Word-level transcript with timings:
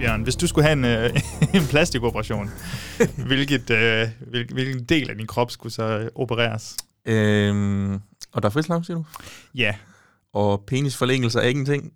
Bjørn, 0.00 0.22
hvis 0.22 0.36
du 0.36 0.46
skulle 0.46 0.64
have 0.68 0.72
en, 0.72 0.84
øh, 0.84 1.20
en 1.60 1.66
plastikoperation, 1.70 2.50
hvilket, 3.26 3.70
øh, 3.70 4.08
hvil, 4.26 4.46
hvilken 4.52 4.84
del 4.84 5.10
af 5.10 5.16
din 5.16 5.26
krop 5.26 5.50
skulle 5.50 5.72
så 5.72 6.10
opereres? 6.14 6.76
Øhm, 7.06 7.92
og 8.32 8.42
der 8.42 8.46
er 8.48 8.50
frislag, 8.50 8.84
siger 8.84 8.96
du? 8.96 9.04
Ja, 9.54 9.74
Og 10.32 10.64
penisforlængelse 10.66 11.38
er 11.38 11.42
ikke 11.42 11.60
en 11.60 11.66
ting. 11.66 11.92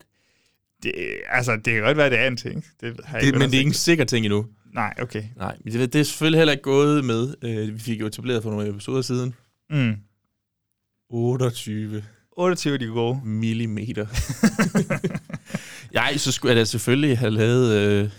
det, 0.83 0.93
altså, 1.29 1.53
det 1.57 1.65
kan 1.65 1.83
godt 1.83 1.97
være, 1.97 2.11
det 2.11 2.19
er 2.19 2.27
en 2.27 2.37
ting. 2.37 2.65
Det 2.81 3.01
har 3.05 3.21
Det, 3.21 3.33
men 3.33 3.43
det 3.43 3.55
er 3.55 3.59
ikke 3.59 3.69
en 3.69 3.75
sikker 3.75 4.05
ting 4.05 4.27
endnu. 4.27 4.47
Nej, 4.75 4.95
okay. 5.03 5.23
Nej, 5.37 5.57
men 5.65 5.73
det, 5.73 5.93
det 5.93 6.01
er 6.01 6.05
selvfølgelig 6.05 6.39
heller 6.41 6.53
ikke 6.53 6.63
gået 6.63 7.05
med. 7.05 7.35
Øh, 7.43 7.75
vi 7.75 7.79
fik 7.79 8.01
jo 8.01 8.07
etableret 8.07 8.43
for 8.43 8.51
nogle 8.51 8.69
episoder 8.69 9.03
siden. 9.03 9.35
Mm. 9.71 9.95
28 11.11 12.03
28 12.37 12.75
er 12.75 12.79
de 12.79 12.87
gode. 12.87 13.21
millimeter. 13.25 14.07
Jeg 15.95 16.15
så 16.21 16.33
skulle 16.33 16.51
jeg 16.51 16.57
da 16.57 16.65
selvfølgelig 16.65 17.19
have 17.19 17.31
lavet 17.31 17.73
øh, 17.77 18.11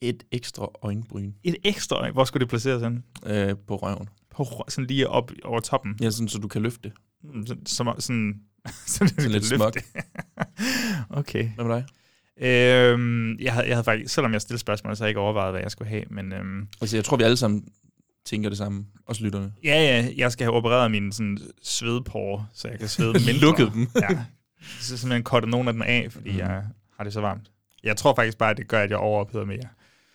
et 0.00 0.22
ekstra 0.32 0.68
øjenbryn 0.82 1.32
Et 1.44 1.56
ekstra 1.64 1.96
øje. 1.96 2.10
Hvor 2.10 2.24
skulle 2.24 2.40
det 2.40 2.48
placeres 2.48 2.82
hen? 2.82 3.04
øh, 3.26 3.54
på 3.66 3.76
røven. 3.76 4.08
På, 4.30 4.42
rø- 4.42 4.64
sådan 4.70 4.86
lige 4.86 5.08
op 5.08 5.30
over 5.44 5.60
toppen. 5.60 5.96
Ja, 6.00 6.10
sådan, 6.10 6.28
så 6.28 6.38
du 6.38 6.48
kan 6.48 6.62
løfte. 6.62 6.92
Mm, 7.24 7.46
Som, 7.46 7.66
som, 7.66 8.00
sådan, 8.00 8.40
sådan, 8.86 9.08
Sådan 9.08 9.30
lidt 9.30 9.44
smuk. 9.44 9.76
okay. 11.20 11.48
Hvad 11.54 11.64
med 11.64 11.74
dig? 11.74 11.84
Øhm, 12.46 13.38
jeg, 13.38 13.52
havde, 13.52 13.66
jeg 13.66 13.76
havde 13.76 13.84
faktisk, 13.84 14.14
selvom 14.14 14.32
jeg 14.32 14.40
stillede 14.40 14.60
spørgsmål, 14.60 14.96
så 14.96 15.02
havde 15.02 15.06
jeg 15.06 15.10
ikke 15.10 15.20
overvejet, 15.20 15.52
hvad 15.52 15.60
jeg 15.62 15.70
skulle 15.70 15.88
have. 15.88 16.04
Men 16.10 16.32
øhm, 16.32 16.68
Altså, 16.80 16.96
jeg 16.96 17.04
tror, 17.04 17.16
vi 17.16 17.22
alle 17.22 17.36
sammen 17.36 17.64
tænker 18.26 18.48
det 18.48 18.58
samme. 18.58 18.86
Også 19.06 19.24
lytterne. 19.24 19.52
ja, 19.64 19.74
ja, 19.82 20.08
jeg 20.16 20.32
skal 20.32 20.44
have 20.44 20.54
opereret 20.54 20.90
mine 20.90 21.12
sådan, 21.12 21.38
svedpore, 21.62 22.46
så 22.54 22.68
jeg 22.68 22.78
kan 22.78 22.88
svede 22.88 23.12
mindre. 23.26 23.32
Lukket 23.40 23.70
dem. 23.74 23.88
ja. 23.96 24.24
Så 24.80 24.98
simpelthen 24.98 25.22
kortet 25.22 25.50
nogle 25.50 25.68
af 25.68 25.72
dem 25.72 25.82
af, 25.82 26.08
fordi 26.10 26.32
mm. 26.32 26.38
jeg 26.38 26.62
har 26.96 27.04
det 27.04 27.12
så 27.12 27.20
varmt. 27.20 27.50
Jeg 27.84 27.96
tror 27.96 28.14
faktisk 28.14 28.38
bare, 28.38 28.50
at 28.50 28.56
det 28.56 28.68
gør, 28.68 28.80
at 28.82 28.90
jeg 28.90 28.98
overopheder 28.98 29.44
mere. 29.44 29.58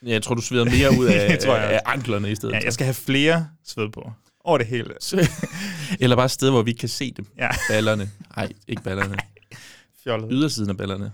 Ja, 0.06 0.12
Jeg 0.12 0.24
tror, 0.24 0.36
du 0.36 0.42
sveder 0.42 0.66
mere 0.66 1.00
ud 1.00 1.06
af, 1.06 1.38
tror 1.46 1.56
jeg 1.56 1.70
af, 1.70 1.80
anklerne 1.86 2.32
i 2.32 2.36
stedet. 2.36 2.54
Ja, 2.54 2.60
jeg 2.64 2.74
skal 2.74 2.86
have 2.86 2.94
flere 2.94 3.48
svedpore. 3.66 4.14
Over 4.46 4.58
det 4.58 4.68
hele. 4.68 4.94
Eller 6.00 6.16
bare 6.16 6.26
et 6.26 6.32
sted, 6.32 6.50
hvor 6.50 6.62
vi 6.62 6.74
kan 6.74 6.90
se 6.90 7.14
dem. 7.18 7.26
Ja. 7.38 7.50
Ballerne. 7.70 8.12
Nej, 8.36 8.50
ikke 8.68 8.84
ballerne. 8.84 9.16
Fjollet. 10.04 10.30
Ydersiden 10.32 10.70
af 10.70 10.78
ballerne. 10.78 11.12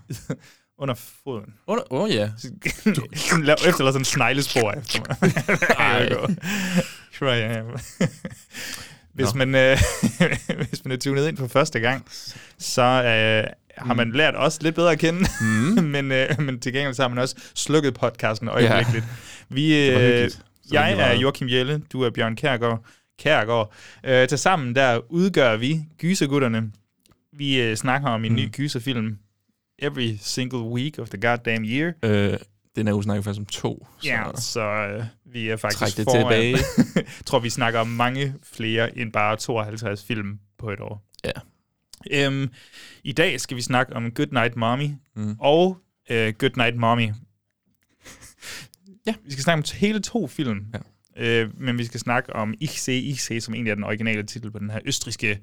Under 0.77 0.95
foden. 0.95 1.53
Åh 1.67 1.77
oh, 1.89 2.09
ja. 2.11 2.29
Lav 3.43 3.55
efterlader 3.65 3.91
sådan 3.91 4.01
en 4.01 4.05
sneglespor 4.05 4.71
efter 4.71 5.01
mig. 5.09 5.33
Ej. 5.77 6.09
Sure 7.19 7.39
I 7.39 7.41
am. 7.41 7.65
Hvis 9.13 9.33
Nå. 9.35 9.45
man, 9.45 9.55
øh, 9.55 9.77
hvis 10.69 10.85
man 10.85 10.91
er 10.91 10.97
tunet 10.97 11.27
ind 11.27 11.37
for 11.37 11.47
første 11.47 11.79
gang, 11.79 12.05
så 12.57 12.81
øh, 12.81 13.53
har 13.77 13.93
man 13.93 14.11
lært 14.11 14.33
os 14.37 14.61
lidt 14.61 14.75
bedre 14.75 14.91
at 14.91 14.99
kende, 14.99 15.19
Mm. 15.41 15.83
men, 15.93 16.11
øh, 16.11 16.41
men 16.41 16.59
til 16.59 16.73
gengæld 16.73 16.93
så 16.93 17.01
har 17.01 17.09
man 17.09 17.17
også 17.17 17.35
slukket 17.55 17.93
podcasten 17.93 18.47
øjeblikkeligt. 18.47 19.05
Vi, 19.49 19.71
Det 19.87 19.93
var 19.93 20.23
øh, 20.23 20.29
jeg 20.71 20.91
er 20.93 21.13
Joachim 21.13 21.49
Jelle, 21.49 21.81
du 21.93 22.01
er 22.01 22.09
Bjørn 22.09 22.35
Kærgaard. 22.35 22.85
Kærgaard. 23.19 23.73
Øh, 24.03 24.27
til 24.27 24.37
sammen 24.37 24.75
der 24.75 24.99
udgør 25.11 25.57
vi 25.57 25.79
Gysergutterne. 25.97 26.71
Vi 27.37 27.61
øh, 27.61 27.75
snakker 27.75 28.07
om 28.09 28.25
en 28.25 28.31
Mm. 28.31 28.35
ny 28.35 28.51
gyserfilm 28.51 29.17
every 29.81 30.17
single 30.21 30.59
week 30.59 30.99
of 30.99 31.09
the 31.09 31.27
goddamn 31.27 31.65
year. 31.65 31.91
Øh, 32.03 32.37
den 32.75 32.87
er 32.87 32.91
jo 32.91 33.01
snakket 33.01 33.23
faktisk 33.23 33.39
om 33.39 33.45
to. 33.45 33.87
Så 34.01 34.07
Ja, 34.07 34.23
så 34.35 34.61
øh, 34.61 35.03
vi 35.25 35.49
er 35.49 35.57
faktisk 35.57 35.97
det 35.97 36.03
foran. 36.05 36.21
tilbage. 36.21 36.57
Jeg 36.95 37.05
tror, 37.25 37.39
vi 37.39 37.49
snakker 37.49 37.79
om 37.79 37.87
mange 37.87 38.35
flere 38.43 38.97
end 38.97 39.11
bare 39.13 39.37
52 39.37 40.03
film 40.05 40.39
på 40.57 40.69
et 40.71 40.79
år. 40.79 41.05
Ja. 41.25 41.31
Øhm, 42.11 42.49
I 43.03 43.11
dag 43.11 43.41
skal 43.41 43.57
vi 43.57 43.61
snakke 43.61 43.93
om 43.95 44.11
Good 44.11 44.27
Night 44.31 44.55
Mommy 44.55 44.89
Mm. 45.15 45.35
og 45.39 45.77
øh, 46.09 46.33
Good 46.33 46.57
Night 46.57 46.75
Mommy. 46.77 47.09
Ja. 49.05 49.13
Vi 49.25 49.31
skal 49.31 49.43
snakke 49.43 49.57
om 49.59 49.77
hele 49.79 49.99
to 49.99 50.27
film. 50.27 50.65
Ja. 50.73 50.79
Øh, 51.43 51.61
men 51.61 51.77
vi 51.77 51.85
skal 51.85 51.99
snakke 51.99 52.33
om 52.35 52.53
Ich 52.59 52.79
sehe, 52.79 53.01
Ich 53.01 53.21
sehe, 53.21 53.41
som 53.41 53.53
egentlig 53.53 53.71
er 53.71 53.75
den 53.75 53.83
originale 53.83 54.23
titel 54.23 54.51
på 54.51 54.59
den 54.59 54.69
her 54.69 54.79
østriske 54.85 55.39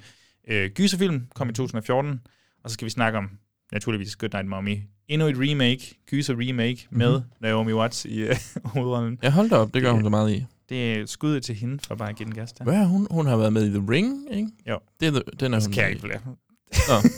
øh, 0.48 0.70
gyserfilm, 0.70 1.26
kom 1.34 1.48
i 1.48 1.53
2014. 1.53 2.20
Og 2.65 2.70
så 2.70 2.75
skal 2.75 2.84
vi 2.84 2.91
snakke 2.91 3.19
om, 3.19 3.31
naturligvis, 3.72 4.16
Good 4.16 4.31
Night 4.32 4.48
Mommy. 4.48 4.76
Endnu 5.09 5.27
et 5.28 5.37
remake, 5.39 5.94
gyser 6.11 6.34
remake, 6.39 6.87
Mhm. 6.91 6.99
med 6.99 7.21
Naomi 7.41 7.72
Watts 7.72 8.05
i 8.05 8.19
øh, 8.21 8.37
hovedrollen. 8.65 9.19
Ja, 9.22 9.31
hold 9.31 9.50
da 9.50 9.56
op. 9.56 9.75
Det 9.75 9.83
gør 9.83 9.91
hun 9.93 10.03
så 10.03 10.09
meget 10.09 10.31
i. 10.33 10.44
Det 10.69 10.93
er 10.93 11.06
skuddet 11.06 11.43
til 11.43 11.55
hende, 11.55 11.78
for 11.89 11.94
bare 11.94 12.09
at 12.09 12.17
give 12.17 12.25
den 12.27 12.34
gas 12.34 12.53
der. 12.53 12.65
Hvad 12.65 12.75
er 12.75 12.84
hun? 12.87 13.06
Hun 13.11 13.27
har 13.27 13.37
været 13.37 13.53
med 13.53 13.66
i 13.66 13.71
The 13.71 13.84
Ring, 13.91 14.27
ikke? 14.34 14.49
Jo. 14.69 14.78
Det 15.00 15.09
er, 15.09 15.12
the- 15.12 15.31
den 15.41 15.55
er 15.55 15.61
Så 15.61 15.69
hun 15.69 15.72
kan 15.75 15.83
jeg 15.83 15.91
ikke 15.91 16.00
flere. 16.03 16.21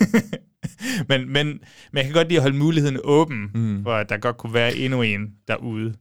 Men, 1.09 1.29
men, 1.33 1.47
men 1.47 1.59
jeg 1.95 2.05
kan 2.05 2.13
godt 2.13 2.29
lide 2.29 2.39
at 2.39 2.43
holde 2.43 2.57
muligheden 2.57 2.99
åben. 3.05 3.51
Mm. 3.55 3.83
for 3.83 3.93
at 3.95 4.09
der 4.09 4.17
godt 4.17 4.37
kunne 4.37 4.55
være 4.55 4.77
endnu 4.77 5.03
en 5.03 5.33
derude. 5.49 5.85
Men 5.85 5.95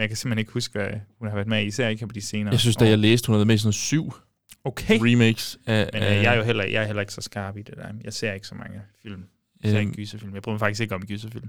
jeg 0.00 0.08
kan 0.08 0.16
simpelthen 0.16 0.38
ikke 0.38 0.52
huske, 0.52 0.72
hvad 0.78 0.88
hun 1.18 1.28
har 1.28 1.34
været 1.34 1.48
med 1.48 1.62
i, 1.62 1.66
især 1.66 1.88
ikke 1.88 2.06
på 2.06 2.12
de 2.12 2.20
senere 2.20 2.52
Jeg 2.52 2.60
synes, 2.60 2.76
da 2.76 2.88
jeg 2.88 2.98
læste, 2.98 3.26
hun 3.26 3.32
havde 3.34 3.38
været 3.38 3.46
med 3.46 3.54
i 3.54 3.58
sådan 3.58 3.72
syv 3.72 4.12
Okay, 4.64 4.98
remakes 5.02 5.58
af... 5.66 5.90
men 5.92 6.02
øh, 6.02 6.08
jeg 6.08 6.32
er 6.32 6.36
jo 6.36 6.42
heller, 6.42 6.64
jeg 6.64 6.82
er 6.82 6.86
heller 6.86 7.00
ikke 7.00 7.12
så 7.12 7.20
skarp 7.20 7.56
i 7.56 7.62
det 7.62 7.74
der. 7.76 7.88
Jeg 8.04 8.12
ser 8.12 8.32
ikke 8.32 8.46
så 8.46 8.54
mange 8.54 8.80
film. 9.02 9.22
Jeg 9.64 9.70
øhm, 9.72 9.80
ikke 9.80 9.92
gyserfilm. 9.92 10.34
Jeg 10.34 10.42
bryder 10.42 10.54
mig 10.54 10.60
faktisk 10.60 10.80
ikke 10.80 10.94
om 10.94 11.02
gyserfilm. 11.06 11.48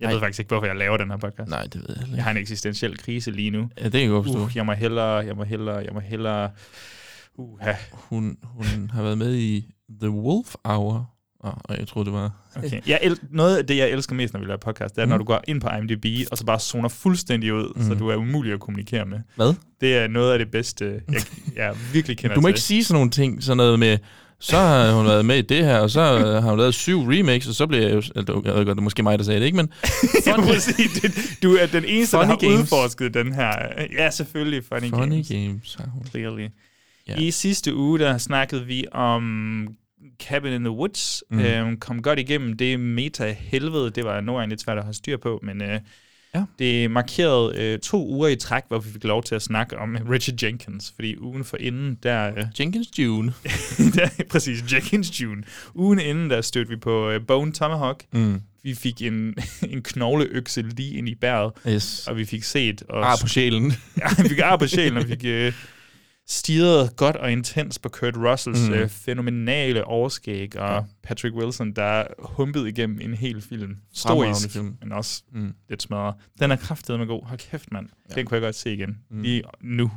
Jeg 0.00 0.06
Nej. 0.06 0.12
ved 0.12 0.20
faktisk 0.20 0.38
ikke, 0.38 0.48
hvorfor 0.48 0.66
jeg 0.66 0.76
laver 0.76 0.96
den 0.96 1.10
her 1.10 1.16
podcast. 1.16 1.50
Nej, 1.50 1.62
det 1.62 1.74
ved 1.74 1.84
jeg 1.88 1.96
heller 1.96 2.06
Jeg 2.06 2.12
ikke. 2.12 2.22
har 2.22 2.30
en 2.30 2.36
eksistentiel 2.36 2.98
krise 2.98 3.30
lige 3.30 3.50
nu. 3.50 3.68
Ja, 3.78 3.84
det 3.84 3.92
kan 3.92 4.00
jeg 4.00 4.10
godt 4.10 4.26
forstå. 4.26 4.44
Uh, 4.44 4.56
jeg 4.56 4.66
må 4.66 4.72
hellere, 4.72 5.12
jeg 5.14 5.36
må 5.36 5.44
hellere, 5.44 5.76
jeg 5.76 5.90
må 5.94 6.00
hellere... 6.00 6.50
Uh, 7.34 7.60
Hun, 7.92 8.36
hun 8.44 8.90
har 8.92 9.02
været 9.02 9.18
med 9.18 9.34
i 9.34 9.74
The 10.00 10.10
Wolf 10.10 10.54
Hour. 10.64 11.12
Oh, 11.40 11.52
og 11.64 11.78
jeg 11.78 11.88
troede, 11.88 12.06
det 12.06 12.12
var... 12.12 12.32
Okay. 12.56 12.80
Jeg 12.86 12.98
el- 13.02 13.18
noget 13.30 13.56
af 13.58 13.66
det, 13.66 13.76
jeg 13.76 13.90
elsker 13.90 14.14
mest, 14.14 14.32
når 14.34 14.40
vi 14.40 14.46
laver 14.46 14.58
podcast, 14.58 14.94
det 14.96 15.02
er, 15.02 15.06
mm. 15.06 15.08
når 15.10 15.16
Mm. 15.16 15.20
du 15.20 15.24
går 15.24 15.40
ind 15.48 15.60
på 15.60 15.68
IMDb, 15.68 16.28
og 16.32 16.38
så 16.38 16.44
bare 16.44 16.60
zoner 16.60 16.88
fuldstændig 16.88 17.54
ud, 17.54 17.72
mm. 17.76 17.82
så 17.82 17.92
Mm. 17.92 17.98
du 17.98 18.08
er 18.08 18.16
umulig 18.16 18.52
at 18.52 18.60
kommunikere 18.60 19.04
med. 19.06 19.18
Hvad? 19.36 19.54
Det 19.80 19.96
er 19.96 20.08
noget 20.08 20.32
af 20.32 20.38
det 20.38 20.50
bedste, 20.50 21.02
jeg, 21.12 21.20
jeg 21.56 21.76
virkelig 21.92 22.18
kender 22.18 22.34
Du 22.34 22.40
må 22.40 22.48
ikke 22.48 22.58
til. 22.58 22.64
sige 22.64 22.84
sådan 22.84 22.98
nogle 22.98 23.10
ting, 23.10 23.42
sådan 23.42 23.56
noget 23.56 23.78
med, 23.78 23.98
så 24.40 24.56
har 24.56 24.92
hun 24.92 25.06
været 25.06 25.24
med 25.24 25.36
i 25.38 25.42
det 25.42 25.64
her, 25.64 25.78
og 25.78 25.90
så 25.90 26.00
øh, 26.00 26.42
har 26.42 26.50
hun 26.50 26.58
lavet 26.58 26.74
syv 26.74 27.00
remakes, 27.00 27.46
og 27.48 27.54
så 27.54 27.66
bliver 27.66 27.82
jeg 27.82 27.92
jo... 27.92 27.96
Altså, 27.96 28.42
jeg 28.44 28.54
ved 28.54 28.64
godt, 28.64 28.66
det 28.66 28.78
er 28.78 28.82
måske 28.82 29.02
mig, 29.02 29.18
der 29.18 29.24
sagde 29.24 29.40
det, 29.40 29.46
ikke? 29.46 29.56
Men 29.56 29.68
må 30.46 30.54
sige, 30.58 30.88
du 31.42 31.54
er 31.54 31.66
den 31.66 31.84
eneste, 31.84 32.16
der 32.16 32.22
Funny 32.22 32.30
har 32.30 32.36
games. 32.38 32.60
udforsket 32.60 33.14
den 33.14 33.32
her. 33.32 33.52
Ja, 33.98 34.10
selvfølgelig. 34.10 34.64
Funny, 34.64 34.90
Funny 34.90 35.12
Games. 35.12 35.28
Games 35.28 35.74
har 35.74 35.88
hun. 35.94 36.06
Clearly. 36.06 36.48
Ja. 37.08 37.16
I 37.16 37.30
sidste 37.30 37.74
uge, 37.74 37.98
der 37.98 38.18
snakkede 38.18 38.66
vi 38.66 38.84
om 38.92 39.68
Cabin 40.22 40.52
in 40.52 40.60
the 40.60 40.70
Woods. 40.70 41.22
Mm. 41.30 41.38
Øhm, 41.38 41.76
kom 41.76 42.02
godt 42.02 42.18
igennem 42.18 42.56
det 42.56 42.80
meta-helvede. 42.80 43.90
Det 43.90 44.04
var 44.04 44.20
nogle 44.20 44.38
gange 44.40 44.50
lidt 44.50 44.60
svært 44.60 44.78
at 44.78 44.84
have 44.84 44.94
styr 44.94 45.16
på, 45.16 45.40
men 45.42 45.62
øh, 45.62 45.80
Ja. 46.36 46.44
det 46.58 46.90
markerede 46.90 47.58
øh, 47.62 47.78
to 47.78 48.06
uger 48.08 48.28
i 48.28 48.36
træk, 48.36 48.62
hvor 48.68 48.78
vi 48.78 48.90
fik 48.92 49.04
lov 49.04 49.22
til 49.22 49.34
at 49.34 49.42
snakke 49.42 49.78
om 49.78 49.96
Richard 50.12 50.42
Jenkins. 50.42 50.92
Fordi 50.94 51.16
ugen 51.18 51.44
for 51.44 51.56
inden, 51.56 51.98
der... 52.02 52.26
Øh, 52.38 52.44
Jenkins 52.60 52.98
June. 52.98 53.32
der 53.94 54.08
præcis, 54.30 54.72
Jenkins 54.72 55.20
June. 55.20 55.42
Ugen 55.74 55.98
inden, 55.98 56.30
der 56.30 56.40
stødte 56.40 56.70
vi 56.70 56.76
på 56.76 57.10
øh, 57.10 57.20
Bone 57.26 57.52
Tomahawk. 57.52 58.04
Mm. 58.12 58.40
Vi 58.62 58.74
fik 58.74 59.02
en, 59.02 59.34
en 59.68 59.82
knogleøkse 59.82 60.62
lige 60.62 60.94
ind 60.98 61.08
i 61.08 61.14
bæret, 61.14 61.52
Yes. 61.68 62.06
og 62.08 62.16
vi 62.16 62.24
fik 62.24 62.42
set... 62.44 62.82
Og 62.88 63.10
Ar 63.12 63.18
på 63.22 63.28
sjælen. 63.28 63.72
Ja, 63.98 64.22
vi 64.22 64.28
fik 64.28 64.38
ar 64.38 64.56
på 64.56 64.66
sjælen, 64.66 64.96
og 64.96 65.02
vi 65.04 65.08
fik 65.08 65.24
øh, 65.24 65.52
stirret 66.28 66.96
godt 66.96 67.16
og 67.16 67.32
intens 67.32 67.78
på 67.78 67.88
Kurt 67.88 68.16
Russells 68.16 68.68
Mm. 68.68 68.74
øh, 68.74 68.88
fænomenale 68.88 69.84
overskæg, 69.84 70.56
og 70.58 70.68
Ja. 70.74 70.80
Patrick 71.02 71.34
Wilson, 71.36 71.72
der 71.72 72.04
humpede 72.18 72.68
igennem 72.68 73.00
en 73.00 73.14
hel 73.14 73.42
film. 73.42 73.76
Stoisk, 73.94 74.50
film. 74.50 74.76
men 74.82 74.92
også 74.92 75.22
Mm. 75.32 75.52
lidt 75.68 75.82
smadret. 75.82 76.14
Den 76.40 76.50
er 76.50 76.56
kraftedet 76.56 76.98
med 77.00 77.06
god. 77.06 77.22
Hold 77.26 77.38
kæft, 77.38 77.72
mand. 77.72 77.88
Ja. 78.10 78.14
Den 78.14 78.26
kunne 78.26 78.34
jeg 78.34 78.42
godt 78.42 78.54
se 78.54 78.72
igen. 78.74 78.98
Mm. 79.10 79.22
Lige 79.22 79.42
nu. 79.60 79.90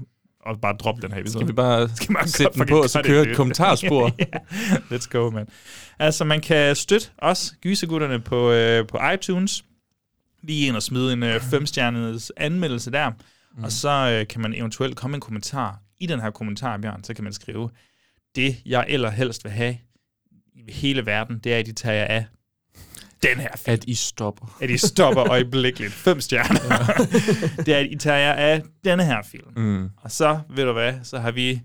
Og 0.45 0.61
bare 0.61 0.73
droppe 0.73 1.01
den 1.01 1.11
her 1.11 1.19
episode. 1.21 1.39
Skal 1.43 1.47
vi 1.47 1.53
bare 1.53 1.89
Skal 1.95 2.11
man 2.13 2.27
sætte 2.27 2.59
den 2.59 2.67
på, 2.67 2.81
og 2.83 2.89
så 2.89 3.01
køre 3.05 3.29
et 3.29 3.35
kommentarspor? 3.35 4.11
ja, 4.19 4.25
let's 4.95 5.07
go, 5.09 5.29
man. 5.29 5.47
Altså, 5.99 6.23
man 6.23 6.41
kan 6.41 6.75
støtte 6.75 7.07
os, 7.17 7.53
gysegutterne, 7.61 8.19
på, 8.19 8.51
øh, 8.51 8.87
på 8.87 8.97
iTunes. 9.13 9.63
Lige 10.43 10.67
ind 10.67 10.75
og 10.75 10.83
smide 10.83 11.13
en 11.13 11.23
øh, 11.23 11.41
femstjernedes 11.41 12.31
anmeldelse 12.37 12.91
der. 12.91 13.09
Mm. 13.57 13.63
Og 13.63 13.71
så 13.71 13.89
øh, 13.89 14.27
kan 14.27 14.41
man 14.41 14.53
eventuelt 14.53 14.95
komme 14.95 15.15
en 15.15 15.21
kommentar. 15.21 15.79
I 15.99 16.05
den 16.05 16.19
her 16.19 16.31
kommentar, 16.31 16.77
Bjørn, 16.77 17.03
så 17.03 17.13
kan 17.13 17.23
man 17.23 17.33
skrive, 17.33 17.69
det 18.35 18.55
jeg 18.65 18.85
eller 18.87 19.09
helst 19.09 19.43
vil 19.43 19.51
have 19.51 19.77
i 20.55 20.71
hele 20.71 21.05
verden, 21.05 21.39
det 21.39 21.53
er, 21.53 21.59
at 21.59 21.65
de 21.65 21.71
tager 21.73 21.95
jer 21.95 22.05
af. 22.05 22.25
den 23.23 23.37
her 23.39 23.55
film. 23.55 23.73
At 23.73 23.83
I 23.83 23.93
stopper. 23.95 24.57
At 24.61 24.69
I 24.69 24.77
stopper 24.77 25.29
øjeblikkeligt. 25.29 25.93
Fem 26.07 26.21
stjerner. 26.21 26.59
det 27.65 27.73
er, 27.73 27.79
at 27.79 27.87
I 27.91 27.95
tager 27.95 28.17
jer 28.17 28.33
af 28.33 28.61
denne 28.83 29.05
her 29.05 29.21
film. 29.23 29.47
Mm. 29.55 29.89
Og 29.97 30.11
så, 30.11 30.39
ved 30.49 30.65
du 30.65 30.73
hvad, 30.73 30.93
så 31.03 31.19
har 31.19 31.31
vi 31.31 31.61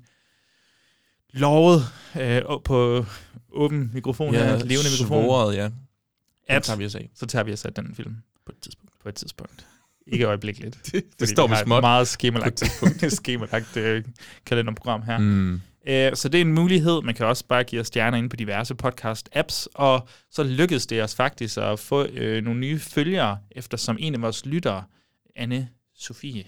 lovet 1.33 1.83
øh, 2.21 2.43
på 2.65 3.07
åben 3.53 3.91
mikrofon, 3.95 4.35
ja, 4.35 4.51
levende 4.57 4.91
mikrofon, 5.01 5.25
Svoret, 5.25 5.57
ja. 5.57 5.71
at 6.49 6.63
tager 6.63 6.77
vi 6.77 6.85
os 6.85 6.95
af. 6.95 7.11
så 7.15 7.27
tager 7.27 7.43
vi 7.43 7.53
os 7.53 7.65
af 7.65 7.75
den 7.75 7.95
film 7.95 8.17
På 8.47 8.53
et 8.53 8.59
tidspunkt. 8.63 8.93
på 9.03 9.09
et 9.09 9.15
tidspunkt. 9.15 9.67
Ikke 10.07 10.25
øjeblikkeligt. 10.25 10.79
Det, 10.85 10.93
det 10.93 11.03
Fordi 11.19 11.31
står 11.33 11.47
vi 11.47 11.55
småt. 11.65 11.83
meget 11.83 12.09
skemalagt, 12.09 12.63
skemalagt 13.13 13.77
øh, 13.77 14.05
kalenderprogram 14.47 15.03
her. 15.03 15.19
Mm. 15.19 15.61
Øh, 15.89 16.17
så 16.17 16.29
det 16.29 16.39
er 16.39 16.43
en 16.43 16.53
mulighed. 16.53 17.03
Man 17.03 17.15
kan 17.15 17.27
også 17.27 17.45
bare 17.49 17.65
give 17.65 17.81
os 17.81 17.87
stjerner 17.87 18.19
ind 18.19 18.31
på 18.31 18.37
diverse 18.37 18.75
podcast-apps, 18.85 19.67
og 19.75 20.09
så 20.31 20.43
lykkedes 20.43 20.87
det 20.87 21.03
os 21.03 21.15
faktisk 21.15 21.59
at 21.59 21.79
få 21.79 22.05
øh, 22.07 22.45
nogle 22.45 22.61
nye 22.61 22.79
følgere, 22.79 23.39
eftersom 23.51 23.97
en 24.01 24.15
af 24.15 24.23
vores 24.23 24.47
lyttere, 24.47 24.85
anne 25.37 25.69
Sofie 25.97 26.45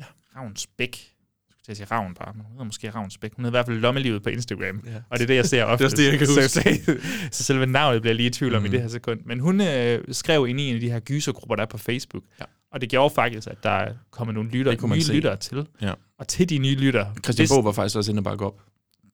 ja. 0.00 0.04
Ravnsbæk, 0.36 0.90
jeg 0.90 1.54
skulle 1.54 1.64
til 1.64 1.70
at 1.72 1.76
sige 1.76 1.86
Ravn 1.90 2.14
bare, 2.14 2.32
men 2.34 2.42
hun 2.44 2.52
hedder 2.52 2.64
måske 2.64 2.90
Ravnsbæk. 2.90 3.32
Hun 3.36 3.44
hedder 3.44 3.58
i 3.58 3.58
hvert 3.58 3.66
fald 3.66 3.78
Lommelivet 3.78 4.22
på 4.22 4.28
Instagram, 4.28 4.82
Ja. 4.86 4.96
og 5.10 5.18
det 5.18 5.22
er 5.22 5.26
det, 5.26 5.36
jeg 5.36 5.46
ser 5.46 5.64
ofte. 5.72 5.84
også 5.84 5.96
det, 5.96 6.04
jeg 6.10 6.18
kan 6.18 6.26
så, 6.26 6.40
huske. 6.42 6.48
så, 6.84 6.96
så 7.32 7.44
selve 7.44 7.66
navnet 7.66 8.02
bliver 8.02 8.10
jeg 8.10 8.16
lige 8.16 8.26
i 8.26 8.30
tvivl 8.30 8.54
om 8.54 8.62
Mm. 8.62 8.66
i 8.66 8.68
det 8.68 8.80
her 8.80 8.88
sekund. 8.88 9.20
Men 9.24 9.40
hun 9.40 9.60
øh, 9.60 10.04
skrev 10.10 10.46
ind 10.48 10.60
i 10.60 10.68
en 10.68 10.74
af 10.74 10.80
de 10.80 10.90
her 10.90 11.00
gysergrupper, 11.00 11.56
der 11.56 11.62
er 11.62 11.66
på 11.66 11.78
Facebook, 11.78 12.22
Ja. 12.40 12.44
Og 12.72 12.80
det 12.80 12.88
gjorde 12.90 13.14
faktisk, 13.14 13.48
at 13.48 13.62
der 13.62 13.70
er 13.70 13.92
kommet 14.10 14.34
nogle 14.34 14.50
lytter, 14.50 14.86
nye 14.94 15.02
se. 15.02 15.12
lyttere 15.14 15.36
til. 15.36 15.66
Ja. 15.82 15.92
Og 16.18 16.28
til 16.28 16.48
de 16.48 16.58
nye 16.58 16.74
lyttere, 16.74 17.14
Christian 17.24 17.48
Bog 17.50 17.64
var 17.64 17.72
faktisk 17.72 17.96
også 17.96 18.10
inde 18.10 18.20
og 18.20 18.24
bakke 18.24 18.46
op. 18.46 18.60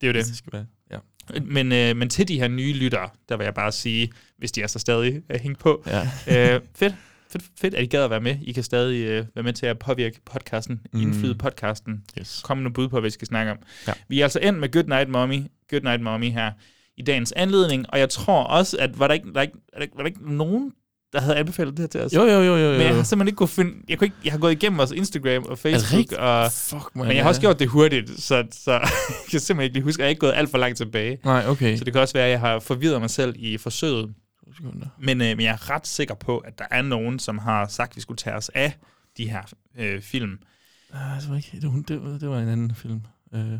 det 0.00 0.06
er 0.06 0.06
jo 0.06 0.12
det. 0.18 0.26
Det 0.26 0.36
skal 0.36 0.52
være. 0.52 0.66
Ja. 0.90 0.98
Men, 1.40 1.72
øh, 1.72 1.96
men 1.96 2.08
til 2.08 2.28
de 2.28 2.38
her 2.40 2.48
nye 2.48 2.72
lyttere, 2.72 3.08
der 3.28 3.36
vil 3.36 3.44
jeg 3.44 3.54
bare 3.54 3.72
sige, 3.72 4.12
hvis 4.38 4.52
de 4.52 4.62
er 4.62 4.66
så 4.66 4.78
stadig 4.78 5.22
øh, 5.30 5.40
hængt 5.40 5.58
på, 5.58 5.82
ja. 5.86 6.00
øh, 6.54 6.60
fedt, 6.74 6.94
fedt, 7.30 7.44
fedt, 7.60 7.74
at 7.74 7.82
I 7.82 7.86
gad 7.86 8.04
at 8.04 8.10
være 8.10 8.20
med. 8.20 8.36
I 8.42 8.52
kan 8.52 8.62
stadig 8.62 9.02
øh, 9.04 9.26
være 9.34 9.42
med 9.42 9.52
til 9.52 9.66
at 9.66 9.78
påvirke 9.78 10.20
podcasten, 10.24 10.80
Mm. 10.92 11.00
indflyde 11.00 11.34
podcasten. 11.34 12.04
Yes. 12.18 12.40
Kom 12.44 12.58
nu 12.58 12.70
bud 12.70 12.88
på, 12.88 13.00
hvad 13.00 13.06
vi 13.06 13.10
skal 13.12 13.26
snakke 13.28 13.52
om. 13.52 13.58
Ja. 13.86 13.92
Vi 14.08 14.20
er 14.20 14.24
altså 14.24 14.38
endt 14.42 14.58
med 14.60 14.72
Good 14.72 14.84
Night 14.84 15.08
Mommy, 15.08 15.42
Good 15.70 15.82
Night 15.82 16.02
Mommy 16.02 16.30
her 16.30 16.52
i 16.96 17.02
dagens 17.02 17.32
anledning, 17.32 17.86
og 17.88 17.98
jeg 17.98 18.08
tror 18.10 18.42
også, 18.44 18.76
at 18.80 18.98
var 18.98 19.06
der 19.06 19.14
ikke, 19.14 19.32
der 19.32 19.40
ikke, 19.42 19.54
var 19.72 19.78
der 19.78 19.82
ikke, 19.82 19.96
var 19.96 20.02
der 20.02 20.06
ikke 20.08 20.34
nogen, 20.36 20.72
der 21.12 21.20
havde 21.20 21.36
anbefalet 21.36 21.76
det 21.76 21.80
her 21.80 21.86
til 21.86 22.00
os? 22.00 22.12
Jo, 22.12 22.22
jo, 22.22 22.28
jo, 22.28 22.42
jo. 22.42 22.56
jo. 22.56 22.72
Men 22.72 22.80
jeg 22.80 22.94
har 22.94 23.02
simpelthen 23.02 23.28
ikke 23.28 23.36
kunne 23.36 23.48
finde... 23.48 23.74
Jeg, 23.88 23.98
kunne 23.98 24.06
ikke, 24.06 24.16
jeg 24.24 24.32
har 24.32 24.38
gået 24.38 24.52
igennem 24.52 24.78
vores 24.78 24.90
Instagram 24.90 25.44
og 25.44 25.58
Facebook, 25.58 26.12
og, 26.12 26.52
Fuck, 26.52 26.96
man. 26.96 27.06
men 27.06 27.16
jeg 27.16 27.24
har 27.24 27.28
også 27.28 27.40
gjort 27.40 27.58
det 27.58 27.68
hurtigt, 27.68 28.10
så, 28.20 28.46
så 28.50 28.72
jeg 28.72 28.82
kan 29.30 29.40
simpelthen 29.40 29.60
ikke 29.64 29.74
lige 29.74 29.84
huske, 29.84 30.00
jeg 30.00 30.06
er 30.06 30.10
ikke 30.10 30.20
gået 30.20 30.32
alt 30.32 30.50
for 30.50 30.58
langt 30.58 30.76
tilbage. 30.76 31.18
Nej, 31.24 31.48
okay. 31.48 31.76
Så 31.76 31.84
det 31.84 31.92
kan 31.92 32.02
også 32.02 32.14
være, 32.14 32.24
at 32.24 32.30
jeg 32.30 32.40
har 32.40 32.58
forvirret 32.58 33.00
mig 33.00 33.10
selv 33.10 33.34
i 33.38 33.58
forsøget. 33.58 34.14
Men, 34.98 35.20
øh, 35.20 35.36
men 35.36 35.40
jeg 35.40 35.52
er 35.52 35.70
ret 35.70 35.86
sikker 35.86 36.14
på, 36.14 36.38
at 36.38 36.58
der 36.58 36.64
er 36.70 36.82
nogen, 36.82 37.18
som 37.18 37.38
har 37.38 37.66
sagt, 37.66 37.90
at 37.92 37.96
vi 37.96 38.00
skulle 38.00 38.18
tage 38.18 38.36
os 38.36 38.48
af 38.48 38.72
de 39.16 39.30
her 39.30 39.42
øh, 39.78 40.02
film. 40.02 40.38
Ah, 40.92 41.20
det 41.20 41.30
var 41.30 41.36
ikke... 41.36 41.58
Det 41.60 41.72
var, 41.72 41.82
det, 41.88 42.02
var, 42.02 42.18
det 42.18 42.28
var 42.28 42.38
en 42.38 42.48
anden 42.48 42.74
film. 42.74 43.00
Uh, 43.32 43.58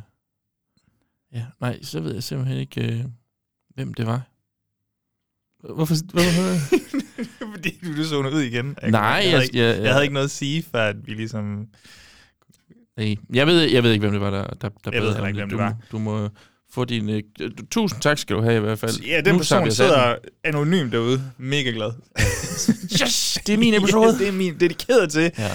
ja, 1.33 1.45
nej, 1.61 1.83
så 1.83 2.00
ved 2.00 2.15
jeg 2.15 2.23
simpelthen 2.23 2.59
ikke, 2.59 3.05
uh, 3.05 3.11
hvem 3.75 3.95
det 3.95 4.06
var. 4.06 4.27
Hvorfor... 5.62 5.94
hvorfor 6.12 6.76
Fordi 7.55 7.78
du 7.96 8.05
zoner 8.05 8.31
ud 8.31 8.40
igen. 8.40 8.76
Jeg, 8.82 8.90
nej, 8.90 9.00
jeg, 9.02 9.25
jeg, 9.25 9.31
havde 9.31 9.44
ikke, 9.44 9.58
jeg, 9.58 9.82
jeg 9.82 9.93
havde 9.93 10.05
ikke 10.05 10.14
noget 10.14 10.25
at 10.26 10.31
sige, 10.31 10.64
før 10.72 10.82
at 10.88 10.96
vi 11.06 11.14
ligesom... 11.14 11.66
Nej, 12.96 13.16
jeg 13.34 13.46
ved, 13.46 13.60
jeg 13.60 13.82
ved 13.82 13.93
ikke, 13.93 14.00
hvem 14.00 14.12
det 14.12 14.20
var, 14.20 14.31
der, 14.31 14.44
der, 14.44 14.69
der 14.84 14.90
ved 14.90 15.00
heller 15.00 15.20
om 15.20 15.26
ikke, 15.26 15.38
hvem 15.38 15.49
du, 15.49 15.56
det 15.56 15.64
var. 15.64 15.76
Du 15.93 15.99
må 15.99 16.28
få 16.72 16.84
din... 16.84 17.08
Øh, 17.08 17.22
du- 17.38 17.66
tusind 17.70 18.00
tak 18.00 18.19
skal 18.19 18.37
du 18.37 18.43
have 18.43 18.56
i 18.56 18.60
hvert 18.60 18.78
fald. 18.78 19.00
Ja, 19.00 19.20
den 19.20 19.32
Nu 19.34 19.38
person 19.38 19.70
sidder 19.70 20.14
anonym 20.44 20.90
derude. 20.90 21.22
Mega 21.38 21.70
glad. 21.70 21.90
Yes, 23.02 23.38
det 23.46 23.54
er 23.54 23.58
min 23.58 23.75
episode. 23.82 24.12
ja, 24.12 24.19
det 24.19 24.28
er 24.28 24.32
min 24.32 24.61
dedikeret 24.61 25.12
til 25.12 25.31
ja. 25.38 25.50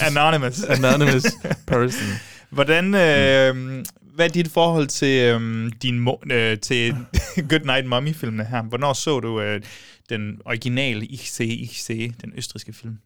Anonymous. 0.00 0.62
Anonymous 0.62 1.24
person. 1.66 2.08
Hvordan, 2.50 2.94
øh, 2.94 3.84
hvad 4.16 4.24
er 4.26 4.30
dit 4.32 4.48
forhold 4.48 4.86
til 4.86 5.22
øh, 5.34 5.72
din 5.82 6.08
mo- 6.08 6.32
øh, 6.32 6.58
til 6.58 6.94
Good 7.50 7.64
Night 7.64 7.86
Mommy-filmene 7.86 8.44
her? 8.44 8.62
Hvornår 8.62 8.92
så 8.92 9.20
du 9.20 9.40
øh, 9.40 9.60
den 10.08 10.38
originale 10.44 11.06
IC, 11.06 11.40
IC, 11.40 12.12
den 12.22 12.32
østriske 12.36 12.72
film? 12.72 12.98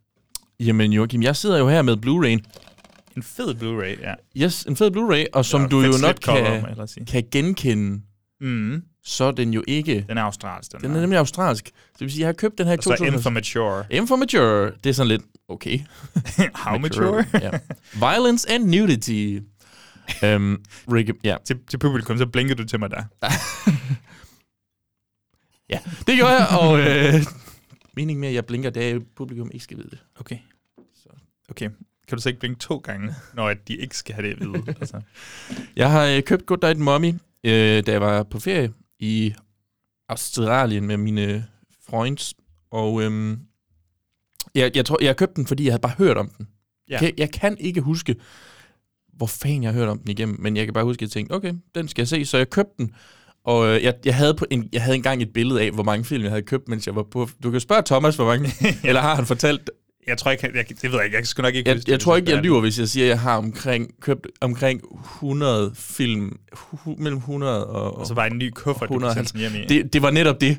Jamen 0.59 0.93
Joachim, 0.93 1.23
jeg 1.23 1.35
sidder 1.35 1.57
jo 1.59 1.69
her 1.69 1.81
med 1.81 1.97
Blu-ray. 2.05 2.37
En 3.17 3.23
fed 3.23 3.55
Blu-ray, 3.55 4.01
ja. 4.07 4.13
Yes, 4.45 4.63
en 4.63 4.75
fed 4.75 4.91
Blu-ray, 4.91 5.25
og 5.33 5.45
som 5.45 5.61
Ja, 5.61 5.67
du 5.67 5.81
jo 5.81 5.93
nok 6.01 6.15
kan, 6.21 6.87
sige. 6.87 7.05
kan 7.05 7.23
genkende, 7.31 8.01
Mm. 8.41 8.81
så 9.03 9.23
er 9.23 9.31
den 9.31 9.53
jo 9.53 9.63
ikke... 9.67 10.05
Den 10.09 10.17
er 10.17 10.21
australsk, 10.21 10.71
den, 10.71 10.81
Den 10.81 10.95
er 10.95 11.01
nemlig 11.01 11.19
australsk. 11.19 11.65
Så 11.67 11.73
det 11.93 12.01
vil 12.01 12.11
sige, 12.11 12.19
jeg 12.21 12.27
har 12.27 12.33
købt 12.33 12.57
den 12.57 12.65
her 12.67 12.73
i 12.73 12.77
Og 12.77 12.83
så 12.83 12.89
2000. 12.89 13.17
M 13.19 13.21
for 13.21 13.29
Mature. 13.29 14.01
M 14.03 14.07
for 14.07 14.15
Mature. 14.15 14.71
Det 14.83 14.89
er 14.89 14.93
sådan 14.93 15.07
lidt, 15.07 15.21
okay. 15.49 15.79
How 16.65 16.77
mature? 16.77 17.25
ja. 17.33 17.49
Violence 17.93 18.51
and 18.51 18.63
nudity. 18.65 19.39
Um, 20.35 20.63
Rick, 20.91 21.11
ja. 21.23 21.37
til, 21.45 21.59
til 21.67 21.77
publikum, 21.77 22.17
så 22.17 22.25
blinkede 22.25 22.57
du 22.63 22.67
til 22.67 22.79
mig 22.79 22.91
der. 22.91 23.03
ja, 25.73 25.79
det 26.07 26.19
gør 26.19 26.27
jeg, 26.27 26.47
og 26.61 26.79
øh, 26.79 27.13
meningen 27.95 28.21
med, 28.21 28.29
at 28.29 28.35
jeg 28.35 28.45
blinker, 28.45 28.69
det 28.69 28.91
er, 28.91 28.95
at 28.95 29.01
publikum 29.15 29.49
ikke 29.53 29.63
skal 29.63 29.77
vide 29.77 29.89
det. 29.89 29.99
Okay. 30.19 30.37
Okay. 31.49 31.69
Kan 32.07 32.17
du 32.17 32.21
så 32.21 32.29
ikke 32.29 32.39
blinke 32.39 32.59
to 32.59 32.77
gange, 32.77 33.13
når 33.33 33.53
de 33.53 33.75
ikke 33.75 33.97
skal 33.97 34.15
have 34.15 34.27
det 34.27 34.33
at 34.33 34.39
vide? 34.39 34.63
altså. 34.81 35.01
Jeg 35.75 35.91
har 35.91 36.05
øh, 36.05 36.23
købt 36.23 36.45
Good 36.45 36.59
Night 36.63 36.79
Mommy, 36.79 37.13
øh, 37.43 37.85
da 37.85 37.91
jeg 37.91 38.01
var 38.01 38.23
på 38.23 38.39
ferie 38.39 38.73
i 38.99 39.33
Australien 40.09 40.87
med 40.87 40.97
mine 40.97 41.45
friends, 41.89 42.33
og 42.71 43.03
øhm, 43.03 43.39
jeg, 44.55 44.71
jeg 44.75 44.85
tror, 44.85 44.97
jeg 45.01 45.09
har 45.09 45.13
købt 45.13 45.35
den, 45.35 45.47
fordi 45.47 45.65
jeg 45.65 45.71
havde 45.71 45.81
bare 45.81 45.95
hørt 45.97 46.17
om 46.17 46.29
den. 46.29 46.47
Ja. 46.89 46.99
Jeg, 47.01 47.13
jeg 47.17 47.31
kan 47.31 47.57
ikke 47.57 47.81
huske, 47.81 48.15
hvor 49.17 49.25
fanden 49.25 49.63
jeg 49.63 49.71
har 49.71 49.79
hørt 49.79 49.89
om 49.89 49.99
den 49.99 50.11
igennem, 50.11 50.35
men 50.39 50.57
jeg 50.57 50.65
kan 50.65 50.73
bare 50.73 50.83
huske, 50.83 50.99
at 50.99 51.01
jeg 51.01 51.09
tænkte, 51.09 51.33
okay, 51.33 51.53
den 51.75 51.87
skal 51.87 52.01
jeg 52.01 52.07
se, 52.07 52.25
så 52.25 52.37
jeg 52.37 52.49
købte 52.49 52.73
den. 52.77 52.93
Og 53.43 53.67
øh, 53.67 53.83
jeg, 53.83 53.93
jeg, 54.05 54.15
havde 54.15 54.33
på 54.33 54.45
en, 54.51 54.69
jeg 54.73 54.81
havde 54.81 54.95
engang 54.95 55.21
et 55.21 55.33
billede 55.33 55.61
af, 55.61 55.71
hvor 55.71 55.83
mange 55.83 56.05
film 56.05 56.23
jeg 56.23 56.31
havde 56.31 56.41
købt, 56.41 56.67
mens 56.67 56.87
jeg 56.87 56.95
var 56.95 57.03
på... 57.03 57.29
Du 57.43 57.51
kan 57.51 57.59
spørge 57.59 57.81
Thomas, 57.85 58.15
hvor 58.15 58.25
mange... 58.25 58.49
eller 58.87 59.01
har 59.01 59.15
han 59.15 59.25
fortalt... 59.25 59.69
Jeg 60.07 60.17
tror 60.17 60.31
ikke, 60.31 60.49
jeg, 60.55 60.65
det 60.69 60.83
ved 60.91 60.97
jeg 60.97 61.05
ikke. 61.05 61.17
Jeg 61.17 61.27
skal 61.27 61.41
nok 61.41 61.55
ikke 61.55 61.69
Jeg, 61.69 61.75
huske 61.75 61.85
det, 61.85 61.91
jeg 61.91 61.99
tror 61.99 62.15
ikke, 62.15 62.31
jeg 62.31 62.37
er- 62.37 62.41
lyver, 62.41 62.61
hvis 62.61 62.79
jeg 62.79 62.87
siger, 62.89 63.05
at 63.05 63.09
jeg 63.09 63.19
har 63.19 63.37
omkring, 63.37 63.89
købt 64.01 64.27
omkring 64.41 64.81
100 65.15 65.71
film. 65.75 66.37
Hu, 66.53 66.95
mellem 66.97 67.17
100 67.17 67.67
og... 67.67 67.97
Og 67.97 68.07
så 68.07 68.13
var 68.13 68.25
en 68.25 68.37
ny 68.37 68.49
kuffert, 68.55 68.89
du 68.89 68.93
kunne 68.99 69.13
sende 69.13 69.29
den 69.29 69.39
hjem 69.39 69.51
i. 69.55 69.65
Det, 69.65 69.93
det 69.93 70.01
var 70.01 70.11
netop 70.11 70.41
det. 70.41 70.57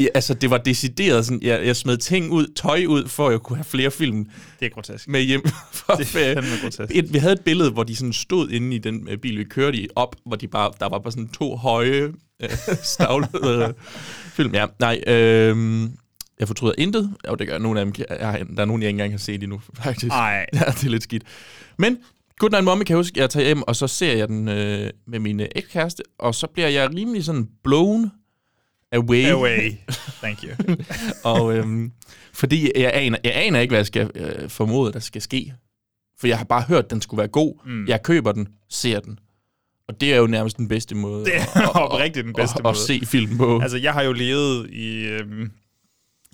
ja, 0.00 0.06
altså, 0.14 0.34
det 0.34 0.50
var 0.50 0.58
decideret 0.58 1.24
sådan, 1.26 1.42
jeg, 1.42 1.66
jeg 1.66 1.76
smed 1.76 1.96
ting 1.96 2.30
ud, 2.32 2.46
tøj 2.56 2.84
ud, 2.88 3.08
for 3.08 3.26
at 3.26 3.32
jeg 3.32 3.40
kunne 3.40 3.56
have 3.56 3.64
flere 3.64 3.90
film 3.90 4.26
Det 4.60 4.66
er 4.66 4.70
grotesk. 4.70 5.08
med 5.08 5.22
hjem 5.22 5.42
fra 5.72 5.94
Det 5.96 6.02
er 6.02 6.06
ferie. 6.06 6.34
fandme 6.34 6.50
grotesk. 6.62 6.90
Et, 6.96 7.12
vi 7.12 7.18
havde 7.18 7.32
et 7.32 7.40
billede, 7.44 7.70
hvor 7.70 7.82
de 7.82 7.96
sådan 7.96 8.12
stod 8.12 8.48
inde 8.50 8.76
i 8.76 8.78
den 8.78 9.08
øh, 9.10 9.18
bil, 9.18 9.38
vi 9.38 9.44
kørte 9.44 9.78
i, 9.78 9.88
op, 9.96 10.16
hvor 10.26 10.36
de 10.36 10.48
bare, 10.48 10.70
der 10.80 10.88
var 10.88 10.98
bare 10.98 11.12
sådan 11.12 11.28
to 11.28 11.56
høje, 11.56 12.12
øh, 12.42 12.48
stavlede 12.82 13.64
øh, 13.68 13.74
film. 14.32 14.54
Ja, 14.54 14.66
nej, 14.80 15.00
øh, 15.06 15.88
jeg 16.40 16.48
fortryder 16.48 16.74
intet. 16.78 17.16
Jo, 17.28 17.34
det 17.34 17.48
gør 17.48 17.58
nogle 17.58 17.80
af 17.80 17.86
dem. 17.86 17.94
Jeg, 18.08 18.44
der 18.56 18.62
er 18.62 18.66
nogen, 18.66 18.82
jeg 18.82 18.88
ikke 18.88 18.94
engang 18.96 19.12
har 19.12 19.18
set 19.18 19.42
endnu, 19.42 19.60
faktisk. 19.84 20.12
Ej. 20.12 20.46
Ja, 20.54 20.58
det 20.58 20.84
er 20.84 20.88
lidt 20.90 21.02
skidt. 21.02 21.22
Men 21.78 21.98
Good 22.38 22.50
Night 22.50 22.64
Mommy 22.64 22.82
kan 22.82 22.94
jeg 22.94 22.98
huske, 22.98 23.20
jeg 23.20 23.30
tager 23.30 23.46
hjem, 23.46 23.62
og 23.62 23.76
så 23.76 23.86
ser 23.86 24.16
jeg 24.16 24.28
den 24.28 24.48
øh, 24.48 24.90
med 25.06 25.18
min 25.18 25.40
øh, 25.40 25.46
ekskæreste, 25.56 26.02
og 26.18 26.34
så 26.34 26.46
bliver 26.46 26.68
jeg 26.68 26.94
rimelig 26.94 27.24
sådan 27.24 27.48
blown 27.64 28.10
away. 28.92 29.30
Away. 29.30 29.72
Thank 30.22 30.44
you. 30.44 30.74
og 31.24 31.56
øhm, 31.56 31.92
fordi 32.34 32.70
jeg 32.76 32.90
aner, 32.94 33.18
jeg 33.24 33.32
aner 33.36 33.60
ikke, 33.60 33.70
hvad 33.70 33.78
jeg 33.78 33.86
skal 33.86 34.10
øh, 34.14 34.48
formode, 34.50 34.92
der 34.92 34.98
skal 34.98 35.22
ske. 35.22 35.54
For 36.20 36.26
jeg 36.26 36.38
har 36.38 36.44
bare 36.44 36.62
hørt, 36.62 36.84
at 36.84 36.90
den 36.90 37.02
skulle 37.02 37.18
være 37.18 37.28
god. 37.28 37.54
Mm. 37.66 37.86
Jeg 37.86 38.02
køber 38.02 38.32
den, 38.32 38.48
ser 38.70 39.00
den. 39.00 39.18
Og 39.88 40.00
det 40.00 40.12
er 40.14 40.16
jo 40.16 40.26
nærmest 40.26 40.56
den 40.56 40.68
bedste 40.68 40.94
måde 40.94 41.24
Det 41.24 41.30
at, 41.30 41.48
er 41.54 41.68
oprigtigt 41.68 42.24
den 42.26 42.34
bedste 42.34 42.56
at, 42.56 42.62
måde. 42.62 42.70
at 42.70 42.76
se 42.76 43.00
film 43.06 43.36
på. 43.38 43.60
Altså, 43.60 43.76
jeg 43.76 43.92
har 43.92 44.02
jo 44.02 44.12
levet 44.12 44.70
i, 44.70 45.04
øhm, 45.04 45.50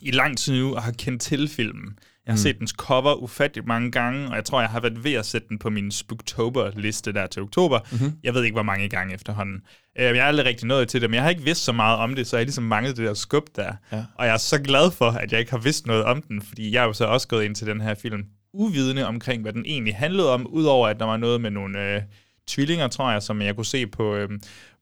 i 0.04 0.10
lang 0.10 0.38
tid 0.38 0.54
nu 0.54 0.74
og 0.74 0.82
har 0.82 0.92
kendt 0.92 1.22
til 1.22 1.48
filmen. 1.48 1.98
Jeg 2.26 2.32
har 2.32 2.36
mm. 2.36 2.42
Set 2.42 2.58
dens 2.58 2.70
cover 2.70 3.14
ufatteligt 3.14 3.66
mange 3.66 3.90
gange, 3.90 4.28
og 4.28 4.36
jeg 4.36 4.44
tror, 4.44 4.60
jeg 4.60 4.70
har 4.70 4.80
været 4.80 5.04
ved 5.04 5.12
at 5.12 5.26
sætte 5.26 5.48
den 5.48 5.58
på 5.58 5.70
min 5.70 5.90
Spooktober-liste 5.90 7.12
der 7.12 7.26
til 7.26 7.42
oktober. 7.42 7.80
Mhm. 7.92 8.12
Jeg 8.22 8.34
ved 8.34 8.42
ikke, 8.42 8.54
hvor 8.54 8.62
mange 8.62 8.88
gange 8.88 9.14
efterhånden. 9.14 9.62
Øh, 9.98 10.04
jeg 10.04 10.22
har 10.22 10.28
aldrig 10.28 10.46
rigtig 10.46 10.66
nået 10.66 10.88
til 10.88 11.00
det, 11.00 11.10
men 11.10 11.14
jeg 11.14 11.22
har 11.22 11.30
ikke 11.30 11.42
vidst 11.42 11.64
så 11.64 11.72
meget 11.72 11.98
om 11.98 12.14
det, 12.14 12.26
så 12.26 12.36
jeg 12.36 12.40
har 12.40 12.44
ligesom 12.44 12.64
manglet 12.64 12.96
det 12.96 13.06
der 13.06 13.14
skub 13.14 13.44
der. 13.56 13.72
Ja. 13.92 14.04
Og 14.14 14.26
jeg 14.26 14.32
er 14.34 14.38
så 14.38 14.58
glad 14.58 14.90
for, 14.90 15.10
at 15.10 15.32
jeg 15.32 15.40
ikke 15.40 15.52
har 15.52 15.58
vidst 15.58 15.86
noget 15.86 16.04
om 16.04 16.22
den, 16.22 16.42
fordi 16.42 16.72
jeg 16.72 16.82
er 16.82 16.86
jo 16.86 16.92
så 16.92 17.04
også 17.04 17.28
gået 17.28 17.44
ind 17.44 17.54
til 17.54 17.66
den 17.66 17.80
her 17.80 17.94
film 17.94 18.24
uvidende 18.54 19.06
omkring, 19.06 19.42
hvad 19.42 19.52
den 19.52 19.64
egentlig 19.66 19.96
handlede 19.96 20.32
om, 20.32 20.46
udover 20.46 20.88
at 20.88 21.00
der 21.00 21.06
var 21.06 21.16
noget 21.16 21.40
med 21.40 21.50
nogle 21.50 21.94
øh, 21.94 22.02
tvillinger, 22.46 22.88
tror 22.88 23.12
jeg, 23.12 23.22
som 23.22 23.42
jeg 23.42 23.54
kunne 23.56 23.66
se 23.66 23.86
på, 23.86 24.14
øh, 24.16 24.28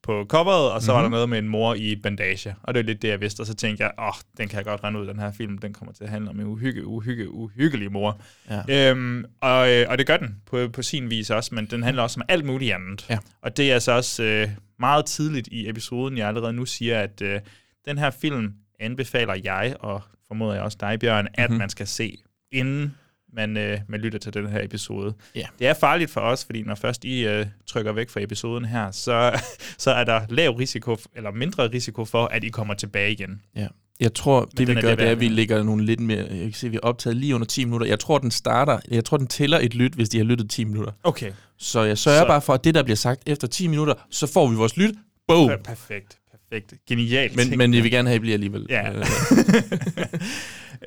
på 0.03 0.25
coveret, 0.29 0.71
og 0.71 0.81
så 0.81 0.91
mm-hmm. 0.91 0.95
var 0.97 1.01
der 1.01 1.09
noget 1.09 1.29
med 1.29 1.39
en 1.39 1.47
mor 1.49 1.73
i 1.75 1.95
bandage. 1.95 2.55
Og 2.63 2.73
det 2.73 2.79
er 2.79 2.83
lidt 2.83 3.01
det, 3.01 3.07
jeg 3.07 3.21
vidste, 3.21 3.41
og 3.41 3.45
så 3.47 3.53
tænkte 3.53 3.83
jeg, 3.83 3.91
åh, 3.99 4.07
oh, 4.07 4.13
den 4.37 4.47
kan 4.47 4.57
jeg 4.57 4.65
godt 4.65 4.83
rende 4.83 4.99
ud, 5.01 5.07
den 5.07 5.19
her 5.19 5.31
film, 5.31 5.57
den 5.57 5.73
kommer 5.73 5.93
til 5.93 6.03
at 6.03 6.09
handle 6.09 6.29
om 6.29 6.39
en 6.39 6.45
uhygge, 6.45 6.85
uhygge, 6.85 7.29
uhyggelig 7.29 7.91
mor. 7.91 8.21
Ja. 8.69 8.89
Øhm, 8.91 9.25
og, 9.41 9.71
øh, 9.71 9.85
og 9.89 9.97
det 9.97 10.07
gør 10.07 10.17
den 10.17 10.35
på, 10.45 10.67
på 10.73 10.81
sin 10.81 11.09
vis 11.09 11.29
også, 11.29 11.55
men 11.55 11.65
den 11.65 11.83
handler 11.83 12.03
også 12.03 12.19
om 12.19 12.25
alt 12.29 12.45
muligt 12.45 12.73
andet. 12.73 13.05
Ja. 13.09 13.17
Og 13.41 13.57
det 13.57 13.69
er 13.69 13.73
altså 13.73 13.91
også 13.91 14.23
øh, 14.23 14.49
meget 14.79 15.05
tidligt 15.05 15.47
i 15.47 15.69
episoden, 15.69 16.17
jeg 16.17 16.27
allerede 16.27 16.53
nu 16.53 16.65
siger, 16.65 16.99
at 16.99 17.21
øh, 17.21 17.39
den 17.85 17.97
her 17.97 18.09
film 18.09 18.53
anbefaler 18.79 19.35
jeg, 19.43 19.75
og 19.79 20.01
formoder 20.27 20.53
jeg 20.53 20.63
også 20.63 20.77
dig, 20.81 20.99
Bjørn, 20.99 21.27
at 21.33 21.49
Mhm. 21.49 21.59
man 21.59 21.69
skal 21.69 21.87
se, 21.87 22.17
inden 22.51 22.95
man, 23.35 23.57
øh, 23.57 23.79
man 23.87 23.99
lytter 23.99 24.19
til 24.19 24.33
den 24.33 24.47
her 24.47 24.63
episode. 24.63 25.13
Ja. 25.35 25.45
Det 25.59 25.67
er 25.67 25.73
farligt 25.73 26.11
for 26.11 26.21
os, 26.21 26.45
fordi 26.45 26.61
når 26.63 26.75
først 26.75 27.05
I 27.05 27.27
øh, 27.27 27.45
trykker 27.67 27.91
væk 27.93 28.09
fra 28.09 28.21
episoden 28.21 28.65
her, 28.65 28.91
så, 28.91 29.41
så 29.77 29.91
er 29.91 30.03
der 30.03 30.21
lav 30.29 30.51
risiko, 30.51 30.97
eller 31.15 31.31
mindre 31.31 31.67
risiko 31.67 32.05
for, 32.05 32.25
at 32.25 32.43
I 32.43 32.49
kommer 32.49 32.73
tilbage 32.73 33.11
igen. 33.11 33.41
Ja. 33.55 33.67
Jeg 33.99 34.13
tror, 34.13 34.45
det 34.57 34.67
den 34.67 34.75
vi 34.75 34.81
gør, 34.81 34.89
det 34.89 34.97
det 34.97 35.07
er, 35.07 35.11
at 35.11 35.19
vi 35.19 35.27
lægger 35.27 35.63
nogle 35.63 35.85
lidt 35.85 35.99
mere... 35.99 36.17
Jeg 36.29 36.39
kan 36.39 36.53
se, 36.53 36.69
vi 36.69 36.75
er 36.75 36.79
optaget 36.79 37.17
lige 37.17 37.35
under 37.35 37.47
10 37.47 37.65
minutter. 37.65 37.87
Jeg 37.87 37.99
tror, 37.99 38.17
den 38.17 38.31
starter... 38.31 38.79
Jeg 38.91 39.05
tror, 39.05 39.17
den 39.17 39.27
tæller 39.27 39.59
et 39.59 39.73
lyt, 39.75 39.93
hvis 39.93 40.09
de 40.09 40.17
har 40.17 40.25
lyttet 40.25 40.49
10 40.49 40.63
minutter. 40.63 40.91
Okay. 41.03 41.31
Så 41.57 41.81
jeg 41.81 41.97
sørger 41.97 42.19
Så- 42.19 42.27
bare 42.27 42.41
for, 42.41 42.53
at 42.53 42.63
det, 42.63 42.75
der 42.75 42.83
bliver 42.83 42.95
sagt 42.95 43.23
efter 43.29 43.47
10 43.47 43.67
minutter, 43.67 43.93
så 44.09 44.27
får 44.27 44.47
vi 44.47 44.55
vores 44.55 44.77
lyt. 44.77 44.95
Boom! 45.27 45.49
Per- 45.49 45.57
Perfekt. 45.63 46.17
Perfekt. 46.53 46.73
Genialt. 46.87 47.35
Men, 47.35 47.57
men 47.57 47.73
jeg 47.73 47.83
vil 47.83 47.91
gerne 47.91 48.09
have, 48.09 48.15
at 48.15 48.19
I 48.19 48.19
bliver 48.19 48.33
alligevel. 48.33 48.65
Ja. 48.69 48.93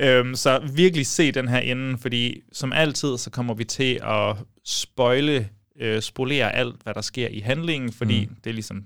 Øh, 0.01 0.19
øhm, 0.19 0.35
så 0.35 0.71
virkelig 0.75 1.07
se 1.07 1.33
den 1.33 1.49
her 1.49 1.59
inden, 1.59 1.99
fordi 1.99 2.43
som 2.53 2.73
altid, 2.73 3.19
så 3.19 3.31
kommer 3.31 3.55
vi 3.55 3.65
til 3.65 4.01
at 4.03 4.37
spoile, 4.65 5.49
øh, 5.81 6.03
spolere 6.03 6.55
alt, 6.55 6.83
hvad 6.83 6.95
der 6.95 7.01
sker 7.01 7.29
i 7.29 7.41
handlingen, 7.41 7.93
fordi 7.93 8.27
mm. 8.27 8.35
det 8.45 8.51
er 8.51 8.55
ligesom 8.55 8.85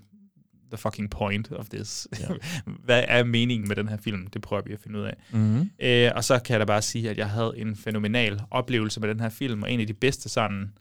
the 0.72 0.78
fucking 0.78 1.10
point 1.10 1.52
of 1.52 1.68
this. 1.68 2.08
Ja. 2.20 2.26
hvad 2.84 3.04
er 3.08 3.24
meningen 3.24 3.68
med 3.68 3.76
den 3.76 3.88
her 3.88 3.96
film? 3.96 4.26
Det 4.26 4.42
prøver 4.42 4.62
vi 4.66 4.72
at 4.72 4.80
finde 4.82 4.98
ud 4.98 5.04
af. 5.04 5.14
Mhm. 5.32 5.70
Øh, 5.82 6.10
og 6.14 6.24
så 6.24 6.38
kan 6.38 6.52
jeg 6.52 6.60
da 6.60 6.64
bare 6.64 6.82
sige, 6.82 7.10
at 7.10 7.18
jeg 7.18 7.30
havde 7.30 7.52
en 7.56 7.76
fænomenal 7.76 8.40
oplevelse 8.50 9.00
med 9.00 9.08
den 9.08 9.20
her 9.20 9.28
film, 9.28 9.62
og 9.62 9.72
en 9.72 9.80
af 9.80 9.86
de 9.86 9.94
bedste 9.94 10.28
sådan, 10.28 10.72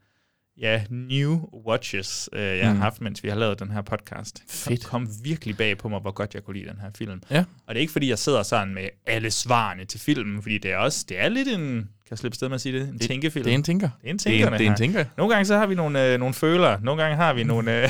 ja, 0.60 0.82
new 0.90 1.48
watches, 1.66 2.28
øh, 2.32 2.42
jeg 2.42 2.66
har 2.66 2.74
Mm. 2.74 2.80
haft, 2.80 3.00
mens 3.00 3.24
vi 3.24 3.28
har 3.28 3.36
lavet 3.36 3.60
den 3.60 3.70
her 3.70 3.82
podcast. 3.82 4.42
Fedt. 4.48 4.84
Kom, 4.86 5.06
kom 5.06 5.14
virkelig 5.24 5.56
bag 5.56 5.78
på 5.78 5.88
mig, 5.88 6.00
hvor 6.00 6.10
godt 6.10 6.34
jeg 6.34 6.42
kunne 6.44 6.56
lide 6.58 6.70
den 6.70 6.78
her 6.80 6.90
film. 6.98 7.22
Ja. 7.30 7.38
Og 7.38 7.74
det 7.74 7.76
er 7.76 7.80
ikke, 7.80 7.92
fordi 7.92 8.08
jeg 8.08 8.18
sidder 8.18 8.42
sådan 8.42 8.74
med 8.74 8.88
alle 9.06 9.30
svarene 9.30 9.84
til 9.84 10.00
filmen, 10.00 10.42
fordi 10.42 10.58
det 10.58 10.72
er 10.72 10.76
også, 10.76 11.04
det 11.08 11.20
er 11.20 11.28
lidt 11.28 11.48
en, 11.48 11.58
kan 11.68 12.10
jeg 12.10 12.18
slippe 12.18 12.36
sted 12.36 12.48
med 12.48 12.54
at 12.54 12.60
sige 12.60 12.78
det, 12.80 12.88
en 12.88 12.92
Det- 12.98 13.00
tænkefilm. 13.08 13.44
det 13.44 13.50
er 13.50 13.54
en 13.54 13.62
tænker. 13.62 13.88
Det 14.02 14.06
er 14.06 14.10
en 14.10 14.16
Det 14.18 14.26
er 14.26 14.30
tænker, 14.30 14.46
en, 14.46 14.52
det 14.58 14.66
er 14.66 14.70
en 14.70 14.76
tænker. 14.76 15.04
Nogle 15.16 15.34
gange 15.34 15.44
så 15.46 15.56
har 15.58 15.66
vi 15.66 15.74
nogle, 15.74 16.06
øh, 16.12 16.18
nogle 16.18 16.34
føler, 16.34 16.80
nogle 16.80 17.02
gange 17.02 17.16
har 17.16 17.32
vi 17.32 17.44
nogle, 17.44 17.82
øh, 17.82 17.88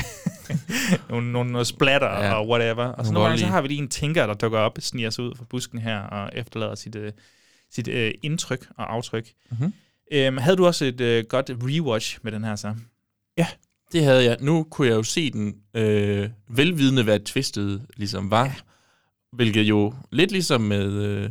nogle, 1.09 1.31
nogle, 1.31 1.51
nogle 1.51 1.65
splatter 1.65 2.07
Ja. 2.25 2.33
og 2.33 2.49
whatever. 2.49 2.85
Og 2.85 3.05
så 3.05 3.11
Nogle 3.13 3.27
gange 3.27 3.39
så 3.39 3.47
har 3.47 3.61
vi 3.61 3.67
lige 3.67 3.81
en 3.81 3.87
tænker, 3.89 4.27
der 4.27 4.33
dukker 4.33 4.59
op, 4.59 4.77
sniger 4.79 5.09
sig 5.09 5.23
ud 5.23 5.35
fra 5.35 5.45
busken 5.49 5.79
her 5.79 5.99
og 5.99 6.29
efterlader 6.33 6.75
sit, 6.75 6.95
øh, 6.95 7.11
sit 7.71 7.87
øh, 7.87 8.11
indtryk 8.23 8.67
og 8.77 8.93
aftryk. 8.93 9.27
Mhm. 9.51 9.73
Øhm, 10.11 10.37
havde 10.37 10.57
du 10.57 10.65
også 10.65 10.85
et 10.85 11.01
øh, 11.01 11.23
godt 11.29 11.49
rewatch 11.49 12.19
med 12.23 12.31
den 12.31 12.43
her 12.43 12.55
så? 12.55 12.75
Det 13.91 14.03
havde 14.03 14.23
jeg. 14.23 14.37
Nu 14.39 14.63
kunne 14.63 14.87
jeg 14.87 14.95
jo 14.95 15.03
se 15.03 15.31
den 15.31 15.55
øh, 15.73 16.29
velvidende, 16.49 17.03
hvad 17.03 17.19
twistet 17.19 17.85
ligesom 17.97 18.31
var. 18.31 18.45
Ja. 18.45 18.53
Hvilket 19.33 19.61
jo 19.61 19.93
lidt 20.11 20.31
ligesom 20.31 20.61
med, 20.61 20.91
øh, 20.93 21.29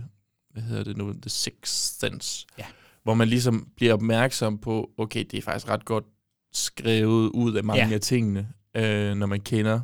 hvad 0.53 0.63
hedder 0.63 0.85
det 0.85 0.97
nu, 0.97 1.13
The 1.13 1.31
Sixth 1.31 1.73
Sense. 2.01 2.47
Ja. 2.59 2.65
Hvor 3.03 3.15
man 3.15 3.29
ligesom 3.29 3.69
bliver 3.77 3.93
opmærksom 3.95 4.59
på, 4.59 4.91
okay, 4.99 5.25
det 5.31 5.39
er 5.39 5.43
faktisk 5.43 5.69
ret 5.69 5.85
godt 5.85 6.05
skrevet 6.53 7.29
ud 7.29 7.55
af 7.55 7.65
mange 7.65 7.83
Ja. 7.83 7.89
ja. 7.89 7.95
af 7.95 8.01
tingene, 8.01 8.49
øh, 8.77 9.15
når 9.15 9.27
man 9.27 9.41
kender. 9.41 9.81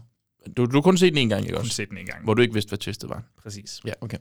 Du, 0.57 0.65
du 0.65 0.73
har 0.73 0.81
kun 0.81 0.97
set 0.99 1.11
den 1.13 1.19
en 1.19 1.29
gang, 1.29 1.43
ikke 1.43 1.55
Kun 1.55 1.61
også? 1.61 1.75
set 1.75 1.89
den 1.91 1.99
en 1.99 2.07
gang. 2.07 2.25
Hvor 2.25 2.35
du 2.35 2.43
ikke 2.43 2.55
vidste, 2.55 2.69
hvad 2.69 2.79
twistet 2.79 3.11
var. 3.11 3.23
Præcis. 3.43 3.81
Ja, 3.85 3.93
okay. 4.01 4.19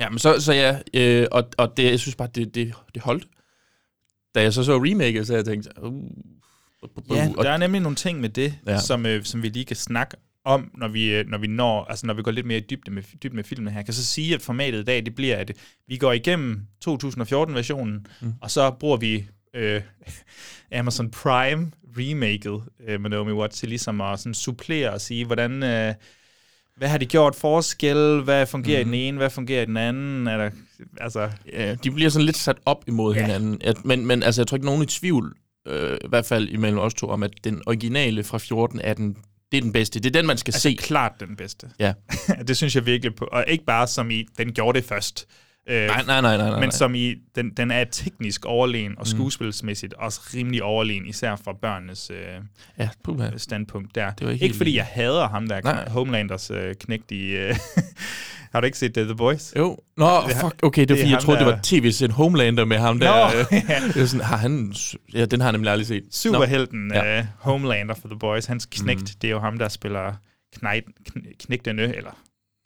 Ja, 0.00 0.08
men 0.10 0.18
så, 0.18 0.40
så 0.40 0.52
ja, 0.52 0.78
øh, 0.94 1.26
og, 1.32 1.44
og 1.58 1.76
det, 1.76 1.84
jeg 1.90 2.00
synes 2.00 2.16
bare, 2.16 2.28
det, 2.34 2.54
det, 2.54 2.74
det 2.94 3.02
holdt. 3.02 3.26
Da 4.34 4.42
jeg 4.42 4.52
så 4.52 4.64
så 4.64 4.76
remaket, 4.76 5.26
så 5.26 5.34
jeg 5.34 5.44
tænkte, 5.44 5.70
uh, 5.82 6.10
Ja, 7.10 7.30
og 7.36 7.44
der 7.44 7.50
er 7.50 7.56
nemlig 7.56 7.80
nogle 7.80 7.96
ting 7.96 8.20
med 8.20 8.28
det, 8.28 8.54
ja. 8.66 8.72
Ja. 8.72 8.80
som, 8.80 9.06
øh, 9.06 9.24
som 9.24 9.42
vi 9.42 9.48
lige 9.48 9.64
kan 9.64 9.76
snakke 9.76 10.16
om, 10.44 10.70
når 10.74 10.88
vi, 10.88 11.14
øh, 11.14 11.26
når 11.26 11.38
vi 11.38 11.46
når, 11.46 11.84
altså 11.84 12.06
når 12.06 12.14
vi 12.14 12.22
går 12.22 12.30
lidt 12.30 12.46
mere 12.46 12.58
i 12.58 12.66
dybde 12.70 12.90
med, 12.90 13.02
dybde 13.22 13.36
med 13.36 13.44
filmen 13.44 13.72
her. 13.72 13.78
Jeg 13.78 13.84
kan 13.84 13.94
så 13.94 14.04
sige, 14.04 14.34
at 14.34 14.42
formatet 14.42 14.80
i 14.80 14.84
dag, 14.84 15.06
det 15.06 15.14
bliver, 15.14 15.36
at 15.36 15.52
vi 15.88 15.96
går 15.96 16.12
igennem 16.12 16.66
2014-versionen, 16.88 18.06
mm. 18.20 18.32
og 18.40 18.50
så 18.50 18.70
bruger 18.70 18.96
vi 18.96 19.26
øh, 19.54 19.82
Amazon 20.78 21.10
Prime 21.10 21.70
remaket 21.98 22.62
øh, 22.86 23.00
med 23.00 23.10
Naomi 23.10 23.32
Watts 23.32 23.58
til 23.58 23.68
ligesom 23.68 24.00
at 24.00 24.18
sådan 24.18 24.34
supplere 24.34 24.92
og 24.92 25.00
sige, 25.00 25.24
hvordan... 25.24 25.62
Øh, 25.62 25.94
hvad 26.76 26.88
har 26.88 26.98
de 26.98 27.06
gjort 27.06 27.34
forskel? 27.34 28.20
Hvad 28.20 28.46
fungerer 28.46 28.84
mm. 28.84 28.92
i 28.92 28.96
den 28.98 29.06
ene? 29.08 29.16
Hvad 29.16 29.30
fungerer 29.30 29.62
i 29.62 29.66
den 29.66 29.76
anden? 29.76 30.26
Er 30.26 30.36
der, 30.36 30.50
altså, 31.00 31.30
Ja, 31.52 31.74
de 31.74 31.90
bliver 31.90 32.10
sådan 32.10 32.26
lidt 32.26 32.36
sat 32.36 32.56
op 32.66 32.84
imod 32.88 33.14
Ja. 33.14 33.20
hinanden. 33.20 33.58
At, 33.64 33.84
men, 33.84 34.06
men 34.06 34.22
altså, 34.22 34.40
jeg 34.40 34.46
tror 34.46 34.56
ikke 34.56 34.66
nogen 34.66 34.82
i 34.82 34.86
tvivl, 34.86 35.34
øh, 35.68 35.98
i 36.04 36.08
hvert 36.08 36.26
fald 36.26 36.48
imellem 36.48 36.78
os 36.78 36.94
to, 36.94 37.08
om 37.08 37.22
at 37.22 37.30
den 37.44 37.62
originale 37.66 38.24
fra 38.24 38.38
14 38.38 38.80
er 38.84 38.94
den, 38.94 39.16
det 39.52 39.58
er 39.58 39.62
den 39.62 39.72
bedste. 39.72 40.00
Det 40.00 40.06
er 40.16 40.20
den, 40.20 40.26
man 40.26 40.36
skal 40.38 40.52
altså 40.54 40.60
se. 40.68 40.76
klart 40.80 41.12
den 41.20 41.36
bedste. 41.36 41.70
Ja. 41.78 41.92
det 42.48 42.56
synes 42.56 42.74
jeg 42.76 42.86
virkelig 42.86 43.14
på. 43.14 43.24
Og 43.32 43.44
ikke 43.48 43.64
bare 43.64 43.86
som 43.86 44.10
i, 44.10 44.26
den 44.38 44.52
gjorde 44.52 44.80
det 44.80 44.88
først. 44.88 45.26
Øh, 45.66 45.86
Nej, 45.86 46.02
nej, 46.06 46.20
nej, 46.20 46.36
nej. 46.36 46.50
nej. 46.50 46.60
men 46.60 46.70
som 46.70 46.94
i, 46.94 47.14
den, 47.34 47.50
den 47.50 47.70
er 47.70 47.84
teknisk 47.84 48.44
overlegen 48.44 48.94
og 48.98 49.06
skuespilsmæssigt 49.06 49.94
også 49.94 50.20
rimelig 50.34 50.62
overlegen, 50.62 51.06
især 51.06 51.36
fra 51.36 51.52
børnenes 51.62 52.10
øh, 52.10 52.16
Ja, 52.78 52.88
puha. 53.04 53.28
standpunkt 53.36 53.94
der. 53.94 54.10
Det 54.10 54.26
var 54.26 54.32
ikke 54.32 54.44
ikke 54.44 54.56
fordi 54.56 54.76
jeg 54.76 54.84
hader 54.84 55.28
ham 55.28 55.48
der, 55.48 55.60
Nej. 55.64 55.88
Homelanders 55.88 56.50
øh, 56.50 56.74
knægt 56.74 57.10
i... 57.10 57.30
Øh, 57.30 57.54
har 58.52 58.60
du 58.60 58.64
ikke 58.64 58.78
set 58.78 58.94
The, 58.94 59.04
The 59.04 59.14
Boys? 59.14 59.52
Jo. 59.56 59.78
Nå, 59.96 60.06
Det 60.28 60.36
fuck, 60.40 60.54
okay, 60.62 60.80
det 60.80 60.88
det 60.88 60.94
var 60.96 61.00
fordi, 61.02 61.10
jeg 61.12 61.20
troede, 61.20 61.38
det 61.40 61.46
der- 61.46 61.52
var 61.52 61.60
tv-serien 61.62 62.10
Homelander 62.12 62.64
med 62.64 62.78
ham 62.78 62.96
Nå, 62.96 63.04
der. 63.06 63.26
øh, 63.26 63.32
ja. 63.68 63.80
det 63.88 64.00
var 64.00 64.06
sådan, 64.06 64.26
har 64.26 64.36
han... 64.36 64.74
Ja, 65.14 65.24
den 65.24 65.40
har 65.40 65.48
jeg 65.48 65.52
nemlig 65.52 65.70
aldrig 65.72 65.86
set. 65.86 66.04
Superhelten 66.10 66.90
Ja. 66.94 67.04
ja. 67.14 67.20
uh, 67.20 67.26
Homelander 67.38 67.94
for 67.94 68.08
The 68.08 68.18
Boys, 68.18 68.46
hans 68.46 68.66
knægt, 68.66 69.00
mm. 69.00 69.06
det 69.22 69.28
er 69.28 69.32
jo 69.32 69.40
ham, 69.40 69.58
der 69.58 69.68
spiller 69.68 70.12
knægt, 70.56 70.86
knægtene, 71.38 71.96
eller 71.96 72.10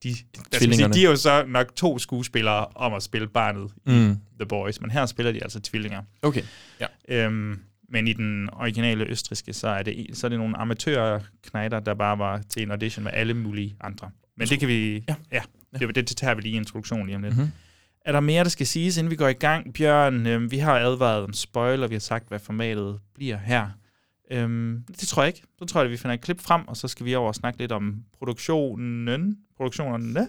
de, 0.03 0.09
der 0.09 0.41
skal 0.53 0.75
sige, 0.75 0.89
de 0.89 1.05
er 1.05 1.11
jo 1.11 1.17
så 1.17 1.45
nok 1.47 1.77
to 1.77 1.99
skuespillere 1.99 2.67
om 2.67 2.95
at 2.95 3.03
spille 3.03 3.29
barnet 3.29 3.71
i 3.87 3.91
Mm. 3.91 4.17
The 4.41 4.47
Boys, 4.49 4.81
men 4.81 4.91
her 4.91 5.07
spiller 5.07 5.33
de 5.33 5.43
altså 5.43 5.61
tvillinger. 5.61 6.03
Okay. 6.23 6.43
Ja. 6.81 6.87
Øhm, 7.09 7.61
men 7.89 8.09
i 8.09 8.13
den 8.13 8.49
originale 8.53 9.05
østriske, 9.05 9.53
så 9.53 9.69
er 9.69 9.83
det, 9.83 10.07
så 10.13 10.27
er 10.27 10.29
det 10.29 10.39
nogle 10.39 10.57
amatørknejder, 10.57 11.81
der 11.81 11.95
bare 11.95 12.19
var 12.19 12.43
til 12.49 12.63
en 12.63 12.71
audition 12.71 13.05
med 13.05 13.13
alle 13.15 13.35
mulige 13.35 13.77
andre. 13.81 14.11
Men 14.37 14.49
det 14.49 14.59
kan 14.59 14.69
vi... 14.69 15.05
Ja. 15.09 15.15
ja 15.33 15.41
det, 15.79 15.95
det, 15.95 16.09
det 16.09 16.17
tager 16.17 16.35
vi 16.35 16.43
lige 16.43 16.53
i 16.53 16.57
introduktionen 16.57 17.07
lige 17.07 17.17
om 17.17 17.23
lidt. 17.23 17.37
Mhm. 17.37 17.51
Er 18.05 18.13
der 18.13 18.21
mere, 18.21 18.45
der 18.45 18.51
skal 18.51 18.67
siges, 18.67 18.97
inden 18.97 19.11
vi 19.11 19.17
går 19.17 19.29
i 19.29 19.33
gang? 19.33 19.75
Bjørn, 19.75 20.27
øhm, 20.27 20.51
vi 20.51 20.59
har 20.59 20.79
advaret 20.79 21.25
om 21.25 21.33
spoiler, 21.33 21.87
vi 21.87 21.95
har 21.95 22.01
sagt, 22.01 22.29
hvad 22.29 22.39
formatet 22.39 23.01
bliver 23.15 23.37
her. 23.37 23.69
Øhm, 24.31 24.85
det 24.89 25.09
tror 25.09 25.23
jeg 25.23 25.29
ikke. 25.29 25.43
Så 25.59 25.65
tror 25.65 25.81
jeg, 25.81 25.85
at 25.85 25.91
vi 25.91 25.97
finder 25.97 26.15
et 26.15 26.21
klip 26.21 26.41
frem, 26.41 26.69
og 26.69 26.77
så 26.77 26.89
skal 26.89 27.07
vi 27.07 27.15
over 27.15 27.29
og 27.29 27.35
snakke 27.35 27.59
lidt 27.59 27.73
om 27.73 28.05
produktionen. 28.19 29.39
Produktionerne. 29.57 30.29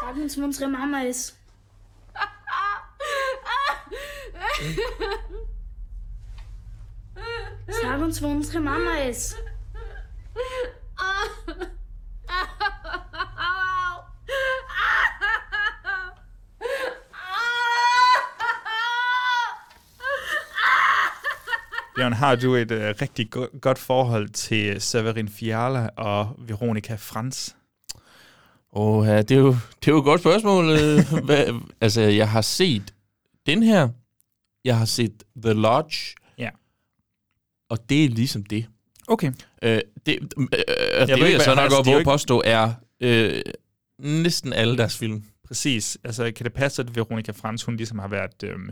Sag 0.00 0.22
uns 0.22 0.38
unsere 0.38 0.70
Mama 0.70 1.02
ist. 1.02 1.36
Sag 7.82 8.00
uns, 8.00 8.22
wo 8.22 8.28
unsere 8.28 8.60
Mama 8.60 9.08
ist. 9.08 9.36
Bjørn, 21.96 22.12
har 22.12 22.36
du 22.36 22.54
et 22.54 22.70
øh, 22.70 22.94
rigtig 23.02 23.30
go- 23.30 23.46
godt 23.60 23.78
forhold 23.78 24.28
til 24.28 24.80
Severin 24.80 25.28
Fiala 25.28 25.88
og 25.96 26.36
Veronica 26.38 26.94
Franz? 26.94 27.50
Åh, 28.72 29.06
ja, 29.06 29.22
det 29.22 29.30
er 29.30 29.40
jo, 29.40 29.48
det 29.80 29.88
er 29.88 29.92
jo 29.92 29.98
et 29.98 30.04
godt 30.04 30.20
spørgsmål. 30.20 30.64
øh, 30.70 31.12
Hvad, 31.26 31.60
altså, 31.80 32.00
jeg 32.00 32.30
har 32.30 32.40
set 32.40 32.94
den 33.46 33.62
her. 33.62 33.88
Jeg 34.64 34.78
har 34.78 34.84
set 34.84 35.22
The 35.42 35.52
Lodge. 35.52 36.14
Ja. 36.38 36.50
Og 37.70 37.88
det 37.88 38.04
er 38.04 38.08
ligesom 38.08 38.44
det. 38.44 38.66
Okay. 39.08 39.32
Øh, 39.62 39.80
det, 40.06 40.18
øh, 40.38 40.42
øh, 40.42 41.06
det 41.06 41.08
ved 41.08 41.16
vil 41.22 41.32
jeg 41.32 41.40
så 41.40 41.54
nok 41.54 41.58
altså, 41.64 41.76
godt 41.76 41.86
det 41.86 41.94
er 41.94 42.04
påstå 42.04 42.42
er 42.44 42.72
øh, 43.00 43.42
næsten 43.98 44.52
alle 44.52 44.76
deres 44.78 44.98
film. 44.98 45.24
Præcis. 45.46 45.98
Altså, 46.04 46.32
kan 46.36 46.44
det 46.44 46.52
passe, 46.52 46.82
at 46.82 46.96
Veronica 46.96 47.32
Franz, 47.32 47.62
hun 47.62 47.76
ligesom 47.76 47.98
har 47.98 48.08
været... 48.08 48.42
Øhm, 48.44 48.70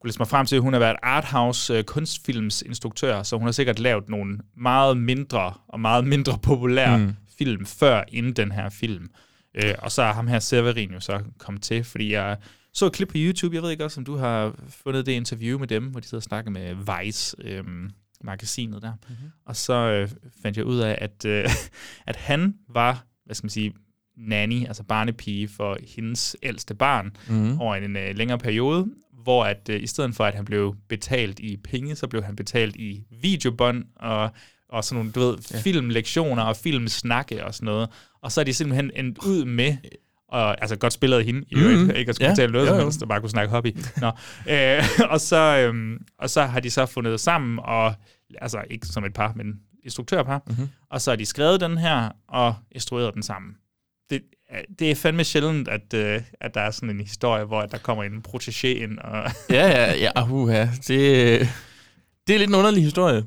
kunne 0.00 0.08
læse 0.08 0.18
mig 0.18 0.28
frem 0.28 0.46
til, 0.46 0.60
hun 0.60 0.72
har 0.72 0.80
været 0.80 0.96
arthouse 1.02 1.74
øh, 1.74 1.84
kunstfilmsinstruktør, 1.84 3.22
så 3.22 3.36
hun 3.36 3.46
har 3.46 3.52
sikkert 3.52 3.78
lavet 3.78 4.08
nogle 4.08 4.38
meget 4.56 4.96
mindre 4.96 5.54
og 5.68 5.80
meget 5.80 6.06
mindre 6.06 6.38
populære 6.42 6.98
Mm. 6.98 7.14
film 7.38 7.66
før 7.66 8.02
inden 8.08 8.32
den 8.32 8.52
her 8.52 8.68
film. 8.68 9.06
Øh, 9.54 9.74
og 9.78 9.92
så 9.92 10.02
er 10.02 10.12
ham 10.12 10.26
her 10.26 10.38
Severin 10.38 10.92
jo 10.92 11.00
så 11.00 11.20
kommet 11.38 11.62
til, 11.62 11.84
fordi 11.84 12.12
jeg 12.12 12.36
så 12.72 12.86
et 12.86 12.92
klip 12.92 13.08
på 13.08 13.14
YouTube, 13.16 13.54
jeg 13.54 13.62
ved 13.62 13.70
ikke 13.70 13.84
også, 13.84 14.00
om 14.00 14.04
du 14.04 14.16
har 14.16 14.54
fundet 14.68 15.06
det 15.06 15.12
interview 15.12 15.58
med 15.58 15.66
dem, 15.68 15.84
hvor 15.84 16.00
de 16.00 16.06
sidder 16.06 16.18
og 16.18 16.22
snakker 16.22 16.50
med 16.50 16.74
Vice, 17.04 17.36
øhm, 17.44 17.90
magasinet 18.24 18.82
der. 18.82 18.92
Mm-hmm. 18.92 19.30
Og 19.46 19.56
så 19.56 19.72
øh, 19.72 20.08
fandt 20.42 20.56
jeg 20.56 20.64
ud 20.64 20.78
af, 20.78 20.98
at, 21.00 21.24
øh, 21.24 21.48
at 22.06 22.16
han 22.16 22.54
var, 22.68 23.04
hvad 23.24 23.34
skal 23.34 23.44
man 23.44 23.50
sige, 23.50 23.72
nanny, 24.16 24.66
altså 24.66 24.82
barnepige 24.82 25.48
for 25.48 25.78
hendes 25.96 26.36
ældste 26.42 26.74
barn 26.74 27.16
Mhm. 27.28 27.60
over 27.60 27.74
en 27.76 27.96
øh, 27.96 28.16
længere 28.16 28.38
periode, 28.38 28.86
hvor 29.22 29.44
at 29.44 29.68
øh, 29.70 29.82
i 29.82 29.86
stedet 29.86 30.14
for, 30.14 30.24
at 30.24 30.34
han 30.34 30.44
blev 30.44 30.76
betalt 30.88 31.38
i 31.38 31.56
penge, 31.56 31.96
så 31.96 32.06
blev 32.06 32.22
han 32.22 32.36
betalt 32.36 32.76
i 32.76 33.02
videobånd, 33.22 33.84
og 33.96 34.30
og 34.68 34.84
sådan 34.84 34.96
nogle, 34.98 35.12
du 35.12 35.20
ved, 35.20 35.36
ja. 35.52 35.58
filmlektioner 35.60 36.42
og 36.42 36.56
filmsnakke 36.56 37.44
og 37.44 37.54
sådan 37.54 37.64
noget. 37.66 37.88
Og 38.22 38.32
så 38.32 38.40
er 38.40 38.44
de 38.44 38.54
simpelthen 38.54 38.90
endt 38.96 39.18
ud 39.18 39.44
med, 39.44 39.76
og, 40.28 40.60
altså 40.62 40.76
godt 40.76 40.92
spillet 40.92 41.18
af 41.18 41.24
hende, 41.24 41.44
i 41.48 41.54
øvrigt, 41.56 41.80
Mhm. 41.80 41.90
ikke 41.90 42.08
at 42.08 42.14
skulle 42.14 42.26
Ja, 42.26 42.32
fortælle 42.32 42.52
noget, 42.52 42.68
jo. 42.68 42.74
helst, 42.82 43.00
der 43.00 43.06
bare 43.06 43.20
kunne 43.20 43.30
snakke 43.30 43.50
hobby. 43.50 43.76
Nå. 44.00 44.10
Øh, 44.52 44.82
og, 45.10 45.20
så, 45.20 45.36
øhm, 45.58 45.98
og 46.18 46.30
så 46.30 46.42
har 46.42 46.60
de 46.60 46.70
så 46.70 46.86
fundet 46.86 47.20
sammen, 47.20 47.58
og 47.62 47.94
altså 48.40 48.64
ikke 48.70 48.86
som 48.86 49.04
et 49.04 49.14
par, 49.14 49.32
men 49.36 49.60
instruktørpar, 49.84 50.42
Mhm. 50.46 50.54
mm-hmm. 50.56 50.68
og 50.90 51.00
så 51.00 51.10
har 51.10 51.16
de 51.16 51.26
skrevet 51.26 51.60
den 51.60 51.78
her, 51.78 52.10
og 52.28 52.54
instrueret 52.72 53.14
den 53.14 53.22
sammen. 53.22 53.52
Det, 54.10 54.22
er- 54.48 54.62
det 54.78 54.90
er 54.90 54.94
fandme 54.94 55.24
sjældent, 55.24 55.68
at, 55.68 55.94
øh, 55.94 56.22
at 56.40 56.54
der 56.54 56.60
er 56.60 56.70
sådan 56.70 56.90
en 56.90 57.00
historie, 57.00 57.44
hvor 57.44 57.62
der 57.62 57.78
kommer 57.78 58.04
en 58.04 58.24
protégé 58.28 58.66
ind, 58.66 58.98
og 58.98 59.30
Ja, 59.50 59.66
ja, 59.68 59.94
ja, 59.94 60.30
uha. 60.30 60.66
Det, 60.86 61.48
det 62.26 62.34
er 62.34 62.38
lidt 62.38 62.48
en 62.50 62.54
underlig 62.54 62.82
historie, 62.84 63.24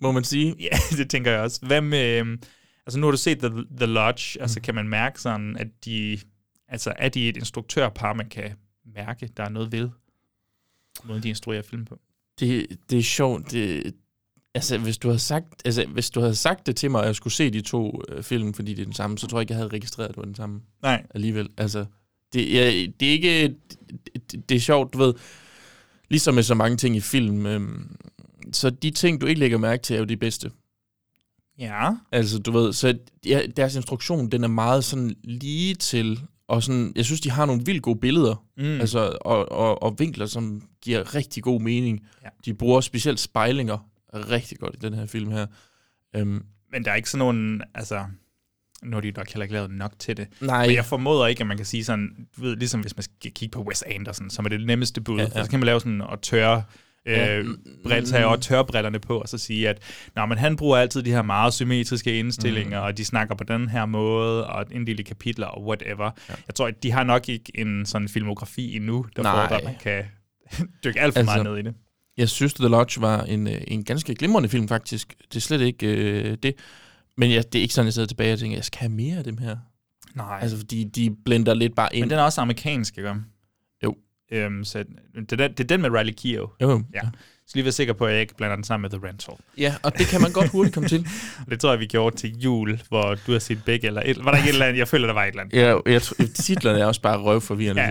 må 0.00 0.12
man 0.12 0.24
sige. 0.24 0.54
Ja, 0.60 0.76
det 0.98 1.10
tænker 1.10 1.30
jeg 1.30 1.40
også. 1.40 1.66
Hvad 1.66 1.80
med, 1.80 2.18
øhm, 2.18 2.42
altså 2.86 2.98
nu 2.98 3.06
har 3.06 3.10
du 3.10 3.16
set 3.16 3.38
The, 3.38 3.48
The 3.76 3.86
Lodge, 3.86 4.40
altså 4.42 4.60
kan 4.60 4.74
man 4.74 4.88
mærke 4.88 5.20
sådan, 5.20 5.56
at 5.56 5.68
de, 5.84 6.18
altså 6.68 6.92
er 6.96 7.08
de 7.08 7.28
et 7.28 7.36
instruktørpar, 7.36 8.12
man 8.12 8.28
kan 8.28 8.52
mærke, 8.94 9.28
der 9.36 9.44
er 9.44 9.48
noget 9.48 9.72
ved, 9.72 9.88
måden 11.04 11.22
de 11.22 11.28
instruerer 11.28 11.62
film 11.62 11.84
på? 11.84 12.00
Det, 12.40 12.66
det 12.90 12.98
er 12.98 13.02
sjovt. 13.02 13.50
Det, 13.50 13.94
altså, 14.56 14.78
hvis 14.78 14.98
du 14.98 15.08
havde 15.08 15.18
sagt, 15.18 15.46
altså, 15.64 15.86
hvis 15.86 16.10
du 16.10 16.20
havde 16.20 16.34
sagt 16.34 16.66
det 16.66 16.76
til 16.76 16.90
mig, 16.90 17.00
at 17.00 17.06
jeg 17.06 17.14
skulle 17.16 17.34
se 17.34 17.50
de 17.50 17.60
to 17.60 18.00
øh, 18.08 18.22
film, 18.22 18.54
fordi 18.54 18.74
det 18.74 18.80
er 18.80 18.84
den 18.84 18.94
samme, 18.94 19.18
så 19.18 19.26
tror 19.26 19.38
jeg 19.38 19.42
ikke, 19.42 19.52
jeg 19.52 19.58
havde 19.58 19.68
registreret, 19.68 20.08
at 20.08 20.14
det 20.14 20.18
var 20.18 20.24
den 20.24 20.34
samme 20.34 20.60
Nej. 20.82 21.06
alligevel. 21.14 21.48
Altså, 21.56 21.84
det, 22.32 22.52
ja, 22.52 22.70
det 23.00 23.08
er 23.08 23.12
ikke... 23.12 23.54
Det, 24.32 24.48
det 24.48 24.54
er 24.54 24.60
sjovt, 24.60 24.92
du 24.92 24.98
ved, 24.98 25.14
ligesom 26.10 26.34
med 26.34 26.42
så 26.42 26.54
mange 26.54 26.76
ting 26.76 26.96
i 26.96 27.00
film, 27.00 27.46
øhm, 27.46 27.96
så 28.52 28.70
de 28.70 28.90
ting, 28.90 29.20
du 29.20 29.26
ikke 29.26 29.40
lægger 29.40 29.58
mærke 29.58 29.82
til, 29.82 29.94
er 29.96 29.98
jo 30.00 30.04
de 30.04 30.16
bedste. 30.16 30.50
Ja. 31.58 31.90
Altså, 32.12 32.38
du 32.38 32.50
ved, 32.52 32.72
så 32.72 32.98
ja, 33.26 33.40
deres 33.56 33.74
instruktion, 33.76 34.28
den 34.30 34.44
er 34.44 34.48
meget 34.48 34.84
sådan 34.84 35.14
lige 35.24 35.74
til, 35.74 36.20
og 36.48 36.62
sådan, 36.62 36.92
jeg 36.96 37.04
synes, 37.04 37.20
de 37.20 37.30
har 37.30 37.46
nogle 37.46 37.62
vildt 37.64 37.82
gode 37.82 37.98
billeder, 38.00 38.44
Mm. 38.56 38.64
altså, 38.80 39.18
og, 39.20 39.52
og, 39.52 39.82
og 39.82 39.94
vinkler, 39.98 40.26
som 40.26 40.62
giver 40.82 41.14
rigtig 41.14 41.42
god 41.42 41.60
mening. 41.60 42.06
Ja. 42.24 42.28
De 42.44 42.54
bruger 42.54 42.80
specielt 42.80 43.20
spejlinger 43.20 43.78
rigtig 44.14 44.58
godt 44.58 44.74
i 44.74 44.78
den 44.78 44.94
her 44.94 45.06
film 45.06 45.30
her. 45.30 45.46
Øhm, 46.16 46.44
Men 46.72 46.84
der 46.84 46.90
er 46.90 46.94
ikke 46.94 47.10
sådan 47.10 47.18
nogen, 47.18 47.62
altså, 47.74 48.04
nu 48.82 48.96
har 48.96 49.00
de 49.00 49.10
nok 49.10 49.28
heller 49.28 49.42
ikke 49.42 49.54
lavet 49.54 49.70
nok 49.70 49.92
til 49.98 50.16
det. 50.16 50.28
Nej. 50.40 50.66
Men 50.66 50.76
jeg 50.76 50.84
formoder 50.84 51.26
ikke, 51.26 51.40
at 51.40 51.46
man 51.46 51.56
kan 51.56 51.66
sige 51.66 51.84
sådan, 51.84 52.26
du 52.36 52.42
ved, 52.42 52.56
ligesom 52.56 52.80
hvis 52.80 52.96
man 52.96 53.02
skal 53.02 53.32
kigge 53.32 53.52
på 53.52 53.62
Wes 53.62 53.82
Anderson, 53.82 54.30
som 54.30 54.44
er 54.44 54.48
det 54.48 54.66
nemmeste 54.66 55.00
bud, 55.00 55.18
Ja, 55.18 55.26
ja, 55.34 55.44
så 55.44 55.50
kan 55.50 55.60
man 55.60 55.66
lave 55.66 55.80
sådan 55.80 56.00
og 56.00 56.22
tørre 56.22 56.62
øh, 57.06 57.46
briller, 57.82 58.06
tage 58.06 58.26
og 58.26 58.40
tørbrillerne 58.40 58.98
på, 58.98 59.18
og 59.20 59.28
så 59.28 59.38
sige, 59.38 59.68
at 59.68 59.82
Nå, 60.16 60.26
men 60.26 60.38
han 60.38 60.56
bruger 60.56 60.76
altid 60.76 61.02
de 61.02 61.10
her 61.10 61.22
meget 61.22 61.54
symmetriske 61.54 62.18
indstillinger, 62.18 62.80
mm. 62.80 62.86
og 62.86 62.96
de 62.96 63.04
snakker 63.04 63.34
på 63.34 63.44
den 63.44 63.68
her 63.68 63.86
måde, 63.86 64.46
og 64.46 64.66
inddelt 64.70 65.00
i 65.00 65.02
kapitler 65.02 65.46
og 65.46 65.66
whatever. 65.66 66.10
Ja. 66.28 66.34
Jeg 66.46 66.54
tror, 66.54 66.66
at 66.66 66.82
de 66.82 66.92
har 66.92 67.04
nok 67.04 67.28
ikke 67.28 67.52
en 67.54 67.86
sådan 67.86 68.08
filmografi 68.08 68.76
endnu, 68.76 69.06
der 69.16 69.22
fordrer, 69.22 69.56
at 69.56 69.64
man 69.64 69.74
kan 69.80 70.04
dykke 70.84 71.00
alt 71.00 71.14
for 71.14 71.18
altså, 71.18 71.32
Altså, 71.32 71.42
meget 71.42 71.44
ned 71.44 71.56
i 71.58 71.62
det. 71.62 71.74
Jeg 72.16 72.28
synes, 72.28 72.54
The 72.54 72.68
Lodge 72.68 73.00
var 73.00 73.22
en, 73.22 73.46
øh, 73.46 73.60
en 73.68 73.84
ganske 73.84 74.14
glimrende 74.14 74.48
film, 74.48 74.68
faktisk. 74.68 75.14
Det 75.28 75.36
er 75.36 75.40
slet 75.40 75.60
ikke 75.60 75.86
øh, 75.86 76.36
det. 76.42 76.54
Men 77.16 77.30
jeg, 77.32 77.52
det 77.52 77.58
er 77.58 77.62
ikke 77.62 77.74
sådan, 77.74 77.86
jeg 77.86 77.92
sidder 77.94 78.08
tilbage 78.08 78.32
og 78.32 78.38
tænker, 78.38 78.56
jeg 78.56 78.64
skal 78.64 78.78
have 78.78 78.92
mere 78.92 79.16
af 79.18 79.24
dem 79.24 79.36
her. 79.38 79.56
Nej. 80.14 80.38
Altså, 80.42 80.56
fordi 80.56 80.84
de 80.84 81.16
blender 81.24 81.54
lidt 81.54 81.74
bare 81.74 81.94
ind. 81.96 82.02
Men 82.04 82.10
den 82.10 82.18
er 82.18 82.22
også 82.22 82.40
amerikansk, 82.40 82.98
ikke? 82.98 83.14
Jo. 83.84 83.96
Øhm, 84.32 84.64
så 84.64 84.78
det, 84.78 85.32
er 85.32 85.36
den- 85.36 85.50
det 85.50 85.60
er 85.60 85.64
den 85.64 85.80
med 85.82 85.90
Riley 85.90 86.12
Keough. 86.12 86.50
Jo, 86.62 86.70
jo. 86.70 86.82
Ja. 86.94 87.00
Så 87.48 87.52
lige 87.54 87.64
være 87.64 87.72
sikker 87.72 87.92
på, 87.94 88.06
at 88.06 88.12
jeg 88.12 88.20
ikke 88.20 88.34
blander 88.36 88.56
den 88.56 88.64
sammen 88.64 88.90
med 88.92 88.98
The 88.98 89.08
Rental. 89.08 89.34
Ja, 89.58 89.74
og 89.82 89.98
det 89.98 90.06
kan 90.06 90.20
man 90.20 90.32
godt 90.32 90.48
hurtigt 90.50 90.74
komme 90.74 90.88
til. 90.88 91.06
Det 91.50 91.60
tror 91.60 91.70
jeg, 91.70 91.80
vi 91.80 91.86
gjorde 91.86 92.16
til 92.16 92.38
jul, 92.38 92.80
hvor 92.88 93.14
du 93.26 93.32
har 93.32 93.38
set 93.38 93.64
begge, 93.64 93.86
eller 93.86 94.02
et, 94.04 94.24
var 94.24 94.30
der 94.30 94.38
ikke 94.38 94.48
et 94.48 94.52
eller 94.52 94.66
andet? 94.66 94.78
Jeg 94.78 94.88
føler, 94.88 95.06
der 95.06 95.14
var 95.14 95.24
et 95.24 95.28
eller 95.28 95.40
andet. 95.42 95.56
Ja, 95.58 95.76
jeg, 95.86 96.02
tror- 96.02 96.16
titlerne 96.34 96.78
er 96.78 96.84
også 96.84 97.00
bare 97.00 97.18
røvforvirrende. 97.18 97.82
Ja. 97.82 97.90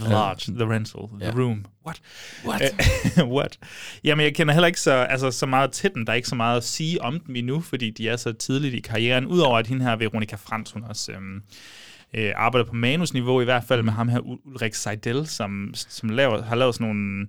The 0.00 0.10
Lodge, 0.10 0.52
The 0.52 0.74
Rental, 0.74 1.00
The 1.20 1.26
Ja. 1.40 1.42
Room. 1.42 1.64
What? 1.86 2.00
What? 2.46 2.74
What? 3.36 3.58
Jamen, 4.04 4.24
jeg 4.24 4.34
kender 4.34 4.54
heller 4.54 4.66
ikke 4.66 4.80
så, 4.80 4.92
altså, 4.92 5.30
så 5.30 5.46
meget 5.46 5.72
til 5.72 5.90
den. 5.94 6.06
Der 6.06 6.12
er 6.12 6.16
ikke 6.16 6.28
så 6.28 6.34
meget 6.34 6.56
at 6.56 6.64
sige 6.64 7.02
om 7.02 7.20
dem 7.20 7.36
endnu, 7.36 7.60
fordi 7.60 7.90
de 7.90 8.08
er 8.08 8.16
så 8.16 8.32
tidligt 8.32 8.74
i 8.74 8.80
karrieren. 8.80 9.26
Udover 9.26 9.58
at 9.58 9.66
hende 9.66 9.84
her, 9.84 9.96
Veronica 9.96 10.36
Frantz, 10.36 10.70
hun 10.72 10.84
også 10.84 11.12
øhm, 11.12 11.42
øh, 12.14 12.32
arbejder 12.36 12.66
på 12.66 12.74
manusniveau, 12.74 13.40
i 13.40 13.44
hvert 13.44 13.64
fald 13.68 13.82
med 13.82 13.92
ham 13.92 14.08
her, 14.08 14.18
Ul- 14.18 14.50
Ulrik 14.54 14.74
Seidel, 14.74 15.26
som, 15.26 15.70
som 15.74 16.08
laver, 16.08 16.42
har 16.42 16.56
lavet 16.56 16.74
sådan 16.74 16.86
nogle 16.86 17.26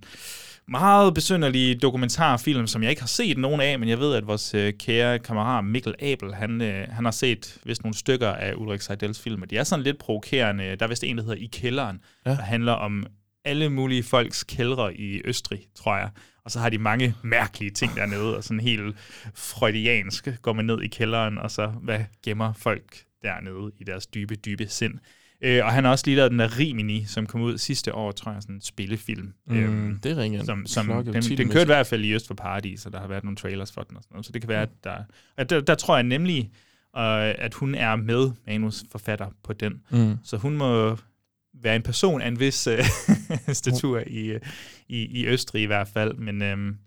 meget 0.67 1.13
besynderlige 1.13 1.75
dokumentarfilm, 1.75 2.67
som 2.67 2.83
jeg 2.83 2.89
ikke 2.89 3.01
har 3.01 3.07
set 3.07 3.37
nogen 3.37 3.61
af, 3.61 3.79
men 3.79 3.89
jeg 3.89 3.99
ved, 3.99 4.15
at 4.15 4.27
vores 4.27 4.53
øh, 4.53 4.73
kære 4.73 5.19
kammerat 5.19 5.65
Mikkel 5.65 5.95
Abel, 5.99 6.33
han, 6.33 6.61
øh, 6.61 6.87
han 6.89 7.05
har 7.05 7.11
set 7.11 7.57
vist 7.63 7.83
nogle 7.83 7.95
stykker 7.95 8.29
af 8.29 8.53
Ulrik 8.55 8.81
Seidels 8.81 9.19
film, 9.21 9.41
og 9.41 9.49
de 9.49 9.57
er 9.57 9.63
sådan 9.63 9.83
lidt 9.83 9.97
provokerende. 9.97 10.75
Der 10.75 10.85
er 10.85 10.89
vist 10.89 11.03
en, 11.03 11.17
der 11.17 11.23
hedder 11.23 11.37
I 11.37 11.45
kælderen, 11.45 11.99
ja. 12.25 12.31
der 12.31 12.41
handler 12.41 12.71
om 12.71 13.05
alle 13.45 13.69
mulige 13.69 14.03
folks 14.03 14.43
kældre 14.43 14.97
i 14.97 15.21
Østrig, 15.25 15.59
tror 15.75 15.97
jeg. 15.97 16.09
Og 16.45 16.51
så 16.51 16.59
har 16.59 16.69
de 16.69 16.77
mange 16.77 17.15
mærkelige 17.23 17.71
ting 17.71 17.95
dernede, 17.95 18.37
og 18.37 18.43
sådan 18.43 18.59
helt 18.59 18.95
freudiansk 19.35 20.27
går 20.41 20.53
man 20.53 20.65
ned 20.65 20.81
i 20.81 20.87
kælderen, 20.87 21.37
og 21.37 21.51
så 21.51 21.67
hvad 21.67 21.99
gemmer 22.23 22.53
folk 22.53 23.03
dernede 23.23 23.71
i 23.79 23.83
deres 23.83 24.07
dybe, 24.07 24.35
dybe 24.35 24.67
sind. 24.67 24.99
Øh, 25.41 25.65
og 25.65 25.71
han 25.71 25.83
har 25.83 25.91
også 25.91 26.03
lige 26.07 26.15
lavet 26.15 26.31
den 26.31 26.39
der 26.39 26.59
Rimini, 26.59 27.05
som 27.05 27.25
kom 27.25 27.41
ud 27.41 27.57
sidste 27.57 27.95
år, 27.95 28.11
tror 28.11 28.31
jeg, 28.31 28.41
sådan 28.41 28.55
en 28.55 28.61
spillefilm. 28.61 29.33
Mm, 29.45 29.99
det 30.03 30.17
ringer 30.17 30.43
som, 30.43 30.65
som 30.65 30.85
klokke 30.85 31.13
den, 31.13 31.21
den 31.21 31.49
kørte 31.49 31.61
i 31.61 31.65
hvert 31.65 31.87
fald 31.87 32.05
i 32.05 32.13
Øst 32.13 32.27
for 32.27 32.33
Paradis, 32.33 32.85
og 32.85 32.93
der 32.93 32.99
har 32.99 33.07
været 33.07 33.23
nogle 33.23 33.37
trailers 33.37 33.71
for 33.71 33.81
den 33.81 33.97
og 33.97 34.03
sådan 34.03 34.13
noget. 34.13 34.25
Så 34.25 34.31
det 34.31 34.41
kan 34.41 34.49
være, 34.49 34.61
at 34.61 34.69
der... 34.83 34.97
At 35.37 35.49
der, 35.49 35.61
der 35.61 35.75
tror 35.75 35.95
jeg 35.95 36.03
nemlig, 36.03 36.51
øh, 36.97 37.35
at 37.37 37.53
hun 37.53 37.75
er 37.75 37.95
med 37.95 38.31
manusforfatter 38.47 39.27
på 39.43 39.53
den. 39.53 39.81
Mm. 39.89 40.17
Så 40.23 40.37
hun 40.37 40.57
må 40.57 40.97
være 41.53 41.75
en 41.75 41.83
person 41.83 42.21
af 42.21 42.27
en 42.27 42.39
vis 42.39 42.67
øh, 42.67 42.85
statur 43.53 44.03
i, 44.07 44.25
øh, 44.25 44.41
i, 44.87 45.05
i 45.05 45.27
Østrig 45.27 45.61
i 45.61 45.65
hvert 45.65 45.87
fald. 45.87 46.13
Men 46.13 46.41
øhm, 46.41 46.77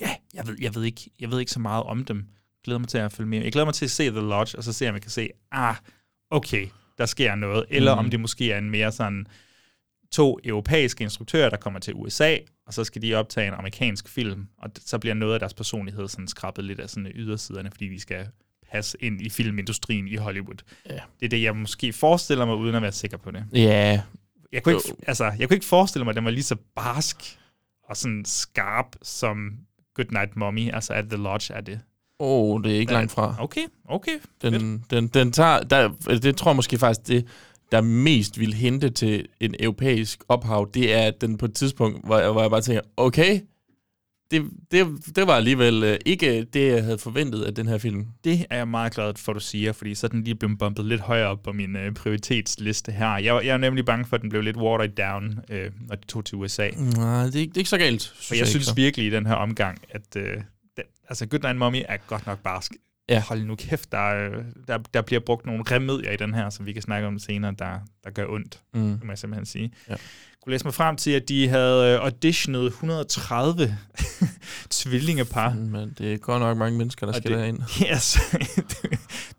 ja, 0.00 0.10
jeg 0.34 0.46
ved, 0.46 0.56
jeg, 0.60 0.74
ved 0.74 0.82
ikke, 0.82 1.10
jeg 1.20 1.30
ved 1.30 1.40
ikke 1.40 1.52
så 1.52 1.60
meget 1.60 1.84
om 1.84 2.04
dem. 2.04 2.16
Jeg 2.16 2.64
glæder 2.64 2.78
mig 2.78 2.88
til 2.88 2.98
at 2.98 3.12
følge 3.12 3.28
med. 3.28 3.42
Jeg 3.42 3.52
glæder 3.52 3.64
mig 3.64 3.74
til 3.74 3.84
at 3.84 3.90
se 3.90 4.10
The 4.10 4.20
Lodge, 4.20 4.58
og 4.58 4.64
så 4.64 4.72
se, 4.72 4.88
om 4.88 4.94
jeg 4.94 5.02
kan 5.02 5.10
se, 5.10 5.28
ah, 5.52 5.76
okay, 6.30 6.66
der 6.98 7.06
sker 7.06 7.34
noget. 7.34 7.64
Eller 7.70 7.94
Mhm. 7.94 7.98
om 8.04 8.10
det 8.10 8.20
måske 8.20 8.52
er 8.52 8.58
en 8.58 8.70
mere 8.70 8.92
sådan 8.92 9.26
to 10.12 10.38
europæiske 10.44 11.04
instruktører, 11.04 11.50
der 11.50 11.56
kommer 11.56 11.80
til 11.80 11.94
USA, 11.94 12.36
og 12.66 12.74
så 12.74 12.84
skal 12.84 13.02
de 13.02 13.14
optage 13.14 13.48
en 13.48 13.54
amerikansk 13.54 14.08
film, 14.08 14.46
og 14.58 14.70
så 14.80 14.98
bliver 14.98 15.14
noget 15.14 15.34
af 15.34 15.40
deres 15.40 15.54
personlighed 15.54 16.08
sådan 16.08 16.28
skrabet 16.28 16.64
lidt 16.64 16.80
af 16.80 16.90
sådan 16.90 17.12
ydersiderne, 17.14 17.70
fordi 17.70 17.88
de 17.88 18.00
skal 18.00 18.28
passe 18.70 18.96
ind 19.00 19.20
i 19.20 19.28
filmindustrien 19.30 20.08
i 20.08 20.16
Hollywood. 20.16 20.56
Ja. 20.90 20.98
Det 21.20 21.26
er 21.26 21.28
det, 21.28 21.42
jeg 21.42 21.56
måske 21.56 21.92
forestiller 21.92 22.46
mig, 22.46 22.54
uden 22.56 22.74
at 22.74 22.82
være 22.82 22.92
sikker 22.92 23.16
på 23.16 23.30
det. 23.30 23.44
Ja. 23.52 24.02
Jeg 24.52 24.62
kunne, 24.62 24.74
ikke, 24.74 25.02
altså, 25.06 25.24
jeg 25.38 25.48
kunne 25.48 25.56
ikke 25.56 25.66
forestille 25.66 26.04
mig, 26.04 26.10
at 26.10 26.16
den 26.16 26.24
var 26.24 26.30
lige 26.30 26.42
så 26.42 26.56
barsk 26.74 27.38
og 27.84 27.96
sådan 27.96 28.24
skarp 28.24 28.86
som 29.02 29.50
Goodnight 29.94 30.36
Mommy, 30.36 30.74
altså 30.74 30.92
at 30.92 31.04
The 31.08 31.16
Lodge 31.16 31.54
er 31.54 31.60
det. 31.60 31.80
Åh, 32.20 32.54
oh, 32.54 32.62
det 32.64 32.74
er 32.74 32.78
ikke 32.78 32.92
langt 32.92 33.12
fra. 33.12 33.34
Okay, 33.38 33.60
okay. 33.88 34.12
Den, 34.42 34.84
den, 34.90 35.06
den 35.08 35.32
tager, 35.32 35.60
der, 35.60 35.88
det 36.22 36.36
tror 36.36 36.50
jeg 36.50 36.56
måske 36.56 36.78
faktisk, 36.78 37.08
det, 37.08 37.26
der 37.72 37.80
mest 37.80 38.40
vil 38.40 38.54
hente 38.54 38.90
til 38.90 39.26
en 39.40 39.54
europæisk 39.60 40.20
ophav, 40.28 40.70
det 40.74 40.94
er 40.94 41.02
at 41.02 41.20
den 41.20 41.38
på 41.38 41.44
et 41.44 41.54
tidspunkt, 41.54 42.06
hvor 42.06 42.18
jeg, 42.18 42.30
hvor 42.30 42.40
jeg 42.40 42.50
bare 42.50 42.60
tænker, 42.60 42.80
okay, 42.96 43.40
det, 44.30 44.42
det, 44.70 44.86
det 45.16 45.26
var 45.26 45.32
alligevel 45.32 45.82
øh, 45.84 45.98
ikke 46.06 46.44
det, 46.44 46.72
jeg 46.72 46.84
havde 46.84 46.98
forventet 46.98 47.42
af 47.42 47.54
den 47.54 47.66
her 47.68 47.78
film. 47.78 48.06
Det 48.24 48.46
er 48.50 48.56
jeg 48.56 48.68
meget 48.68 48.94
glad 48.94 49.12
for, 49.16 49.32
at 49.32 49.34
du 49.36 49.40
siger, 49.40 49.72
fordi 49.72 49.94
så 49.94 50.06
er 50.06 50.08
den 50.08 50.24
lige 50.24 50.34
blevet 50.34 50.58
bumpet 50.58 50.84
lidt 50.86 51.00
højere 51.00 51.28
op 51.28 51.42
på 51.42 51.52
min 51.52 51.76
øh, 51.76 51.94
prioritetsliste 51.94 52.92
her. 52.92 53.08
Jeg, 53.08 53.24
jeg 53.24 53.46
er 53.46 53.56
nemlig 53.56 53.84
bange 53.84 54.04
for, 54.04 54.16
at 54.16 54.22
den 54.22 54.30
blev 54.30 54.42
lidt 54.42 54.56
watered 54.56 54.88
down, 54.88 55.38
øh, 55.50 55.70
når 55.88 55.96
de 55.96 56.06
tog 56.06 56.24
til 56.24 56.36
USA. 56.38 56.68
Nej, 56.70 57.24
det 57.24 57.34
er, 57.36 57.40
ikke- 57.40 57.50
det 57.50 57.56
er 57.56 57.60
ikke 57.60 57.70
så 57.70 57.78
galt. 57.78 58.12
For 58.16 58.34
jeg 58.34 58.40
ikke 58.40 58.50
synes 58.50 58.66
så. 58.66 58.74
virkelig 58.74 59.06
i 59.06 59.10
den 59.10 59.26
her 59.26 59.34
omgang, 59.34 59.78
at 59.90 60.16
øh, 60.16 60.22
den, 60.24 60.42
altså 61.08 61.26
Goodnight 61.26 61.58
Mommy 61.58 61.82
er 61.88 61.96
godt 62.06 62.26
nok 62.26 62.38
barsk. 62.38 62.72
Ja. 63.08 63.20
Hold 63.28 63.42
nu 63.44 63.54
kæft, 63.56 63.92
der, 63.92 63.98
er- 63.98 64.42
der, 64.68 64.78
der 64.94 65.02
bliver 65.02 65.20
brugt 65.20 65.46
nogle 65.46 65.62
remedier 65.70 66.10
i 66.12 66.16
den 66.16 66.34
her, 66.34 66.50
som 66.50 66.66
vi 66.66 66.72
kan 66.72 66.82
snakke 66.82 67.06
om 67.08 67.18
senere, 67.18 67.54
der, 67.58 67.78
der 68.04 68.10
gør 68.10 68.26
ondt, 68.28 68.60
Mm. 68.74 68.80
må 68.80 68.98
jeg 69.08 69.18
simpelthen 69.18 69.46
sige. 69.46 69.72
Ja. 69.88 69.92
Jeg 69.92 69.98
kunne 70.42 70.52
læse 70.54 70.64
mig 70.64 70.74
frem 70.74 70.96
til, 70.96 71.10
at 71.10 71.28
de 71.28 71.48
havde 71.48 71.94
øh, 71.94 72.00
auditionet 72.04 72.66
130 72.66 73.78
tvillingepar. 74.70 75.50
Men 75.54 75.94
det 75.98 76.12
er 76.12 76.16
godt 76.18 76.40
nok 76.40 76.56
mange 76.58 76.78
mennesker, 76.78 77.06
der 77.06 77.12
Og 77.12 77.16
skal 77.16 77.30
det- 77.30 77.38
derind. 77.38 77.58
Yes. 77.92 78.18
det, 78.32 78.56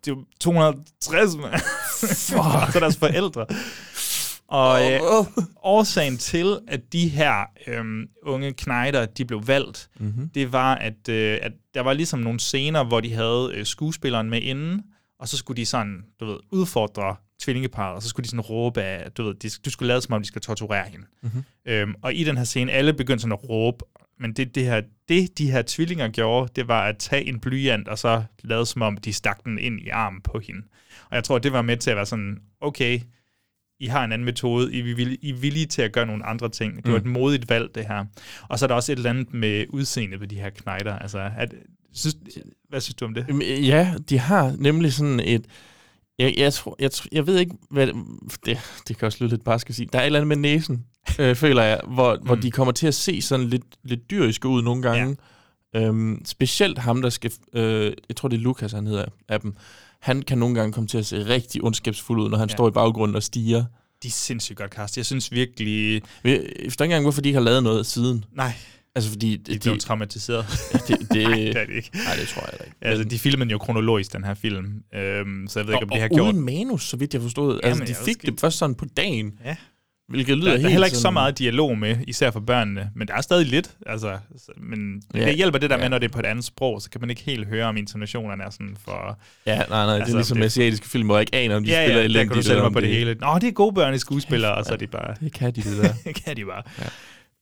det 0.05 0.11
er 0.11 0.15
jo 0.15 0.25
260, 0.39 1.35
mand. 1.35 1.53
Fuck. 1.99 2.71
så 2.73 2.79
deres 2.79 2.97
forældre. 2.97 3.45
Og 4.47 4.91
øh, 4.93 4.99
årsagen 5.63 6.17
til, 6.17 6.59
at 6.67 6.93
de 6.93 7.07
her 7.07 7.45
øhm, 7.67 8.07
unge 8.23 8.53
knejder, 8.53 9.05
de 9.05 9.25
blev 9.25 9.47
valgt, 9.47 9.89
Mhm. 9.99 10.29
det 10.29 10.51
var, 10.51 10.75
at, 10.75 11.09
øh, 11.09 11.39
at 11.41 11.51
der 11.73 11.81
var 11.81 11.93
ligesom 11.93 12.19
nogle 12.19 12.39
scener, 12.39 12.83
hvor 12.83 12.99
de 12.99 13.13
havde 13.13 13.51
øh, 13.53 13.65
skuespilleren 13.65 14.29
med 14.29 14.41
inden, 14.41 14.81
og 15.19 15.27
så 15.27 15.37
skulle 15.37 15.57
de 15.57 15.65
sådan, 15.65 16.03
du 16.19 16.25
ved, 16.25 16.37
udfordre 16.51 17.15
tvillingeparet, 17.41 17.95
og 17.95 18.03
så 18.03 18.09
skulle 18.09 18.23
de 18.23 18.29
sådan 18.29 18.41
råbe 18.41 18.81
af, 18.81 19.11
du 19.11 19.23
ved, 19.23 19.33
de, 19.35 19.49
du 19.65 19.69
skulle 19.69 19.87
lade 19.87 20.01
som 20.01 20.13
om, 20.13 20.21
de 20.21 20.27
skal 20.27 20.41
torturere 20.41 20.85
hende. 20.89 21.05
Mhm. 21.23 21.43
Øhm, 21.65 21.93
og 22.01 22.13
i 22.13 22.23
den 22.23 22.37
her 22.37 22.43
scene, 22.43 22.71
alle 22.71 22.93
begyndte 22.93 23.21
sådan 23.21 23.31
at 23.43 23.49
råbe, 23.49 23.85
men 24.19 24.33
det, 24.33 24.55
det, 24.55 24.63
her, 24.65 24.81
det, 25.09 25.37
de 25.37 25.51
her 25.51 25.61
tvillinger 25.67 26.07
gjorde, 26.07 26.51
det 26.55 26.67
var 26.67 26.81
at 26.87 26.97
tage 26.97 27.25
en 27.25 27.39
blyant, 27.39 27.87
og 27.87 27.99
så 27.99 28.23
lade 28.43 28.65
som 28.65 28.81
om, 28.81 28.97
de 28.97 29.13
stak 29.13 29.43
den 29.45 29.59
ind 29.59 29.79
i 29.79 29.89
armen 29.89 30.21
på 30.21 30.39
hende. 30.47 30.61
Og 31.09 31.15
jeg 31.15 31.23
tror, 31.23 31.37
det 31.39 31.51
var 31.53 31.61
med 31.61 31.77
til 31.77 31.89
at 31.89 31.95
være 31.95 32.05
sådan, 32.05 32.37
okay, 32.61 32.99
I 33.79 33.85
har 33.87 34.03
en 34.03 34.11
anden 34.11 34.25
metode, 34.25 34.73
I 34.73 34.79
er 34.79 34.83
villige, 34.83 35.17
I 35.21 35.29
er 35.29 35.33
villige 35.35 35.65
til 35.65 35.81
at 35.81 35.91
gøre 35.91 36.05
nogle 36.05 36.25
andre 36.25 36.49
ting. 36.49 36.75
Det 36.85 36.93
var 36.93 36.99
Mm. 36.99 37.05
et 37.05 37.11
modigt 37.11 37.49
valg, 37.49 37.75
det 37.75 37.85
her. 37.87 38.05
Og 38.49 38.59
så 38.59 38.65
er 38.65 38.67
der 38.67 38.75
også 38.75 38.91
et 38.91 38.95
eller 38.97 39.09
andet 39.09 39.33
med 39.33 39.65
udseendet 39.69 40.19
på 40.19 40.25
de 40.25 40.35
her 40.35 40.49
knejder. 40.49 40.99
Altså, 40.99 41.29
at, 41.37 41.53
synes, 41.93 42.17
hvad 42.69 42.81
synes 42.81 42.95
du 42.95 43.05
om 43.05 43.13
det? 43.13 43.25
Ja, 43.67 43.93
de 44.09 44.19
har 44.19 44.53
nemlig 44.57 44.93
sådan 44.93 45.19
et... 45.19 45.45
Jeg, 46.19 46.33
jeg, 46.37 46.53
tror, 46.53 46.75
jeg, 46.79 46.89
jeg 47.11 47.27
ved 47.27 47.39
ikke, 47.39 47.51
hvad 47.71 47.87
det, 48.45 48.57
det, 48.87 48.97
kan 48.97 49.05
også 49.05 49.17
lyde 49.21 49.29
lidt 49.29 49.43
bare 49.43 49.59
skal 49.59 49.75
sige. 49.75 49.89
Der 49.93 49.99
er 49.99 50.03
et 50.03 50.05
eller 50.05 50.19
andet 50.19 50.27
med 50.27 50.37
næsen, 50.37 50.85
øh, 51.19 51.35
føler 51.35 51.63
jeg, 51.63 51.79
hvor, 51.87 52.17
hvor 52.23 52.35
Mm. 52.35 52.41
de 52.41 52.51
kommer 52.51 52.71
til 52.71 52.87
at 52.87 52.93
se 52.95 53.21
sådan 53.21 53.45
lidt, 53.47 53.63
lidt 53.83 54.11
dyriske 54.11 54.47
ud 54.47 54.61
nogle 54.63 54.81
gange. 54.81 55.17
Ja. 55.73 55.81
Øhm, 55.87 56.21
specielt 56.25 56.77
ham, 56.77 57.01
der 57.01 57.09
skal... 57.09 57.31
Øh, 57.53 57.93
jeg 58.09 58.15
tror, 58.15 58.29
det 58.29 58.37
er 58.37 58.41
Lukas, 58.41 58.71
han 58.71 58.87
hedder 58.87 59.05
af 59.29 59.39
dem. 59.41 59.55
Han 60.01 60.21
kan 60.21 60.37
nogle 60.37 60.55
gange 60.55 60.73
komme 60.73 60.87
til 60.87 60.97
at 60.97 61.05
se 61.05 61.25
rigtig 61.25 61.63
ondskabsfuld 61.63 62.21
ud, 62.21 62.29
når 62.29 62.37
han 62.37 62.49
Ja. 62.49 62.55
står 62.55 62.67
i 62.67 62.71
baggrunden 62.71 63.15
og 63.15 63.23
stiger. 63.23 63.65
De 64.03 64.07
er 64.07 64.11
sindssygt 64.11 64.57
godt 64.57 64.71
cast. 64.71 64.97
Jeg 64.97 65.05
synes 65.05 65.31
virkelig... 65.31 66.01
Jeg 66.23 66.41
forstår 66.63 66.85
ikke 66.85 66.91
engang, 66.93 67.03
hvorfor 67.03 67.21
de 67.21 67.29
ikke 67.29 67.37
har 67.37 67.43
lavet 67.43 67.63
noget 67.63 67.85
siden. 67.85 68.25
Nej, 68.35 68.53
Altså, 68.95 69.09
fordi... 69.09 69.35
de 69.35 69.55
er 69.55 69.59
blevet 69.59 69.79
traumatiseret. 69.81 70.45
det, 70.87 70.99
det, 70.99 70.99
Nej, 71.29 71.33
det 71.35 71.57
er 71.57 71.65
det 71.65 71.75
ikke. 71.75 71.89
Nej, 71.93 72.15
det 72.15 72.27
tror 72.27 72.41
jeg 72.41 72.53
ikke. 72.65 72.75
Altså, 72.81 73.03
de 73.03 73.19
filmede 73.19 73.49
jo 73.51 73.57
kronologisk, 73.57 74.13
den 74.13 74.23
her 74.23 74.33
film. 74.33 74.65
Øhm, 74.95 75.47
så 75.49 75.59
jeg 75.59 75.67
ved 75.67 75.73
ikke, 75.73 75.83
om 75.85 75.89
og, 75.91 75.95
det 75.95 76.01
har 76.01 76.09
og 76.09 76.15
gjort... 76.15 76.33
uden 76.35 76.45
manus, 76.45 76.89
så 76.89 76.97
vidt 76.97 77.13
jeg 77.13 77.21
forstod. 77.21 77.59
Jamen, 77.63 77.81
altså, 77.81 78.03
de 78.03 78.05
fik 78.05 78.21
det 78.21 78.39
først 78.39 78.57
sådan 78.57 78.75
på 78.75 78.85
dagen. 78.97 79.33
Ja. 79.45 79.55
Hvilket 80.09 80.37
lyder 80.37 80.45
Der, 80.45 80.51
der 80.51 80.57
helt 80.57 80.65
er 80.65 80.69
heller 80.69 80.85
ikke 80.85 80.95
så 80.95 81.01
sådan- 81.01 81.13
meget 81.13 81.39
dialog 81.39 81.77
med, 81.77 81.97
især 82.07 82.31
for 82.31 82.39
børnene, 82.39 82.91
men 82.95 83.07
der 83.07 83.13
er 83.13 83.21
stadig 83.21 83.45
lidt. 83.47 83.71
Altså, 83.85 84.17
så- 84.37 84.51
men 84.57 85.01
Ja. 85.15 85.25
det 85.25 85.35
hjælper 85.35 85.59
det 85.59 85.69
der 85.69 85.75
med, 85.77 85.83
Ja. 85.83 85.89
når 85.89 85.97
det 85.97 86.07
er 86.07 86.11
på 86.13 86.19
et 86.19 86.25
andet 86.25 86.45
sprog, 86.45 86.81
så 86.81 86.89
kan 86.89 87.01
man 87.01 87.09
ikke 87.09 87.21
helt 87.21 87.47
høre, 87.47 87.65
om 87.65 87.77
intonationerne 87.77 88.43
er 88.43 88.49
sådan 88.49 88.77
for... 88.85 89.19
Ja, 89.45 89.55
nej, 89.57 89.65
nej, 89.67 89.79
altså, 89.79 89.93
det 89.95 89.99
Altså, 90.01 90.13
er 90.13 90.17
ligesom 90.17 90.35
det- 90.37 90.41
det... 90.41 90.45
asiatiske 90.45 90.89
film, 90.89 91.05
hvor 91.05 91.15
jeg 91.17 91.21
ikke 91.21 91.35
aner, 91.35 91.55
om 91.55 91.63
de 91.63 91.69
ja, 91.69 91.85
spiller 91.85 91.99
ja, 91.99 92.05
elendigt. 92.05 92.29
kan 92.29 92.41
du 92.41 92.47
sætte 92.47 92.61
mig 92.61 92.71
på 92.71 92.79
det 92.79 92.89
hele. 92.89 93.13
Nå, 93.13 93.35
det 93.41 93.47
er 93.47 93.51
gode 93.51 93.73
børn 93.75 93.93
i 93.93 93.97
skuespillere, 93.97 94.55
og 94.55 94.65
så 94.65 94.73
er 94.73 94.77
de 94.77 94.87
bare... 94.87 95.15
Det 95.19 95.33
kan 95.33 95.51
de, 95.55 95.61
det 95.61 95.77
der. 95.83 95.93
det 96.13 96.23
kan 96.25 96.35
de 96.37 96.45
bare. 96.45 96.63
Ja. 96.79 96.85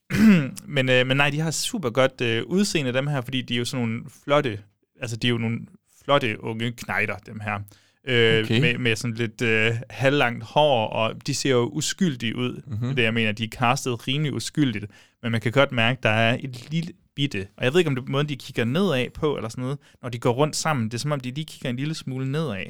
men, 0.75 0.89
øh, 0.89 1.07
men 1.07 1.17
nej, 1.17 1.29
de 1.29 1.39
har 1.39 1.51
super 1.51 1.89
godt 1.89 2.21
øh, 2.21 2.43
udseende, 2.45 2.93
dem 2.93 3.07
her, 3.07 3.21
fordi 3.21 3.41
de 3.41 3.53
er 3.53 3.57
jo 3.57 3.65
sådan 3.65 3.85
nogle 3.85 4.03
flotte, 4.23 4.59
altså 5.01 5.15
de 5.17 5.27
er 5.27 5.29
jo 5.31 5.37
nogle 5.37 5.59
flotte 6.03 6.43
unge 6.43 6.71
knejder, 6.71 7.15
dem 7.25 7.39
her. 7.39 7.59
Øh, 8.07 8.43
Okay. 8.43 8.61
med, 8.61 8.77
med 8.77 8.95
sådan 8.95 9.15
lidt 9.15 9.41
øh, 9.41 9.71
halvlangt 9.89 10.43
hår, 10.43 10.87
og 10.87 11.27
de 11.27 11.35
ser 11.35 11.49
jo 11.51 11.65
uskyldige 11.67 12.35
ud. 12.35 12.61
Mhm. 12.67 12.73
Mm-hmm. 12.73 12.95
Det 12.95 13.03
jeg 13.03 13.13
mener, 13.13 13.31
de 13.31 13.43
er 13.43 13.47
castet 13.47 14.07
rimelig 14.07 14.33
uskyldigt, 14.33 14.85
men 15.23 15.31
man 15.31 15.41
kan 15.41 15.51
godt 15.51 15.71
mærke, 15.71 15.99
der 16.03 16.09
er 16.09 16.37
et 16.43 16.67
lille 16.71 16.91
bitte, 17.15 17.47
og 17.57 17.63
jeg 17.65 17.73
ved 17.73 17.79
ikke, 17.79 17.89
om 17.89 17.95
det 17.95 18.03
er 18.07 18.09
måden, 18.11 18.29
de 18.29 18.35
kigger 18.35 18.65
nedad 18.65 19.05
på, 19.13 19.35
eller 19.35 19.49
sådan 19.49 19.61
noget, 19.61 19.77
når 20.01 20.09
de 20.09 20.19
går 20.19 20.31
rundt 20.31 20.55
sammen, 20.55 20.85
det 20.85 20.93
er 20.93 20.97
som 20.99 21.11
om, 21.11 21.19
de 21.19 21.31
lige 21.31 21.45
kigger 21.45 21.69
en 21.69 21.75
lille 21.75 21.93
smule 21.95 22.31
nedad. 22.31 22.65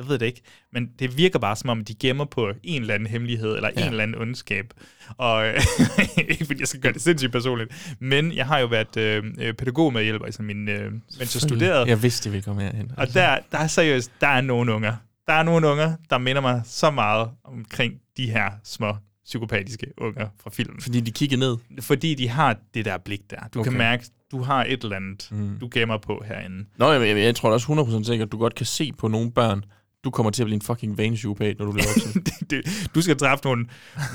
Jeg 0.00 0.08
ved 0.08 0.18
det 0.18 0.26
ikke, 0.26 0.42
men 0.72 0.90
det 0.98 1.16
virker 1.16 1.38
bare 1.38 1.56
som 1.56 1.70
om, 1.70 1.84
de 1.84 1.94
gemmer 1.94 2.24
på 2.24 2.52
en 2.62 2.80
eller 2.80 2.94
anden 2.94 3.08
hemmelighed, 3.08 3.56
eller 3.56 3.70
ja. 3.76 3.82
En 3.82 3.88
eller 3.88 4.02
anden 4.02 4.20
ondskab. 4.22 4.74
Og 5.16 5.46
ikke 6.28 6.44
fordi 6.44 6.60
jeg 6.60 6.68
skal 6.68 6.80
gøre 6.80 6.92
det 6.92 7.02
sindssygt 7.02 7.32
personligt, 7.32 7.96
men 7.98 8.32
jeg 8.32 8.46
har 8.46 8.58
jo 8.58 8.66
været 8.66 8.96
øh, 8.96 9.24
øh, 9.38 9.54
pædagogmedhjælper, 9.54 10.24
altså 10.24 10.42
min, 10.42 10.68
øh, 10.68 10.92
mens 10.92 11.18
jeg 11.18 11.28
studerede. 11.28 11.88
Jeg 11.88 12.02
vidste, 12.02 12.24
det 12.24 12.32
ville 12.32 12.44
komme 12.44 12.62
herhen. 12.62 12.90
Og 12.96 13.14
der, 13.14 13.38
der 13.52 13.58
er 13.58 13.66
seriøst, 13.66 14.12
der 14.20 14.26
er 14.28 14.40
nogle 14.40 14.72
unger. 14.72 14.96
Der 15.26 15.32
er 15.32 15.42
nogle 15.42 15.68
unger, 15.68 15.96
der 16.10 16.18
minder 16.18 16.42
mig 16.42 16.62
så 16.64 16.90
meget 16.90 17.30
omkring 17.44 17.94
de 18.16 18.30
her 18.30 18.50
små 18.64 18.96
psykopatiske 19.24 19.86
unger 19.98 20.28
fra 20.42 20.50
filmen. 20.50 20.80
Fordi 20.80 21.00
de 21.00 21.10
kigger 21.10 21.36
ned. 21.36 21.56
Fordi 21.80 22.14
de 22.14 22.28
har 22.28 22.56
det 22.74 22.84
der 22.84 22.98
blik 22.98 23.30
der. 23.30 23.36
Du 23.54 23.60
okay. 23.60 23.70
kan 23.70 23.78
mærke, 23.78 24.04
du 24.30 24.42
har 24.42 24.64
et 24.64 24.82
eller 24.82 24.96
andet. 24.96 25.28
Mm. 25.30 25.58
du 25.60 25.68
gemmer 25.72 25.98
på 25.98 26.22
herinde. 26.26 26.64
Nå, 26.76 26.92
jeg, 26.92 27.08
jeg, 27.08 27.16
jeg 27.16 27.34
tror 27.34 27.48
da 27.48 27.54
også 27.54 27.98
100% 28.00 28.04
sikkert, 28.04 28.26
at 28.26 28.32
du 28.32 28.38
godt 28.38 28.54
kan 28.54 28.66
se 28.66 28.92
på 28.98 29.08
nogle 29.08 29.32
børn, 29.32 29.64
du 30.04 30.10
kommer 30.10 30.30
til 30.30 30.42
at 30.42 30.46
blive 30.46 30.54
en 30.54 30.62
fucking 30.62 30.98
vanepsykopat, 30.98 31.58
når 31.58 31.66
du 31.66 31.72
bliver 31.72 31.86
voksen. 31.88 32.22
det, 32.26 32.50
det, 32.50 32.90
du 32.94 33.02
skal 33.02 33.16
træffe 33.16 33.44
nogle 33.44 33.66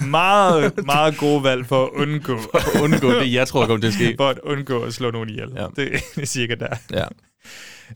meget, 0.07 0.73
meget 0.85 1.17
gode 1.17 1.43
valg 1.43 1.65
for 1.65 1.85
at 1.85 1.89
undgå, 1.93 2.37
For 2.51 2.77
at 2.77 2.81
undgå 2.81 3.11
det, 3.11 3.33
jeg 3.33 3.47
tror 3.47 3.65
kommer 3.65 3.81
til 3.81 3.87
at 3.87 3.93
ske. 3.93 4.13
for 4.17 4.29
at 4.29 4.39
undgå 4.43 4.83
at 4.83 4.93
slå 4.93 5.11
nogen 5.11 5.29
ihjel. 5.29 5.49
Ja. 5.55 5.65
Det, 5.75 5.91
det 6.15 6.21
er 6.21 6.25
cirka 6.25 6.55
der. 6.55 6.75
Ja. 6.93 7.05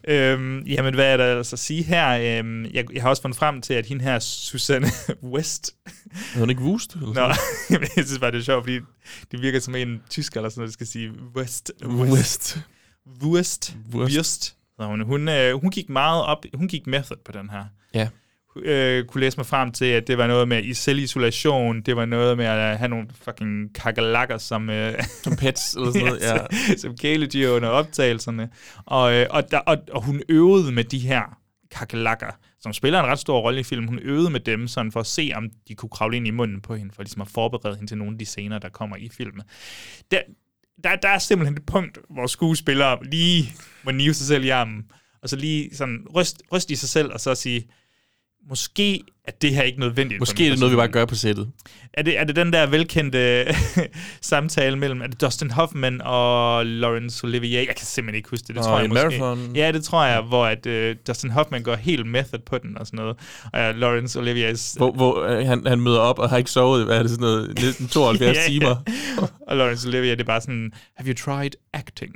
Øhm, 0.08 0.60
jamen, 0.60 0.94
hvad 0.94 1.14
er 1.14 1.18
der 1.18 1.38
altså 1.38 1.56
at 1.56 1.60
sige 1.60 1.84
her? 1.84 2.40
Øhm, 2.40 2.66
jeg, 2.66 2.86
jeg 2.94 3.02
har 3.02 3.10
også 3.10 3.22
fundet 3.22 3.38
frem 3.38 3.62
til, 3.62 3.74
at 3.74 3.86
hende 3.86 4.04
her, 4.04 4.20
Susanne 4.20 4.88
West... 5.24 5.76
Havde 6.12 6.40
hun 6.40 6.50
ikke 6.50 6.62
Wust? 6.62 6.96
Nå, 6.96 7.22
jeg 7.70 7.90
synes 7.96 8.20
bare, 8.20 8.32
det 8.32 8.40
er 8.40 8.44
sjovt, 8.44 8.64
fordi 8.64 8.80
det 9.32 9.42
virker 9.42 9.60
som 9.60 9.76
en 9.76 10.02
tysker 10.10 10.40
eller 10.40 10.50
sådan 10.50 10.60
noget, 10.60 10.68
der 10.68 10.74
skal 10.74 10.88
sige 10.88 11.12
West. 11.36 11.72
noget? 11.82 12.12
West. 12.12 12.60
Wurst. 13.24 13.76
Wurst. 13.94 14.16
Wurst. 14.18 14.56
Så 14.80 14.86
hun, 14.86 15.02
hun, 15.02 15.30
øh, 15.30 15.62
hun 15.62 15.72
gik 15.72 15.90
meget 15.90 16.24
op, 16.24 16.46
hun 16.54 16.68
gik 16.68 16.88
method 16.88 17.18
på 17.26 17.32
den 17.32 17.50
her. 17.50 17.64
Ja. 17.94 18.08
Øh, 18.56 19.06
kunne 19.06 19.22
læse 19.22 19.38
mig 19.38 19.46
frem 19.46 19.72
til, 19.72 19.86
at 19.86 20.08
det 20.08 20.18
var 20.18 20.28
noget 20.28 20.48
med 20.48 20.64
i 20.64 20.74
selvisolation, 20.74 21.82
det 21.82 21.96
var 21.96 22.06
noget 22.06 22.38
med 22.38 22.46
at 22.46 22.78
have 22.78 22.90
nogle 22.90 23.08
fucking 23.22 23.76
kakalakker 23.76 24.38
som, 24.38 24.70
øh, 24.70 25.04
Som 25.24 25.36
pets, 25.36 25.74
eller 25.74 25.92
sådan 25.92 26.08
noget. 26.08 26.22
Ja. 26.22 26.38
som, 26.38 26.78
som 26.90 26.98
kæledyr 26.98 27.50
under 27.50 27.70
optagelserne. 27.70 28.50
Og, 28.86 29.14
øh, 29.14 29.28
og, 29.30 29.52
der, 29.52 29.58
og, 29.58 29.78
og 29.92 30.04
hun 30.04 30.22
øvede 30.30 30.72
med 30.72 30.84
de 30.84 31.00
her 31.00 31.38
kakalakker, 31.72 32.32
som 32.60 32.74
spiller 32.74 33.00
en 33.00 33.06
ret 33.06 33.20
stor 33.20 33.40
rolle 33.40 33.60
i 33.60 33.64
filmen. 33.64 33.88
Hun 33.90 34.00
øvede 34.00 34.30
med 34.30 34.40
dem 34.40 34.68
sådan 34.68 34.92
for 34.92 35.00
at 35.00 35.08
se, 35.08 35.32
om 35.36 35.50
de 35.68 35.76
kunne 35.76 35.90
kravle 35.90 36.18
ind 36.18 36.28
i 36.28 36.32
munden 36.32 36.62
på 36.62 36.76
hende, 36.76 36.94
for 36.96 37.04
ligesom 37.04 37.22
at 37.22 37.28
forberede 37.28 37.76
hende 37.76 37.92
til 37.92 37.98
nogle 37.98 38.14
af 38.14 38.20
de 38.20 38.26
scener, 38.26 38.60
der 38.60 38.70
kommer 38.70 38.96
i 38.96 39.10
filmen. 39.10 39.42
Der, 40.12 40.22
der, 40.84 40.96
der 40.96 41.10
er 41.10 41.20
simpelthen 41.20 41.58
et 41.58 41.66
punkt, 41.66 41.98
hvor 42.10 42.28
skuespillere 42.28 42.98
lige 43.06 43.54
må 43.84 43.92
nive 43.92 44.14
sig 44.14 44.28
selv 44.28 44.44
i 44.44 44.50
armen, 44.50 44.86
og 45.22 45.30
så 45.30 45.36
lige 45.36 45.76
sådan 45.76 46.06
ryst, 46.16 46.42
ryst 46.54 46.72
i 46.72 46.76
sig 46.76 46.90
selv, 46.90 47.14
og 47.14 47.20
så 47.20 47.36
sige, 47.36 47.68
måske 48.50 49.04
er 49.30 49.32
det 49.42 49.56
her 49.56 49.62
ikke 49.62 49.80
nødvendigt. 49.80 50.20
Måske 50.20 50.46
er 50.46 50.50
det 50.50 50.60
noget, 50.60 50.72
vi 50.72 50.76
bare 50.76 50.88
gør 50.88 51.06
på 51.06 51.16
sættet. 51.16 51.52
Er 51.94 52.02
det, 52.02 52.20
er 52.20 52.24
det 52.24 52.36
den 52.36 52.54
der 52.54 52.68
velkendte 52.68 53.46
samtale 54.22 54.78
mellem 54.78 55.02
er 55.02 55.08
det 55.08 55.22
Dustin 55.22 55.52
Hoffman 55.52 56.02
og 56.02 56.66
Laurence 56.66 57.24
Olivier? 57.24 57.60
Jeg 57.60 57.76
kan 57.76 57.86
simpelthen 57.86 58.18
ikke 58.18 58.30
huske 58.30 58.48
det. 58.48 58.56
Det 58.56 58.56
Nå, 58.56 58.62
tror 58.62 58.80
jeg 58.80 58.90
måske. 58.90 59.20
Marathon. 59.20 59.56
Ja, 59.56 59.72
det 59.72 59.84
tror 59.84 60.06
jeg, 60.06 60.22
hvor 60.22 60.46
at, 60.46 60.66
uh, 60.66 60.98
Dustin 61.08 61.30
Hoffman 61.30 61.64
går 61.64 61.76
helt 61.76 62.06
method 62.06 62.40
på 62.40 62.58
den 62.58 62.78
og 62.78 62.88
sådan 62.88 62.98
noget. 62.98 63.18
Og 63.54 63.70
uh, 63.70 63.76
Laurence 63.76 64.20
Oliviers... 64.20 64.74
Hvor, 64.78 64.92
hvor 64.92 65.24
øh, 65.24 65.46
han, 65.46 65.68
han 65.68 65.82
møder 65.82 66.00
op 66.00 66.20
og 66.20 66.30
har 66.30 66.38
ikke 66.38 66.52
sovet, 66.52 66.86
hvad 66.86 66.98
er 66.98 67.02
det, 67.02 67.12
sådan 67.12 67.22
noget, 67.22 67.60
næsten 67.64 67.88
72 67.88 68.38
Ja, 68.38 68.42
ja. 68.42 68.48
timer. 68.48 68.76
og 69.48 69.58
Laurence 69.58 69.88
Olivier, 69.88 70.16
det 70.16 70.22
er 70.22 70.28
bare 70.28 70.42
sådan, 70.42 70.72
have 70.96 71.08
you 71.08 71.16
tried 71.16 71.52
acting? 71.74 72.14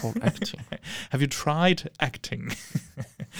Called 0.00 0.22
acting. 0.22 0.62
have 1.10 1.22
you 1.22 1.28
tried 1.28 1.78
acting? 2.00 2.52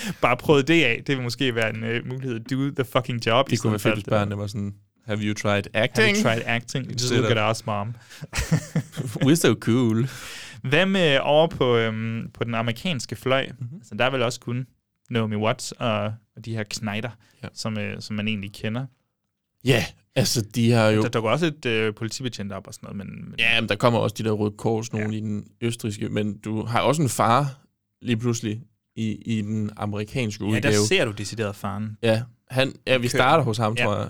bare 0.23 0.37
prøvet 0.37 0.69
det 0.69 0.85
af. 0.85 1.03
Det 1.07 1.17
vil 1.17 1.23
måske 1.23 1.55
være 1.55 1.71
en 1.77 1.83
uh, 1.83 2.09
mulighed. 2.13 2.41
Do 2.41 2.83
the 2.83 2.85
fucking 2.93 3.27
job. 3.27 3.51
Det 3.51 3.61
kunne 3.61 3.71
være 3.71 3.81
fedt, 3.81 3.95
hvis 3.95 4.05
børnene 4.05 4.39
var 4.39 4.47
sådan, 4.47 4.75
have 5.07 5.21
you 5.23 5.35
tried 5.35 5.63
Have 5.75 5.85
acting? 5.85 6.17
you 6.17 6.23
tried 6.23 6.43
acting? 6.47 6.93
Just 7.01 7.13
look 7.13 7.31
at 7.31 7.51
us, 7.51 7.67
mom. 7.67 7.95
We're 9.25 9.35
so 9.35 9.55
cool. 9.61 10.09
Hvad 10.63 10.87
med 10.87 11.19
over 11.23 11.47
på, 11.47 11.77
øhm, 11.77 12.31
på 12.35 12.45
den 12.45 12.55
amerikanske 12.55 13.17
fløj? 13.17 13.47
Mhm. 13.47 13.57
Mm-hmm. 13.61 13.77
Altså, 13.77 13.95
der 13.95 14.05
er 14.05 14.11
vel 14.11 14.23
også 14.23 14.41
kun 14.41 14.67
Naomi 15.11 15.37
Watts 15.37 15.73
og, 15.73 16.05
og 16.37 16.45
de 16.45 16.55
her 16.55 16.65
knejder, 16.71 17.11
Ja. 17.43 17.49
som, 17.55 17.79
øh, 17.79 18.01
som 18.01 18.17
man 18.17 18.29
egentlig 18.29 18.53
kender. 18.53 18.87
Ja, 19.65 19.71
yeah, 19.71 19.83
altså 20.15 20.43
de 20.55 20.71
har 20.73 20.89
jo... 20.89 21.03
Der 21.03 21.09
dukker 21.09 21.31
også 21.31 21.47
et 21.47 21.67
øh, 21.67 21.95
politibetjent 21.95 22.53
op 22.53 22.67
og 22.67 22.75
sådan 22.75 22.87
noget, 22.87 22.97
men, 22.97 23.25
men 23.25 23.35
Ja, 23.39 23.61
men 23.61 23.69
der 23.69 23.77
kommer 23.77 23.99
også 23.99 24.15
de 24.19 24.25
der 24.25 24.31
røde 24.31 24.55
kors, 24.59 24.93
nogle 24.93 25.11
ja. 25.11 25.17
i 25.17 25.21
den 25.21 25.45
østriske, 25.61 26.09
men 26.09 26.39
du 26.39 26.65
har 26.65 26.81
også 26.81 27.03
en 27.03 27.09
far 27.09 27.59
lige 28.03 28.17
pludselig 28.17 28.63
i, 28.99 29.23
i 29.37 29.41
den 29.43 29.71
amerikanske 29.77 30.45
ja, 30.45 30.51
udgave. 30.51 30.75
der 30.75 30.85
ser 30.87 31.05
du 31.05 31.11
decideret 31.11 31.57
faren. 31.57 31.97
Ja, 32.03 32.23
han, 32.51 32.73
ja, 32.87 32.97
vi 32.97 33.09
starter 33.09 33.45
hos 33.45 33.57
ham, 33.59 33.75
Ja. 33.79 33.85
tror 33.85 33.97
jeg, 33.97 34.09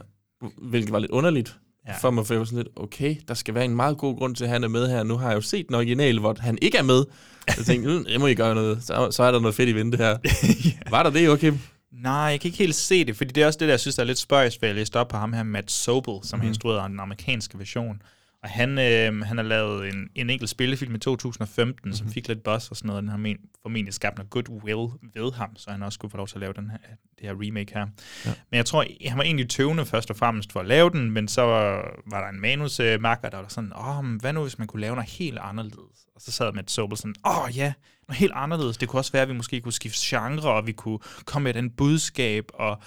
hvilket 0.62 0.92
var 0.92 0.98
lidt 0.98 1.10
underligt. 1.10 1.56
Ja. 1.86 1.92
Ja. 1.92 1.98
For 2.00 2.10
mig, 2.10 2.26
for 2.26 2.34
jeg 2.34 2.38
var 2.38 2.44
sådan 2.44 2.58
lidt, 2.58 2.68
okay, 2.76 3.16
der 3.28 3.34
skal 3.34 3.54
være 3.54 3.64
en 3.64 3.76
meget 3.76 3.98
god 3.98 4.16
grund 4.18 4.36
til, 4.36 4.44
at 4.44 4.50
han 4.50 4.64
er 4.64 4.68
med 4.68 4.88
her. 4.88 5.02
Nu 5.02 5.16
har 5.16 5.28
jeg 5.28 5.36
jo 5.36 5.40
set 5.40 5.66
den 5.68 5.74
original, 5.74 6.18
hvor 6.18 6.36
han 6.40 6.58
ikke 6.62 6.78
er 6.78 6.82
med. 6.82 7.04
Jeg 7.56 7.64
tænkte, 7.66 7.90
"Mm, 7.98 8.06
jeg 8.10 8.20
må 8.20 8.26
I 8.26 8.34
gøre 8.34 8.54
noget. 8.54 8.82
Så, 8.84 9.08
så 9.10 9.22
er 9.22 9.32
der 9.32 9.40
noget 9.40 9.54
fedt 9.54 9.68
i 9.68 9.74
vente 9.74 9.96
her. 9.98 10.08
ja. 10.64 10.70
Var 10.90 11.02
der 11.02 11.10
det, 11.10 11.26
Joachim? 11.26 11.58
Nej, 11.92 12.12
jeg 12.12 12.40
kan 12.40 12.48
ikke 12.48 12.58
helt 12.58 12.74
se 12.74 13.04
det, 13.04 13.16
fordi 13.16 13.32
det 13.32 13.42
er 13.42 13.46
også 13.46 13.58
det, 13.58 13.66
der 13.68 13.72
jeg 13.72 13.80
synes, 13.80 13.96
der 13.96 14.02
er 14.02 14.06
lidt 14.06 14.18
spøjs, 14.18 14.62
ved 14.62 14.68
jeg 14.68 14.76
læste 14.76 14.96
op 14.96 15.08
på 15.08 15.16
ham 15.16 15.32
her, 15.32 15.42
Matt 15.42 15.70
Sobel, 15.70 16.14
som 16.22 16.38
mm. 16.38 16.40
Har 16.40 16.48
instrueret 16.48 16.90
den 16.90 17.00
amerikanske 17.00 17.58
version. 17.58 18.02
Og 18.42 18.48
han, 18.48 18.78
øh, 18.78 19.22
han 19.22 19.36
har 19.36 19.44
lavet 19.44 19.88
en, 19.88 20.08
en 20.14 20.30
enkelt 20.30 20.50
spillefilm 20.50 20.94
i 20.94 20.98
2015, 20.98 21.74
mm-hmm. 21.74 21.96
som 21.96 22.08
fik 22.08 22.28
lidt 22.28 22.42
buzz 22.42 22.70
og 22.70 22.76
sådan 22.76 22.86
noget. 22.86 23.02
Den 23.02 23.10
har 23.10 23.16
men, 23.16 23.36
formentlig 23.62 23.94
skabt 23.94 24.18
noget 24.18 24.30
goodwill 24.30 24.88
ved 25.14 25.32
ham, 25.32 25.56
så 25.56 25.70
han 25.70 25.82
også 25.82 25.98
kunne 25.98 26.10
få 26.10 26.16
lov 26.16 26.26
til 26.26 26.34
at 26.34 26.40
lave 26.40 26.52
den 26.52 26.70
her, 26.70 26.78
det 27.18 27.26
her 27.26 27.34
remake 27.34 27.74
her. 27.74 27.86
Ja. 28.24 28.32
Men 28.50 28.56
jeg 28.56 28.66
tror, 28.66 28.84
han 29.08 29.18
var 29.18 29.24
egentlig 29.24 29.48
tøvende 29.48 29.86
først 29.86 30.10
og 30.10 30.16
fremmest 30.16 30.52
for 30.52 30.60
at 30.60 30.66
lave 30.66 30.90
den, 30.90 31.10
men 31.10 31.28
så 31.28 31.42
var, 31.42 31.94
var 32.10 32.20
der 32.20 32.28
en 32.28 32.40
manusmakker, 32.40 33.28
der 33.28 33.38
var 33.38 33.48
sådan, 33.48 33.72
åh, 33.76 34.04
men 34.04 34.20
hvad 34.20 34.32
nu 34.32 34.42
hvis 34.42 34.58
man 34.58 34.66
kunne 34.66 34.80
lave 34.80 34.94
noget 34.94 35.10
helt 35.10 35.38
anderledes? 35.40 36.06
Og 36.14 36.20
så 36.20 36.32
sad 36.32 36.52
Matt 36.52 36.70
Sobel 36.70 36.98
sådan, 36.98 37.14
åh 37.26 37.56
ja, 37.56 37.72
noget 38.08 38.18
helt 38.18 38.32
anderledes. 38.34 38.76
Det 38.76 38.88
kunne 38.88 39.00
også 39.00 39.12
være, 39.12 39.22
at 39.22 39.28
vi 39.28 39.34
måske 39.34 39.60
kunne 39.60 39.72
skifte 39.72 39.98
genre, 40.02 40.50
og 40.50 40.66
vi 40.66 40.72
kunne 40.72 40.98
komme 41.24 41.44
med 41.44 41.54
den 41.54 41.70
budskab, 41.70 42.44
og 42.54 42.82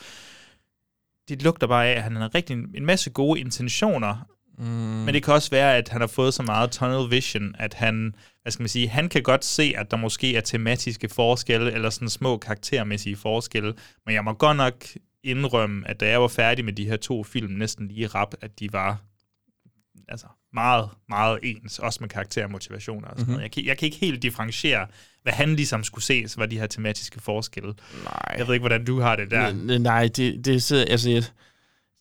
det 1.29 1.41
lugter 1.41 1.67
bare 1.67 1.87
af, 1.87 1.95
at 1.95 2.03
han 2.03 2.15
har 2.15 2.35
rigtig 2.35 2.53
en 2.53 2.85
masse 2.85 3.09
gode 3.09 3.39
intentioner, 3.39 4.25
Mm. 4.62 4.67
Men 4.67 5.13
det 5.13 5.24
kan 5.24 5.34
også 5.34 5.50
være, 5.50 5.78
at 5.78 5.89
han 5.89 6.02
har 6.02 6.08
fået 6.08 6.34
så 6.34 6.43
meget 6.43 6.71
tunnel 6.71 7.12
vision, 7.12 7.56
at 7.60 7.74
han, 7.74 8.15
hvad 8.41 8.52
skal 8.52 8.63
man 8.63 8.69
sige, 8.69 8.88
han 8.89 9.10
kan 9.10 9.24
godt 9.24 9.45
se, 9.45 9.74
at 9.78 9.91
der 9.91 9.97
måske 9.97 10.36
er 10.36 10.41
tematiske 10.41 11.10
forskelle, 11.10 11.71
eller 11.71 11.89
sådan 11.89 12.10
små 12.10 12.38
karaktermæssige 12.38 13.15
forskelle. 13.15 13.74
Men 14.06 14.15
jeg 14.15 14.24
må 14.24 14.34
godt 14.34 14.58
nok 14.58 14.86
indrømme, 15.24 15.88
at 15.88 16.00
da 16.00 16.10
jeg 16.10 16.21
var 16.21 16.28
færdig 16.28 16.65
med 16.65 16.74
de 16.74 16.86
her 16.86 16.97
to 16.97 17.24
film, 17.24 17.52
næsten 17.54 17.88
lige 17.88 18.08
rap, 18.08 18.34
at 18.41 18.60
de 18.60 18.74
var 18.74 18.97
altså 20.10 20.28
meget, 20.54 20.89
meget 21.10 21.39
ens, 21.43 21.80
også 21.80 21.97
med 22.02 22.10
karakter 22.10 22.43
og 22.43 22.52
motivationer 22.52 23.08
og 23.08 23.13
sådan 23.19 23.24
Mhm. 23.24 23.32
noget. 23.32 23.43
Jeg 23.43 23.52
kan, 23.52 23.65
jeg 23.65 23.78
kan 23.78 23.86
ikke 23.86 23.97
helt 23.97 24.21
differentiere, 24.24 24.88
hvad 25.24 25.34
han 25.34 25.56
ligesom 25.56 25.84
skulle 25.84 26.04
se, 26.06 26.28
så 26.28 26.36
var 26.38 26.45
de 26.45 26.60
her 26.60 26.67
tematiske 26.67 27.19
forskelle. 27.19 27.74
Nej. 28.04 28.36
Jeg 28.38 28.47
ved 28.47 28.54
ikke, 28.54 28.62
hvordan 28.62 28.86
du 28.86 29.00
har 29.00 29.15
det 29.15 29.32
der. 29.32 29.52
N- 29.52 29.78
Nej, 29.78 30.08
det, 30.15 30.45
det, 30.45 30.71
altså, 30.89 31.10
jeg, 31.10 31.24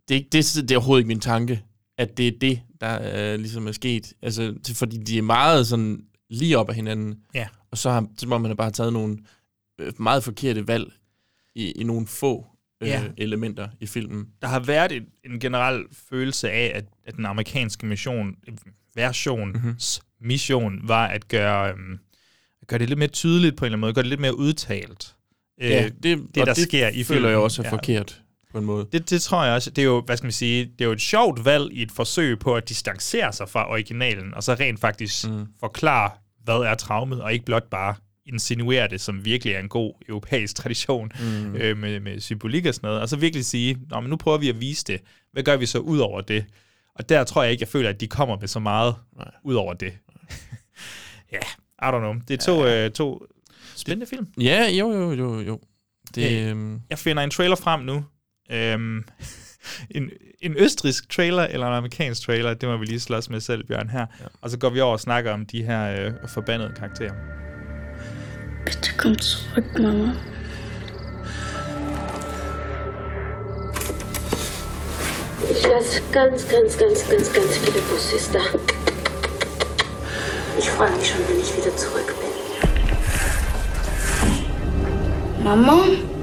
det, 0.08 0.16
er 0.16 0.20
det, 0.32 0.44
sidder- 0.44 0.66
det 0.66 0.74
er 0.74 0.78
overhovedet 0.78 1.00
ikke 1.00 1.08
min 1.08 1.20
tanke, 1.20 1.62
at 2.00 2.16
det 2.16 2.28
er 2.28 2.32
det, 2.40 2.60
der 2.80 3.32
øh, 3.32 3.40
ligesom 3.40 3.66
er 3.66 3.72
sket. 3.72 4.12
Altså, 4.22 4.42
det, 4.66 4.76
fordi 4.76 4.96
de 4.96 5.18
er 5.18 5.22
meget 5.22 5.66
sådan 5.66 6.04
lige 6.30 6.58
op 6.58 6.68
af 6.68 6.74
hinanden. 6.74 7.18
Ja. 7.34 7.48
Og 7.70 7.78
så 7.78 7.90
har 7.90 8.06
så 8.18 8.28
må 8.28 8.38
man 8.38 8.48
have 8.50 8.56
bare 8.56 8.70
taget 8.70 8.92
nogle 8.92 9.18
øh, 9.80 9.92
meget 9.98 10.24
forkerte 10.24 10.68
valg 10.68 10.92
i, 11.54 11.70
i 11.70 11.84
nogle 11.84 12.06
få 12.06 12.46
øh, 12.82 12.88
Ja. 12.88 13.02
elementer 13.16 13.68
i 13.80 13.86
filmen. 13.86 14.26
der 14.42 14.48
har 14.48 14.60
været 14.60 14.92
en, 14.92 15.02
en 15.24 15.40
generel 15.40 15.84
følelse 16.10 16.50
af, 16.50 16.72
at, 16.74 16.84
at 17.06 17.16
den 17.16 17.26
amerikanske 17.26 17.86
mission, 17.86 18.34
versions 18.94 19.54
Mhm. 19.54 19.62
mm-hmm. 19.62 19.76
mission, 20.28 20.80
var 20.88 21.06
at 21.06 21.28
gøre, 21.28 21.68
at 21.68 21.74
gøre 22.66 22.78
det 22.78 22.88
lidt 22.88 22.98
mere 22.98 23.08
tydeligt 23.08 23.56
på 23.56 23.64
en 23.64 23.66
eller 23.66 23.74
anden 23.76 23.80
måde, 23.80 23.94
gøre 23.94 24.02
det 24.02 24.08
lidt 24.10 24.20
mere 24.20 24.36
udtalt. 24.38 25.16
Ja, 25.60 25.84
øh, 25.84 25.90
det, 25.90 26.02
det 26.02 26.40
og 26.40 26.46
der 26.46 26.54
det 26.54 26.62
sker 26.62 26.88
i 26.88 27.02
føler 27.04 27.20
jeg 27.28 27.34
filmen. 27.34 27.44
også 27.44 27.62
er 27.62 27.66
Ja. 27.66 27.72
forkert 27.72 28.22
på 28.52 28.58
en 28.58 28.64
måde. 28.64 28.86
Det, 28.92 29.10
det 29.10 29.22
tror 29.22 29.44
jeg 29.44 29.54
også. 29.54 29.70
Det 29.70 29.82
er 29.82 29.86
jo, 29.86 30.02
hvad 30.06 30.16
skal 30.16 30.26
man 30.26 30.32
sige, 30.32 30.64
det 30.64 30.80
er 30.80 30.84
jo 30.84 30.92
et 30.92 31.00
sjovt 31.00 31.44
valg 31.44 31.72
i 31.72 31.82
et 31.82 31.92
forsøg 31.92 32.38
på 32.38 32.54
at 32.54 32.68
distancere 32.68 33.32
sig 33.32 33.48
fra 33.48 33.70
originalen, 33.70 34.34
og 34.34 34.42
så 34.42 34.54
rent 34.54 34.80
faktisk 34.80 35.28
mm. 35.28 35.46
forklare, 35.60 36.10
hvad 36.44 36.54
er 36.54 36.74
traumet, 36.74 37.22
og 37.22 37.32
ikke 37.32 37.44
blot 37.44 37.70
bare 37.70 37.94
insinuere 38.26 38.88
det, 38.88 39.00
som 39.00 39.24
virkelig 39.24 39.54
er 39.54 39.60
en 39.60 39.68
god 39.68 39.94
europæisk 40.08 40.56
tradition 40.56 41.12
mm. 41.20 41.54
øh, 41.54 41.78
med, 41.78 42.00
med 42.00 42.20
symbolik 42.20 42.66
og 42.66 42.74
sådan 42.74 42.86
noget, 42.86 43.02
og 43.02 43.08
så 43.08 43.16
virkelig 43.16 43.44
sige, 43.44 43.78
Nå, 43.90 44.00
men 44.00 44.10
nu 44.10 44.16
prøver 44.16 44.38
vi 44.38 44.48
at 44.48 44.60
vise 44.60 44.84
det. 44.84 45.00
Hvad 45.32 45.42
gør 45.42 45.56
vi 45.56 45.66
så 45.66 45.78
ud 45.78 45.98
over 45.98 46.20
det? 46.20 46.44
Og 46.94 47.08
der 47.08 47.24
tror 47.24 47.42
jeg 47.42 47.52
ikke, 47.52 47.62
jeg 47.62 47.68
føler, 47.68 47.88
at 47.88 48.00
de 48.00 48.08
kommer 48.08 48.38
med 48.40 48.48
så 48.48 48.58
meget 48.58 48.94
Nej. 49.16 49.30
ud 49.44 49.54
over 49.54 49.74
det. 49.74 49.92
ja, 51.32 51.38
I 51.82 51.90
don't 51.92 51.98
know. 51.98 52.14
Det 52.28 52.34
er 52.34 52.44
to, 52.44 52.64
ja. 52.64 52.84
øh, 52.84 52.90
to 52.90 53.26
spændende 53.76 54.06
film. 54.06 54.26
Ja, 54.40 54.70
jo, 54.70 54.92
jo, 54.92 55.12
jo, 55.12 55.40
jo. 55.40 55.60
Det, 56.14 56.48
øhm, 56.48 56.80
Jeg 56.90 56.98
finder 56.98 57.22
en 57.22 57.30
trailer 57.30 57.56
frem 57.56 57.80
nu. 57.80 58.04
Øhm, 58.50 59.04
en, 59.96 60.10
en 60.40 60.56
østrisk 60.58 61.10
trailer 61.10 61.42
eller 61.42 61.66
en 61.66 61.74
amerikansk 61.74 62.22
trailer, 62.22 62.54
det 62.54 62.68
må 62.68 62.76
vi 62.76 62.86
lige 62.86 63.00
slås 63.00 63.30
med 63.30 63.40
selv, 63.40 63.64
Bjørn, 63.64 63.88
her. 63.88 64.06
Ja. 64.20 64.24
Og 64.40 64.50
så 64.50 64.58
går 64.58 64.70
vi 64.70 64.80
over 64.80 64.92
og 64.92 65.00
snakker 65.00 65.32
om 65.32 65.46
de 65.46 65.62
her 65.62 66.06
øh, 66.06 66.12
forbandede 66.28 66.72
karakterer. 66.76 67.14
Bitte 68.64 68.90
komm 68.96 69.14
zurück, 69.18 69.78
Mama. 69.78 70.12
Ich 75.50 75.62
lasse 75.66 76.02
ganz, 76.12 76.48
ganz, 76.48 76.78
ganz, 76.78 77.08
ganz, 77.08 77.32
ganz 77.32 77.58
viele 77.58 77.80
Busis 77.88 78.28
da. 78.32 78.38
Ich 80.58 80.70
freue 80.70 80.90
mich 80.90 81.08
schon, 81.08 81.20
wenn 81.28 81.40
ich 81.40 81.56
wieder 81.56 81.76
zurück 81.76 82.14
bin. 82.20 82.30
Mama? 85.44 86.19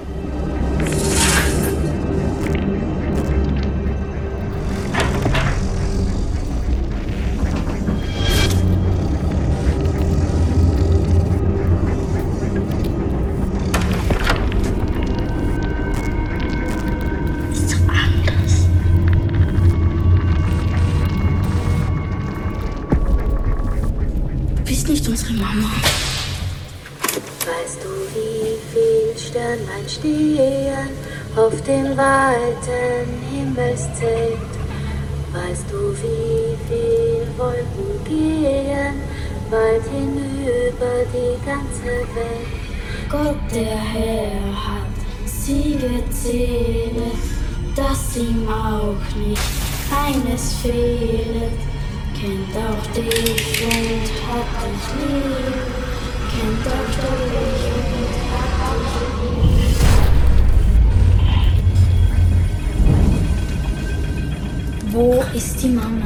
Weiten 32.57 33.21
Himmelszelt? 33.31 34.37
Weißt 35.33 35.65
du, 35.69 35.93
wie 35.93 36.57
viel 36.67 37.27
Wolken 37.37 38.03
gehen 38.05 39.01
weit 39.49 39.83
hinüber 39.91 41.05
die 41.13 41.45
ganze 41.45 42.05
Welt? 42.15 43.09
Gott, 43.09 43.39
der 43.53 43.77
Herr 43.77 44.55
hat 44.55 44.95
sie 45.25 45.77
gezählt, 45.77 46.93
dass 47.75 48.17
ihm 48.17 48.47
auch 48.49 49.15
nicht 49.15 49.41
eines 50.05 50.53
fehlet. 50.55 51.59
Kennt 52.13 52.55
auch 52.57 52.93
dich 52.93 53.63
und 53.63 54.07
hat 54.27 54.49
dich 54.63 54.85
lieb. 54.97 55.67
Kennt 56.31 56.67
auch 56.67 56.91
dich 56.97 57.91
und 57.91 57.96
Wo 64.97 65.23
ist 65.35 65.61
die 65.61 65.69
Mama? 65.69 66.05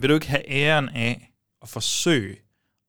Vil 0.00 0.08
du 0.08 0.14
ikke 0.14 0.28
have 0.28 0.50
æren 0.50 0.88
af 0.88 1.32
at 1.62 1.68
forsøge 1.68 2.36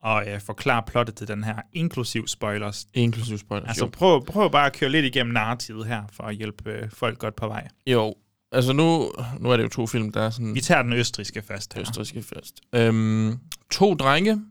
at 0.06 0.34
øh, 0.34 0.42
forklare 0.42 0.84
plottet 0.88 1.16
til 1.16 1.28
den 1.28 1.44
her, 1.44 1.56
inklusiv 1.74 2.28
spoilers? 2.28 2.88
Inklusiv 2.94 3.38
spoilers, 3.38 3.68
Altså 3.68 3.86
jo. 3.86 3.90
prøv, 3.90 4.26
prøv 4.26 4.52
bare 4.52 4.66
at 4.66 4.74
køre 4.74 4.90
lidt 4.90 5.06
igennem 5.06 5.34
narrativet 5.34 5.88
her, 5.88 6.04
for 6.12 6.24
at 6.24 6.36
hjælpe 6.36 6.72
øh, 6.72 6.90
folk 6.90 7.20
godt 7.20 7.36
på 7.36 7.48
vej. 7.48 7.68
Jo, 7.88 8.16
altså 8.52 8.74
nu, 8.74 9.12
nu 9.40 9.52
er 9.52 9.58
det 9.58 9.64
jo 9.64 9.70
to 9.70 9.88
film, 9.88 10.12
der 10.12 10.22
er 10.22 10.30
sådan... 10.30 10.56
Vi 10.56 10.62
tager 10.62 10.84
den 10.84 10.94
østriske 10.94 11.42
først 11.42 11.74
her. 11.74 11.82
Østriske 11.82 12.22
først. 12.24 12.62
Øhm, 12.76 13.40
to 13.72 13.94
drenge 13.94 14.42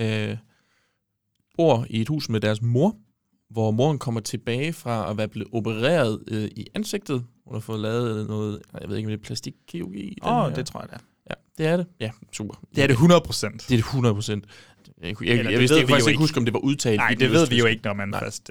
øh, 0.00 0.36
bor 1.56 1.86
i 1.90 2.00
et 2.00 2.08
hus 2.08 2.28
med 2.28 2.40
deres 2.40 2.62
mor, 2.62 2.96
hvor 3.52 3.70
moren 3.70 3.98
kommer 3.98 4.20
tilbage 4.20 4.72
fra 4.72 5.10
at 5.10 5.16
være 5.16 5.28
blevet 5.28 5.48
opereret 5.52 6.22
øh, 6.28 6.44
i 6.44 6.66
ansigtet. 6.74 7.24
Hun 7.46 7.54
har 7.54 7.60
fået 7.60 7.80
lavet 7.80 8.28
noget, 8.28 8.62
jeg 8.80 8.88
ved 8.88 8.96
ikke, 8.96 9.06
om 9.06 9.10
det 9.10 9.18
er 9.18 9.24
plastikkirurgi. 9.24 10.18
Åh, 10.22 10.46
her. 10.46 10.54
det 10.54 10.66
tror 10.66 10.80
jeg, 10.80 10.88
det 10.88 10.94
er. 10.96 11.00
Ja, 11.30 11.34
det 11.64 11.72
er 11.72 11.76
det. 11.76 11.86
Ja, 12.00 12.10
super. 12.32 12.54
Det 12.74 12.82
er 12.82 12.86
det 12.86 12.94
100 12.94 13.20
procent. 13.20 13.60
Det 13.68 13.74
er 13.74 13.78
det 13.78 13.84
100 13.84 14.14
procent. 14.14 14.44
Jeg, 15.02 15.08
jeg, 15.08 15.16
jeg, 15.28 15.38
Eller 15.38 15.50
jeg, 15.50 15.60
vidste 15.60 15.76
ikke, 15.76 15.88
faktisk 15.88 16.08
ikke 16.08 16.18
huske, 16.20 16.38
om 16.38 16.44
det 16.44 16.54
var 16.54 16.60
udtalt. 16.60 16.96
Nej, 16.96 17.14
det 17.18 17.30
ved 17.30 17.48
vi 17.48 17.58
jo 17.58 17.66
ikke, 17.66 17.84
når 17.84 17.94
man 17.94 18.08
Nej. 18.08 18.20
først... 18.20 18.50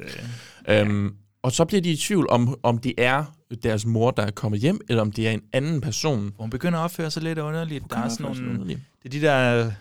Øh, 0.67 0.79
Øhm, 0.79 1.15
og 1.43 1.51
så 1.51 1.65
bliver 1.65 1.81
de 1.81 1.91
i 1.91 1.97
tvivl 1.97 2.27
om, 2.29 2.59
om 2.63 2.77
det 2.77 2.93
er 2.97 3.23
deres 3.63 3.85
mor, 3.85 4.11
der 4.11 4.23
er 4.23 4.31
kommet 4.31 4.59
hjem, 4.59 4.79
eller 4.89 5.01
om 5.01 5.11
det 5.11 5.27
er 5.27 5.31
en 5.31 5.41
anden 5.53 5.81
person. 5.81 6.33
Hun 6.39 6.49
begynder 6.49 6.79
at 6.79 6.83
opføre 6.83 7.11
sig 7.11 7.23
lidt 7.23 7.39
underligt. 7.39 7.83
Der 7.89 7.97
er 7.97 8.09
sådan 8.09 8.35
nogle... 8.35 8.67
Det 8.67 9.05
er 9.05 9.09
de 9.09 9.21
der... 9.21 9.71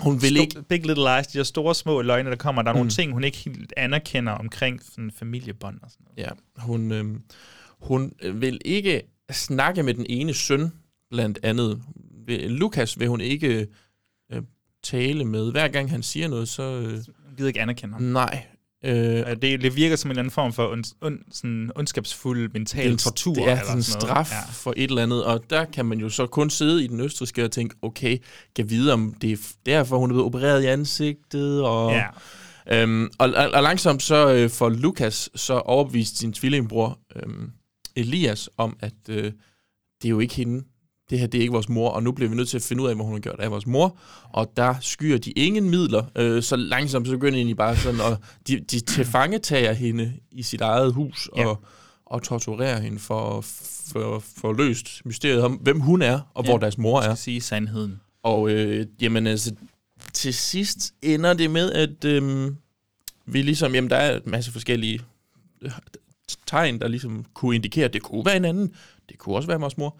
Hun 0.00 0.22
vil 0.22 0.36
sto- 0.36 0.40
ikke- 0.40 0.62
Big 0.62 0.86
Little 0.86 1.16
Lies, 1.16 1.26
de 1.26 1.38
der 1.38 1.44
store 1.44 1.74
små 1.74 2.02
løgne, 2.02 2.30
der 2.30 2.36
kommer. 2.36 2.62
Der 2.62 2.70
er 2.70 2.74
mm. 2.74 2.78
nogle 2.78 2.90
ting, 2.90 3.12
hun 3.12 3.24
ikke 3.24 3.38
helt 3.38 3.72
anerkender 3.76 4.32
omkring 4.32 4.82
sådan 4.82 5.10
familiebånd 5.10 5.78
og 5.82 5.90
sådan 5.90 6.04
noget. 6.16 6.18
Ja, 6.28 6.62
hun, 6.62 6.92
øh, 6.92 7.04
hun 7.80 8.12
vil 8.34 8.60
ikke 8.64 9.02
snakke 9.32 9.82
med 9.82 9.94
den 9.94 10.06
ene 10.08 10.34
søn, 10.34 10.72
blandt 11.10 11.38
andet. 11.42 11.82
Lukas 12.28 12.98
vil 13.00 13.08
hun 13.08 13.20
ikke 13.20 13.66
øh, 14.32 14.42
tale 14.82 15.24
med. 15.24 15.50
Hver 15.50 15.68
gang 15.68 15.90
han 15.90 16.02
siger 16.02 16.28
noget, 16.28 16.48
så... 16.48 16.62
Øh, 16.62 16.92
Hun 16.92 17.36
gider 17.36 17.48
ikke 17.48 17.60
anerkende 17.60 17.92
ham. 17.94 18.02
nej. 18.02 18.46
Øh, 18.84 19.18
Øh, 19.30 19.36
det, 19.42 19.62
det 19.62 19.76
virker 19.76 19.96
som 19.96 20.08
en 20.08 20.10
eller 20.10 20.22
anden 20.22 20.30
form 20.30 20.52
for 20.52 20.72
ond, 20.72 20.84
ond, 21.00 21.18
sådan 21.32 21.70
ondskabsfuld 21.74 22.50
mental 22.52 22.92
det 22.92 22.98
tortur. 22.98 23.34
det 23.34 23.44
er 23.44 23.50
eller 23.50 23.62
sådan 23.62 23.78
en 23.78 23.82
straf 23.82 24.32
ja. 24.32 24.50
for 24.52 24.74
et 24.76 24.90
eller 24.90 25.02
andet, 25.02 25.24
og 25.24 25.50
der 25.50 25.64
kan 25.64 25.86
man 25.86 25.98
jo 25.98 26.08
så 26.08 26.26
kun 26.26 26.50
sidde 26.50 26.84
i 26.84 26.86
den 26.86 27.00
østriske 27.00 27.44
og 27.44 27.50
tænke, 27.50 27.74
okay, 27.82 28.18
kan 28.56 28.70
vide, 28.70 28.92
om 28.92 29.14
det 29.20 29.32
er 29.32 29.36
derfor, 29.66 29.98
hun 29.98 30.10
er 30.10 30.14
blevet 30.14 30.26
opereret 30.26 30.62
i 30.62 30.66
ansigtet, 30.66 31.62
og... 31.62 31.92
Ja. 31.92 32.06
Øhm, 32.72 33.10
og, 33.18 33.30
og, 33.36 33.50
og 33.54 33.62
langsomt 33.62 34.02
så 34.02 34.32
øh, 34.34 34.50
får 34.50 34.68
Lukas 34.68 35.30
så 35.34 35.54
overbevist 35.54 36.18
sin 36.18 36.32
tvillingbror 36.32 36.98
øhm, 37.16 37.50
Elias 37.96 38.50
om, 38.56 38.76
at 38.80 38.92
øh, 39.08 39.24
det 40.02 40.04
er 40.04 40.08
jo 40.08 40.20
ikke 40.20 40.34
hende. 40.34 40.64
Det 41.10 41.18
her 41.18 41.26
det 41.26 41.38
er 41.38 41.42
ikke 41.42 41.52
vores 41.52 41.68
mor, 41.68 41.88
og 41.90 42.02
nu 42.02 42.12
bliver 42.12 42.28
vi 42.30 42.36
nødt 42.36 42.48
til 42.48 42.56
at 42.56 42.62
finde 42.62 42.82
ud 42.82 42.88
af, 42.88 42.94
hvad 42.94 43.04
hun 43.04 43.14
har 43.14 43.20
gjort 43.20 43.40
af 43.40 43.50
vores 43.50 43.66
mor. 43.66 43.98
Og 44.24 44.52
der 44.56 44.74
skyer 44.80 45.18
de 45.18 45.30
ingen 45.30 45.70
midler, 45.70 46.04
øh, 46.16 46.42
så 46.42 46.56
langsomt 46.56 47.06
så 47.06 47.12
begynder 47.12 47.44
de 47.44 47.54
bare 47.54 47.76
sådan, 47.76 48.00
og 48.00 48.16
de, 48.48 48.60
de 48.60 48.80
tilfangetager 48.80 49.72
hende 49.72 50.12
i 50.32 50.42
sit 50.42 50.60
eget 50.60 50.92
hus, 50.92 51.28
Ja. 51.36 51.46
og, 51.46 51.64
og 52.06 52.22
torturerer 52.22 52.80
hende 52.80 52.98
for, 52.98 53.40
for, 53.92 54.18
for 54.36 54.52
løst 54.52 55.00
mysteriet 55.04 55.42
om, 55.42 55.52
hvem 55.52 55.80
hun 55.80 56.02
er, 56.02 56.20
og 56.34 56.44
Ja. 56.44 56.50
hvor 56.50 56.58
deres 56.58 56.78
mor 56.78 56.98
er. 57.00 57.02
skal 57.04 57.16
sige 57.16 57.40
sandheden. 57.40 58.00
Og 58.22 58.50
øh, 58.50 58.86
jamen 59.00 59.26
altså, 59.26 59.54
til 60.12 60.34
sidst 60.34 60.94
ender 61.02 61.32
det 61.34 61.50
med, 61.50 61.72
at 61.72 62.04
øh, 62.04 62.50
vi 63.26 63.42
ligesom, 63.42 63.74
jamen 63.74 63.90
der 63.90 63.96
er 63.96 64.16
en 64.16 64.22
masse 64.24 64.52
forskellige 64.52 65.00
øh, 65.62 65.70
tegn, 66.46 66.80
der 66.80 66.88
ligesom 66.88 67.24
kunne 67.34 67.54
indikere, 67.54 67.84
at 67.84 67.92
det 67.92 68.02
kunne 68.02 68.24
være 68.26 68.36
en 68.36 68.44
anden. 68.44 68.72
Det 69.08 69.18
kunne 69.18 69.36
også 69.36 69.46
være 69.48 69.60
vores 69.60 69.78
mor. 69.78 69.98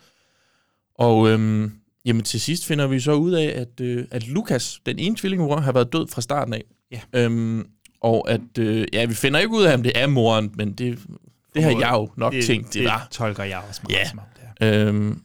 Og 1.01 1.29
øhm, 1.31 1.73
jamen, 2.05 2.23
til 2.23 2.41
sidst 2.41 2.67
finder 2.67 2.87
vi 2.87 3.01
så 3.01 3.13
ud 3.13 3.33
af, 3.33 3.45
at, 3.61 3.81
øh, 3.81 4.05
at 4.11 4.29
Lukas, 4.29 4.81
den 4.87 4.99
ene 4.99 5.17
tvillingemor, 5.17 5.61
har 5.61 5.73
været 5.73 5.93
død 5.93 6.07
fra 6.09 6.21
starten 6.21 6.55
af. 6.55 6.63
Ja. 6.93 7.01
Øhm, 7.13 7.67
og 8.01 8.31
at, 8.31 8.59
øh, 8.59 8.87
ja, 8.93 9.05
vi 9.07 9.15
finder 9.15 9.41
ikke 9.41 9.53
ud 9.55 9.63
af, 9.63 9.75
om 9.75 9.83
det 9.83 9.93
er 9.95 10.07
moren, 10.07 10.51
men 10.55 10.73
det, 10.73 10.99
det 11.55 11.63
har 11.63 11.71
jeg 11.71 11.91
jo 11.93 12.11
nok 12.17 12.33
det, 12.33 12.45
tænkt, 12.45 12.67
det, 12.67 12.75
det 12.75 12.85
var. 12.85 13.09
tolker 13.11 13.45
jeg 13.45 13.63
også 13.69 13.81
meget 13.89 13.97
Ja. 13.99 14.11
det 14.61 14.69
er. 14.69 14.89
Øhm, 14.89 15.21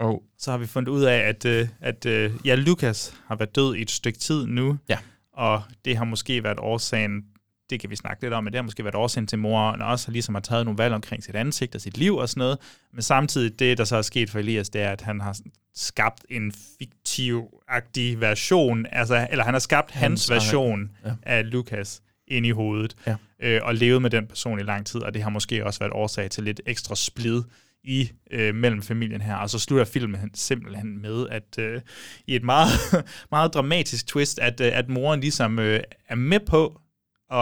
og 0.00 0.22
Så 0.38 0.50
har 0.50 0.58
vi 0.58 0.66
fundet 0.66 0.92
ud 0.92 1.02
af, 1.02 1.16
at, 1.18 1.44
øh, 1.44 1.68
at 1.80 2.06
øh, 2.06 2.32
ja, 2.44 2.54
Lukas 2.54 3.14
har 3.26 3.36
været 3.36 3.56
død 3.56 3.74
i 3.74 3.82
et 3.82 3.90
stykke 3.90 4.18
tid 4.18 4.46
nu, 4.46 4.76
Ja. 4.88 4.98
og 5.32 5.62
det 5.84 5.96
har 5.96 6.04
måske 6.04 6.44
været 6.44 6.58
årsagen, 6.58 7.24
det 7.70 7.80
kan 7.80 7.90
vi 7.90 7.96
snakke 7.96 8.22
lidt 8.22 8.34
om, 8.34 8.44
men 8.44 8.52
det 8.52 8.58
har 8.58 8.62
måske 8.62 8.84
været 8.84 8.94
årsagen 8.94 9.26
til, 9.26 9.36
at 9.36 9.40
moren 9.40 9.82
også 9.82 10.06
har 10.06 10.12
ligesom 10.12 10.34
har 10.34 10.42
taget 10.42 10.64
nogle 10.64 10.78
valg 10.78 10.94
omkring 10.94 11.24
sit 11.24 11.34
ansigt 11.34 11.74
og 11.74 11.80
sit 11.80 11.96
liv 11.96 12.16
og 12.16 12.28
sådan 12.28 12.38
noget. 12.40 12.58
Men 12.92 13.02
samtidig, 13.02 13.58
det 13.58 13.78
der 13.78 13.84
så 13.84 13.96
er 13.96 14.02
sket 14.02 14.30
for 14.30 14.38
Elias, 14.38 14.68
det 14.70 14.82
er, 14.82 14.90
at 14.90 15.00
han 15.00 15.20
har 15.20 15.38
skabt 15.74 16.24
en 16.30 16.52
fiktiv-agtig 16.52 18.20
version, 18.20 18.86
altså, 18.92 19.26
eller 19.30 19.44
han 19.44 19.54
har 19.54 19.58
skabt 19.58 19.90
hans, 19.90 20.28
Hans 20.28 20.30
version 20.30 20.90
ja. 21.04 21.10
af 21.22 21.50
Lukas 21.50 22.02
ind 22.28 22.46
i 22.46 22.50
hovedet, 22.50 22.96
Ja. 23.06 23.16
øh, 23.42 23.60
og 23.64 23.74
levet 23.74 24.02
med 24.02 24.10
den 24.10 24.26
person 24.26 24.60
i 24.60 24.62
lang 24.62 24.86
tid, 24.86 25.00
og 25.00 25.14
det 25.14 25.22
har 25.22 25.30
måske 25.30 25.66
også 25.66 25.78
været 25.80 25.92
årsag 25.92 26.30
til 26.30 26.44
lidt 26.44 26.60
ekstra 26.66 26.94
splid 26.94 27.42
i 27.84 28.10
øh, 28.30 28.54
mellem 28.54 28.82
familien 28.82 29.20
her. 29.20 29.36
Og 29.36 29.50
så 29.50 29.58
slutter 29.58 29.84
filmen 29.84 30.30
simpelthen 30.34 31.02
med, 31.02 31.26
at 31.28 31.58
øh, 31.58 31.80
i 32.26 32.36
et 32.36 32.42
meget, 32.44 32.70
meget 33.30 33.54
dramatisk 33.54 34.06
twist, 34.06 34.38
at, 34.38 34.60
øh, 34.60 34.78
at 34.78 34.88
moren 34.88 35.20
ligesom 35.20 35.58
øh, 35.58 35.80
er 36.08 36.14
med 36.14 36.40
på 36.40 36.80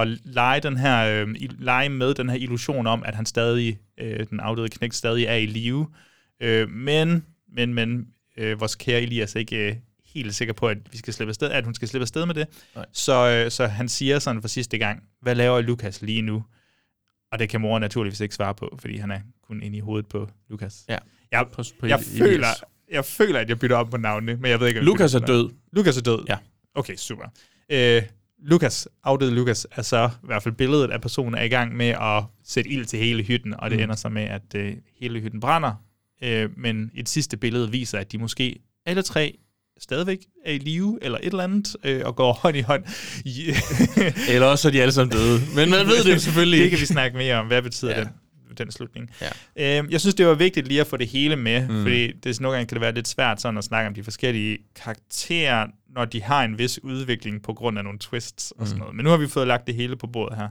at 0.01 0.09
lege, 0.25 0.61
den 0.61 0.77
her, 0.77 1.23
øh, 1.23 1.35
lege 1.59 1.89
med 1.89 2.15
den 2.15 2.29
her 2.29 2.37
illusion 2.37 2.87
om, 2.87 3.03
at 3.07 3.15
han 3.15 3.27
stadig, 3.27 3.79
øh, 4.01 4.27
den 4.31 4.41
afdøde 4.41 4.69
knægt 4.69 4.95
stadig 4.95 5.25
er 5.25 5.35
i 5.35 5.47
live. 5.47 5.89
Øh, 6.43 6.71
men, 6.71 7.27
men, 7.57 7.75
men 7.75 8.07
øh, 8.37 8.61
vores 8.61 8.75
kære 8.75 9.01
Elias 9.01 9.35
er 9.35 9.41
ikke 9.41 9.69
øh, 9.69 9.77
helt 10.15 10.35
sikker 10.35 10.55
på, 10.55 10.69
at 10.69 10.79
vi 10.93 10.97
skal 10.99 11.13
slippe 11.15 11.31
afsted, 11.31 11.51
at 11.51 11.65
hun 11.65 11.75
skal 11.75 11.89
slippe 11.89 12.03
afsted 12.03 12.27
med 12.27 12.35
det. 12.35 12.47
Nej. 12.75 12.87
Så, 12.93 13.29
øh, 13.45 13.51
så 13.51 13.67
han 13.67 13.89
siger 13.89 14.19
sådan 14.19 14.41
for 14.41 14.49
sidste 14.49 14.79
gang, 14.79 15.03
hvad 15.23 15.35
laver 15.35 15.61
Lukas 15.61 16.03
lige 16.03 16.23
nu? 16.23 16.45
Og 17.33 17.39
det 17.39 17.49
kan 17.49 17.61
mor 17.61 17.79
naturligvis 17.79 18.21
ikke 18.21 18.35
svare 18.35 18.55
på, 18.55 18.79
fordi 18.81 18.97
han 18.97 19.11
er 19.11 19.21
kun 19.47 19.63
inde 19.63 19.77
i 19.77 19.81
hovedet 19.81 20.07
på 20.09 20.29
Lukas. 20.51 20.85
Ja. 20.89 20.99
Jeg, 21.33 21.47
På- 21.53 21.63
på 21.81 21.87
jeg, 21.87 21.97
Elias. 21.99 22.19
føler, 22.19 22.47
jeg 22.91 23.05
føler, 23.05 23.41
at 23.41 23.49
jeg 23.49 23.59
bytter 23.59 23.77
op 23.77 23.91
på 23.91 23.97
navnene, 23.97 24.37
men 24.37 24.51
jeg 24.51 24.61
ved 24.61 24.69
ikke, 24.69 24.81
om 24.81 24.87
Lukas 24.87 25.15
er 25.15 25.19
død. 25.19 25.51
Lukas 25.73 25.97
er 25.97 26.03
død? 26.03 26.25
Ja. 26.29 26.37
Okay, 26.75 26.97
super. 26.97 27.25
Øh, 27.71 28.03
Lukas, 28.45 28.89
afdøde 29.05 29.35
Lukas, 29.35 29.67
er 29.73 29.83
så 29.83 30.11
i 30.23 30.27
hvert 30.27 30.43
fald 30.43 30.55
billedet 30.55 30.91
af 30.91 31.01
personen 31.01 31.35
er 31.35 31.43
i 31.43 31.49
gang 31.49 31.77
med 31.77 31.87
at 31.89 32.23
sætte 32.45 32.71
ild 32.71 32.85
til 32.85 32.99
hele 32.99 33.23
hytten, 33.23 33.55
og 33.59 33.71
det 33.71 33.79
Mm. 33.79 33.83
ender 33.83 33.97
så 33.97 34.09
med, 34.09 34.23
at 34.23 34.43
øh, 34.55 34.73
hele 35.01 35.21
hytten 35.21 35.41
brænder. 35.41 35.73
Øh, 36.25 36.51
men 36.57 36.91
et 36.95 37.09
sidste 37.09 37.37
billede 37.37 37.71
viser, 37.71 37.99
at 37.99 38.13
de 38.13 38.19
måske 38.19 38.59
alle 38.87 39.03
tre 39.03 39.39
stadigvæk 39.81 40.19
er 40.47 40.53
i 40.53 40.59
live, 40.59 40.99
eller 41.03 41.19
et 41.19 41.27
eller 41.27 41.45
andet, 41.45 41.77
øh, 41.85 42.01
og 42.05 42.17
går 42.17 42.33
hånd 42.33 42.57
i 42.57 42.61
hånd. 42.61 42.85
Eller 44.29 44.47
også 44.47 44.69
er 44.69 44.73
de 44.73 44.83
alle 44.83 44.93
sammen 44.93 45.13
døde. 45.13 45.41
Men 45.55 45.71
man 45.71 45.87
ved 45.87 46.05
det 46.05 46.13
jo 46.15 46.19
selvfølgelig 46.19 46.61
Det 46.61 46.71
kan 46.71 46.81
vi 46.81 46.87
snakke 46.87 47.17
mere 47.17 47.37
om. 47.37 47.47
Hvad 47.47 47.63
betyder 47.63 47.91
Ja. 47.91 47.99
ja. 48.01 48.07
Den, 48.59 48.71
slutning? 48.71 49.11
Ja. 49.57 49.81
Øh, 49.83 49.93
jeg 49.93 50.01
synes, 50.01 50.15
det 50.15 50.27
var 50.27 50.35
vigtigt 50.35 50.69
lige 50.69 50.81
at 50.81 50.87
få 50.87 50.97
det 50.97 51.07
hele 51.09 51.37
med, 51.37 51.69
Mm. 51.69 51.75
mm. 51.75 51.83
fordi 51.83 52.13
det, 52.13 52.41
nogle 52.41 52.57
gange 52.57 52.69
kan 52.69 52.75
det 52.75 52.81
være 52.81 52.95
lidt 52.95 53.09
svært 53.09 53.41
sådan 53.41 53.59
at 53.59 53.65
snakke 53.65 53.89
om 53.89 53.95
de 53.95 54.03
forskellige 54.05 54.59
karakterer, 54.77 55.67
når 55.91 56.05
de 56.05 56.23
har 56.23 56.45
en 56.45 56.59
vis 56.59 56.85
udvikling 56.85 57.43
på 57.43 57.55
grund 57.55 57.79
af 57.79 57.85
nogle 57.85 57.99
twists 57.99 58.51
og 58.51 58.67
sådan 58.67 58.77
Mm. 58.77 58.81
noget. 58.81 58.95
Men 58.97 59.05
nu 59.05 59.11
har 59.11 59.17
vi 59.17 59.27
fået 59.29 59.47
lagt 59.47 59.67
det 59.67 59.75
hele 59.75 59.97
på 59.97 60.07
bordet 60.07 60.39
her. 60.39 60.49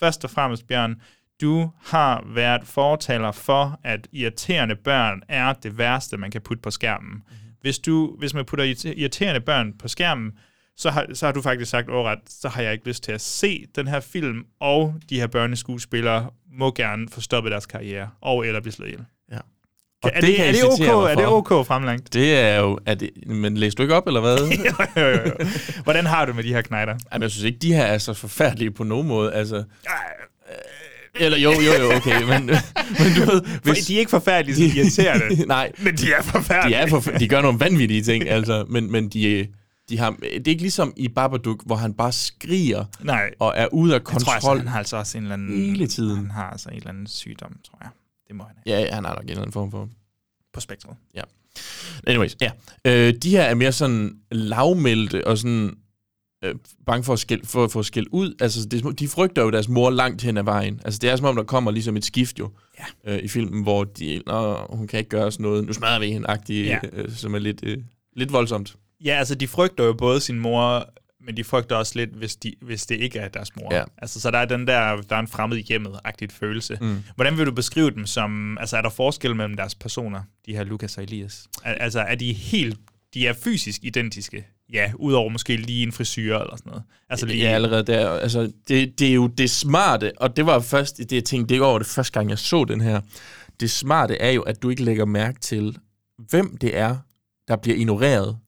Først 0.00 0.24
og 0.24 0.30
fremmest, 0.30 0.66
Bjørn, 0.66 0.94
du 1.40 1.70
har 1.84 2.24
været 2.34 2.60
fortaler 2.66 3.32
for, 3.32 3.80
at 3.84 4.08
irriterende 4.12 4.76
børn 4.76 5.22
er 5.28 5.52
det 5.52 5.78
værste, 5.78 6.16
man 6.16 6.30
kan 6.30 6.40
putte 6.40 6.60
på 6.62 6.70
skærmen. 6.70 7.10
Mhm. 7.12 7.22
Hvis, 7.60 7.78
du, 7.78 8.16
hvis 8.18 8.34
man 8.34 8.44
putter 8.44 8.64
irriter- 8.64 8.94
irriterende 8.96 9.40
børn 9.40 9.72
på 9.78 9.88
skærmen, 9.88 10.32
så 10.76 10.90
har, 10.90 11.06
så 11.14 11.26
har 11.26 11.32
du 11.32 11.42
faktisk 11.42 11.70
sagt 11.70 11.88
overret, 11.88 12.18
så 12.28 12.48
har 12.48 12.62
jeg 12.62 12.72
ikke 12.72 12.86
lyst 12.86 13.02
til 13.02 13.12
at 13.12 13.20
se 13.20 13.66
den 13.76 13.88
her 13.88 14.00
film, 14.00 14.44
og 14.60 14.94
de 15.10 15.20
her 15.20 15.26
børneskuespillere 15.26 16.30
må 16.52 16.70
gerne 16.70 17.08
få 17.08 17.20
stoppet 17.20 17.52
deres 17.52 17.66
karriere, 17.66 18.10
og 18.20 18.46
eller 18.46 18.60
blive 18.60 18.72
slået 18.72 18.88
ihjel. 18.88 19.04
Ja. 19.32 19.38
Er 20.04 20.20
det, 20.20 20.36
kan 20.36 20.46
er, 20.46 20.52
det 20.52 20.60
citere 20.60 20.94
ok, 20.94 21.02
mig 21.02 21.10
er 21.10 21.16
det 21.16 21.26
ok 21.26 21.66
fremlangt? 21.66 22.12
Det 22.12 22.38
er 22.38 22.60
jo... 22.60 22.78
Er 22.86 22.94
det, 22.94 23.10
men 23.26 23.56
læste 23.56 23.76
du 23.76 23.82
ikke 23.82 23.94
op, 23.94 24.06
eller 24.06 24.20
hvad? 24.20 24.38
jo, 24.96 25.02
jo, 25.02 25.08
jo. 25.08 25.46
Hvordan 25.82 26.06
har 26.06 26.24
du 26.24 26.32
med 26.32 26.44
de 26.44 26.54
her 26.54 26.62
knejder? 26.62 26.94
Jamen, 27.12 27.22
jeg 27.22 27.30
synes 27.30 27.44
ikke, 27.44 27.58
de 27.58 27.74
her 27.74 27.84
er 27.84 27.98
så 27.98 28.14
forfærdelige 28.14 28.70
på 28.70 28.84
nogen 28.84 29.08
måde. 29.08 29.32
Altså, 29.32 29.56
øh, 29.56 29.62
eller 31.20 31.38
jo, 31.38 31.50
jo, 31.50 31.82
jo, 31.82 31.96
okay. 31.96 32.22
Men, 32.22 32.46
men 33.00 33.14
du 33.16 33.30
ved... 33.30 33.42
Hvis... 33.62 33.86
De 33.86 33.94
er 33.94 33.98
ikke 33.98 34.10
forfærdelige, 34.10 34.56
som 34.56 34.78
irriterende. 34.78 35.46
Nej. 35.46 35.72
Men 35.78 35.96
de 35.96 36.12
er 36.12 36.22
forfærdelige. 36.22 36.78
De, 36.78 36.82
er 36.82 36.86
forf- 36.86 37.18
de 37.18 37.28
gør 37.28 37.40
nogle 37.42 37.60
vanvittige 37.60 38.02
ting, 38.02 38.28
altså. 38.28 38.64
Men, 38.68 38.92
men 38.92 39.08
de, 39.08 39.46
de 39.88 39.98
har, 39.98 40.10
det 40.10 40.46
er 40.46 40.50
ikke 40.50 40.62
ligesom 40.62 40.92
i 40.96 41.08
Babadook, 41.08 41.62
hvor 41.66 41.76
han 41.76 41.94
bare 41.94 42.12
skriger 42.12 42.84
Nej. 43.02 43.30
og 43.38 43.52
er 43.56 43.66
ude 43.74 43.94
af 43.94 43.98
Jeg 43.98 44.04
tror 44.04 44.12
kontrol. 44.12 44.34
altså, 44.34 44.54
han 44.56 44.68
har 44.68 44.78
altså 44.78 44.96
også 44.96 45.18
en 45.18 45.24
eller 45.24 45.34
anden... 45.34 45.56
Hele 45.56 45.86
tiden. 45.86 46.16
Han 46.16 46.30
har 46.30 46.50
altså 46.50 46.68
en 46.68 46.76
eller 46.76 46.88
anden 46.88 47.06
sygdom, 47.06 47.56
tror 47.64 47.78
jeg. 47.82 47.90
Det 48.28 48.36
må 48.36 48.44
han 48.44 48.56
have. 48.66 48.78
Ja, 48.80 48.94
han 48.94 49.04
har 49.04 49.14
nok 49.14 49.22
en 49.22 49.28
eller 49.28 49.42
anden 49.42 49.52
form 49.52 49.70
for... 49.70 49.88
På 50.52 50.60
spektret. 50.60 50.96
Ja. 51.14 51.22
Anyways, 52.06 52.36
ja. 52.40 52.50
Øh, 52.84 53.14
de 53.14 53.30
her 53.30 53.42
er 53.42 53.54
mere 53.54 53.72
sådan 53.72 54.16
lavmælte 54.30 55.26
og 55.26 55.38
sådan 55.38 55.76
øh, 56.44 56.54
bange 56.86 57.04
for 57.04 57.12
at, 57.12 57.18
skæld, 57.18 57.44
for 57.46 57.64
at 57.64 57.72
få 57.72 57.82
skæld 57.82 58.06
ud. 58.12 58.34
Altså, 58.40 58.66
det, 58.68 58.98
de 58.98 59.08
frygter 59.08 59.42
jo 59.42 59.50
deres 59.50 59.68
mor 59.68 59.90
langt 59.90 60.22
hen 60.22 60.36
ad 60.36 60.42
vejen. 60.42 60.80
Altså, 60.84 60.98
det 60.98 61.10
er 61.10 61.16
som 61.16 61.26
om, 61.26 61.36
der 61.36 61.42
kommer 61.42 61.70
ligesom 61.70 61.96
et 61.96 62.04
skift 62.04 62.38
jo 62.38 62.50
ja. 62.78 63.14
øh, 63.14 63.22
i 63.22 63.28
filmen, 63.28 63.62
hvor 63.62 63.84
de, 63.84 64.22
Nå, 64.26 64.56
hun 64.70 64.86
kan 64.86 64.98
ikke 64.98 65.10
gøre 65.10 65.32
sådan 65.32 65.42
noget. 65.44 65.64
Nu 65.66 65.72
smadrer 65.72 65.98
vi 65.98 66.12
hende, 66.12 66.32
Ja. 66.48 66.78
øh, 66.92 67.12
som 67.12 67.34
er 67.34 67.38
lidt, 67.38 67.60
øh, 67.62 67.78
lidt 68.16 68.32
voldsomt. 68.32 68.76
Ja, 69.04 69.14
altså 69.14 69.34
de 69.34 69.48
frygter 69.48 69.84
jo 69.84 69.92
både 69.92 70.20
sin 70.20 70.38
mor, 70.38 70.88
men 71.26 71.36
de 71.36 71.44
frygter 71.44 71.76
også 71.76 71.92
lidt, 71.96 72.10
hvis, 72.10 72.36
de, 72.36 72.52
hvis 72.62 72.86
det 72.86 72.94
ikke 73.00 73.18
er 73.18 73.28
deres 73.28 73.56
mor. 73.56 73.74
Ja. 73.74 73.84
Altså, 73.98 74.20
så 74.20 74.30
der 74.30 74.38
er 74.38 74.44
den 74.44 74.66
der, 74.66 74.96
der 74.96 75.16
er 75.16 75.20
en 75.20 75.28
fremmed 75.28 75.56
i 75.56 75.62
hjemmet-agtigt 75.62 76.32
følelse. 76.32 76.78
Mm. 76.80 76.96
Hvordan 77.14 77.38
vil 77.38 77.46
du 77.46 77.52
beskrive 77.52 77.90
dem 77.90 78.06
som, 78.06 78.58
altså 78.58 78.76
er 78.76 78.82
der 78.82 78.90
forskel 78.90 79.36
mellem 79.36 79.56
deres 79.56 79.74
personer, 79.74 80.20
de 80.46 80.56
her 80.56 80.64
Lukas 80.64 80.96
og 80.96 81.02
Elias? 81.02 81.46
Al- 81.64 81.76
altså 81.80 82.00
er 82.00 82.14
de 82.14 82.32
helt, 82.32 82.78
de 83.14 83.26
er 83.26 83.32
fysisk 83.32 83.84
identiske? 83.84 84.46
Ja, 84.72 84.92
udover 84.94 85.28
måske 85.28 85.56
lige 85.56 85.82
en 85.82 85.92
frisyr 85.92 86.38
eller 86.38 86.56
sådan 86.56 86.70
noget. 86.70 86.82
Altså 87.10 87.26
lige, 87.26 87.42
Ja, 87.42 87.48
allerede 87.50 87.82
der. 87.82 88.10
Altså, 88.10 88.52
det, 88.68 88.98
det 88.98 89.08
er 89.08 89.14
jo 89.14 89.26
det 89.26 89.50
smarte, 89.50 90.12
og 90.16 90.36
det 90.36 90.46
var 90.46 90.60
først, 90.60 90.98
det 90.98 91.12
jeg 91.12 91.24
tænkte, 91.24 91.54
det 91.54 91.60
var 91.60 91.78
det 91.78 91.86
første 91.86 92.12
gang, 92.12 92.30
jeg 92.30 92.38
så 92.38 92.64
den 92.64 92.80
her. 92.80 93.00
Det 93.60 93.70
smarte 93.70 94.16
er 94.16 94.30
jo, 94.30 94.42
at 94.42 94.62
du 94.62 94.70
ikke 94.70 94.84
lægger 94.84 95.04
mærke 95.04 95.40
til, 95.40 95.76
hvem 96.18 96.56
det 96.56 96.76
er, 96.76 96.96
der 97.48 97.56
bliver 97.56 97.76
ignoreret. 97.76 98.38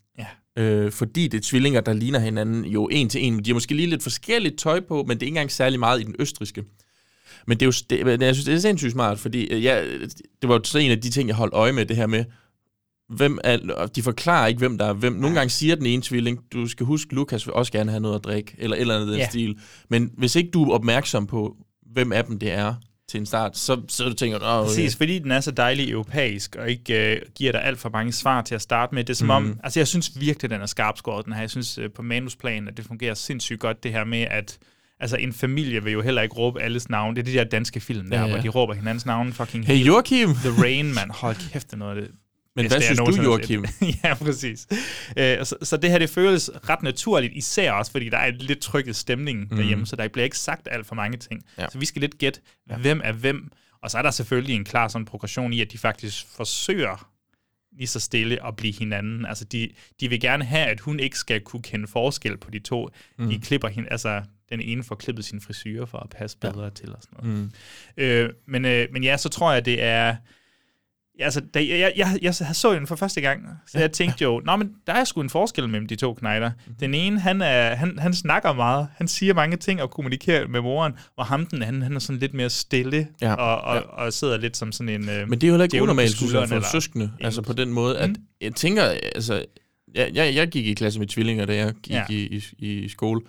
Ja. 0.57 0.62
Øh, 0.62 0.92
fordi 0.92 1.29
det 1.29 1.38
er 1.38 1.42
tvillinger, 1.42 1.81
der 1.81 1.92
ligner 1.92 2.19
hinanden 2.19 2.64
jo 2.64 2.88
en 2.92 3.09
til 3.09 3.25
en. 3.25 3.38
De 3.45 3.51
har 3.51 3.55
måske 3.55 3.75
lige 3.75 3.90
lidt 3.90 4.03
forskelligt 4.03 4.59
tøj 4.59 4.81
på, 4.81 5.05
men 5.09 5.16
det 5.16 5.23
er 5.23 5.27
ikke 5.27 5.27
engang 5.27 5.51
særlig 5.53 5.79
meget 5.79 6.01
i 6.01 6.05
den 6.05 6.14
østriske. 6.19 6.64
Men 7.47 7.61
det 7.61 7.66
er 7.66 7.66
jo, 7.66 8.07
det, 8.07 8.21
jeg 8.23 8.35
synes, 8.35 8.45
det 8.45 8.55
er 8.55 8.59
sindssygt 8.59 8.92
smart, 8.92 9.19
fordi 9.19 9.47
øh, 9.47 9.64
ja, 9.64 9.85
det 10.42 10.49
var 10.49 10.55
jo 10.55 10.61
så 10.64 10.79
en 10.79 10.90
af 10.90 11.01
de 11.01 11.11
ting, 11.11 11.29
jeg 11.29 11.37
holdt 11.37 11.55
øje 11.55 11.73
med, 11.73 11.87
det 11.87 11.97
her 11.97 12.07
med, 12.07 12.25
hvem 13.09 13.38
er, 13.45 13.87
de 13.87 14.03
forklarer 14.03 14.47
ikke, 14.47 14.59
hvem 14.59 14.79
der 14.79 14.85
er 14.85 14.92
hvem. 14.92 15.12
Nogle 15.12 15.37
gange 15.37 15.51
siger 15.51 15.75
den 15.75 15.87
ene 15.87 16.03
tvilling, 16.03 16.38
du 16.53 16.66
skal 16.66 16.87
huske, 16.87 17.14
Lukas 17.14 17.47
vil 17.47 17.55
også 17.55 17.73
gerne 17.73 17.90
have 17.90 18.01
noget 18.01 18.14
at 18.14 18.25
drikke, 18.25 18.55
eller 18.59 18.77
eller 18.77 18.95
andet 18.95 19.07
i 19.07 19.11
den 19.11 19.19
Ja. 19.19 19.29
stil. 19.29 19.59
Men 19.90 20.11
hvis 20.19 20.37
ikke 20.37 20.51
du 20.51 20.64
er 20.64 20.75
opmærksom 20.75 21.27
på, 21.27 21.57
hvem 21.92 22.12
af 22.12 22.25
dem 22.25 22.38
det 22.38 22.53
er 22.53 22.75
til 23.09 23.21
en 23.21 23.27
start, 23.27 23.57
så, 23.59 23.81
så 23.88 24.05
du 24.05 24.12
tænker, 24.14 24.38
Åh, 24.42 24.59
okay. 24.61 24.69
Præcis, 24.69 24.97
fordi 24.97 25.19
den 25.19 25.31
er 25.31 25.40
så 25.40 25.51
dejlig 25.51 25.90
europæisk, 25.90 26.57
og 26.57 26.71
ikke 26.71 27.12
øh, 27.14 27.21
giver 27.35 27.53
dig 27.53 27.64
alt 27.64 27.79
for 27.79 27.88
mange 27.88 28.12
svar 28.12 28.42
til 28.42 28.55
at 28.55 28.62
starte 28.62 28.95
med. 28.95 29.05
Det 29.05 29.12
er 29.12 29.16
som 29.16 29.27
Mhm. 29.27 29.31
om, 29.37 29.61
altså 29.64 29.81
jeg 29.81 29.88
synes 29.88 30.21
virkelig, 30.21 30.51
den 30.51 30.61
er 30.61 30.66
skarpskåret, 30.66 31.25
den 31.25 31.33
her. 31.33 31.40
Jeg 31.40 31.51
synes 31.51 31.79
øh, 31.79 31.90
på 31.90 32.03
manusplan, 32.03 32.69
at 32.69 32.77
det 32.77 32.85
fungerer 32.85 33.14
sindssygt 33.14 33.61
godt, 33.61 33.83
det 33.83 33.92
her 33.92 34.05
med, 34.05 34.27
at 34.31 34.59
altså 35.01 35.16
en 35.16 35.33
familie 35.33 35.85
vil 35.85 35.92
jo 35.92 36.03
heller 36.03 36.23
ikke 36.23 36.35
råbe 36.35 36.61
alles 36.62 36.88
navn. 36.88 37.16
Det 37.16 37.21
er 37.23 37.25
de 37.25 37.33
der 37.33 37.45
danske 37.45 37.81
film 37.81 38.11
der, 38.11 38.16
Ja, 38.19 38.25
ja, 38.25 38.31
hvor 38.31 38.38
de 38.42 38.49
råber 38.49 38.75
hinandens 38.75 39.07
navn. 39.07 39.33
Fucking 39.33 39.66
Hey, 39.66 39.87
Joachim! 39.87 40.29
The 40.35 40.62
Rain, 40.62 40.95
man. 40.95 41.11
Hold 41.11 41.37
kæft, 41.53 41.66
det 41.66 41.73
er 41.73 41.77
noget 41.77 41.97
af 41.97 42.03
det 42.03 42.11
Men 42.57 42.67
hvad 42.69 42.81
synes 42.81 42.98
du, 42.98 43.23
Joachim? 43.23 43.65
ja, 44.04 44.15
præcis. 44.15 44.67
Øh, 45.17 45.44
så, 45.46 45.57
så 45.63 45.77
det 45.77 45.90
her, 45.90 45.98
det 45.98 46.11
føles 46.11 46.50
ret 46.69 46.83
naturligt, 46.83 47.33
især 47.37 47.73
også, 47.73 47.92
fordi 47.92 48.09
der 48.09 48.19
er 48.19 48.27
en 48.27 48.35
lidt 48.35 48.61
trykket 48.61 48.96
stemning 48.96 49.38
Mhm. 49.40 49.48
mm. 49.50 49.57
derhjemme, 49.57 49.87
så 49.87 49.96
der 49.96 50.09
bliver 50.09 50.25
ikke 50.25 50.38
sagt 50.38 50.69
alt 50.71 50.87
for 50.87 50.94
mange 50.94 51.19
ting. 51.19 51.44
Ja. 51.59 51.67
Så 51.73 51.79
vi 51.79 51.87
skal 51.87 52.00
lidt 52.00 52.19
gætte, 52.19 52.40
hvem 52.81 53.00
er 53.04 53.13
hvem. 53.13 53.50
Og 53.83 53.90
så 53.90 53.98
er 53.98 54.02
der 54.02 54.11
selvfølgelig 54.11 54.54
en 54.57 54.65
klar 54.65 54.88
sådan 54.88 55.04
progression 55.04 55.52
i, 55.52 55.61
at 55.61 55.73
de 55.73 55.79
faktisk 55.79 56.27
forsøger 56.37 57.11
lige 57.77 57.87
så 57.87 58.00
stille 58.00 58.46
at 58.46 58.57
blive 58.57 58.73
hinanden. 58.79 59.27
Altså, 59.27 59.44
de, 59.44 59.69
de 60.00 60.09
vil 60.09 60.21
gerne 60.21 60.44
have, 60.44 60.67
at 60.67 60.81
hun 60.81 61.00
ikke 61.00 61.19
skal 61.19 61.40
kunne 61.40 61.63
kende 61.63 61.87
forskel 61.88 62.37
på 62.37 62.50
de 62.50 62.59
to. 62.59 62.88
Mm. 63.19 63.29
De 63.29 63.38
klipper 63.40 63.69
hende, 63.69 63.88
altså 63.90 64.23
den 64.50 64.61
ene 64.61 64.83
får 64.85 64.94
klippet 64.94 65.25
sin 65.25 65.40
frisyr 65.40 65.85
for 65.87 65.98
at 65.98 66.11
passe 66.11 66.38
bedre 66.38 66.63
ja. 66.65 66.71
til 66.71 66.92
og 66.94 66.98
sådan 67.02 67.29
noget. 67.29 67.38
Mm. 67.42 67.50
Øh, 68.02 68.31
men, 68.46 68.65
øh, 68.65 68.88
men 68.92 69.04
ja, 69.04 69.17
så 69.17 69.29
tror 69.29 69.52
jeg, 69.52 69.65
det 69.65 69.83
er... 69.83 70.17
Altså, 71.21 71.40
da 71.40 71.58
jeg, 71.60 71.69
jeg, 71.79 71.92
jeg, 71.96 72.19
jeg 72.23 72.35
så 72.35 72.75
den 72.75 72.87
for 72.87 72.96
første 72.96 73.21
gang, 73.21 73.42
så 73.67 73.79
jeg 73.79 73.92
tænkte 73.92 74.25
jo, 74.25 74.42
Nå, 74.44 74.56
men 74.56 74.71
der 74.87 74.92
er 74.92 75.04
sgu 75.04 75.21
en 75.21 75.31
forskel 75.31 75.69
mellem 75.69 75.87
de 75.88 75.96
to 75.96 76.14
knejder. 76.14 76.50
Den 76.81 76.94
ene, 76.94 77.21
han, 77.21 77.42
er, 77.42 77.75
han, 77.75 77.98
han 77.98 78.14
snakker 78.14 78.52
meget, 78.52 78.88
han 78.96 79.08
siger 79.08 79.35
mange 79.35 79.56
ting 79.56 79.83
og 79.83 79.90
kommunikerer 79.90 80.48
med 80.48 80.60
moren, 80.60 80.92
og 81.17 81.27
ham 81.27 81.46
den 81.46 81.62
anden, 81.62 81.83
han 81.83 81.94
er 81.96 81.98
sådan 81.98 82.21
lidt 82.21 82.35
mere 82.35 82.50
stille, 82.50 83.08
Ja, 83.21 83.35
og, 83.35 83.60
og, 83.60 83.75
ja. 83.77 83.81
og 83.81 84.12
sidder 84.12 84.37
lidt 84.38 84.56
som 84.56 84.73
sådan 84.73 84.88
en... 85.02 85.08
Øh, 85.08 85.29
Men 85.29 85.40
det 85.40 85.44
er 85.46 85.48
jo 85.48 85.52
heller 85.54 85.64
ikke 85.64 85.83
unormalt, 85.83 86.17
synes 86.17 86.33
jeg, 86.33 86.48
for 86.48 86.54
eller- 86.54 86.69
søskende. 86.73 87.12
Altså 87.21 87.42
på 87.42 87.52
den 87.52 87.73
måde, 87.73 87.98
at 87.98 88.08
Mm. 88.10 88.17
jeg 88.40 88.54
tænker, 88.54 88.83
altså... 89.14 89.44
Jeg, 89.94 90.10
jeg, 90.14 90.35
jeg 90.35 90.48
gik 90.48 90.67
i 90.67 90.75
klasse 90.75 90.98
med 90.98 91.06
tvillinger, 91.06 91.46
da 91.46 91.54
jeg 91.56 91.73
gik 91.83 91.92
ja. 91.92 92.04
i, 92.10 92.42
i, 92.58 92.67
i 92.85 92.88
skole. 92.88 93.21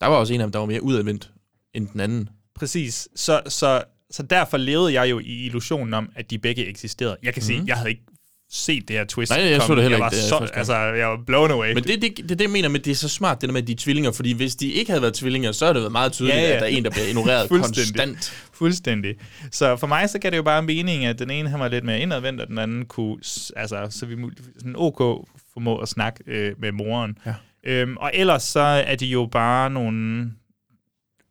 Der 0.00 0.06
var 0.06 0.16
også 0.16 0.34
en 0.34 0.40
af 0.40 0.44
dem, 0.44 0.52
der 0.52 0.58
var 0.58 0.66
mere 0.66 0.82
udadvendt 0.82 1.30
end 1.74 1.88
den 1.88 2.00
anden. 2.00 2.28
Præcis. 2.54 3.08
Så, 3.16 3.40
så, 3.48 3.82
så 4.10 4.22
derfor 4.22 4.56
levede 4.56 4.92
jeg 5.00 5.10
jo 5.10 5.18
i 5.18 5.46
illusionen 5.46 5.94
om, 5.94 6.08
at 6.16 6.30
de 6.30 6.38
begge 6.38 6.66
eksisterede. 6.66 7.16
Jeg 7.22 7.34
kan 7.34 7.42
sige, 7.42 7.58
Mhm. 7.58 7.68
jeg 7.68 7.76
havde 7.76 7.90
ikke 7.90 8.02
set 8.50 8.88
det 8.88 8.96
her 8.96 9.04
twist. 9.04 9.30
Nej, 9.32 9.40
jeg 9.44 9.60
så 9.60 9.66
komme. 9.66 9.82
det 9.82 9.90
heller 9.90 9.98
jeg 9.98 10.12
ikke, 10.12 10.16
Var 10.16 10.22
det 10.22 10.28
så, 10.28 10.38
gang. 10.38 10.50
altså, 10.56 10.74
jeg 10.76 11.08
var 11.08 11.18
blown 11.26 11.50
away. 11.50 11.74
Men 11.74 11.84
det, 11.84 12.02
det, 12.02 12.16
det, 12.16 12.28
det, 12.28 12.40
jeg 12.40 12.50
mener 12.50 12.68
med, 12.68 12.80
det 12.80 12.90
er 12.90 12.94
så 12.94 13.08
smart, 13.08 13.40
det 13.40 13.48
der 13.48 13.52
med, 13.52 13.62
at 13.62 13.66
de 13.68 13.72
er 13.72 13.76
tvillinger. 13.76 14.12
Fordi 14.12 14.32
hvis 14.32 14.56
de 14.56 14.72
ikke 14.72 14.90
havde 14.90 15.02
været 15.02 15.14
tvillinger, 15.14 15.52
så 15.52 15.64
havde 15.64 15.74
det 15.74 15.82
været 15.82 15.92
meget 15.92 16.12
tydeligt, 16.12 16.36
Ja, 16.36 16.42
ja. 16.42 16.54
at 16.54 16.60
der 16.60 16.66
er 16.66 16.70
en, 16.70 16.84
der 16.84 16.90
bliver 16.90 17.06
ignoreret 17.06 17.48
Fuldstændig. 17.52 17.84
konstant. 17.96 18.48
Fuldstændig. 18.52 19.14
Så 19.52 19.76
for 19.76 19.86
mig, 19.86 20.10
så 20.10 20.18
gav 20.18 20.30
det 20.30 20.36
jo 20.36 20.42
bare 20.42 20.62
mening, 20.62 21.04
at 21.04 21.18
den 21.18 21.30
ene 21.30 21.48
han 21.48 21.60
var 21.60 21.68
lidt 21.68 21.84
mere 21.84 22.00
indadvendt, 22.00 22.40
og 22.40 22.48
den 22.48 22.58
anden 22.58 22.84
kunne, 22.86 23.16
altså, 23.56 23.86
så 23.90 24.06
vi 24.06 24.16
sådan 24.58 24.74
OK 24.76 25.26
formå 25.52 25.78
at 25.78 25.88
snakke 25.88 26.20
øh, 26.26 26.52
med 26.58 26.72
moren. 26.72 27.18
Ja. 27.26 27.34
Øhm, 27.66 27.96
og 27.96 28.10
ellers 28.14 28.42
så 28.42 28.60
er 28.60 28.94
de 28.96 29.06
jo 29.06 29.28
bare 29.32 29.70
nogle 29.70 30.30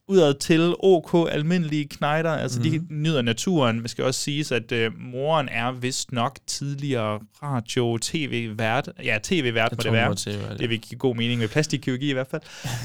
udad 0.09 0.33
til 0.33 0.73
OK 0.79 1.29
almindelige 1.31 1.85
knejder. 1.87 2.31
Altså, 2.31 2.59
mm-hmm. 2.59 2.73
Mhm. 2.75 2.87
de 2.87 2.93
nyder 2.95 3.21
naturen. 3.21 3.79
Man 3.79 3.87
skal 3.87 4.03
også 4.03 4.19
sige, 4.21 4.55
at 4.55 4.71
øh, 4.71 4.91
moren 4.99 5.49
er 5.49 5.71
vist 5.71 6.11
nok 6.11 6.37
tidligere 6.47 7.19
radio, 7.43 7.97
tv-vært. 8.01 8.89
Ja, 9.03 9.17
tv-vært 9.23 9.71
må 9.71 9.77
det 9.83 9.91
være. 9.91 10.15
TV-vært, 10.15 10.59
Det 10.59 10.69
vil 10.69 10.79
give 10.81 10.97
god 10.99 11.15
mening 11.15 11.39
med 11.39 11.47
plastikkirurgi 11.47 12.09
i 12.09 12.13
hvert 12.13 12.27
fald. 12.31 12.41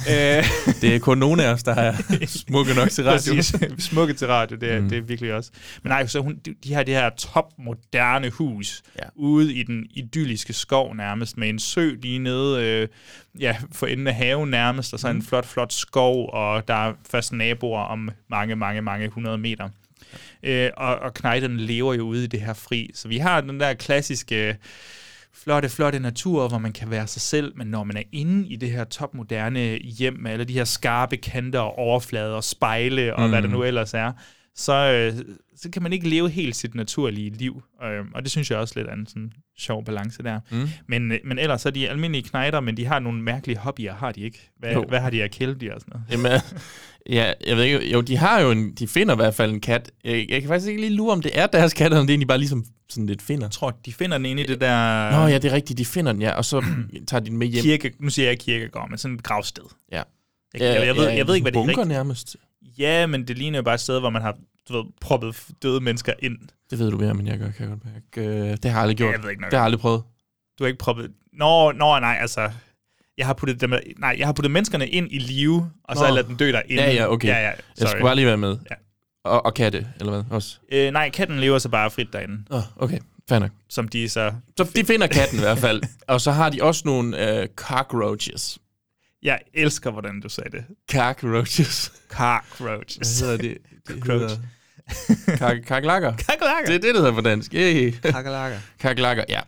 øh, 0.13 0.45
Det 0.81 0.95
er 0.95 0.99
kun 0.99 1.19
nogle 1.19 1.45
af 1.45 1.53
os, 1.53 1.63
der 1.63 1.75
er 1.75 1.95
smukke 2.47 2.75
nok 2.75 2.91
til 2.91 3.05
radio. 3.05 3.35
Præcis. 3.35 3.55
Smukke 3.91 4.15
til 4.15 4.27
radio, 4.27 4.57
det 4.57 4.73
er. 4.73 4.81
Mm. 4.81 4.89
det 4.89 4.99
er 4.99 5.03
virkelig 5.03 5.33
også. 5.35 5.51
Men 5.83 5.91
nej, 5.91 6.07
så 6.07 6.21
hun, 6.21 6.37
de, 6.45 6.55
de 6.65 6.75
har 6.75 6.83
det 6.83 6.95
her 6.95 7.11
topmoderne 7.19 8.31
hus, 8.31 8.83
Ja. 8.99 9.09
ude 9.17 9.55
i 9.55 9.63
den 9.63 9.87
idylliske 9.95 10.53
skov 10.53 10.95
nærmest, 10.95 11.37
med 11.39 11.49
en 11.49 11.59
sø 11.59 11.91
lige 12.03 12.19
nede 12.19 12.65
øh, 12.65 12.89
ja, 13.41 13.57
for 13.73 13.87
enden 13.87 14.07
af 14.07 14.15
haven 14.15 14.51
nærmest, 14.51 14.93
og 14.93 15.01
så 15.01 15.13
Mm. 15.13 15.17
en 15.17 15.23
flot, 15.23 15.47
flot 15.47 15.73
skov, 15.73 16.31
og 16.33 16.69
der 16.69 16.75
er 16.75 16.93
først 17.13 17.33
naboer 17.33 17.81
om 17.81 18.11
mange, 18.29 18.57
mange, 18.57 18.83
mange 18.83 19.09
hundrede 19.09 19.39
meter. 19.39 19.69
Øh, 20.43 20.71
og, 20.77 20.97
og 20.97 21.15
knejterne 21.15 21.57
lever 21.57 21.95
jo 21.95 22.03
ude 22.03 22.25
i 22.25 22.27
det 22.27 22.41
her 22.41 22.55
fri. 22.55 22.91
Så 22.95 23.09
vi 23.09 23.19
har 23.19 23.41
den 23.41 23.61
der 23.61 23.75
klassiske 23.75 24.57
flotte, 25.35 25.69
flotte 25.69 25.99
natur, 25.99 26.49
hvor 26.49 26.59
man 26.59 26.73
kan 26.73 26.91
være 26.91 27.07
sig 27.07 27.23
selv, 27.23 27.53
men 27.57 27.67
når 27.67 27.85
man 27.85 27.97
er 27.97 28.03
inde 28.13 28.49
i 28.49 28.57
det 28.57 28.71
her 28.71 28.85
topmoderne 28.85 29.77
hjem 29.79 30.17
med 30.21 30.31
alle 30.31 30.45
de 30.45 30.53
her 30.53 30.65
skarpe 30.65 31.17
kanter 31.17 31.61
og 31.61 31.79
overflader 31.79 32.35
og 32.35 32.45
spejle 32.45 33.15
og 33.17 33.23
mm. 33.23 33.29
hvad 33.31 33.43
der 33.43 33.49
Mm. 33.49 33.55
nu 33.55 33.63
ellers 33.63 33.95
er, 33.95 34.13
så, 34.57 34.73
øh, 34.73 35.25
så 35.57 35.71
kan 35.71 35.83
man 35.83 35.93
ikke 35.93 36.09
leve 36.09 36.31
helt 36.31 36.57
sit 36.57 36.75
naturlige 36.75 37.31
liv. 37.31 37.63
Øh, 37.85 38.05
og 38.15 38.23
det 38.23 38.31
synes 38.31 38.51
jeg 38.51 38.59
også 38.59 38.75
lidt 38.77 38.89
er 38.89 38.93
en 38.93 39.07
sådan 39.07 39.33
sjov 39.59 39.85
balance 39.85 40.23
der. 40.23 40.41
Mm. 40.51 40.69
Men, 40.89 41.13
øh, 41.13 41.19
men 41.25 41.39
ellers 41.39 41.67
er 41.67 41.71
de 41.71 41.89
almindelige 41.89 42.29
knejder, 42.29 42.61
men 42.61 42.77
de 42.77 42.87
har 42.87 42.99
nogle 42.99 43.23
mærkelige 43.23 43.59
hobbyer, 43.59 43.95
har 43.95 44.13
de 44.13 44.21
ikke? 44.21 44.51
Hvad, 44.59 44.73
Jo. 44.73 44.85
hvad 44.89 45.01
har 45.01 45.11
de 45.11 45.23
af 45.23 45.31
kæledyr 45.31 45.75
og 45.75 45.81
sådan 45.81 45.93
noget? 46.11 46.27
Jamen, 46.27 46.41
ja, 47.11 47.33
jeg 47.47 47.57
ved 47.57 47.65
ikke, 47.65 47.93
jo, 47.93 48.01
de 48.01 48.17
har 48.17 48.41
jo 48.41 48.51
en, 48.51 48.75
de 48.75 48.89
finder 48.89 49.15
i 49.15 49.17
hvert 49.17 49.35
fald 49.35 49.53
en 49.53 49.61
kat. 49.61 49.91
Jeg, 50.05 50.27
jeg 50.31 50.41
kan 50.41 50.49
faktisk 50.49 50.69
ikke 50.69 50.81
lige 50.81 50.95
lure, 50.95 51.13
om 51.13 51.23
det 51.23 51.31
er 51.39 51.47
deres 51.47 51.75
kat, 51.75 51.87
eller 51.87 52.01
om 52.01 52.07
det 52.07 52.13
egentlig 52.13 52.29
bare 52.29 52.39
ligesom 52.39 52.65
sådan 52.89 53.07
lidt 53.07 53.23
finder. 53.23 53.45
Jeg 53.47 53.51
tror, 53.53 53.79
de 53.87 53.93
finder 53.93 54.17
den 54.19 54.27
inde 54.27 54.43
i 54.43 54.47
det 54.47 54.61
der 54.61 55.11
Nå 55.11 55.27
ja, 55.27 55.39
det 55.39 55.51
er 55.51 55.55
rigtigt, 55.55 55.79
de 55.79 55.85
finder 55.85 56.13
den, 56.13 56.23
ja, 56.23 56.31
og 56.33 56.45
så 56.45 56.65
tager 57.09 57.21
de 57.21 57.31
den 57.31 57.39
med 57.39 57.47
hjem. 57.47 57.63
kirke, 57.63 57.93
nu 58.01 58.11
siger 58.11 58.29
jeg 58.29 58.39
kirkegård, 58.39 58.91
men 58.91 58.99
sådan 58.99 59.15
et 59.15 59.23
gravsted. 59.23 59.65
Ja. 59.93 60.03
Jeg, 60.55 60.61
jeg, 60.61 60.87
jeg, 60.87 60.97
ved, 60.97 61.09
jeg 61.09 61.27
ved 61.27 61.35
ikke, 61.35 61.45
hvad 61.45 61.53
det 61.53 61.59
er 61.59 61.65
bunker 61.65 61.85
nærmest. 61.85 62.37
Ja, 62.79 63.07
men 63.07 63.29
det 63.29 63.39
ligner 63.39 63.59
jo 63.59 63.63
bare 63.63 63.75
et 63.75 63.81
sted, 63.81 64.01
hvor 64.01 64.11
man 64.11 64.23
har 64.23 64.37
du 64.69 64.77
ved, 64.77 64.85
proppet 65.01 65.37
døde 65.63 65.81
mennesker 65.81 66.13
ind. 66.19 66.39
Det 66.71 66.79
ved 66.79 66.91
du 66.91 66.99
mere, 66.99 67.15
men 67.15 67.27
jeg 67.27 67.39
gør, 67.39 67.51
kan 67.51 67.61
jeg 67.61 67.69
godt 67.69 67.85
mærke. 67.85 68.29
Øh, 68.31 68.51
Det 68.51 68.65
har 68.65 68.71
jeg 68.71 68.79
aldrig 68.81 68.97
gjort. 68.97 69.13
Jeg 69.15 69.23
ved 69.23 69.31
ikke 69.31 69.43
nok. 69.43 69.51
Det 69.51 69.57
har 69.59 69.61
jeg 69.61 69.65
aldrig 69.65 69.81
prøvet. 69.81 70.03
Du 70.59 70.65
har 70.65 70.67
ikke 70.69 70.79
proppet... 70.79 71.11
Nå, 71.33 71.73
nå 71.73 71.99
nej, 71.99 72.17
altså... 72.21 72.51
Jeg 73.19 73.27
har 73.27 73.33
puttet, 73.35 73.61
dem, 73.61 73.73
nej, 73.99 74.17
jeg 74.19 74.27
har 74.29 74.33
puttet 74.33 74.51
menneskerne 74.51 74.89
ind 74.89 75.09
i 75.11 75.19
live, 75.19 75.71
og 75.85 75.97
så 75.97 76.01
Nå. 76.01 76.01
har 76.01 76.07
jeg 76.07 76.15
ladet 76.15 76.29
dem 76.29 76.37
dø 76.37 76.53
derinde. 76.53 76.75
Ja, 76.83 76.93
ja, 76.93 77.13
okay. 77.13 77.29
Ja, 77.29 77.35
ja, 77.35 77.41
Jeg 77.47 77.55
sorry. 77.77 77.89
skulle 77.89 78.03
bare 78.03 78.15
lige 78.17 78.27
være 78.27 78.37
med. 78.37 78.57
Ja. 78.71 78.75
Og, 79.25 79.47
og 79.47 79.55
katte, 79.55 79.87
eller 80.01 80.13
hvad 80.13 80.23
også? 80.31 80.59
Øh, 80.73 80.93
nej, 80.93 81.11
katten 81.11 81.41
lever 81.41 81.59
så 81.59 81.69
bare 81.69 81.91
frit 81.91 82.13
derinde, 82.13 82.45
Åh, 82.51 82.63
okay. 82.77 82.99
Fair 83.29 83.39
nok. 83.39 83.51
som 83.69 83.89
de 83.89 84.09
så... 84.09 84.33
Så 84.59 84.71
de 84.77 84.85
finder 84.85 85.07
katten 85.07 85.39
i 85.39 85.41
hvert 85.41 85.59
fald. 85.59 85.83
Og 86.09 86.21
så 86.21 86.31
har 86.31 86.51
de 86.51 86.63
også 86.63 86.83
nogle 86.85 87.41
øh, 87.41 87.49
cockroaches. 87.57 88.59
Jeg 89.23 89.39
elsker, 89.55 89.91
hvordan 89.91 90.21
du 90.21 90.29
sagde 90.29 90.51
det. 90.51 90.65
Cockroaches. 90.93 91.93
Cockroaches. 92.09 93.21
Hvad 93.21 93.29
hedder 93.29 93.43
det? 93.43 93.59
det 93.89 93.97
Cockroach. 94.07 94.35
Kak- 95.39 95.61
Kakelakker. 95.67 96.17
Kakelakker. 96.17 96.67
Det 96.67 96.75
er 96.75 96.79
det, 96.81 96.95
der 96.95 97.01
hedder 97.01 97.15
på 97.15 97.21
dansk. 97.21 97.55
Yay. 97.55 97.91
Kakelakker. 97.91 98.59
Kakelakker, 98.79 99.25
ja. 99.29 99.41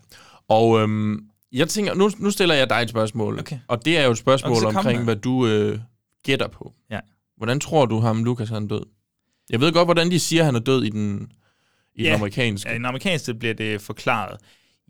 Og 0.49 0.81
øhm, 0.81 1.21
jeg 1.53 1.69
tænker, 1.69 1.95
nu, 1.95 2.11
nu 2.19 2.31
stiller 2.31 2.55
jeg 2.55 2.71
dig 2.71 2.77
et 2.83 2.89
spørgsmål. 2.91 3.39
Okay. 3.39 3.59
Og 3.69 3.85
det 3.85 3.99
er 3.99 4.05
jo 4.05 4.11
et 4.11 4.19
spørgsmål 4.19 4.57
Okay, 4.65 4.77
omkring, 4.77 4.99
med. 4.99 5.05
hvad 5.05 5.17
du 5.17 5.47
øh, 5.47 5.79
gætter 6.25 6.49
på. 6.49 6.73
Ja. 6.91 7.01
Hvordan 7.37 7.61
tror 7.61 7.87
du 7.87 7.99
ham, 8.01 8.25
Lukas, 8.25 8.49
han 8.49 8.63
er 8.65 8.69
død? 8.69 8.83
Jeg 9.51 9.61
ved 9.61 9.73
godt, 9.73 9.87
hvordan 9.87 10.11
de 10.11 10.21
siger, 10.21 10.45
han 10.45 10.55
er 10.55 10.59
død 10.61 10.85
i 10.85 10.91
den, 10.91 11.29
i 11.95 12.03
Ja. 12.03 12.09
den 12.09 12.15
amerikanske. 12.15 12.69
Ja, 12.69 12.75
I 12.75 12.79
den 12.79 12.85
amerikanske 12.85 13.35
bliver 13.35 13.55
det 13.55 13.81
forklaret. 13.81 14.37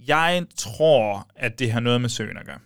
Jeg 0.07 0.45
tror, 0.57 1.29
at 1.37 1.59
det 1.59 1.73
har 1.73 1.81
noget 1.81 2.01
med 2.01 2.09
søen 2.09 2.37
at 2.37 2.47
gøre. 2.47 2.59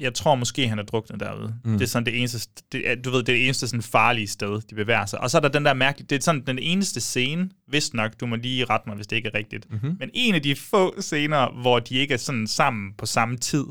Ja. 0.00 0.04
Jeg 0.04 0.14
tror 0.14 0.34
måske, 0.34 0.68
han 0.68 0.78
er 0.78 0.82
druknet 0.82 1.20
derude. 1.20 1.54
Mm. 1.64 1.72
Det 1.72 1.82
er 1.82 1.86
sådan 1.88 2.06
det 2.06 2.18
eneste, 2.18 2.62
det 2.72 2.90
er, 2.90 2.94
du 2.94 3.10
ved, 3.10 3.18
det 3.18 3.28
er 3.28 3.36
det 3.36 3.44
eneste 3.44 3.68
sådan 3.68 3.82
farlige 3.82 4.26
sted, 4.28 4.60
de 4.70 4.74
bevæger 4.74 5.06
sig. 5.06 5.20
Og 5.20 5.30
så 5.30 5.36
er 5.38 5.40
der 5.40 5.48
den 5.48 5.64
der 5.64 5.74
mærkelige, 5.74 6.06
det 6.10 6.16
er 6.16 6.22
sådan 6.22 6.46
den 6.46 6.58
eneste 6.58 7.00
scene, 7.00 7.50
vist 7.68 7.94
nok, 7.94 8.12
du 8.20 8.26
må 8.26 8.36
lige 8.36 8.64
rette 8.64 8.88
mig, 8.88 8.96
hvis 8.96 9.06
det 9.06 9.16
ikke 9.16 9.28
er 9.28 9.38
rigtigt. 9.38 9.72
Mhm. 9.72 9.96
Men 9.98 10.10
en 10.14 10.34
af 10.34 10.42
de 10.42 10.56
få 10.56 11.00
scener, 11.00 11.60
hvor 11.60 11.78
de 11.78 11.94
ikke 11.94 12.14
er 12.14 12.18
sådan 12.18 12.46
sammen 12.46 12.92
på 12.98 13.06
samme 13.06 13.36
tid, 13.36 13.64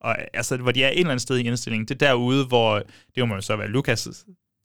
og 0.00 0.16
altså, 0.36 0.56
hvor 0.56 0.72
de 0.72 0.84
er 0.84 0.88
et 0.88 0.98
eller 0.98 1.10
andet 1.10 1.22
sted 1.22 1.36
i 1.36 1.42
indstillingen, 1.42 1.88
det 1.88 2.02
er 2.02 2.06
derude, 2.06 2.46
hvor, 2.46 2.82
det 3.14 3.28
må 3.28 3.34
jo 3.34 3.40
så 3.40 3.56
være 3.56 3.68
Lukas, 3.68 4.08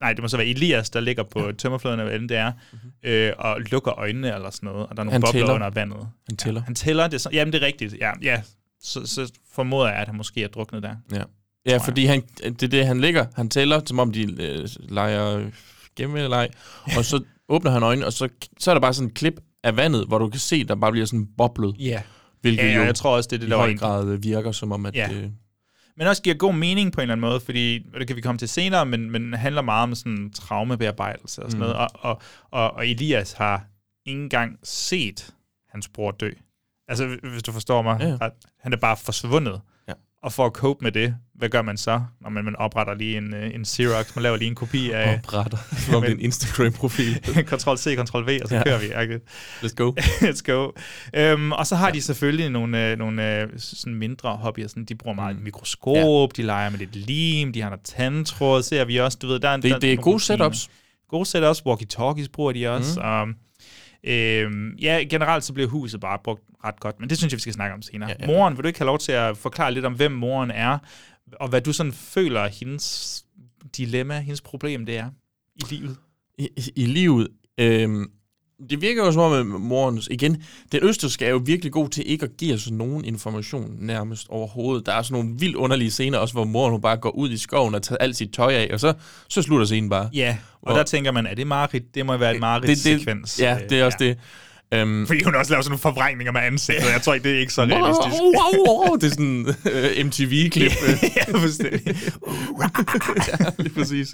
nej, 0.01 0.14
det 0.14 0.22
må 0.22 0.28
så 0.28 0.38
være 0.38 0.47
Elias, 0.47 0.89
der 0.89 0.99
ligger 0.99 1.24
på 1.24 1.45
ja. 1.45 1.51
tømmerfloden, 1.51 1.99
eller 1.99 2.18
hvad 2.18 2.28
det 2.28 2.38
er, 2.38 2.51
mm-hmm. 2.51 2.91
øh, 3.03 3.34
og 3.38 3.61
lukker 3.61 3.99
øjnene 3.99 4.36
eller 4.36 4.49
sådan 4.49 4.68
noget, 4.68 4.88
og 4.88 4.97
der 4.97 5.01
er 5.01 5.05
nogle 5.05 5.11
Han 5.11 5.22
bobler 5.22 5.32
tæller. 5.32 5.53
under 5.53 5.70
vandet. 5.70 6.07
Han 6.28 6.38
tæller. 6.38 6.61
Han 6.61 6.76
tæller 6.76 7.07
det, 7.07 7.22
så, 7.22 7.30
jamen 7.34 7.53
det 7.53 7.64
er 7.64 7.66
rigtigt, 7.66 7.95
ja, 7.99 8.11
ja. 8.22 8.41
Så, 8.84 9.06
så 9.06 9.32
formoder 9.54 9.88
jeg, 9.88 9.96
at 9.98 10.08
han 10.08 10.18
måske 10.18 10.44
er 10.44 10.48
druknet 10.48 10.84
der. 10.84 10.96
Ja, 11.12 11.24
ja 11.66 11.78
fordi 11.78 12.06
han, 12.06 12.22
det 12.44 12.64
er 12.64 12.68
det, 12.68 12.88
han 12.88 13.02
ligger. 13.02 13.26
Han 13.36 13.50
tæller, 13.50 13.82
som 13.86 14.00
om 14.00 14.12
de 14.12 14.42
øh, 14.44 14.68
leger 14.80 15.50
gemmeleg. 15.96 16.50
og 16.98 17.06
så 17.06 17.24
åbner 17.50 17.72
han 17.72 17.84
øjnene, 17.84 18.06
og 18.06 18.14
så, 18.14 18.30
så 18.60 18.72
er 18.72 18.76
der 18.76 18.82
bare 18.82 18.94
sådan 18.94 19.08
et 19.10 19.14
klip 19.14 19.40
af 19.64 19.78
vandet, 19.78 20.08
hvor 20.08 20.18
du 20.18 20.30
kan 20.30 20.40
se, 20.40 20.64
der 20.64 20.76
bare 20.76 20.92
bliver 20.92 21.06
sådan 21.06 21.28
boblet. 21.38 21.76
Ja. 21.80 22.02
Hvilket 22.42 22.64
Ja, 22.64 22.76
jo 22.78 22.84
jeg 22.84 22.96
tror 22.96 23.16
også, 23.16 23.28
det 23.28 23.36
er 23.36 23.40
det, 23.40 23.48
i 23.48 23.50
der 23.50 23.56
var 23.56 23.64
høj 23.64 23.76
grad 23.78 24.16
virker 24.18 24.52
som 24.52 24.72
om, 24.72 24.86
at... 24.86 24.96
Ja. 24.96 25.12
Øh, 25.14 25.30
Men 25.98 26.08
også 26.08 26.22
giver 26.22 26.36
god 26.36 26.54
mening 26.54 26.92
på 26.92 27.02
en 27.02 27.02
eller 27.02 27.14
anden 27.14 27.30
måde, 27.30 27.40
fordi 27.40 27.86
og 27.94 28.00
det 28.00 28.08
kan 28.08 28.16
vi 28.16 28.22
komme 28.22 28.38
til 28.40 28.50
senere, 28.50 28.86
men, 28.86 29.12
men 29.12 29.34
handler 29.34 29.62
meget 29.62 29.84
om 29.84 29.96
sådan 29.96 30.32
traumebearbejdelse 30.36 31.44
og 31.44 31.52
sådan 31.52 31.60
Mm. 31.68 31.72
noget. 31.72 31.76
Og, 31.76 31.90
og, 31.94 32.22
og, 32.52 32.74
og 32.74 32.88
Elias 32.88 33.34
har 33.34 33.66
ikke 34.06 34.22
engang 34.22 34.60
set 34.64 35.34
hans 35.70 35.88
bror 35.88 36.12
dø. 36.12 36.32
Altså, 36.88 37.18
hvis 37.32 37.44
du 37.44 37.52
forstår 37.52 37.82
mig, 37.82 37.98
Ja, 38.02 38.08
ja. 38.08 38.18
at 38.22 38.32
han 38.60 38.74
er 38.74 38.78
bare 38.78 38.98
forsvundet. 38.98 39.62
Ja. 39.88 39.94
Og 40.24 40.34
for 40.34 40.46
at 40.46 40.52
cope 40.52 40.84
med 40.84 40.92
det, 40.92 41.16
hvad 41.36 41.50
gør 41.50 41.62
man 41.62 41.78
så, 41.78 42.02
når 42.22 42.30
man, 42.30 42.46
man 42.46 42.56
opretter 42.56 42.94
lige 42.94 43.18
en, 43.18 43.34
øh, 43.34 43.56
en 43.56 43.66
Xerox, 43.66 44.16
man 44.16 44.24
laver 44.24 44.38
lige 44.38 44.48
en 44.48 44.56
kopi 44.56 44.92
af 44.92 45.18
Opretter, 45.18 45.58
som 45.78 45.96
om 45.96 46.02
det 46.02 46.10
er 46.12 46.16
en 46.16 46.20
Instagram-profil. 46.30 47.14
Ctrl-C, 47.50 47.96
Ctrl-V, 47.98 48.40
og 48.44 48.50
så 48.50 48.56
Ja. 48.56 48.58
ja. 48.58 48.64
kører 48.64 48.80
vi. 48.80 48.94
Okay? 48.96 49.20
Let's 49.62 49.74
go. 49.76 49.92
Let's 50.28 50.42
go. 50.46 50.72
Øhm, 51.14 51.52
og 51.52 51.68
så 51.68 51.76
har 51.76 51.92
de 51.92 52.02
selvfølgelig 52.02 52.50
nogle, 52.50 52.92
øh, 52.92 52.98
nogle 52.98 53.42
øh, 53.42 53.48
sådan 53.58 53.96
mindre 53.96 54.36
hobbyer. 54.36 54.68
Sådan, 54.68 54.86
de 54.86 54.96
bruger 54.96 55.16
meget 55.16 55.36
mm. 55.38 55.44
mikroskop, 55.44 55.96
ja. 55.96 56.26
de 56.38 56.42
leger 56.42 56.70
med 56.70 56.80
lidt 56.80 56.96
lim, 56.96 57.54
de 57.54 57.62
har 57.62 57.70
noget 57.70 57.84
tandtråd, 57.86 58.64
ser 58.64 58.86
vi 58.86 58.98
også. 58.98 59.18
Du 59.22 59.28
ved, 59.28 59.40
der 59.40 59.50
er, 59.50 59.58
Det- 59.58 59.72
der, 59.72 59.80
det 59.80 59.94
er 59.94 59.98
gode 59.98 60.14
rutiner. 60.16 60.38
setups. 60.38 60.70
Gode 61.10 61.26
setups, 61.26 61.62
walkie-talkies 61.66 62.28
bruger 62.34 62.52
de 62.52 62.68
også. 62.68 63.00
Mm. 63.00 63.06
Og, 63.06 63.28
øhm, 64.04 64.74
ja, 64.82 65.04
generelt 65.10 65.44
så 65.44 65.54
bliver 65.54 65.70
huset 65.70 66.00
bare 66.00 66.20
brugt 66.24 66.42
ret 66.66 66.80
godt, 66.80 66.99
men 66.99 67.09
det 67.09 67.18
synes 67.18 67.32
jeg, 67.34 67.38
vi 67.38 67.41
skal 67.41 67.53
snakke 67.53 67.74
om 67.76 67.82
senere. 67.82 68.09
Ja, 68.09 68.16
Ja. 68.20 68.28
Moren, 68.28 68.57
vil 68.57 68.64
du 68.64 68.68
ikke 68.68 68.80
have 68.80 68.86
lov 68.86 68.99
til 68.99 69.11
at 69.11 69.38
forklare 69.38 69.74
lidt 69.74 69.86
om, 69.86 69.93
hvem 69.93 70.11
moren 70.11 70.51
er, 70.51 70.78
og 71.39 71.47
hvad 71.49 71.61
du 71.61 71.74
sådan 71.74 71.93
føler, 71.93 72.47
hendes 72.47 73.24
dilemma, 73.78 74.20
hendes 74.20 74.41
problem 74.41 74.86
det 74.86 74.97
er 74.97 75.09
i 75.55 75.64
livet? 75.70 75.97
I, 76.38 76.49
i- 76.57 76.72
i 76.76 76.86
livet. 76.86 77.28
Øhm, 77.57 78.05
det 78.70 78.82
virker 78.82 79.05
jo 79.05 79.11
som 79.11 79.22
om, 79.22 79.34
at 79.55 79.61
morens... 79.61 80.07
Igen, 80.11 80.43
den 80.72 80.80
østerske 80.84 81.26
er 81.26 81.30
jo 81.30 81.41
virkelig 81.45 81.72
god 81.72 81.89
til 81.89 82.03
ikke 82.11 82.24
at 82.26 82.38
give 82.38 82.53
os 82.53 82.72
nogen 82.72 83.05
information 83.05 83.76
nærmest 83.80 84.28
overhovedet. 84.30 84.86
Der 84.86 84.93
er 84.93 85.01
sådan 85.01 85.24
nogle 85.24 85.39
vildt 85.39 85.55
underlige 85.55 85.91
scener 85.91 86.18
også, 86.18 86.34
hvor 86.34 86.43
moren 86.43 86.72
hun 86.72 86.82
bare 86.82 86.97
går 86.97 87.09
ud 87.09 87.30
i 87.32 87.38
skoven 87.38 87.76
og 87.76 87.84
tager 87.84 87.97
alt 87.97 88.16
sit 88.16 88.34
tøj 88.34 88.53
af, 88.53 88.70
og 88.74 88.80
så, 88.80 88.93
så 89.30 89.41
slutter 89.41 89.66
scenen 89.66 89.89
bare. 89.89 90.09
Ja, 90.14 90.38
og 90.61 90.72
Og- 90.72 90.78
der 90.78 90.84
tænker 90.84 91.11
man, 91.11 91.26
er 91.28 91.34
det 91.36 91.47
Marit? 91.47 91.95
Det 91.95 92.05
må 92.05 92.18
være 92.18 92.36
et 92.36 92.39
Marit-sekvens. 92.41 93.39
Ja, 93.39 93.57
det 93.70 93.80
er 93.80 93.86
også 93.86 93.97
ja. 94.01 94.05
det. 94.07 94.18
Øhm, 94.74 95.08
Fordi 95.08 95.24
hun 95.24 95.36
også 95.36 95.52
laver 95.52 95.62
sådan 95.62 95.72
nogle 95.72 95.80
forvrængninger 95.82 96.32
med 96.32 96.42
ansigtet. 96.42 96.92
Jeg 96.92 97.02
tror 97.02 97.14
ikke, 97.14 97.30
det 97.30 97.36
er 97.36 97.40
ikke 97.40 97.54
så 97.54 97.62
realistisk. 97.62 98.22
Wow, 98.22 98.66
wow, 98.68 98.88
wow. 98.88 98.96
Det 99.02 99.04
er 99.08 99.10
sådan 99.10 99.46
uh, 100.00 100.06
MTV-klip. 100.06 100.72
ja, 101.18 101.32
fuldstændig. 101.40 101.96
ja, 103.40 103.46
lige 103.60 103.74
præcis. 103.74 104.14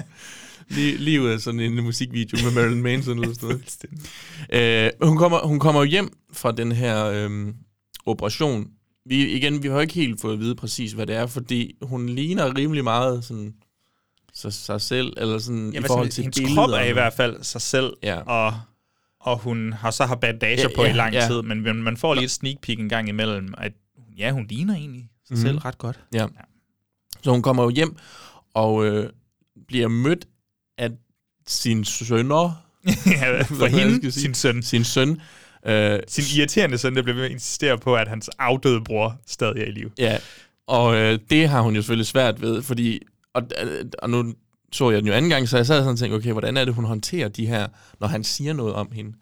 Lige, 0.70 0.98
lige 0.98 1.22
ud 1.22 1.28
af 1.30 1.40
sådan 1.40 1.60
en 1.60 1.84
musikvideo 1.84 2.38
med 2.44 2.52
Marilyn 2.54 2.82
Manson 2.82 3.20
eller 3.20 3.36
sådan 3.36 3.62
noget. 4.50 4.92
Øh, 5.02 5.08
hun, 5.08 5.18
kommer, 5.18 5.40
hun 5.48 5.60
kommer 5.60 5.84
hjem 5.84 6.10
fra 6.34 6.52
den 6.52 6.72
her 6.72 7.06
øhm, 7.06 7.54
operation. 8.06 8.68
Vi, 9.06 9.28
igen, 9.28 9.64
vi 9.64 9.68
har 9.68 9.82
ikke 9.82 9.94
helt 9.94 10.22
fået 10.22 10.34
at 10.34 10.40
vide 10.40 10.56
præcis, 10.56 10.92
hvad 10.92 11.06
det 11.06 11.16
er, 11.16 11.26
fordi 11.28 11.76
hun 11.82 12.10
ligner 12.10 12.58
rimelig 12.58 12.84
meget 12.84 13.24
sådan, 13.26 13.54
sig, 14.34 14.54
sig 14.54 14.82
selv, 14.82 15.14
eller 15.18 15.40
sådan 15.40 15.72
Ja, 15.74 15.80
i 15.80 15.84
forhold 15.88 16.10
til 16.10 16.22
hendes 16.24 16.40
billeder. 16.40 16.56
krop 16.56 16.70
er 16.70 16.84
i 16.84 16.94
hvert 16.94 17.14
fald 17.14 17.44
sig 17.44 17.62
selv, 17.62 17.94
Ja. 18.04 18.16
og, 18.20 18.54
og 19.22 19.38
hun 19.38 19.74
har 19.74 19.92
så 19.92 20.06
har 20.06 20.16
bandager 20.16 20.62
Ja, 20.62 20.76
på 20.76 20.84
ja, 20.84 20.90
i 20.90 20.94
lang 20.94 21.14
ja. 21.14 21.28
tid, 21.28 21.42
men 21.42 21.84
man- 21.84 21.98
får 21.98 22.14
lige 22.14 22.24
et 22.26 22.32
sneak 22.32 22.56
peek 22.62 22.80
en 22.80 22.90
gang 22.90 23.10
imellem, 23.10 23.54
at 23.58 23.72
ja, 24.18 24.32
hun 24.32 24.46
ligner 24.50 24.74
egentlig 24.76 25.10
sig 25.28 25.38
Mhm. 25.38 25.46
selv 25.46 25.58
ret 25.58 25.78
godt. 25.78 26.00
Ja. 26.14 26.26
Så 27.22 27.32
hun 27.32 27.42
kommer 27.42 27.64
jo 27.64 27.70
hjem 27.70 27.96
og 28.54 28.86
øh, 28.86 29.10
bliver 29.68 29.88
mødt 29.88 30.26
af 30.78 30.90
sin 31.48 31.86
sønner. 31.86 32.66
ja, 33.22 33.42
for 33.42 33.66
hende, 33.66 34.12
sin 34.12 34.34
søn. 34.34 34.64
Sin 34.64 34.84
søn. 34.84 35.22
Øh, 35.66 36.00
Sin 36.08 36.24
irriterende 36.40 36.78
søn, 36.78 36.96
der 36.96 37.02
bliver 37.02 37.14
ved 37.16 37.22
med 37.22 37.26
at 37.30 37.32
insistere 37.32 37.78
på, 37.78 37.96
at 37.96 38.08
hans 38.08 38.30
afdøde 38.30 38.82
bror 38.84 39.22
stadig 39.28 39.62
er 39.62 39.66
i 39.66 39.72
live. 39.72 39.92
Ja, 39.98 40.18
og 40.68 40.96
øh, 40.96 41.20
det 41.30 41.50
har 41.50 41.62
hun 41.62 41.76
jo 41.76 41.82
selvfølgelig 41.82 42.06
svært 42.08 42.42
ved, 42.42 42.62
fordi, 42.62 43.00
og, 43.34 43.44
og 44.00 44.10
nu 44.10 44.34
så 44.72 44.92
jeg 44.92 45.00
den 45.00 45.08
jo 45.08 45.14
anden 45.14 45.32
gang, 45.32 45.50
så 45.50 45.58
jeg 45.58 45.66
sad 45.66 45.80
sådan 45.80 45.92
og 45.92 45.98
tænkte, 45.98 46.16
okay, 46.16 46.32
hvordan 46.32 46.58
er 46.58 46.66
det, 46.66 46.74
hun 46.74 46.86
håndterer 46.86 47.28
de 47.28 47.48
her, 47.48 47.68
når 48.00 48.08
han 48.08 48.24
siger 48.24 48.54
noget 48.54 48.74
om 48.74 48.92
hende? 48.92 49.14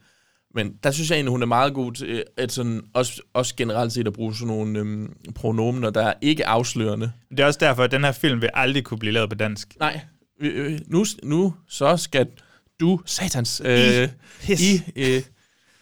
Men 0.55 0.73
der 0.83 0.91
synes 0.91 1.09
jeg 1.09 1.15
egentlig, 1.15 1.31
hun 1.31 1.41
er 1.41 1.45
meget 1.45 1.73
god 1.73 1.93
til, 1.93 2.07
øh, 2.07 2.21
at 2.37 2.51
sådan, 2.51 2.81
også, 2.93 3.21
også 3.33 3.55
generelt 3.55 3.93
set 3.93 4.07
at 4.07 4.13
bruge 4.13 4.35
sådan 4.35 4.47
nogle 4.47 4.79
øhm, 4.79 5.13
pronomener, 5.35 5.89
der 5.89 6.01
er 6.01 6.13
ikke 6.21 6.47
afslørende. 6.47 7.11
Det 7.31 7.39
er 7.39 7.45
også 7.45 7.59
derfor, 7.59 7.83
at 7.83 7.91
den 7.91 8.03
her 8.03 8.11
film 8.11 8.41
vil 8.41 8.49
aldrig 8.53 8.83
kunne 8.83 8.97
blive 8.97 9.13
lavet 9.13 9.29
på 9.29 9.35
dansk. 9.35 9.73
Nej, 9.79 9.99
øh, 10.41 10.65
øh, 10.65 10.79
nu, 10.87 11.05
nu 11.23 11.53
så 11.69 11.97
skal 11.97 12.27
du, 12.79 12.99
satans, 13.05 13.61
øh, 13.65 14.09
Pis. 14.41 14.61
I, 14.61 14.81
øh, 14.95 15.21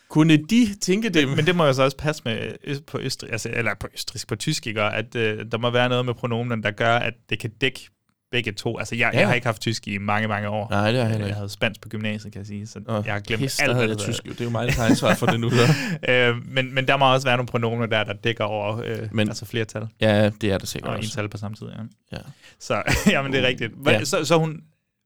kunne 0.09 0.37
de 0.37 0.75
tænke 0.81 1.09
det? 1.09 1.27
Men 1.27 1.45
det 1.45 1.55
må 1.55 1.65
jo 1.65 1.73
så 1.73 1.83
også 1.83 1.97
passe 1.97 2.21
med 2.25 2.51
ø- 2.63 2.79
på 2.87 2.99
østrig, 2.99 3.31
altså, 3.31 3.49
eller 3.53 3.73
på 3.79 3.87
østrisk, 3.93 4.27
på 4.27 4.35
tysk, 4.35 4.67
ikke? 4.67 4.81
At 4.81 5.15
øh, 5.15 5.45
der 5.51 5.57
må 5.57 5.69
være 5.69 5.89
noget 5.89 6.05
med 6.05 6.13
pronomen, 6.13 6.63
der 6.63 6.71
gør, 6.71 6.95
at 6.95 7.13
det 7.29 7.39
kan 7.39 7.49
dække 7.61 7.89
begge 8.31 8.51
to. 8.51 8.77
Altså, 8.77 8.95
jeg, 8.95 9.09
Ja. 9.13 9.19
jeg 9.19 9.27
har 9.27 9.33
ikke 9.35 9.47
haft 9.47 9.61
tysk 9.61 9.87
i 9.87 9.97
mange, 9.97 10.27
mange 10.27 10.49
år. 10.49 10.69
Nej, 10.69 10.91
det 10.91 10.99
har 10.99 11.01
jeg 11.01 11.07
heller 11.09 11.17
Jeg 11.17 11.27
ikke. 11.27 11.35
havde 11.35 11.49
spansk 11.49 11.81
på 11.81 11.89
gymnasiet, 11.89 12.33
kan 12.33 12.39
jeg 12.39 12.47
sige, 12.47 12.67
så 12.67 12.79
Åh, 12.87 13.03
jeg 13.05 13.13
har 13.13 13.19
glemt 13.19 13.41
pis, 13.41 13.55
der 13.57 13.63
alt, 13.63 13.73
havde 13.75 13.89
jeg 13.89 13.97
tysk. 13.97 14.25
jo. 14.27 14.31
Det 14.31 14.39
er 14.41 14.45
jo 14.45 14.49
mig, 14.49 14.67
der 14.67 14.73
har 14.73 14.85
ansvar 14.85 15.15
for 15.15 15.25
det 15.25 15.39
nu. 15.39 15.49
Så. 15.49 15.55
øh, 16.11 16.35
men, 16.47 16.73
men 16.73 16.87
der 16.87 16.97
må 16.97 17.13
også 17.13 17.27
være 17.27 17.37
nogle 17.37 17.47
pronomer 17.47 17.85
der, 17.85 18.03
der 18.03 18.13
dækker 18.13 18.43
over 18.43 18.81
øh, 18.85 18.97
Men- 19.11 19.27
altså 19.27 19.45
flertal. 19.45 19.87
Ja, 20.01 20.29
det 20.41 20.51
er 20.51 20.57
der 20.57 20.65
sikkert 20.65 20.91
Og 20.91 20.97
også. 20.97 21.07
ental 21.07 21.29
på 21.29 21.37
samme 21.37 21.57
tid, 21.57 21.67
ja. 21.67 21.81
Ja. 22.11 22.21
Så, 22.59 22.83
jamen, 23.11 23.31
det 23.33 23.43
er 23.43 23.47
rigtigt. 23.47 23.73
Hvad, 23.77 23.93
Ja. 23.93 24.03
så, 24.05 24.25
så 24.25 24.37
hun... 24.37 24.61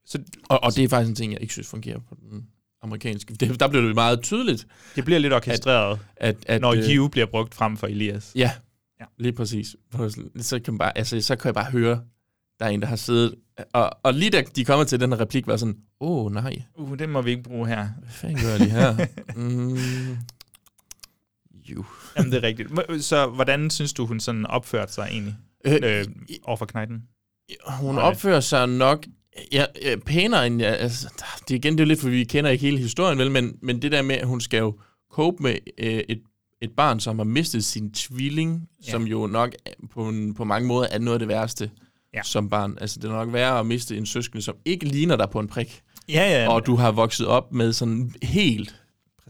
Så 0.06 0.18
Og, 0.48 0.64
og 0.64 0.76
det 0.76 0.84
er 0.84 0.88
faktisk 0.88 1.08
en 1.10 1.14
ting, 1.16 1.32
jeg 1.32 1.40
ikke 1.40 1.52
synes 1.52 1.68
fungerer 1.68 1.98
på 1.98 2.14
den 2.30 2.46
amerikanske. 2.82 3.34
Det, 3.34 3.60
der 3.60 3.68
bliver 3.68 3.84
det 3.86 3.94
meget 3.94 4.22
tydeligt, 4.22 4.66
det 4.96 5.04
bliver 5.04 5.18
lidt 5.20 5.32
orkestreret, 5.32 5.98
at... 6.16 6.36
at 6.46 6.60
når 6.60 6.72
øh, 6.74 6.78
you 6.90 7.08
bliver 7.08 7.26
brugt 7.26 7.54
frem 7.54 7.76
for 7.76 7.86
Elias. 7.86 8.32
Ja, 8.34 8.50
Ja. 9.00 9.04
lige 9.18 9.32
præcis. 9.32 9.76
Så 10.40 10.60
kan, 10.64 10.74
man 10.74 10.78
bare, 10.78 10.98
altså, 10.98 11.20
så 11.20 11.36
kan 11.36 11.46
jeg 11.48 11.54
bare 11.54 11.70
høre, 11.70 12.00
der 12.60 12.66
er 12.66 12.70
en, 12.70 12.80
der 12.82 12.86
har 12.88 12.96
siddet... 12.96 13.34
Og, 13.72 13.90
og 14.02 14.14
lige 14.14 14.30
da 14.30 14.42
de 14.56 14.64
kommer 14.64 14.84
til 14.84 15.00
den 15.00 15.12
her 15.12 15.20
replik, 15.20 15.46
var 15.46 15.56
sådan, 15.56 15.76
åh 16.00 16.24
oh, 16.26 16.32
nej, 16.32 16.62
Uh, 16.78 16.98
det 16.98 17.08
må 17.08 17.22
vi 17.22 17.30
ikke 17.30 17.42
bruge 17.42 17.68
her. 17.68 17.88
hvad 17.98 18.08
fanden 18.10 18.38
gør 18.42 18.48
jeg 18.48 18.58
lige 18.58 18.70
her? 18.70 19.06
mm, 19.36 20.16
jo. 21.70 21.84
Jamen, 22.16 22.32
det 22.32 22.38
er 22.38 22.42
rigtigt. 22.46 22.70
Så 23.04 23.26
hvordan 23.26 23.70
synes 23.70 23.92
du, 23.92 24.06
hun 24.06 24.20
sådan 24.20 24.46
opførte 24.46 24.92
sig 24.92 25.08
egentlig 25.10 25.34
Øh, 25.64 25.78
øh, 25.82 26.04
over 26.42 26.56
for 26.56 26.66
knejten? 26.66 27.02
Hun 27.80 27.94
Nej. 27.94 28.04
opfører 28.04 28.40
sig 28.40 28.68
nok 28.68 29.06
ja, 29.52 29.64
øh, 29.86 29.98
pænere 29.98 30.46
end... 30.46 30.60
Jeg, 30.62 30.76
altså, 30.78 31.08
det 31.48 31.54
er 31.54 31.58
igen 31.58 31.72
det 31.72 31.80
er 31.80 31.84
jo 31.84 31.88
lidt, 31.88 32.00
fordi 32.00 32.12
vi 32.14 32.24
kender 32.24 32.50
ikke 32.50 32.62
hele 32.66 32.78
historien, 32.78 33.18
vel? 33.18 33.30
Men, 33.30 33.56
men 33.62 33.82
det 33.82 33.92
der 33.92 34.02
med, 34.02 34.14
at 34.16 34.26
hun 34.26 34.40
skal 34.40 34.58
jo 34.58 34.78
cope 35.12 35.42
med 35.42 35.56
øh, 35.78 36.00
et, 36.08 36.22
et 36.62 36.70
barn, 36.76 37.00
som 37.00 37.18
har 37.18 37.24
mistet 37.24 37.64
sin 37.64 37.92
tvilling, 37.92 38.52
Ja. 38.52 38.86
ja. 38.86 38.90
som 38.90 39.02
jo 39.06 39.26
nok 39.26 39.54
er- 39.66 39.70
på, 39.90 40.08
en, 40.08 40.34
på 40.34 40.44
mange 40.44 40.68
måder 40.68 40.88
er 40.90 40.98
noget 40.98 41.14
af 41.14 41.18
det 41.18 41.28
værste 41.28 41.70
Ja. 42.14 42.22
som 42.22 42.48
barn. 42.50 42.78
Altså, 42.80 42.98
det 43.00 43.08
er 43.08 43.12
nok 43.12 43.32
værre 43.32 43.60
at 43.60 43.66
miste 43.66 43.96
en 43.96 44.06
søskende, 44.06 44.42
som 44.42 44.54
ikke 44.64 44.86
ligner 44.86 45.16
dig 45.16 45.30
på 45.30 45.40
en 45.40 45.48
prik, 45.48 45.82
Ja, 46.08 46.42
ja. 46.42 46.48
og 46.52 46.66
du 46.66 46.76
har 46.76 46.90
vokset 46.90 47.26
op 47.26 47.52
med 47.52 47.72
sådan 47.72 48.14
helt 48.22 48.76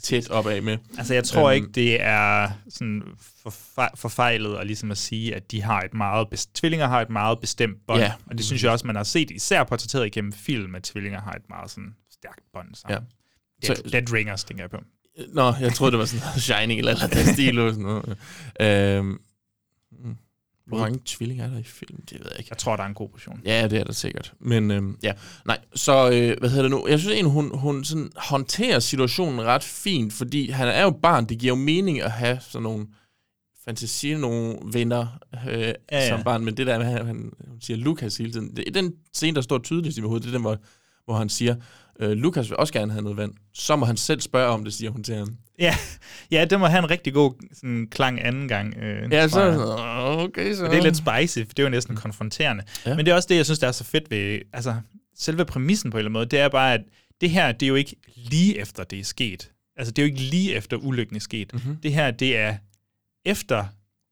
tæt 0.03 0.31
opad 0.31 0.61
med. 0.61 0.78
Altså, 0.99 1.14
jeg 1.14 1.24
tror 1.24 1.49
Øhm. 1.51 1.55
ikke, 1.55 1.68
det 1.68 2.03
er 2.03 2.51
sådan 2.68 3.03
forfe- 3.20 3.97
forfejlet 3.97 4.57
at, 4.57 4.66
ligesom 4.66 4.91
at 4.91 4.99
sige, 4.99 5.35
at 5.35 5.51
de 5.51 5.62
har 5.62 5.81
et 5.81 5.95
meget 5.95 6.26
bes- 6.35 6.51
tvillinger 6.55 6.87
har 6.89 7.01
et 7.01 7.11
meget 7.11 7.39
bestemt 7.41 7.76
bånd. 7.87 8.01
Ja. 8.01 8.12
Og 8.26 8.39
det 8.39 8.45
synes 8.47 8.62
jeg 8.64 8.70
også, 8.72 8.87
man 8.87 8.97
har 8.97 9.03
set, 9.05 9.31
især 9.31 9.64
portrætteret 9.64 10.07
igennem 10.07 10.33
film, 10.33 10.74
at 10.74 10.83
tvillinger 10.83 11.20
har 11.20 11.33
et 11.33 11.43
meget 11.49 11.70
sådan 11.70 11.95
stærkt 12.12 12.41
bånd 12.53 12.74
sammen. 12.74 12.99
Ja. 13.62 13.66
Dead, 13.66 13.76
Så- 13.76 13.83
Dead 13.93 14.12
Ringers, 14.12 14.45
tænker 14.45 14.62
jeg 14.64 14.70
på. 14.70 14.78
Nå, 15.33 15.53
jeg 15.61 15.72
troede, 15.72 15.91
det 15.91 15.99
var 15.99 16.05
sådan 16.05 16.26
noget 16.26 16.43
Shining 16.49 16.78
eller 16.78 16.93
eller 16.93 17.07
den 17.07 17.26
stil. 17.35 17.49
Eller 17.59 17.72
sådan 17.72 17.83
noget. 17.83 18.99
Øhm. 18.99 19.18
Hvor 20.71 20.79
mange 20.79 21.01
tvillinger 21.05 21.45
er 21.45 21.51
der 21.51 21.59
i 21.59 21.62
filmen? 21.62 22.05
Det 22.11 22.18
ved 22.18 22.27
jeg 22.31 22.39
ikke. 22.39 22.49
Jeg 22.51 22.59
tror, 22.59 22.77
der 22.77 22.83
er 22.83 22.89
en 22.89 22.95
god 22.95 23.09
portion. 23.09 23.41
Ja, 23.45 23.68
det 23.68 23.79
er 23.79 23.85
der 23.85 23.93
sikkert. 23.93 24.33
Men 24.41 24.71
øhm, 24.71 24.99
ja, 25.03 25.12
nej, 25.47 25.59
så 25.75 26.11
øh, 26.11 26.39
hvad 26.39 26.49
hedder 26.51 26.62
det 26.62 26.71
nu? 26.71 26.87
Jeg 26.89 26.99
synes 26.99 27.14
egentlig, 27.14 27.33
hun, 27.33 27.59
hun 27.59 27.85
sådan 27.85 28.11
håndterer 28.16 28.79
situationen 28.79 29.43
ret 29.43 29.64
fint, 29.64 30.12
fordi 30.12 30.51
han 30.51 30.68
er 30.68 30.83
jo 30.83 30.91
barn. 30.91 31.25
Det 31.25 31.39
giver 31.39 31.51
jo 31.51 31.62
mening 31.62 32.01
at 32.01 32.11
have 32.11 32.39
sådan 32.41 32.62
nogle 32.62 32.87
fantasi, 33.64 34.14
nogle 34.14 34.59
venner 34.73 35.07
øh, 35.49 35.61
ja, 35.61 35.73
ja. 35.93 36.09
som 36.09 36.23
barn. 36.25 36.45
Men 36.45 36.57
det 36.57 36.66
der 36.66 36.79
med, 36.79 36.87
at 36.87 36.93
han, 36.93 37.07
han 37.07 37.33
siger 37.61 37.77
Lukas 37.77 38.16
hele 38.16 38.33
tiden, 38.33 38.57
det 38.57 38.75
den 38.75 38.93
scene, 39.14 39.35
der 39.35 39.41
står 39.41 39.59
tydeligt 39.59 39.97
i 39.97 40.01
mit 40.01 40.09
hoved, 40.09 40.21
det 40.21 40.29
er 40.29 40.33
den, 40.33 40.41
hvor, 40.41 40.59
hvor 41.05 41.14
han 41.14 41.29
siger, 41.29 41.57
øh, 42.01 42.11
Lukas 42.11 42.51
vil 42.51 42.57
også 42.57 42.72
gerne 42.72 42.92
have 42.92 43.03
noget 43.03 43.16
vand. 43.16 43.32
Så 43.55 43.76
må 43.76 43.86
han 43.86 43.96
selv 43.96 44.20
spørge 44.20 44.48
om 44.48 44.64
det, 44.64 44.74
siger 44.74 44.90
hun 44.90 45.05
til 45.05 45.14
ham. 45.14 45.36
Ja, 45.59 45.74
ja 46.32 46.44
det 46.44 46.61
må 46.61 46.66
have 46.66 46.78
en 46.78 46.90
rigtig 46.90 47.12
god 47.14 47.32
sådan, 47.55 47.88
klang 47.90 48.24
anden 48.24 48.48
gang. 48.48 48.76
Øh, 48.76 49.12
Ja, 49.12 49.28
så 49.28 49.74
okay, 49.98 50.55
så... 50.55 50.64
Og 50.64 50.70
det 50.70 50.78
er 50.78 50.82
lidt 50.82 50.96
spicy, 50.96 51.38
for 51.38 51.55
det 51.55 51.59
er 51.59 51.62
jo 51.62 51.68
næsten 51.68 51.96
konfronterende. 51.96 52.64
Ja. 52.86 52.96
Men 52.96 53.07
det 53.07 53.12
er 53.12 53.16
også 53.16 53.26
det, 53.30 53.36
jeg 53.36 53.44
synes, 53.44 53.59
der 53.59 53.68
er 53.68 53.72
så 53.72 53.84
fedt 53.84 54.11
ved... 54.11 54.40
Altså, 54.53 54.74
selve 55.16 55.44
præmissen 55.44 55.90
på 55.90 55.96
en 55.96 55.98
eller 55.98 56.09
anden 56.09 56.12
måde, 56.12 56.26
det 56.26 56.38
er 56.38 56.48
bare, 56.48 56.74
at 56.74 56.80
det 57.20 57.30
her, 57.30 57.53
det 57.53 57.62
er 57.62 57.68
jo 57.68 57.74
ikke 57.74 57.96
lige 58.16 58.59
efter, 58.59 58.84
det 58.84 58.98
er 59.01 59.05
sket. 59.05 59.51
Altså, 59.76 59.92
det 59.92 60.03
er 60.03 60.07
jo 60.07 60.12
ikke 60.12 60.20
lige 60.20 60.55
efter 60.55 60.76
ulykken 60.76 61.16
er 61.16 61.20
sket. 61.20 61.55
Mhm. 61.55 61.76
Det 61.82 61.92
her, 61.92 62.11
det 62.11 62.36
er 62.36 62.57
efter 63.24 63.64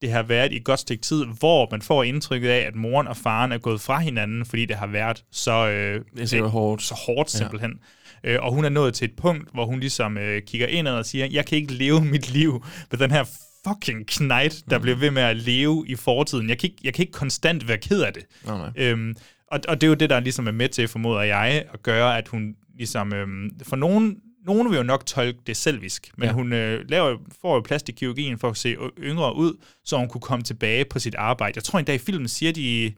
det 0.03 0.11
har 0.13 0.23
været 0.23 0.53
i 0.53 0.57
et 0.57 0.65
godt 0.65 0.81
stykke 0.81 1.03
tid, 1.03 1.25
hvor 1.39 1.69
man 1.71 1.83
får 1.83 2.03
indtrykket 2.03 2.49
af, 2.49 2.59
at 2.67 2.75
moren 2.75 3.07
og 3.07 3.17
faren 3.17 3.53
er 3.53 3.59
gået 3.59 3.81
fra 3.81 3.99
hinanden, 3.99 4.45
fordi 4.47 4.65
det 4.67 4.77
har 4.77 4.87
været 4.87 5.25
så, 5.33 5.69
øh, 5.69 6.01
Det 6.15 6.23
er 6.23 6.27
sikkert 6.27 6.51
hårdt. 6.51 6.83
så 6.83 6.95
hårdt 6.95 7.31
simpelthen. 7.31 7.79
Ja. 8.25 8.33
Øh, 8.33 8.43
og 8.43 8.53
hun 8.53 8.65
er 8.65 8.69
nået 8.69 8.95
til 8.95 9.05
et 9.05 9.17
punkt, 9.17 9.49
hvor 9.55 9.65
hun 9.67 9.81
ligesom 9.81 10.19
øh, 10.19 10.43
kigger 10.43 10.67
indad 10.67 10.93
og 10.95 11.07
siger, 11.07 11.27
jeg 11.31 11.47
kan 11.47 11.59
ikke 11.59 11.73
leve 11.75 12.05
mit 12.05 12.31
liv 12.31 12.65
med 12.91 12.99
den 12.99 13.11
her 13.11 13.25
fucking 13.69 14.07
knight, 14.07 14.63
der 14.71 14.79
mm. 14.79 14.83
bliver 14.83 14.97
ved 14.97 15.11
med 15.11 15.23
at 15.23 15.37
leve 15.37 15.85
i 15.89 15.95
fortiden. 15.95 16.49
Jeg 16.49 16.59
kan 16.59 16.71
ikke, 16.71 16.81
jeg 16.85 16.95
kan 16.95 17.03
ikke 17.03 17.13
konstant 17.13 17.69
være 17.69 17.79
ked 17.79 18.03
af 18.03 18.13
det. 18.13 18.25
Nej, 18.47 18.57
nej. 18.57 18.71
Øhm, 18.77 19.15
og, 19.53 19.61
og 19.69 19.81
det 19.81 19.87
er 19.87 19.89
jo 19.89 19.95
det, 19.95 20.11
der 20.11 20.21
ligesom 20.21 20.47
er 20.47 20.53
med 20.53 20.69
til, 20.69 20.89
formoder 20.89 21.21
jeg, 21.23 21.65
at 21.75 21.83
gøre, 21.83 22.19
at 22.19 22.29
hun 22.29 22.55
ligesom... 22.77 23.13
Øhm, 23.13 23.51
for 23.63 23.77
nogen, 23.77 24.17
nogen 24.49 24.71
vil 24.71 24.77
jo 24.77 24.83
nok 24.83 25.07
tolke 25.07 25.39
det 25.47 25.57
selvisk, 25.57 26.11
men 26.17 26.27
ja. 26.27 26.33
Hun 26.33 26.53
øh, 26.53 26.85
laver, 26.89 27.17
får 27.43 27.55
jo 27.55 27.61
plastikkirurgien 27.61 28.39
for 28.39 28.51
at 28.51 28.57
se 28.57 28.77
yngre 28.99 29.37
ud, 29.37 29.53
så 29.85 29.97
hun 29.97 30.09
kunne 30.09 30.21
komme 30.21 30.43
tilbage 30.43 30.85
på 30.85 30.99
sit 30.99 31.15
arbejde. 31.15 31.53
Jeg 31.57 31.65
tror 31.65 31.79
endda 31.79 31.95
i 31.95 31.99
filmen 31.99 32.29
siger 32.29 32.53
de, 32.53 32.93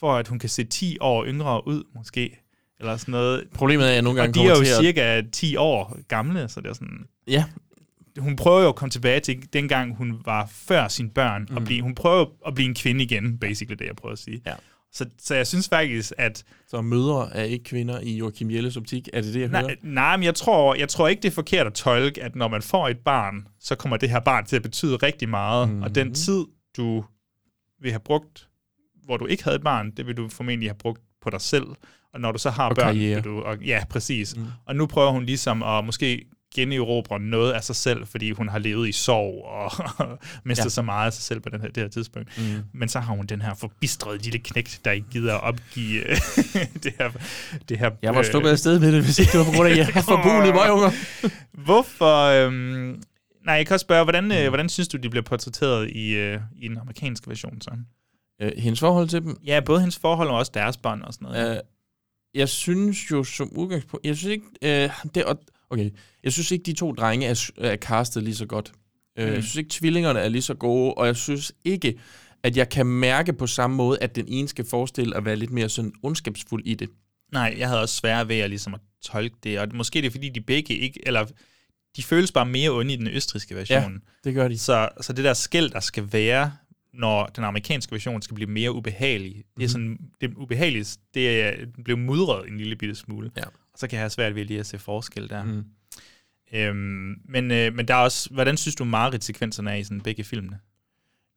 for 0.00 0.16
at 0.16 0.28
hun 0.28 0.38
kan 0.38 0.48
se 0.48 0.64
10 0.64 0.96
år 1.00 1.24
yngre 1.24 1.66
ud, 1.66 1.84
måske. 1.94 2.40
Eller 2.80 2.96
sådan 2.96 3.12
noget. 3.12 3.44
Problemet 3.54 3.84
er, 3.84 3.88
at 3.88 3.94
jeg 3.94 4.02
nogle 4.02 4.20
gange 4.20 4.30
Og 4.30 4.34
de 4.34 4.40
er 4.40 4.48
jo 4.48 4.64
til 4.64 4.70
at... 4.70 4.76
cirka 4.80 5.22
10 5.32 5.56
år 5.56 5.98
gamle, 6.08 6.48
så 6.48 6.60
det 6.60 6.68
er 6.68 6.72
sådan... 6.72 7.06
Ja, 7.26 7.44
Hun 8.18 8.36
prøver 8.36 8.60
jo 8.60 8.68
at 8.68 8.74
komme 8.74 8.90
tilbage 8.90 9.20
til 9.20 9.52
dengang, 9.52 9.96
hun 9.96 10.20
var 10.24 10.50
før 10.52 10.88
sine 10.88 11.10
børn, 11.10 11.46
mm. 11.50 11.56
og 11.56 11.64
blive, 11.64 11.82
hun 11.82 11.94
prøver 11.94 12.26
at 12.46 12.54
blive 12.54 12.68
en 12.68 12.74
kvinde 12.74 13.04
igen, 13.04 13.38
basically 13.38 13.78
det, 13.78 13.86
jeg 13.86 13.96
prøver 13.96 14.12
at 14.12 14.18
sige. 14.18 14.42
Ja. 14.46 14.54
Så, 14.92 15.06
så 15.18 15.34
jeg 15.34 15.46
synes 15.46 15.68
faktisk, 15.68 16.12
at 16.18 16.44
så 16.68 16.80
mødre 16.80 17.36
er 17.36 17.42
ikke 17.42 17.64
kvinder 17.64 18.00
i 18.00 18.16
Joachim 18.16 18.50
Jelles 18.50 18.76
optik. 18.76 19.08
Er 19.12 19.20
det 19.20 19.34
det, 19.34 19.40
jeg 19.40 19.48
hører? 19.48 19.62
Nej, 19.62 19.76
nej, 19.82 20.16
men 20.16 20.24
jeg 20.24 20.34
tror, 20.34 20.74
jeg 20.74 20.88
tror 20.88 21.08
ikke, 21.08 21.22
det 21.22 21.28
er 21.28 21.32
forkert 21.34 21.66
at 21.66 21.74
tolke, 21.74 22.22
at 22.22 22.36
når 22.36 22.48
man 22.48 22.62
får 22.62 22.88
et 22.88 22.98
barn, 22.98 23.46
så 23.60 23.74
kommer 23.74 23.96
det 23.96 24.10
her 24.10 24.20
barn 24.20 24.46
til 24.46 24.56
at 24.56 24.62
betyde 24.62 24.96
rigtig 24.96 25.28
meget. 25.28 25.68
Mm. 25.68 25.82
Og 25.82 25.94
den 25.94 26.14
tid, 26.14 26.44
du 26.76 27.04
vil 27.80 27.90
have 27.90 28.00
brugt, 28.00 28.48
hvor 29.04 29.16
du 29.16 29.26
ikke 29.26 29.44
havde 29.44 29.56
et 29.56 29.62
barn, 29.62 29.90
det 29.90 30.06
vil 30.06 30.16
du 30.16 30.28
formentlig 30.28 30.68
have 30.68 30.78
brugt 30.78 31.02
på 31.22 31.30
dig 31.30 31.40
selv. 31.40 31.66
Og 32.14 32.20
når 32.20 32.32
du 32.32 32.38
så 32.38 32.50
har 32.50 32.68
Og 32.68 32.76
børn, 32.76 32.86
karriere. 32.86 33.14
vil 33.14 33.24
du... 33.24 33.40
Og, 33.40 33.62
ja, 33.62 33.84
præcis. 33.90 34.36
Mm. 34.36 34.46
Og 34.66 34.76
nu 34.76 34.86
prøver 34.86 35.10
hun 35.10 35.24
ligesom 35.24 35.62
at 35.62 35.84
måske 35.84 36.26
generobre 36.54 37.20
noget 37.20 37.52
af 37.52 37.64
sig 37.64 37.76
selv, 37.76 38.06
fordi 38.06 38.30
hun 38.30 38.48
har 38.48 38.58
levet 38.58 38.88
i 38.88 38.92
sorg 38.92 39.44
og 39.44 39.72
mistet 40.44 40.64
ja. 40.64 40.68
Så 40.70 40.82
meget 40.82 41.06
af 41.06 41.12
sig 41.12 41.22
selv 41.22 41.40
på 41.40 41.48
den 41.48 41.60
her, 41.60 41.68
det 41.68 41.82
her 41.82 41.88
tidspunkt. 41.90 42.38
Mm. 42.38 42.62
Men 42.72 42.88
så 42.88 43.00
har 43.00 43.14
hun 43.14 43.26
den 43.26 43.42
her 43.42 43.54
forbistrede 43.54 44.18
lille 44.18 44.38
knægt, 44.38 44.80
der 44.84 44.90
ikke 44.90 45.06
gider 45.10 45.34
at 45.34 45.42
opgive 45.42 46.10
øh, 46.10 46.16
det 46.84 46.92
her... 46.98 47.10
Det 47.68 47.78
her 47.78 47.90
Jeg 48.02 48.14
var 48.14 48.22
sluppet 48.22 48.50
afsted 48.50 48.78
med 48.78 48.92
det, 48.92 49.04
hvis 49.04 49.18
ikke 49.18 49.32
det 49.32 49.38
var 49.38 49.44
på 49.44 49.50
grund 49.52 49.68
af, 49.68 49.72
at 49.72 49.78
jeg 49.78 49.86
har 49.94 50.02
forbulet 50.02 50.54
møgunger. 50.54 50.90
Hvorfor... 51.64 52.24
Øhm, 52.46 53.02
Nej, 53.44 53.54
jeg 53.54 53.66
kan 53.66 53.74
også 53.74 53.84
spørge, 53.84 54.04
hvordan, 54.04 54.32
øh, 54.32 54.48
hvordan 54.48 54.68
synes 54.68 54.88
du, 54.88 54.96
de 54.96 55.10
bliver 55.10 55.22
portrætteret 55.24 55.90
i, 55.90 56.10
øh, 56.10 56.40
i 56.56 56.68
den 56.68 56.78
amerikanske 56.78 57.28
version 57.28 57.60
så? 57.60 57.70
Øh, 58.42 58.52
hendes 58.56 58.80
forhold 58.80 59.08
til 59.08 59.22
dem? 59.22 59.36
Ja, 59.46 59.60
både 59.60 59.80
hendes 59.80 59.98
forhold 59.98 60.28
og 60.28 60.36
også 60.36 60.50
deres 60.54 60.76
bånd 60.76 61.02
og 61.02 61.14
sådan 61.14 61.28
noget. 61.28 61.56
Øh, 61.56 61.60
jeg 62.34 62.48
synes 62.48 63.10
jo 63.10 63.24
som 63.24 63.50
udgangspunkt... 63.52 64.06
Jeg 64.06 64.16
synes 64.16 64.30
ikke... 64.32 64.44
Øh, 64.84 64.90
det, 65.14 65.22
er- 65.26 65.34
okay, 65.70 65.90
jeg 66.24 66.32
synes 66.32 66.50
ikke, 66.50 66.62
de 66.62 66.72
to 66.72 66.92
drenge 66.92 67.26
er, 67.26 67.50
er 67.58 67.76
castet 67.76 68.22
lige 68.22 68.34
så 68.34 68.46
godt. 68.46 68.72
Øh, 69.18 69.26
Mm. 69.28 69.32
Jeg 69.34 69.42
synes 69.42 69.56
ikke, 69.56 69.70
tvillingerne 69.70 70.20
er 70.20 70.28
lige 70.28 70.42
så 70.42 70.54
gode, 70.54 70.94
og 70.94 71.06
jeg 71.06 71.16
synes 71.16 71.52
ikke, 71.64 71.98
at 72.42 72.56
jeg 72.56 72.68
kan 72.68 72.86
mærke 72.86 73.32
på 73.32 73.46
samme 73.46 73.76
måde, 73.76 73.98
at 74.02 74.16
den 74.16 74.24
ene 74.28 74.48
skal 74.48 74.64
forestille 74.64 75.16
at 75.16 75.24
være 75.24 75.36
lidt 75.36 75.50
mere 75.50 75.68
sådan 75.68 75.92
ondskabsfuld 76.02 76.62
i 76.66 76.74
det. 76.74 76.88
Nej, 77.32 77.54
jeg 77.58 77.68
havde 77.68 77.80
også 77.80 77.94
svært 77.94 78.28
ved 78.28 78.36
at, 78.38 78.50
ligesom 78.50 78.74
at 78.74 78.80
tolke 79.04 79.36
det, 79.44 79.58
og 79.60 79.68
måske 79.74 79.98
er 79.98 80.02
det 80.02 80.12
fordi, 80.12 80.28
de 80.28 80.40
begge 80.40 80.74
ikke, 80.74 81.00
eller 81.06 81.26
de 81.96 82.02
føles 82.02 82.32
bare 82.32 82.46
mere 82.46 82.70
onde 82.70 82.92
i 82.94 82.96
den 82.96 83.06
østriske 83.06 83.54
version. 83.56 83.92
Ja, 83.92 83.98
det 84.24 84.34
gør 84.34 84.48
de. 84.48 84.58
Så, 84.58 84.88
så 85.00 85.12
det 85.12 85.24
der 85.24 85.34
skæld, 85.34 85.70
der 85.70 85.80
skal 85.80 86.12
være, 86.12 86.52
når 86.94 87.26
den 87.26 87.44
amerikanske 87.44 87.92
version 87.92 88.22
skal 88.22 88.34
blive 88.34 88.50
mere 88.50 88.72
ubehagelig, 88.72 89.34
det 89.34 89.42
er 89.42 89.44
Mhm. 89.60 89.68
sådan, 89.68 89.98
det 90.20 90.34
ubehagelige, 90.36 90.86
det 91.14 91.40
er 91.42 91.52
blev 91.84 91.98
mudret 91.98 92.48
en 92.48 92.56
lille 92.58 92.76
bitte 92.76 92.94
smule. 92.94 93.30
Ja. 93.36 93.42
Så 93.80 93.86
kan 93.88 93.96
jeg 93.96 94.02
have 94.02 94.10
svært 94.10 94.34
ved 94.34 94.44
lige 94.44 94.60
at 94.60 94.66
se 94.66 94.78
forskel 94.78 95.28
der. 95.28 95.44
Mhm. 95.44 95.64
Øhm, 96.52 97.14
men, 97.24 97.50
øh, 97.50 97.74
men 97.74 97.88
der 97.88 97.94
er 97.94 97.98
også, 97.98 98.30
hvordan 98.30 98.56
synes 98.56 98.74
du 98.74 98.84
Marit-sekvenserne 98.84 99.70
er 99.70 99.74
i 99.74 99.84
sådan 99.84 100.00
begge 100.00 100.24
filmene? 100.24 100.58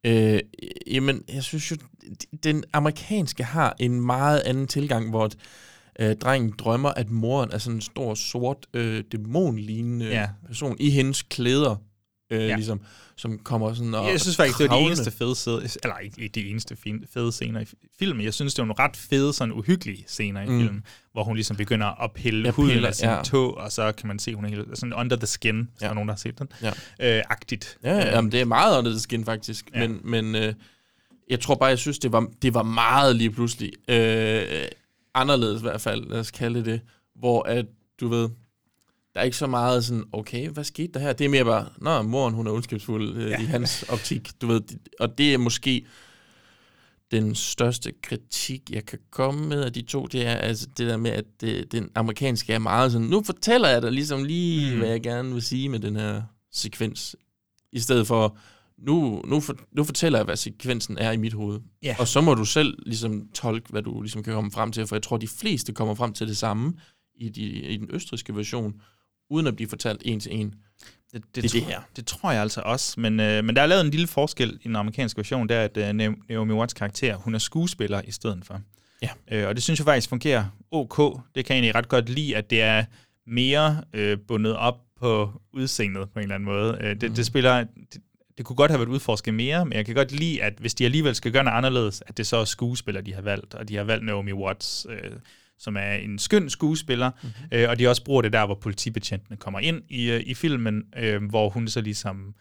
Øh, 0.05 0.39
jamen, 0.87 1.23
jeg 1.33 1.43
synes 1.43 1.71
jo, 1.71 1.75
den 2.43 2.63
amerikanske 2.73 3.43
har 3.43 3.75
en 3.79 4.01
meget 4.01 4.39
anden 4.39 4.67
tilgang, 4.67 5.09
hvor 5.09 5.29
øh, 5.99 6.15
drengen 6.15 6.53
drømmer, 6.57 6.89
at 6.89 7.09
moren 7.09 7.51
er 7.51 7.57
sådan 7.57 7.77
en 7.77 7.81
stor, 7.81 8.13
sort, 8.13 8.67
øh, 8.73 9.03
dæmonlignende 9.11 10.05
ja. 10.05 10.29
person 10.47 10.77
i 10.79 10.89
hendes 10.89 11.21
klæder, 11.21 11.75
øh, 12.29 12.39
Ja. 12.41 12.47
ja. 12.47 12.55
ligesom, 12.55 12.81
som 13.15 13.39
kommer 13.39 13.73
sådan 13.73 13.93
og 13.95 14.11
Jeg 14.11 14.21
synes 14.21 14.35
faktisk, 14.37 14.57
det 14.59 14.69
var 14.69 14.75
de 14.77 14.81
eneste 14.81 15.11
fede 15.11 15.35
scener, 15.35 15.77
eller 15.83 15.97
ikke 15.97 16.27
de 16.27 16.49
eneste 16.49 16.77
fede 17.13 17.31
scener 17.31 17.59
i 17.59 17.63
fi- 17.63 17.95
filmen. 17.99 18.25
Jeg 18.25 18.33
synes, 18.33 18.53
det 18.53 18.61
var 18.61 18.65
nogle 18.67 18.83
ret 18.83 18.97
fede, 18.97 19.33
sådan 19.33 19.53
uhyggelige 19.53 20.03
scener 20.07 20.41
i 20.41 20.45
Mm. 20.49 20.59
filmen, 20.59 20.83
hvor 21.11 21.23
hun 21.23 21.35
ligesom 21.35 21.55
begynder 21.57 22.03
at 22.03 22.11
pille 22.11 22.43
Ja, 22.45 22.51
huden 22.51 22.71
piller, 22.71 22.87
af 22.87 22.95
sin 22.95 23.07
ja. 23.09 23.21
tog, 23.23 23.57
og 23.57 23.71
så 23.71 23.91
kan 23.91 24.07
man 24.07 24.19
se, 24.19 24.35
hun 24.35 24.45
er 24.45 24.49
helt 24.49 24.67
sådan 24.77 24.93
under 24.93 25.15
the 25.15 25.27
skin, 25.27 25.55
hvis 25.59 25.67
der 25.79 25.89
er 25.89 25.93
nogen, 25.93 26.09
der 26.09 26.13
har 26.13 26.19
set 26.19 26.39
den. 26.39 26.47
Ja. 26.61 27.17
Øh, 27.17 27.23
agtigt. 27.29 27.77
Ja, 27.83 27.93
ja, 27.95 28.15
jamen, 28.15 28.31
det 28.31 28.41
er 28.41 28.45
meget 28.45 28.77
under 28.77 28.91
the 28.91 28.99
skin, 28.99 29.25
faktisk. 29.25 29.69
Ja. 29.73 29.81
Ja. 29.81 29.87
Men, 29.87 29.99
men 30.03 30.35
øh, 30.35 30.53
jeg 31.29 31.39
tror 31.39 31.55
bare, 31.55 31.69
jeg 31.69 31.79
synes, 31.79 31.99
det 31.99 32.11
var, 32.11 32.27
det 32.41 32.53
var 32.53 32.63
meget 32.63 33.15
lige 33.15 33.31
pludselig 33.31 33.71
øh, 33.89 34.65
anderledes 35.15 35.61
i 35.61 35.63
hvert 35.63 35.81
fald, 35.81 36.09
lad 36.09 36.19
os 36.19 36.31
kalde 36.31 36.59
det 36.59 36.65
det, 36.65 36.81
hvor 37.15 37.43
at, 37.43 37.65
du 37.99 38.07
ved, 38.07 38.29
der 39.13 39.19
er 39.19 39.23
ikke 39.23 39.37
så 39.37 39.47
meget 39.47 39.85
sådan, 39.85 40.03
okay, 40.11 40.49
hvad 40.49 40.63
skete 40.63 40.91
der 40.93 40.99
her? 40.99 41.13
Det 41.13 41.25
er 41.25 41.29
mere 41.29 41.45
bare, 41.45 41.67
nå, 41.77 42.01
moren, 42.01 42.33
hun 42.33 42.47
er 42.47 42.51
ondskabsfuld 42.51 43.17
øh, 43.17 43.29
Ja. 43.29 43.41
i 43.41 43.45
hans 43.45 43.83
optik, 43.83 44.31
du 44.41 44.47
ved, 44.47 44.61
og 44.99 45.17
det 45.17 45.33
er 45.33 45.37
måske 45.37 45.85
den 47.11 47.35
største 47.35 47.91
kritik, 48.03 48.61
jeg 48.69 48.85
kan 48.85 48.99
komme 49.11 49.45
med 49.47 49.61
af 49.63 49.73
de 49.73 49.81
to, 49.81 50.05
det 50.05 50.25
er 50.27 50.31
altså 50.35 50.67
det 50.77 50.87
der 50.87 50.97
med, 50.97 51.11
at 51.11 51.25
det, 51.41 51.71
den 51.71 51.89
amerikanske 51.95 52.53
er 52.53 52.59
meget 52.59 52.91
sådan, 52.91 53.07
nu 53.07 53.23
fortæller 53.23 53.69
jeg 53.69 53.81
dig 53.81 53.91
ligesom 53.91 54.23
lige, 54.23 54.71
Mm. 54.73 54.77
hvad 54.79 54.89
jeg 54.89 55.01
gerne 55.03 55.33
vil 55.33 55.41
sige 55.41 55.69
med 55.69 55.79
den 55.79 55.95
her 55.95 56.21
sekvens, 56.51 57.15
i 57.71 57.79
stedet 57.79 58.07
for, 58.07 58.37
nu, 58.77 59.21
nu, 59.27 59.39
for, 59.39 59.55
nu 59.71 59.83
fortæller 59.83 60.19
jeg, 60.19 60.25
hvad 60.25 60.35
sekvensen 60.35 60.97
er 60.97 61.11
i 61.11 61.17
mit 61.17 61.33
hoved. 61.33 61.59
Ja. 61.83 61.95
Og 61.99 62.07
så 62.07 62.21
må 62.21 62.33
du 62.33 62.45
selv 62.45 62.77
ligesom 62.85 63.27
tolke, 63.33 63.69
hvad 63.69 63.81
du 63.81 64.01
ligesom 64.01 64.23
kan 64.23 64.33
komme 64.33 64.51
frem 64.51 64.71
til, 64.71 64.87
for 64.87 64.95
jeg 64.95 65.03
tror, 65.03 65.17
de 65.17 65.27
fleste 65.27 65.73
kommer 65.73 65.95
frem 65.95 66.13
til 66.13 66.27
det 66.27 66.37
samme 66.37 66.73
i, 67.15 67.29
de, 67.29 67.41
i 67.41 67.77
den 67.77 67.87
østriske 67.91 68.35
version, 68.35 68.73
uden 69.29 69.47
at 69.47 69.55
blive 69.55 69.69
fortalt 69.69 70.01
en 70.05 70.19
til 70.19 70.35
en. 70.39 70.53
Det, 71.13 71.23
Det 71.35 71.45
er 71.45 71.49
tror, 71.49 71.59
det 71.59 71.67
her. 71.67 71.81
Det 71.95 72.05
tror 72.07 72.31
jeg 72.31 72.41
altså 72.41 72.61
også, 72.65 72.99
men, 72.99 73.19
øh, 73.19 73.43
men 73.43 73.55
der 73.55 73.61
er 73.61 73.65
lavet 73.65 73.85
en 73.85 73.91
lille 73.91 74.07
forskel 74.07 74.59
i 74.61 74.67
den 74.67 74.75
amerikanske 74.75 75.17
version, 75.17 75.49
der 75.49 75.55
er, 75.55 75.63
at 75.65 75.77
øh, 75.77 76.15
Naomi 76.29 76.53
Watts 76.53 76.73
karakter, 76.73 77.15
hun 77.15 77.35
er 77.35 77.39
skuespiller 77.39 78.01
i 78.05 78.11
stedet 78.11 78.45
for. 78.45 78.61
Ja. 79.01 79.09
Øh, 79.31 79.47
og 79.47 79.55
det 79.55 79.63
synes 79.63 79.79
jeg 79.79 79.85
faktisk 79.85 80.09
fungerer 80.09 80.45
ok. 80.71 80.97
Det 81.35 81.45
kan 81.45 81.55
jeg 81.55 81.59
egentlig 81.59 81.75
ret 81.75 81.87
godt 81.89 82.09
lide, 82.09 82.35
at 82.35 82.49
det 82.49 82.61
er 82.61 82.85
mere 83.27 83.83
øh, 83.93 84.17
bundet 84.27 84.55
op 84.55 84.77
på 84.99 85.41
udseendet 85.53 86.09
på 86.09 86.19
en 86.19 86.23
eller 86.23 86.35
anden 86.35 86.45
måde. 86.45 86.77
Øh, 86.81 86.89
det, 86.89 87.03
Mhm. 87.03 87.15
det 87.15 87.25
spiller... 87.25 87.63
Det, 87.93 88.01
det 88.37 88.45
kunne 88.45 88.55
godt 88.55 88.71
have 88.71 88.79
været 88.79 88.89
udforsket 88.89 89.33
mere, 89.33 89.65
men 89.65 89.73
jeg 89.73 89.85
kan 89.85 89.95
godt 89.95 90.11
lide, 90.11 90.43
at 90.43 90.53
hvis 90.59 90.73
de 90.73 90.85
alligevel 90.85 91.15
skal 91.15 91.31
gøre 91.31 91.43
noget 91.43 91.57
anderledes, 91.57 92.03
at 92.07 92.17
det 92.17 92.27
så 92.27 92.37
er 92.37 92.45
skuespiller, 92.45 93.01
de 93.01 93.13
har 93.13 93.21
valgt, 93.21 93.53
og 93.53 93.69
de 93.69 93.75
har 93.75 93.83
valgt 93.83 94.05
Naomi 94.05 94.33
Watts, 94.33 94.87
øh, 94.89 95.11
som 95.59 95.75
er 95.77 95.91
en 95.93 96.19
skøn 96.19 96.49
skuespiller, 96.49 97.11
Mhm. 97.23 97.31
mm-hmm. 97.39 97.57
øh, 97.57 97.69
og 97.69 97.79
de 97.79 97.87
også 97.87 98.03
bruger 98.03 98.21
det 98.21 98.33
der, 98.33 98.45
hvor 98.45 98.55
politibetjentene 98.61 99.37
kommer 99.37 99.59
ind 99.59 99.81
i, 99.89 100.11
øh, 100.11 100.21
i 100.25 100.33
filmen, 100.33 100.83
øh, 100.97 101.23
hvor 101.23 101.49
hun 101.49 101.67
så 101.67 101.81
ligesom, 101.81 102.33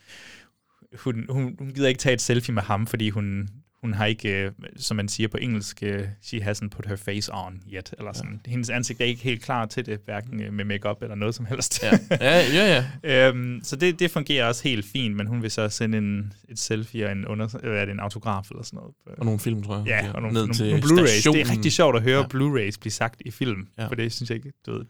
hun, 0.98 1.26
hun, 1.28 1.56
hun 1.58 1.70
gider 1.74 1.88
ikke 1.88 1.98
tage 1.98 2.14
et 2.14 2.20
selfie 2.20 2.54
med 2.54 2.62
ham, 2.62 2.86
fordi 2.86 3.10
hun, 3.10 3.48
hun 3.82 3.92
har 3.94 4.06
ikke, 4.06 4.28
øh, 4.44 4.50
som 4.76 4.96
man 4.96 5.08
siger 5.08 5.28
på 5.28 5.36
engelsk, 5.36 5.82
øh, 5.82 6.04
she 6.22 6.42
hasn't 6.50 6.68
put 6.68 6.86
her 6.86 6.96
face 6.96 7.30
on 7.34 7.62
yet, 7.72 7.94
eller 7.98 8.12
sådan. 8.12 8.40
Ja. 8.46 8.50
Hendes 8.50 8.70
ansigt 8.70 9.00
er 9.00 9.04
ikke 9.04 9.22
helt 9.22 9.42
klar 9.42 9.66
til 9.66 9.86
det, 9.86 10.00
hverken 10.04 10.42
øh, 10.42 10.52
med 10.52 10.64
makeup 10.64 11.02
eller 11.02 11.14
noget 11.14 11.34
som 11.34 11.46
helst. 11.46 11.82
Ja, 11.82 11.98
ja, 12.10 12.46
ja. 12.52 12.84
ja. 13.04 13.28
øhm, 13.28 13.60
så 13.64 13.76
det, 13.76 13.98
det 13.98 14.10
fungerer 14.10 14.46
også 14.46 14.62
helt 14.64 14.86
fint, 14.86 15.16
men 15.16 15.26
hun 15.26 15.42
vil 15.42 15.50
så 15.50 15.68
sende 15.68 15.98
en, 15.98 16.32
et 16.48 16.58
selfie 16.58 17.06
og 17.06 17.12
en, 17.12 17.26
under, 17.26 17.60
øh, 17.62 17.76
er 17.76 17.84
det 17.84 17.92
en 17.92 18.00
autograf 18.00 18.50
eller 18.50 18.62
sådan 18.62 18.76
noget. 18.76 18.94
Og 19.18 19.24
nogle 19.24 19.40
film, 19.40 19.62
tror 19.62 19.76
jeg. 19.76 19.86
Ja, 19.86 20.12
og 20.12 20.22
nogle, 20.22 20.34
ned 20.34 20.42
nogle, 20.42 20.54
til 20.54 20.66
nogle 20.66 20.82
Blu-rays. 20.82 21.04
Det 21.04 21.16
er 21.16 21.20
stationen. 21.20 21.50
rigtig 21.50 21.72
sjovt 21.72 21.96
at 21.96 22.02
høre 22.02 22.20
Ja. 22.20 22.26
Blu-rays 22.34 22.76
blive 22.80 22.92
sagt 22.92 23.22
i 23.24 23.30
film, 23.30 23.68
ja. 23.78 23.86
For 23.86 23.94
det 23.94 24.12
synes 24.12 24.30
jeg 24.30 24.36
ikke, 24.36 24.52
du 24.66 24.72
ved, 24.72 24.84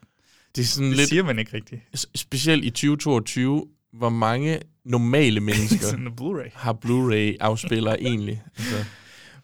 Det 0.57 0.62
er 0.62 0.66
sådan 0.66 0.88
det 0.88 0.97
lidt, 0.97 1.09
siger 1.09 1.22
man 1.22 1.38
ikke 1.38 1.53
rigtigt. 1.57 1.80
specielt 2.14 2.64
i 2.64 2.70
2022, 2.70 3.66
hvor 3.93 4.09
mange 4.09 4.61
normale 4.84 5.40
mennesker 5.51 5.86
Sådan 5.86 6.07
Blu-ray. 6.20 6.51
har 6.55 6.72
Blu-ray-afspillere 6.72 8.03
egentlig. 8.09 8.43
Altså, 8.59 8.84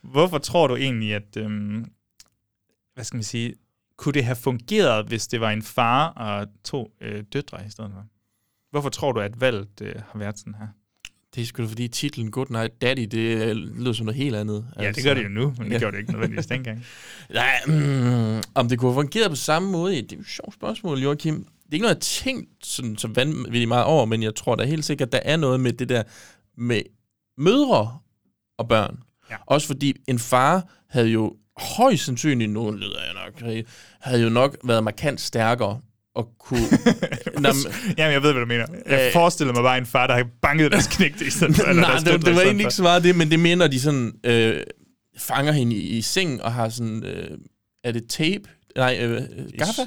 Hvorfor 0.02 0.38
tror 0.38 0.66
du 0.66 0.76
egentlig, 0.76 1.14
at, 1.14 1.36
øhm, 1.36 1.84
hvad 2.94 3.04
skal 3.04 3.16
man 3.16 3.24
sige, 3.24 3.54
kunne 3.96 4.12
det 4.12 4.24
have 4.24 4.36
fungeret, 4.36 5.06
hvis 5.06 5.26
det 5.26 5.40
var 5.40 5.50
en 5.50 5.62
far 5.62 6.06
og 6.08 6.46
to 6.64 6.90
øh, 7.00 7.24
døtre 7.32 7.66
i 7.66 7.70
stedet 7.70 7.90
for? 7.94 8.04
Hvorfor 8.70 8.88
tror 8.88 9.12
du, 9.12 9.20
at 9.20 9.40
valget 9.40 9.68
øh, 9.82 9.94
har 10.12 10.18
været 10.18 10.38
sådan 10.38 10.54
her? 10.54 10.66
det 11.34 11.42
er 11.42 11.46
sgu 11.46 11.62
da 11.62 11.68
fordi 11.68 11.88
titlen 11.88 12.30
Good 12.30 12.46
Night 12.50 12.80
Daddy, 12.82 13.02
det 13.10 13.48
øh, 13.50 13.56
lyder 13.56 13.92
som 13.92 14.06
noget 14.06 14.16
helt 14.16 14.36
andet. 14.36 14.66
Ja, 14.80 14.92
det 14.92 15.04
gør 15.04 15.14
det 15.14 15.24
jo 15.24 15.28
nu, 15.28 15.54
men 15.58 15.66
det 15.66 15.72
Ja. 15.72 15.78
gjorde 15.78 15.92
det 15.96 16.00
ikke 16.00 16.12
nødvendigvis 16.12 16.46
dengang. 16.56 16.84
Nej, 17.30 17.60
mm, 17.66 18.42
om 18.54 18.68
det 18.68 18.78
kunne 18.78 18.92
have 18.92 19.02
fungeret 19.02 19.30
på 19.30 19.36
samme 19.36 19.70
måde, 19.70 19.94
det 19.96 20.12
er 20.12 20.16
jo 20.16 20.20
et 20.20 20.26
sjovt 20.26 20.54
spørgsmål, 20.54 20.98
Joachim. 20.98 21.46
Det 21.68 21.72
er 21.72 21.76
ikke 21.76 21.82
noget, 21.82 21.94
jeg 21.94 22.24
har 22.24 22.32
tænkt 22.34 22.66
sådan, 22.66 22.96
så 22.96 23.08
vanvittigt 23.14 23.68
meget 23.68 23.84
over, 23.84 24.04
men 24.04 24.22
jeg 24.22 24.34
tror 24.34 24.54
da 24.56 24.64
helt 24.64 24.84
sikkert, 24.84 25.12
der 25.12 25.20
er 25.22 25.36
noget 25.36 25.60
med 25.60 25.72
det 25.72 25.88
der 25.88 26.02
med 26.58 26.82
mødre 27.38 27.98
og 28.58 28.68
børn. 28.68 28.98
Ja. 29.30 29.36
Også 29.46 29.66
fordi 29.66 29.94
en 30.08 30.18
far 30.18 30.66
havde 30.90 31.08
jo 31.08 31.34
højst 31.76 32.04
sandsynligt, 32.04 32.50
nu 32.50 32.70
lyder 32.70 32.98
jeg 33.04 33.14
nok, 33.26 33.64
havde 34.00 34.22
jo 34.22 34.28
nok 34.28 34.56
været 34.64 34.84
markant 34.84 35.20
stærkere 35.20 35.80
og 36.14 36.28
kunne... 36.38 36.60
Nå, 37.34 37.48
men- 37.52 37.94
Jamen, 37.98 38.12
jeg 38.12 38.22
ved, 38.22 38.32
hvad 38.32 38.40
du 38.42 38.46
mener. 38.46 38.66
Jeg 38.86 39.06
Øh, 39.06 39.12
forestiller 39.12 39.54
mig 39.54 39.62
bare 39.62 39.78
en 39.78 39.86
far, 39.86 40.06
der 40.06 40.14
har 40.14 40.26
banket 40.42 40.72
deres 40.72 40.86
knægt 40.86 41.20
i 41.20 41.30
stedet 41.30 41.56
for. 41.56 41.64
Nej, 41.72 41.90
deres 41.90 42.02
det, 42.02 42.26
det 42.26 42.34
var 42.34 42.40
egentlig 42.40 42.64
ikke 42.64 42.74
så 42.74 42.82
meget 42.82 43.04
det, 43.04 43.16
men 43.16 43.30
det 43.30 43.40
mener 43.40 43.66
de 43.68 43.80
sådan, 43.80 44.12
øh, 44.24 44.62
fanger 45.18 45.52
hende 45.52 45.76
i, 45.76 45.80
i 45.98 46.02
sengen 46.02 46.40
og 46.40 46.52
har 46.52 46.68
sådan, 46.68 47.04
øh, 47.04 47.38
er 47.84 47.92
det 47.92 48.08
tape? 48.08 48.42
Nej, 48.76 48.98
øh, 49.02 49.22
gaffa? 49.58 49.82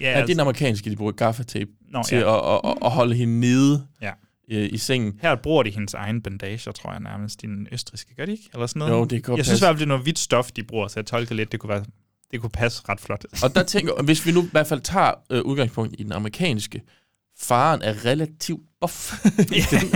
Ja, 0.00 0.10
Ja, 0.10 0.16
det 0.16 0.22
er 0.22 0.26
den 0.26 0.40
amerikanske, 0.40 0.90
de 0.90 0.96
bruger 0.96 1.12
gaffa-tape 1.12 1.70
Nå, 1.90 2.02
til 2.02 2.18
ja. 2.18 2.54
at, 2.56 2.60
at, 2.64 2.74
at, 2.84 2.90
holde 2.90 3.14
hende 3.14 3.40
nede 3.40 3.86
Ja. 4.02 4.10
øh, 4.50 4.68
i 4.72 4.78
sengen. 4.78 5.18
Her 5.22 5.34
bruger 5.34 5.62
de 5.62 5.70
hendes 5.70 5.94
egen 5.94 6.22
bandager, 6.22 6.72
tror 6.72 6.90
jeg 6.92 7.00
nærmest, 7.00 7.42
din 7.42 7.66
østriske. 7.72 8.14
Gør 8.14 8.24
de 8.26 8.32
ikke? 8.32 8.50
Eller 8.54 8.66
sådan 8.66 8.78
noget? 8.80 8.92
Jo, 8.92 9.04
det 9.04 9.24
kan 9.24 9.36
Jeg 9.36 9.44
synes 9.44 9.48
i 9.48 9.50
passe. 9.52 9.62
hvert 9.66 9.72
fald, 9.72 9.78
det 9.78 9.84
er 9.84 9.88
noget 9.88 10.02
hvidt 10.02 10.18
stof, 10.18 10.50
de 10.52 10.62
bruger, 10.62 10.88
så 10.88 10.94
jeg 11.00 11.06
tolker 11.06 11.34
lidt, 11.34 11.52
det 11.52 11.60
kunne, 11.60 11.68
være, 11.70 11.84
det 12.30 12.40
kunne 12.40 12.50
passe 12.50 12.82
ret 12.88 13.00
flot. 13.00 13.24
Og 13.42 13.54
der 13.54 13.62
tænker 13.62 14.02
hvis 14.02 14.26
vi 14.26 14.32
nu 14.32 14.42
i 14.42 14.48
hvert 14.52 14.66
fald 14.66 14.80
tager 14.80 15.10
øh, 15.30 15.42
udgangspunkt 15.42 15.94
i 15.98 16.02
den 16.02 16.12
amerikanske, 16.12 16.82
faren 17.40 17.82
er 17.82 18.04
relativt 18.04 18.62
i 19.38 19.60
den. 19.70 19.92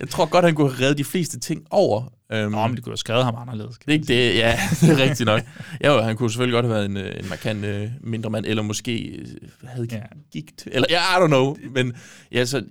jeg 0.00 0.08
tror 0.10 0.26
godt, 0.26 0.44
han 0.44 0.54
kunne 0.54 0.70
have 0.72 0.84
reddet 0.84 0.98
de 0.98 1.04
fleste 1.04 1.40
ting 1.40 1.66
over. 1.70 2.00
Um, 2.34 2.52
Nå, 2.52 2.66
men 2.66 2.76
det 2.76 2.84
kunne 2.84 2.90
have 2.90 2.96
skrevet 2.96 3.24
ham 3.24 3.34
anderledes. 3.38 3.78
Det 3.78 3.88
er 3.88 3.92
ikke 3.92 4.06
det, 4.06 4.34
ja, 4.34 4.58
det 4.80 4.88
er 4.90 4.96
rigtigt 4.96 5.26
nok. 5.26 5.42
Ja, 5.80 5.92
jo, 5.94 6.00
han 6.02 6.16
kunne 6.16 6.30
selvfølgelig 6.30 6.52
godt 6.54 6.64
have 6.66 6.74
været 6.74 6.84
en, 6.84 6.96
øh, 6.96 7.18
en 7.24 7.28
markant 7.28 7.64
øh, 7.64 7.90
mindre 8.00 8.30
mand, 8.30 8.46
eller 8.46 8.62
måske 8.62 8.98
øh, 9.08 9.26
havde 9.64 9.88
Ja. 9.90 9.96
ja. 9.96 10.02
gigt, 10.32 10.68
eller 10.72 10.86
ja, 10.90 11.00
I 11.18 11.24
don't 11.24 11.26
know. 11.26 11.56
Men 11.70 11.92
ja, 12.32 12.44
så 12.44 12.64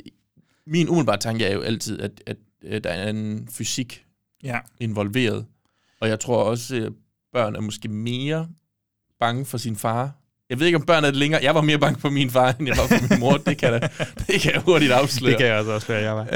min 0.67 0.89
umiddelbare 0.89 1.17
tanke 1.17 1.45
er 1.45 1.53
jo 1.53 1.61
altid, 1.61 1.99
at, 2.01 2.11
at, 2.25 2.37
at 2.67 2.83
der 2.83 2.89
er 2.89 3.09
en 3.09 3.47
fysik 3.51 4.05
Ja. 4.43 4.59
involveret. 4.79 5.45
Og 6.01 6.09
jeg 6.09 6.19
tror 6.19 6.43
også, 6.43 6.75
at 6.75 6.91
børn 7.33 7.55
er 7.55 7.61
måske 7.61 7.87
mere 7.87 8.47
bange 9.19 9.45
for 9.45 9.57
sin 9.57 9.75
far. 9.75 10.11
Jeg 10.51 10.59
ved 10.59 10.65
ikke, 10.65 10.75
om 10.75 10.85
børn 10.85 11.03
er 11.03 11.07
det 11.07 11.15
længere. 11.17 11.43
Jeg 11.43 11.55
var 11.55 11.61
mere 11.61 11.77
bange 11.79 11.99
for 11.99 12.09
min 12.09 12.29
far, 12.29 12.55
end 12.59 12.67
jeg 12.67 12.77
var 12.77 12.87
for 12.97 13.07
min 13.09 13.19
mor. 13.19 13.37
Det 13.37 13.57
kan, 13.57 13.71
da, 13.73 13.79
det 14.27 14.41
kan 14.41 14.53
jeg 14.53 14.61
hurtigt 14.61 14.91
afsløre. 14.91 15.31
Det 15.31 15.39
kan 15.39 15.47
jeg 15.47 15.57
også 15.59 15.87
være, 15.87 16.01
jeg 16.03 16.15
var. 16.15 16.27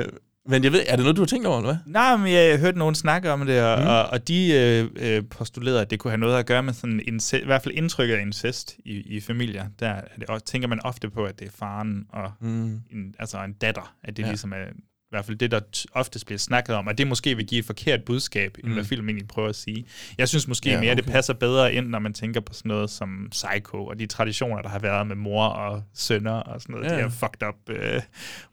Øh, 0.00 0.04
Men 0.48 0.64
jeg 0.64 0.72
ved, 0.72 0.82
er 0.88 0.96
det 0.96 1.02
noget, 1.04 1.16
du 1.16 1.20
har 1.22 1.26
tænkt 1.26 1.46
over, 1.46 1.58
eller 1.58 1.72
hvad? 1.72 1.92
Nej, 1.92 2.16
men 2.16 2.32
jeg 2.32 2.58
hørte 2.58 2.78
nogen 2.78 2.94
snakke 2.94 3.30
om 3.32 3.46
det, 3.46 3.62
og, 3.62 3.78
Mm. 3.82 3.86
og, 3.86 4.06
og 4.06 4.28
de 4.28 4.52
øh, 4.52 4.88
øh, 5.16 5.22
postulerede, 5.30 5.80
at 5.80 5.90
det 5.90 5.98
kunne 5.98 6.10
have 6.10 6.18
noget 6.20 6.38
at 6.38 6.46
gøre 6.46 6.62
med 6.62 6.72
sådan 6.72 7.00
incest, 7.08 7.42
i 7.42 7.46
hvert 7.46 7.62
fald 7.62 7.74
indtryk 7.74 8.10
af 8.10 8.20
incest 8.20 8.74
i, 8.84 9.16
i 9.16 9.20
familier. 9.20 9.64
Der 9.80 9.88
er 9.88 10.00
det, 10.34 10.44
tænker 10.44 10.68
man 10.68 10.80
ofte 10.84 11.10
på, 11.10 11.24
at 11.24 11.38
det 11.40 11.46
er 11.48 11.52
faren 11.58 12.04
og 12.12 12.32
Mm. 12.40 12.80
en, 12.90 13.14
altså 13.18 13.38
en 13.44 13.52
datter, 13.52 13.94
at 14.04 14.16
det 14.16 14.22
ja. 14.22 14.28
ligesom 14.28 14.52
er 14.52 14.56
i 15.08 15.10
hvert 15.10 15.24
fald 15.24 15.36
det, 15.36 15.50
der 15.50 15.60
oftest 15.92 16.26
bliver 16.26 16.38
snakket 16.38 16.74
om, 16.74 16.86
og 16.86 16.98
det 16.98 17.06
måske 17.06 17.36
vil 17.36 17.46
give 17.46 17.58
et 17.58 17.64
forkert 17.64 18.04
budskab, 18.04 18.56
end 18.58 18.66
Mm. 18.68 18.72
hvad 18.74 18.84
filmen 18.84 19.08
egentlig 19.08 19.28
prøver 19.28 19.48
at 19.48 19.56
sige. 19.56 19.84
Jeg 20.18 20.28
synes 20.28 20.48
måske 20.48 20.68
Ja, 20.68 20.74
ja, 20.74 20.80
mere, 20.80 20.94
det 20.94 21.04
okay. 21.04 21.12
passer 21.12 21.32
bedre 21.34 21.74
ind, 21.74 21.86
når 21.88 21.98
man 21.98 22.12
tænker 22.12 22.40
på 22.40 22.54
sådan 22.54 22.68
noget 22.68 22.90
som 22.90 23.28
Psycho, 23.30 23.86
og 23.86 23.98
de 23.98 24.06
traditioner, 24.06 24.62
der 24.62 24.68
har 24.68 24.78
været 24.78 25.06
med 25.06 25.16
mor 25.16 25.44
og 25.44 25.82
sønner, 25.94 26.32
og 26.32 26.60
sådan 26.60 26.74
noget. 26.74 26.90
Ja. 26.90 26.96
De 26.96 27.00
her 27.02 27.08
fucked 27.08 27.48
up 27.48 27.54
øh, 27.68 28.00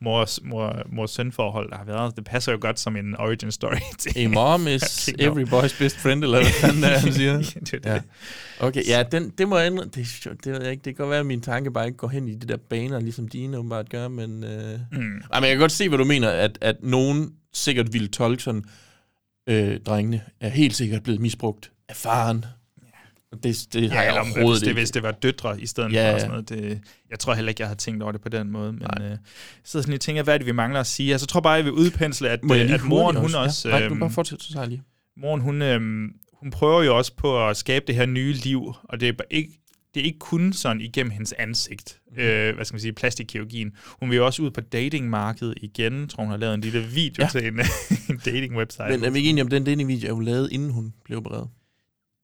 mor, 0.01 0.27
mor, 0.47 0.81
mor-søn-forhold, 0.89 1.69
der 1.69 1.77
har 1.77 1.85
været. 1.85 2.15
Det 2.15 2.25
passer 2.25 2.51
jo 2.51 2.57
godt 2.61 2.79
som 2.79 2.95
en 2.95 3.17
origin 3.17 3.51
story 3.51 3.75
til 3.99 4.11
A 4.15 4.27
mom 4.27 4.67
is 4.67 5.09
every 5.19 5.43
boy's 5.45 5.77
best 5.79 5.97
friend, 5.97 6.23
eller 6.23 6.37
hvad 6.41 6.51
fanden 6.51 6.83
er, 6.83 6.97
han 6.97 7.13
siger. 7.13 7.37
det 7.41 7.71
det. 7.71 7.85
Ja. 7.85 7.99
Okay, 8.59 8.87
ja, 8.87 9.03
den, 9.11 9.29
det 9.37 9.47
må 9.47 9.57
jeg 9.57 9.71
ændre. 9.71 9.85
Det, 9.85 10.27
det 10.43 10.53
ved 10.53 10.61
jeg 10.61 10.71
ikke. 10.71 10.81
Det 10.85 10.95
kan 10.95 11.03
godt 11.03 11.09
være, 11.09 11.19
at 11.19 11.25
min 11.25 11.41
tanke 11.41 11.71
bare 11.71 11.85
ikke 11.85 11.97
går 11.97 12.07
hen 12.07 12.27
i 12.27 12.35
de 12.35 12.47
der 12.47 12.57
baner, 12.69 12.99
ligesom 12.99 13.27
dine 13.27 13.57
åbenbart 13.57 13.89
gør, 13.89 14.07
men... 14.07 14.43
Øh... 14.43 14.79
Mm. 14.91 15.21
Ej, 15.33 15.39
men 15.39 15.43
jeg 15.43 15.49
kan 15.49 15.59
godt 15.59 15.71
se, 15.71 15.89
hvad 15.89 15.97
du 15.97 16.03
mener, 16.03 16.44
at, 16.45 16.57
at 16.61 16.75
nogen 16.83 17.33
sikkert 17.53 17.93
ville 17.93 18.07
tolke 18.07 18.43
sådan, 18.43 18.63
øh, 19.49 19.79
drengene 19.79 20.21
er 20.41 20.49
helt 20.49 20.75
sikkert 20.75 21.03
blevet 21.03 21.21
misbrugt 21.21 21.71
af 21.89 21.95
faren. 21.95 22.45
Og 23.31 23.43
det, 23.43 23.67
det 23.73 23.91
har 23.91 24.01
Ja, 24.03 24.11
jeg 24.11 24.19
om, 24.19 24.25
hvis, 24.25 24.35
overhovedet 24.35 24.61
det, 24.61 24.67
ikke. 24.67 24.79
hvis 24.79 24.91
det 24.91 25.03
var 25.03 25.11
døtre 25.11 25.61
i 25.61 25.65
stedet 25.65 25.93
Ja, 25.93 26.01
ja, 26.01 26.07
for 26.09 26.13
ja. 26.13 26.19
sådan 26.19 26.31
noget. 26.31 26.49
Det, 26.49 26.81
jeg 27.09 27.19
tror 27.19 27.33
heller 27.33 27.49
ikke, 27.49 27.61
jeg 27.61 27.67
har 27.67 27.75
tænkt 27.75 28.03
over 28.03 28.11
det 28.11 28.21
på 28.21 28.29
den 28.29 28.51
måde. 28.51 28.73
Men 28.73 28.87
øh, 29.01 29.09
jeg 29.09 29.17
sidder 29.63 29.83
sådan 29.83 29.91
lige 29.91 29.97
og 29.97 30.01
tænker, 30.01 30.23
hvad 30.23 30.33
er 30.33 30.37
det, 30.37 30.47
vi 30.47 30.51
mangler 30.51 30.79
at 30.79 30.87
sige? 30.87 31.11
Altså, 31.11 31.23
jeg 31.25 31.29
tror 31.29 31.39
bare, 31.41 31.53
jeg 31.53 31.65
vil 31.65 31.73
udpensle, 31.73 32.29
at, 32.29 32.39
jeg 32.49 32.65
øh, 32.65 32.73
at 32.73 32.83
moren, 32.83 33.15
hun 33.15 33.25
også? 33.25 33.37
også... 33.37 33.69
Ja. 33.69 33.79
Nej, 33.79 33.87
du 33.87 33.93
øhm, 33.93 33.99
bare 33.99 34.09
fortsæt, 34.11 34.41
så 34.41 34.53
tager 34.53 34.61
jeg 34.63 34.69
lige. 34.69 34.83
moren, 35.17 35.41
hun, 35.41 35.61
øhm, 35.61 36.07
hun 36.33 36.51
prøver 36.51 36.83
jo 36.83 36.97
også 36.97 37.13
på 37.17 37.47
at 37.47 37.57
skabe 37.57 37.85
det 37.87 37.95
her 37.95 38.05
nye 38.05 38.33
liv, 38.33 38.73
og 38.83 38.99
det 38.99 39.07
er 39.09 39.13
bare 39.13 39.33
ikke, 39.33 39.49
det 39.95 40.01
er 40.01 40.05
ikke 40.05 40.19
kun 40.19 40.53
sådan 40.53 40.81
igennem 40.81 41.11
hendes 41.11 41.33
ansigt, 41.33 41.99
mm. 42.11 42.17
øh, 42.17 42.55
hvad 42.55 42.65
skal 42.65 42.75
man 42.75 42.81
sige, 42.81 42.93
plastikkirurgien. 42.93 43.71
Hun 43.99 44.09
vil 44.09 44.15
jo 44.15 44.25
også 44.25 44.41
ud 44.41 44.51
på 44.51 44.61
datingmarkedet 44.61 45.57
igen. 45.61 46.07
Tror, 46.07 46.23
hun 46.23 46.31
har 46.31 46.37
lavet 46.37 46.53
en 46.53 46.61
lille 46.61 46.83
video 46.83 47.23
ja. 47.23 47.29
til 47.29 47.47
en, 47.47 47.53
en 48.09 48.21
dating-website. 48.25 48.89
Men 48.89 49.03
er 49.03 49.09
vi 49.09 49.17
ikke 49.17 49.29
enige 49.29 49.43
om, 49.43 49.47
den 49.47 49.63
datingvideo 49.63 50.05
er 50.05 50.09
jo 50.09 50.19
lavet, 50.19 50.51
inden 50.51 50.69
hun 50.69 50.93
blev 51.03 51.17
opereret? 51.17 51.49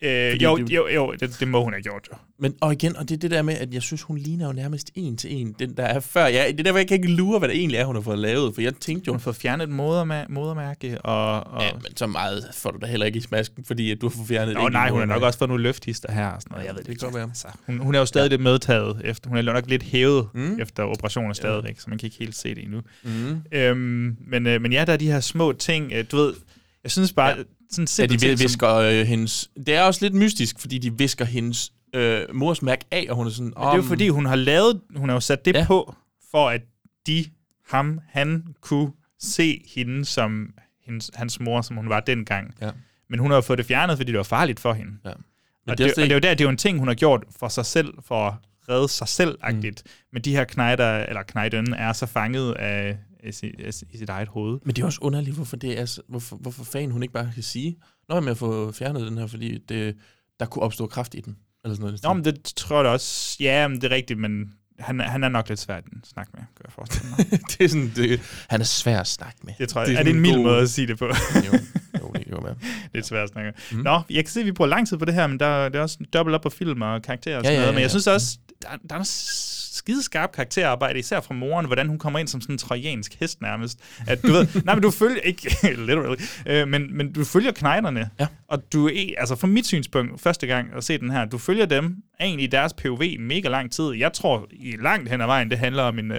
Øh, 0.01 0.31
fordi 0.31 0.43
jo, 0.43 0.57
det- 0.57 0.69
jo, 0.69 0.87
jo, 0.87 1.13
det, 1.19 1.35
det 1.39 1.47
må 1.47 1.63
hun 1.63 1.73
have 1.73 1.81
gjort 1.81 2.07
jo. 2.11 2.17
Men, 2.39 2.53
og 2.61 2.73
igen, 2.73 2.97
og 2.97 3.09
det 3.09 3.15
er 3.15 3.19
det 3.19 3.31
der 3.31 3.41
med, 3.41 3.53
at 3.53 3.73
jeg 3.73 3.81
synes, 3.81 4.01
hun 4.01 4.17
ligner 4.17 4.45
jo 4.47 4.53
nærmest 4.53 4.91
en 4.95 5.17
til 5.17 5.33
en, 5.41 5.55
den 5.59 5.77
der 5.77 5.83
er 5.83 5.99
før. 5.99 6.25
Ja, 6.27 6.43
det 6.51 6.59
er 6.59 6.63
der, 6.63 6.71
hvor 6.71 6.79
jeg 6.79 6.87
kan 6.87 6.95
ikke 6.97 7.11
lure, 7.11 7.39
hvad 7.39 7.49
det 7.49 7.57
egentlig 7.57 7.77
er, 7.77 7.85
hun 7.85 7.95
har 7.95 8.01
fået 8.01 8.19
lavet, 8.19 8.53
for 8.55 8.61
jeg 8.61 8.75
tænkte 8.75 9.07
jo... 9.07 9.11
Hun 9.13 9.19
har 9.19 9.23
fået 9.23 9.35
fjernet 9.35 9.63
et 9.63 9.69
modermær- 9.69 10.25
modermærke, 10.29 11.01
og... 11.01 11.47
og 11.47 11.61
Ja, 11.63 11.69
men 11.73 11.97
så 11.97 12.07
meget 12.07 12.43
får 12.53 12.71
du 12.71 12.77
da 12.81 12.85
heller 12.85 13.05
ikke 13.05 13.17
i 13.17 13.21
smasken, 13.21 13.65
fordi 13.65 13.91
at 13.91 14.01
du 14.01 14.07
har 14.07 14.15
fået 14.17 14.27
fjernet 14.27 14.53
Nå, 14.53 14.69
nej, 14.69 14.89
hun 14.89 14.99
har 14.99 15.05
nok 15.05 15.23
også 15.23 15.39
fået 15.39 15.49
nogle 15.49 15.63
løfthister 15.63 16.11
her 16.11 16.27
og 16.27 16.41
sådan 16.41 16.51
noget. 16.55 16.67
Jeg 16.67 16.75
ved 16.75 16.83
det, 16.83 16.89
det 16.89 16.99
kan 16.99 17.05
godt 17.07 17.15
være. 17.15 17.23
Altså, 17.27 17.47
hun, 17.65 17.77
hun 17.77 17.95
er 17.95 17.99
jo 17.99 18.05
stadig 18.05 18.29
lidt 18.29 18.41
medtaget. 18.41 19.01
Efter, 19.03 19.29
hun 19.29 19.37
er 19.37 19.41
nok 19.41 19.67
lidt 19.69 19.83
hævet 19.83 20.27
Mm. 20.33 20.59
efter 20.61 20.83
operationen 20.83 21.35
stadigvæk, 21.35 21.79
så 21.79 21.85
man 21.89 21.97
kan 21.99 22.05
ikke 22.07 22.17
helt 22.19 22.35
se 22.35 22.55
det 22.55 22.63
endnu. 22.63 22.81
Mm. 23.03 23.41
Øhm, 23.51 24.17
men, 24.27 24.47
øh, 24.47 24.61
men 24.61 24.73
ja, 24.73 24.85
der 24.85 24.93
er 24.93 24.97
de 24.97 25.11
her 25.11 25.19
små 25.19 25.51
ting. 25.51 25.91
Øh, 25.93 26.05
du 26.11 26.17
ved, 26.17 26.33
jeg 26.83 26.91
synes 26.91 27.13
bare, 27.13 27.27
Ja. 27.37 27.43
sådan 27.71 27.87
Ja, 27.99 28.05
de 28.05 28.37
visker 28.37 28.73
øh, 28.75 29.05
hendes... 29.07 29.49
Det 29.65 29.75
er 29.75 29.81
også 29.81 30.05
lidt 30.05 30.13
mystisk, 30.13 30.59
fordi 30.59 30.77
de 30.77 30.97
visker 30.97 31.25
hendes 31.25 31.71
øh, 31.95 32.21
mors 32.33 32.61
mærke 32.61 32.85
af, 32.91 33.05
og 33.09 33.15
hun 33.15 33.27
er 33.27 33.31
sådan... 33.31 33.45
Men 33.45 33.53
det 33.67 33.71
er 33.71 33.75
jo 33.75 33.81
fordi, 33.81 34.09
hun 34.09 34.25
har 34.25 34.35
lavet, 34.35 34.81
hun 34.95 35.09
har 35.09 35.15
jo 35.15 35.19
sat 35.19 35.45
det 35.45 35.55
Ja. 35.55 35.65
på, 35.67 35.95
for 36.31 36.49
at 36.49 36.61
de, 37.07 37.25
ham, 37.69 37.99
han 38.09 38.43
kunne 38.61 38.91
se 39.19 39.61
hende 39.75 40.05
som 40.05 40.53
hendes, 40.85 41.11
hans 41.15 41.39
mor, 41.39 41.61
som 41.61 41.75
hun 41.75 41.89
var 41.89 41.99
dengang. 41.99 42.53
Ja. 42.61 42.69
Men 43.09 43.19
hun 43.19 43.31
har 43.31 43.37
jo 43.37 43.41
fået 43.41 43.57
det 43.57 43.65
fjernet, 43.65 43.97
fordi 43.97 44.11
det 44.11 44.17
var 44.17 44.23
farligt 44.23 44.59
for 44.59 44.73
hende. 44.73 44.91
Ja. 45.05 45.09
Og 45.09 45.15
Men 45.65 45.77
det, 45.77 45.77
det 45.77 45.83
er 45.91 45.93
det, 45.95 46.03
og 46.03 46.09
det 46.09 46.11
er 46.11 46.15
jo 46.15 46.19
der, 46.19 46.29
det 46.33 46.41
er 46.41 46.45
jo 46.45 46.49
en 46.49 46.57
ting, 46.57 46.79
hun 46.79 46.87
har 46.87 46.95
gjort 46.95 47.23
for 47.39 47.47
sig 47.47 47.65
selv, 47.65 47.93
for 48.07 48.27
at 48.27 48.33
redde 48.69 48.87
sig 48.89 49.07
selv-agtigt. 49.07 49.83
Mm. 49.85 49.91
Men 50.13 50.21
de 50.21 50.31
her 50.35 50.43
knejder, 50.43 51.05
eller 51.05 51.23
knejden, 51.23 51.73
er 51.73 51.93
så 51.93 52.05
fanget 52.05 52.53
af, 52.53 52.97
af, 53.23 53.33
sit, 53.33 53.55
i 53.91 53.97
sit 53.97 54.09
eget 54.09 54.27
hoved. 54.27 54.59
Men 54.65 54.75
det 54.75 54.81
er 54.81 54.85
også 54.85 54.99
underligt, 55.01 55.35
hvorfor, 55.35 55.57
det 55.57 55.79
er, 55.79 56.01
hvorfor, 56.07 56.35
hvorfor 56.35 56.63
fanden 56.63 56.91
hun 56.91 57.03
ikke 57.03 57.13
bare 57.13 57.31
kan 57.33 57.43
sige, 57.43 57.77
Nå, 58.09 58.21
jeg 58.27 58.37
få 58.37 58.71
fjernet 58.71 59.07
den 59.07 59.17
her, 59.17 59.27
fordi 59.27 59.57
det, 59.57 59.95
der 60.39 60.45
kunne 60.45 60.63
opstå 60.63 60.87
kraft 60.87 61.15
i 61.15 61.19
den. 61.19 61.37
Eller 61.63 61.75
sådan 61.75 61.85
noget. 61.85 62.03
Nå, 62.03 62.13
men 62.13 62.25
det 62.25 62.43
tror 62.43 62.75
jeg 62.75 62.85
da 62.85 62.89
også. 62.89 63.37
Ja, 63.39 63.67
men 63.67 63.81
det 63.81 63.91
er 63.91 63.95
rigtigt, 63.95 64.19
men 64.19 64.53
han, 64.81 64.99
han 64.99 65.23
er 65.23 65.29
nok 65.29 65.49
lidt 65.49 65.59
svært 65.59 65.83
at 65.85 66.07
snakke 66.13 66.31
med, 66.33 66.41
kan 66.57 66.65
jeg 66.65 66.71
forestille 66.73 67.09
mig. 67.17 67.39
det 67.51 67.65
er 67.65 67.67
sådan, 67.69 67.91
det, 67.95 68.21
han 68.49 68.61
er 68.61 68.65
svær 68.65 68.99
at 68.99 69.07
snakke 69.07 69.37
med. 69.43 69.53
Det 69.57 69.69
tror 69.69 69.81
jeg. 69.81 69.87
Det 69.87 69.95
er 69.95 69.99
er, 69.99 70.03
det 70.03 70.09
sådan 70.09 70.15
en 70.15 70.21
mild 70.21 70.35
god- 70.35 70.43
måde 70.43 70.61
at 70.61 70.69
sige 70.69 70.87
det 70.87 70.97
på? 70.99 71.05
jo, 71.35 71.59
jo, 72.01 72.11
det 72.13 72.23
kan 72.23 72.31
jo 72.33 72.39
være. 72.43 72.55
det 72.93 72.99
er 72.99 73.03
svært 73.03 73.23
at 73.23 73.29
snakke. 73.29 73.51
Mm. 73.71 73.77
Nå, 73.77 74.01
jeg 74.09 74.23
kan 74.25 74.31
se, 74.31 74.39
at 74.39 74.45
vi 74.45 74.51
bruger 74.51 74.69
lang 74.69 74.87
tid 74.87 74.97
på 74.97 75.05
det 75.05 75.13
her, 75.13 75.27
men 75.27 75.39
der, 75.39 75.69
det 75.69 75.75
er 75.77 75.81
også 75.81 75.97
dobbelt 76.13 76.35
op 76.35 76.41
på 76.41 76.49
film 76.49 76.81
og 76.81 77.01
karakterer 77.01 77.37
og 77.37 77.43
Ja, 77.43 77.47
sådan 77.47 77.53
ja, 77.55 77.59
noget. 77.59 77.73
Men 77.73 77.79
ja, 77.79 77.81
jeg 77.81 77.85
ja. 77.85 77.89
synes 77.89 78.07
også, 78.07 78.37
der, 78.61 78.67
der 78.69 78.75
er 78.89 78.97
noget 78.97 79.07
skide 79.73 80.03
skarp 80.03 80.31
karakterarbejde, 80.31 80.99
især 80.99 81.21
fra 81.21 81.33
moren, 81.33 81.65
hvordan 81.65 81.87
hun 81.87 81.99
kommer 81.99 82.19
ind 82.19 82.27
som 82.27 82.41
sådan 82.41 82.53
en 82.53 82.57
trojansk 82.57 83.15
hest 83.19 83.41
nærmest. 83.41 83.79
At 84.07 84.21
du 84.23 84.31
ved, 84.31 84.47
nej, 84.65 84.75
men 84.75 84.81
du 84.83 84.91
følger, 84.91 85.21
ikke 85.21 85.55
literally, 85.77 86.15
øh, 86.45 86.67
men, 86.67 86.97
men 86.97 87.13
du 87.13 87.23
følger 87.25 87.51
knejderne, 87.51 88.09
Ja. 88.19 88.27
og 88.47 88.63
du 88.73 88.87
er, 88.87 88.91
altså 89.17 89.35
fra 89.35 89.47
mit 89.47 89.65
synspunkt, 89.67 90.21
første 90.21 90.47
gang 90.47 90.67
at 90.77 90.83
se 90.83 90.97
den 90.97 91.11
her, 91.11 91.25
du 91.25 91.37
følger 91.37 91.65
dem 91.65 91.95
egentlig 92.25 92.43
i 92.43 92.47
deres 92.47 92.73
POV 92.73 93.03
mega 93.19 93.47
lang 93.49 93.71
tid. 93.71 93.93
Jeg 93.93 94.13
tror, 94.13 94.47
i 94.51 94.75
langt 94.79 95.09
hen 95.09 95.21
ad 95.21 95.25
vejen, 95.25 95.49
det 95.49 95.57
handler 95.59 95.83
om 95.83 95.99
en, 95.99 96.11
øh, 96.11 96.17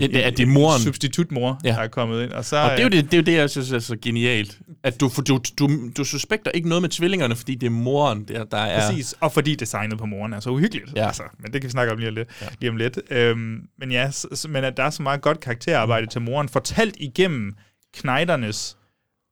Ja, 0.00 0.06
det 0.06 0.26
en, 0.28 0.32
det 0.36 0.40
er 0.42 0.46
moren. 0.46 0.80
en 0.80 0.84
substitutmor, 0.84 1.60
Ja. 1.64 1.68
der 1.68 1.76
er 1.76 1.88
kommet 1.88 2.22
ind. 2.22 2.32
Og, 2.32 2.44
så, 2.44 2.56
Og 2.56 2.70
det 2.70 2.78
er, 2.78 2.82
jo 2.82 2.86
øh, 2.86 2.92
det, 2.92 3.04
det 3.04 3.14
er 3.14 3.18
jo 3.18 3.22
det, 3.24 3.32
jeg 3.34 3.50
synes 3.50 3.72
er 3.72 3.78
så 3.78 3.96
genialt. 4.02 4.58
At 4.84 5.00
du, 5.00 5.10
du, 5.28 5.40
du, 5.58 5.70
du 5.96 6.04
suspekter 6.04 6.50
ikke 6.50 6.68
noget 6.68 6.82
med 6.82 6.88
tvillingerne, 6.90 7.36
fordi 7.36 7.54
det 7.54 7.66
er 7.66 7.70
moren, 7.70 8.24
der, 8.28 8.44
der 8.44 8.56
er... 8.58 8.88
Præcis, 8.90 9.14
og 9.20 9.32
fordi 9.32 9.54
designet 9.54 9.98
på 9.98 10.06
moren 10.06 10.32
er 10.32 10.40
så 10.40 10.50
uhyggeligt. 10.50 10.90
Ja. 10.96 11.06
Altså, 11.06 11.22
men 11.38 11.52
det 11.52 11.60
kan 11.60 11.68
vi 11.68 11.70
snakke 11.72 11.92
om 11.92 11.98
lige 11.98 12.08
om 12.08 12.14
lidt. 12.14 12.28
Ja. 12.42 12.46
Lige 12.60 12.70
om 12.70 12.76
lidt. 12.76 12.98
Øhm, 13.10 13.60
men 13.78 13.90
ja, 13.92 14.10
men 14.48 14.64
at 14.64 14.76
der 14.76 14.82
er 14.82 14.90
så 14.90 15.02
meget 15.02 15.20
godt 15.20 15.40
karakterarbejde 15.40 16.06
til 16.06 16.20
moren, 16.20 16.48
fortalt 16.48 16.96
igennem 17.00 17.52
knejdernes 17.94 18.76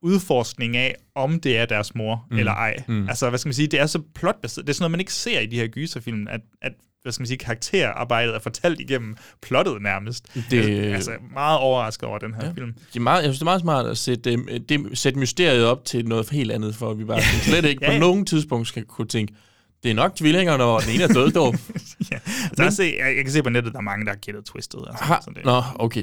udforskning 0.03 0.77
af, 0.77 0.95
om 1.15 1.41
det 1.41 1.59
er 1.59 1.67
deres 1.67 1.95
mor 1.95 2.27
Mm. 2.31 2.39
eller 2.39 2.53
ej. 2.53 2.77
Mm. 2.89 3.09
Altså, 3.09 3.29
hvad 3.29 3.39
skal 3.39 3.49
man 3.49 3.55
sige, 3.55 3.67
det 3.69 3.81
er 3.81 3.87
så 3.87 4.03
plotbaseret. 4.15 4.67
Det 4.67 4.73
er 4.73 4.75
sådan 4.75 4.83
noget, 4.83 4.91
man 4.91 5.01
ikke 5.01 5.13
ser 5.15 5.41
i 5.41 5.47
de 5.47 5.57
her 5.57 5.67
gyserfilm, 5.67 6.27
at, 6.31 6.41
at 6.63 6.73
hvad 7.03 7.13
skal 7.13 7.23
man 7.23 7.27
sige, 7.27 7.39
karakterarbejdet 7.39 8.35
er 8.35 8.39
fortalt 8.39 8.81
igennem 8.81 9.17
plottet 9.43 9.83
nærmest. 9.83 10.35
Det- 10.35 10.45
Det... 10.51 10.93
Altså, 10.95 11.11
meget 11.33 11.59
overrasket 11.59 12.09
over 12.09 12.19
den 12.19 12.35
her 12.35 12.47
Ja. 12.47 12.53
film. 12.53 12.73
Det 12.73 12.97
er 12.97 13.01
meget, 13.01 13.17
jeg 13.17 13.25
synes, 13.25 13.39
det 13.39 13.43
er 13.43 13.45
meget 13.45 13.61
smart 13.61 13.87
at 13.87 13.99
sætte, 13.99 14.33
øh, 14.33 14.61
det, 14.69 14.99
sætte 14.99 15.19
mysteriet 15.19 15.65
op 15.65 15.85
til 15.85 16.07
noget 16.09 16.31
helt 16.31 16.53
andet, 16.53 16.75
for 16.75 16.91
at 16.91 16.99
vi 16.99 17.05
bare 17.05 17.23
slet 17.49 17.65
ikke 17.65 17.79
Ja, 17.85 17.89
på 17.89 17.93
ja. 17.93 17.99
nogen 17.99 18.27
tidspunkt 18.27 18.69
skal 18.69 18.85
kunne 18.85 19.09
tænke, 19.09 19.35
det 19.83 19.91
er 19.91 19.95
nok 19.95 20.15
tvillingerne, 20.15 20.65
og 20.65 20.83
den 20.83 20.91
ene 20.95 21.03
er 21.03 21.09
død 21.09 21.31
dog. 21.33 21.55
ja. 22.13 22.15
Altså, 22.15 22.51
der 22.57 22.65
er 22.65 22.71
se, 22.71 22.95
jeg, 22.99 23.17
jeg 23.17 23.25
kan 23.25 23.33
se 23.33 23.43
på 23.43 23.49
nettet, 23.51 23.73
der 23.73 23.79
er 23.79 23.83
mange, 23.83 24.05
der 24.05 24.11
har 24.13 24.17
gættet 24.19 24.45
twistet. 24.45 24.81
Altså, 24.89 25.05
Ha, 25.05 25.15
så 25.25 25.31
det, 25.37 25.45
nå, 25.45 25.63
okay. 25.75 26.03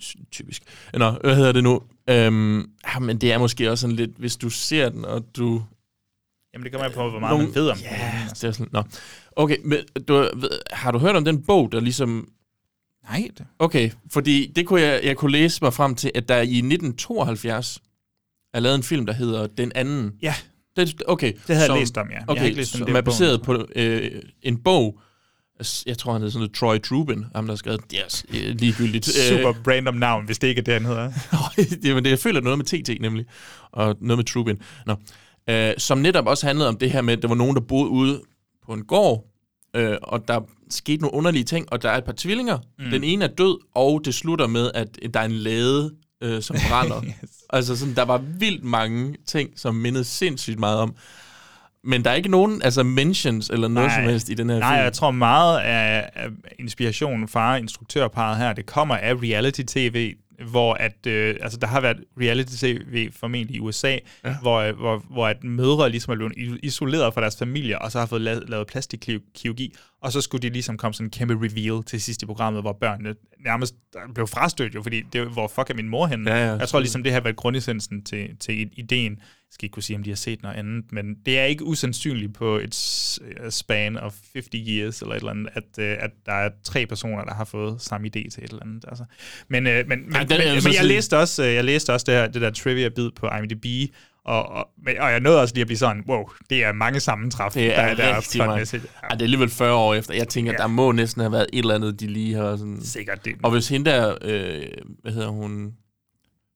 Ty- 0.00 0.16
Typisk. 0.32 0.62
Nå, 0.94 1.10
hvad 1.10 1.36
hedder 1.36 1.52
det 1.52 1.64
nu? 1.64 1.80
Øhm, 2.08 2.58
ja, 2.94 2.98
men 2.98 3.18
det 3.18 3.32
er 3.32 3.38
måske 3.38 3.70
også 3.70 3.82
sådan 3.82 3.96
lidt, 3.96 4.10
hvis 4.18 4.36
du 4.36 4.50
ser 4.50 4.88
den, 4.88 5.04
og 5.04 5.24
du... 5.36 5.62
Jamen, 6.54 6.64
det 6.64 6.72
kommer 6.72 6.86
an 6.88 6.92
på, 6.94 7.10
hvor 7.10 7.20
meget 7.20 7.38
man 7.40 7.54
ved 7.54 7.68
om 7.70 7.78
ja, 7.78 7.88
den. 7.88 8.28
det 8.34 8.44
er 8.44 8.52
sådan, 8.52 8.68
nå. 8.72 8.82
Okay, 9.36 9.56
men 9.64 9.78
du, 10.08 10.28
har 10.70 10.90
du 10.90 10.98
hørt 10.98 11.16
om 11.16 11.24
den 11.24 11.42
bog, 11.42 11.72
der 11.72 11.80
ligesom... 11.80 12.28
Nej, 13.10 13.28
det. 13.38 13.46
Okay, 13.58 13.90
fordi 14.12 14.52
det 14.56 14.66
kunne 14.66 14.80
jeg, 14.80 15.00
jeg 15.04 15.16
kunne 15.16 15.32
læse 15.32 15.64
mig 15.64 15.74
frem 15.74 15.94
til, 15.94 16.12
at 16.14 16.28
der 16.28 16.36
i 16.36 16.56
1972 16.58 17.78
er 18.54 18.60
lavet 18.60 18.74
en 18.74 18.82
film, 18.82 19.06
der 19.06 19.12
hedder 19.12 19.46
Den 19.46 19.72
Anden. 19.74 20.12
Ja. 20.22 20.34
Det, 20.76 21.02
okay. 21.06 21.32
Det 21.46 21.56
havde 21.56 21.72
jeg 21.72 21.80
læst 21.80 21.98
om, 21.98 22.06
ja. 22.08 22.14
Jeg 22.14 22.22
har 22.22 22.32
Okay, 22.32 22.44
ikke 22.44 22.56
læst 22.56 22.74
om 22.74 22.78
som 22.78 22.86
det 22.86 22.96
er 22.96 23.00
på 23.00 23.04
baseret 23.04 23.42
på 23.42 23.66
øh, 23.76 24.10
en 24.42 24.56
bog, 24.56 25.00
jeg 25.86 25.98
tror, 25.98 26.12
han 26.12 26.20
hedder 26.20 26.32
sådan 26.32 26.40
noget 26.40 26.54
Troy 26.54 26.80
Trubin, 26.80 27.24
ham 27.34 27.44
der 27.44 27.52
har 27.52 27.56
skrevet, 27.56 27.80
det 27.90 28.00
er 28.00 28.04
også, 28.04 28.24
øh, 28.28 28.54
ligegyldigt. 28.58 29.04
Super 29.04 29.54
random 29.68 29.94
navn, 29.94 30.24
hvis 30.24 30.38
det 30.38 30.48
ikke 30.48 30.58
er 30.58 30.62
det, 30.62 30.74
han 30.74 30.84
hedder. 30.84 31.12
Jamen, 31.88 32.04
det, 32.04 32.10
jeg 32.10 32.18
føler 32.18 32.40
noget 32.40 32.58
med 32.58 32.64
TT 32.64 33.00
nemlig, 33.00 33.26
og 33.72 33.96
noget 34.00 34.18
med 34.18 34.24
Trubin. 34.24 34.58
Nå. 34.86 34.96
Øh, 35.50 35.72
som 35.78 35.98
netop 35.98 36.26
også 36.26 36.46
handlede 36.46 36.68
om 36.68 36.76
det 36.76 36.90
her 36.90 37.02
med, 37.02 37.12
at 37.16 37.22
der 37.22 37.28
var 37.28 37.34
nogen, 37.34 37.54
der 37.54 37.60
boede 37.60 37.88
ude 37.88 38.22
på 38.66 38.72
en 38.72 38.84
gård, 38.84 39.26
øh, 39.76 39.96
og 40.02 40.28
der 40.28 40.40
skete 40.70 41.02
nogle 41.02 41.14
underlige 41.14 41.44
ting, 41.44 41.72
og 41.72 41.82
der 41.82 41.90
er 41.90 41.98
et 41.98 42.04
par 42.04 42.14
tvillinger. 42.16 42.58
Mm. 42.78 42.90
Den 42.90 43.04
ene 43.04 43.24
er 43.24 43.28
død, 43.28 43.58
og 43.74 44.04
det 44.04 44.14
slutter 44.14 44.46
med, 44.46 44.70
at 44.74 44.98
der 45.14 45.20
er 45.20 45.24
en 45.24 45.32
lade, 45.32 45.90
øh, 46.20 46.42
som 46.42 46.56
brænder. 46.68 47.02
yes. 47.22 47.30
Altså, 47.50 47.76
sådan, 47.76 47.94
der 47.94 48.02
var 48.04 48.18
vildt 48.18 48.64
mange 48.64 49.16
ting, 49.26 49.50
som 49.56 49.74
mindede 49.74 50.04
sindssygt 50.04 50.58
meget 50.58 50.78
om. 50.78 50.94
Men 51.84 52.04
der 52.04 52.10
er 52.10 52.14
ikke 52.14 52.28
nogen 52.28 52.62
altså 52.62 52.82
mentions 52.82 53.50
eller 53.50 53.68
noget 53.68 53.88
Nej. 53.88 53.98
som 54.00 54.10
helst 54.10 54.28
i 54.28 54.34
den 54.34 54.50
her 54.50 54.58
Nej, 54.58 54.74
film. 54.76 54.84
jeg 54.84 54.92
tror 54.92 55.10
meget 55.10 55.58
af, 55.60 56.10
af 56.14 56.28
inspirationen 56.58 57.28
fra 57.28 57.56
instruktørparet 57.56 58.36
her, 58.38 58.52
det 58.52 58.66
kommer 58.66 58.96
af 58.96 59.14
reality-tv, 59.14 60.14
hvor 60.50 60.74
at, 60.74 61.06
øh, 61.06 61.36
altså 61.40 61.58
der 61.58 61.66
har 61.66 61.80
været 61.80 62.04
reality-tv 62.20 63.10
formentlig 63.12 63.56
i 63.56 63.60
USA, 63.60 63.96
Ja. 64.24 64.36
hvor, 64.42 64.72
hvor, 64.72 65.04
hvor 65.10 65.26
at 65.28 65.44
mødre 65.44 65.90
ligesom 65.90 66.12
er 66.12 66.16
blevet 66.16 66.58
isoleret 66.62 67.14
fra 67.14 67.20
deres 67.20 67.36
familie, 67.38 67.82
og 67.82 67.92
så 67.92 67.98
har 67.98 68.06
fået 68.06 68.20
lavet, 68.20 68.48
lavet 68.50 68.66
plastikkirurgi, 68.66 69.74
Og 70.02 70.12
så 70.12 70.20
skulle 70.20 70.42
de 70.42 70.48
ligesom 70.52 70.76
komme 70.76 70.94
sådan 70.94 71.06
en 71.06 71.10
kæmpe 71.10 71.34
reveal 71.34 71.82
til 71.84 72.00
sidst 72.00 72.22
i 72.22 72.26
programmet, 72.26 72.62
hvor 72.62 72.72
børnene 72.72 73.14
nærmest 73.44 73.74
blev 74.14 74.26
frastødt 74.26 74.74
jo, 74.74 74.82
fordi 74.82 75.02
det, 75.12 75.26
hvor 75.26 75.48
fuck 75.48 75.70
er 75.70 75.74
min 75.74 75.88
mor 75.88 76.06
henne? 76.06 76.30
Ja, 76.30 76.46
ja, 76.46 76.56
jeg 76.56 76.68
tror 76.68 76.80
ligesom, 76.80 77.02
det 77.02 77.12
her 77.12 77.20
var 77.20 77.32
grundessensen 77.32 78.04
til, 78.04 78.36
til 78.40 78.70
ideen. 78.72 79.18
Skal 79.52 79.64
ikke 79.66 79.72
kunne 79.74 79.82
sige, 79.82 79.96
om 79.96 80.02
de 80.02 80.10
har 80.10 80.16
set 80.16 80.42
noget 80.42 80.56
andet, 80.56 80.84
men 80.92 81.14
det 81.26 81.38
er 81.38 81.44
ikke 81.44 81.64
usandsynligt 81.64 82.34
på 82.34 82.56
et 82.56 82.74
s- 82.74 83.20
span 83.50 83.96
of 83.98 84.14
50 84.32 84.54
years 84.68 85.00
eller 85.02 85.14
et 85.14 85.18
eller 85.18 85.30
andet, 85.30 85.48
at, 85.54 85.64
øh, 85.78 85.96
at 86.00 86.10
der 86.26 86.32
er 86.32 86.50
tre 86.64 86.86
personer, 86.86 87.24
der 87.24 87.34
har 87.34 87.44
fået 87.44 87.82
samme 87.82 88.06
idé 88.06 88.10
til 88.30 88.44
et 88.44 88.50
eller 88.50 88.62
andet. 88.62 88.84
Altså. 88.88 89.04
Men, 89.48 89.66
øh, 89.66 89.88
men, 89.88 89.98
men, 90.06 90.16
er 90.16 90.20
men, 90.54 90.64
men 90.64 90.74
jeg 90.74 90.84
læste 90.84 91.18
også, 91.18 91.44
øh, 91.44 91.54
jeg 91.54 91.64
læste 91.64 91.92
også 91.92 92.04
det, 92.04 92.14
her, 92.14 92.28
det 92.28 92.42
der 92.42 92.50
trivia-bid 92.50 93.10
på 93.16 93.28
IMDb, 93.42 93.92
og, 94.24 94.48
og, 94.48 94.68
og 94.86 95.10
jeg 95.10 95.20
nåede 95.20 95.40
også 95.40 95.54
lige 95.54 95.60
at 95.62 95.66
blive 95.66 95.78
sådan, 95.78 96.02
wow, 96.08 96.24
det 96.50 96.64
er 96.64 96.72
mange 96.72 97.00
sammentræf, 97.00 97.52
Det 97.52 97.78
er, 97.78 97.86
der, 97.86 97.94
der 97.94 98.16
rigtig 98.16 98.38
meget. 98.38 98.48
plotmæssigt. 98.48 98.84
Ej, 99.02 99.08
det 99.08 99.20
er 99.20 99.24
alligevel 99.24 99.48
40 99.50 99.74
år 99.74 99.94
efter. 99.94 100.14
Jeg 100.14 100.28
tænker, 100.28 100.52
Ja. 100.52 100.56
ja. 100.58 100.62
der 100.62 100.68
må 100.68 100.92
næsten 100.92 101.20
have 101.20 101.32
været 101.32 101.46
et 101.52 101.58
eller 101.58 101.74
andet, 101.74 102.00
de 102.00 102.06
lige 102.06 102.34
har 102.34 102.56
sådan... 102.56 102.78
Sikkert 102.82 103.24
det. 103.24 103.34
Og 103.42 103.50
hvis 103.50 103.68
hende 103.68 103.90
der, 103.90 104.14
øh, 104.22 104.62
hvad 105.02 105.12
hedder 105.12 105.28
hun, 105.28 105.72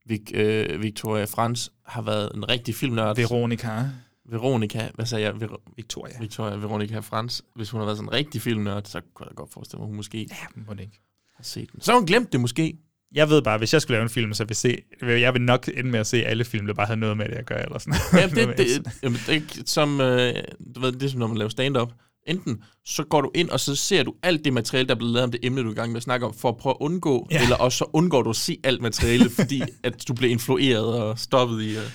Vic, 0.07 0.21
øh, 0.35 0.83
Victoria 0.83 1.25
Frans, 1.25 1.73
har 1.87 2.03
været 2.03 2.31
en 2.35 2.49
rigtig 2.49 2.75
filmnørd. 2.75 3.17
Veronica. 3.17 3.83
Veronica, 4.31 4.89
hvad 4.95 5.07
sagde 5.07 5.25
jeg? 5.25 5.35
Ver- 5.35 5.73
Victoria. 5.77 6.15
Victoria 6.21 6.57
Veronica 6.57 6.99
Frans. 6.99 7.43
Hvis 7.57 7.71
hun 7.71 7.81
har 7.81 7.85
været 7.85 7.97
sådan 7.97 8.09
en 8.09 8.13
rigtig 8.13 8.43
filmnørd, 8.43 8.83
så 8.85 9.01
kunne 9.15 9.27
jeg 9.31 9.37
godt 9.37 9.53
forestille 9.53 9.79
mig, 9.79 9.87
hun 9.87 9.97
måske 9.97 10.19
Ja, 10.31 10.63
må 10.67 10.75
det 10.75 10.81
ikke. 10.81 11.01
har 11.37 11.45
set 11.45 11.73
den. 11.73 11.81
Så 11.81 11.93
har 11.93 11.99
hun 11.99 12.07
glemt 12.07 12.33
det 12.33 12.41
måske. 12.41 12.79
Jeg 13.15 13.29
ved 13.31 13.43
bare, 13.43 13.59
hvis 13.59 13.73
jeg 13.73 13.83
skulle 13.83 13.95
lave 13.95 14.03
en 14.03 14.09
film, 14.11 14.33
så 14.35 14.45
vil 14.45 14.57
se, 14.57 14.79
jeg 15.03 15.35
vil 15.35 15.43
nok 15.43 15.69
ende 15.77 15.91
med 15.91 16.01
at 16.01 16.07
se 16.07 16.17
alle 16.25 16.45
film, 16.45 16.67
der 16.67 16.75
bare 16.75 16.87
havde 16.87 17.01
noget 17.01 17.17
med 17.17 17.29
det 17.29 17.35
at 17.35 17.47
gøre. 17.47 17.63
Eller 17.63 17.79
sådan. 17.79 17.95
Ja, 18.13 18.27
det, 18.27 18.59
det, 18.59 18.67
jamen, 19.03 19.19
det, 19.27 19.63
som, 19.69 20.01
øh, 20.01 20.35
du 20.75 20.81
ved, 20.81 20.93
det 20.93 21.03
er 21.03 21.09
som 21.09 21.19
når 21.21 21.27
man 21.27 21.37
laver 21.37 21.49
stand-up. 21.49 21.93
Enten 22.27 22.63
så 22.85 23.05
går 23.05 23.21
du 23.21 23.31
ind, 23.35 23.51
og 23.51 23.61
så 23.61 23.77
ser 23.77 24.03
du 24.03 24.15
alt 24.23 24.45
det 24.45 24.53
materiale, 24.53 24.89
der 24.89 24.95
er 24.95 24.99
blevet 24.99 25.13
lavet 25.15 25.25
om 25.25 25.31
det 25.31 25.41
emne, 25.43 25.63
du 25.63 25.69
er 25.69 25.73
i 25.73 25.75
gang 25.75 25.93
med 25.93 25.97
at 25.97 26.03
snakke 26.03 26.27
om, 26.27 26.35
for 26.35 26.49
at 26.49 26.57
prøve 26.57 26.71
at 26.73 26.77
undgå, 26.81 27.29
Ja. 27.31 27.43
eller 27.43 27.57
også 27.57 27.79
så 27.79 27.85
undgår 27.93 28.23
du 28.23 28.31
at 28.31 28.37
se 28.37 28.59
alt 28.65 28.81
materiale, 28.83 29.31
fordi 29.41 29.63
at 29.83 30.09
du 30.09 30.15
bliver 30.15 30.31
influeret 30.31 30.85
og 31.03 31.19
stoppet 31.19 31.63
i 31.63 31.77
at 31.77 31.93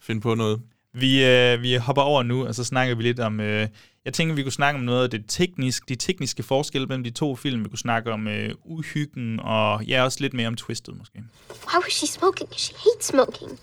finde 0.00 0.20
på 0.20 0.34
noget. 0.34 0.60
Vi, 0.94 1.24
øh, 1.24 1.62
vi 1.62 1.74
hopper 1.74 2.02
over 2.02 2.22
nu, 2.22 2.46
og 2.46 2.54
så 2.54 2.64
snakker 2.64 2.94
vi 2.94 3.02
lidt 3.02 3.20
om... 3.20 3.40
Øh, 3.40 3.68
jeg 4.04 4.12
tænker, 4.14 4.34
vi 4.34 4.42
kunne 4.42 4.52
snakke 4.52 4.78
om 4.78 4.84
noget 4.84 5.02
af 5.04 5.10
det 5.10 5.24
teknisk, 5.28 5.88
de 5.88 5.94
tekniske 5.94 6.42
forskelle 6.42 6.86
mellem 6.86 7.04
de 7.04 7.10
to 7.10 7.36
film. 7.36 7.64
Vi 7.64 7.68
kunne 7.68 7.78
snakke 7.78 8.12
om 8.12 8.28
øh, 8.28 8.54
uhyggen, 8.64 9.40
og 9.40 9.84
ja, 9.84 10.04
også 10.04 10.18
lidt 10.20 10.34
mere 10.34 10.48
om 10.48 10.56
twistet 10.56 10.96
måske. 10.98 11.18
Why 11.50 11.82
was 11.84 11.92
she 11.92 12.06
smoking? 12.06 12.48
She 12.56 12.74
hates 12.78 13.06
smoking. 13.06 13.58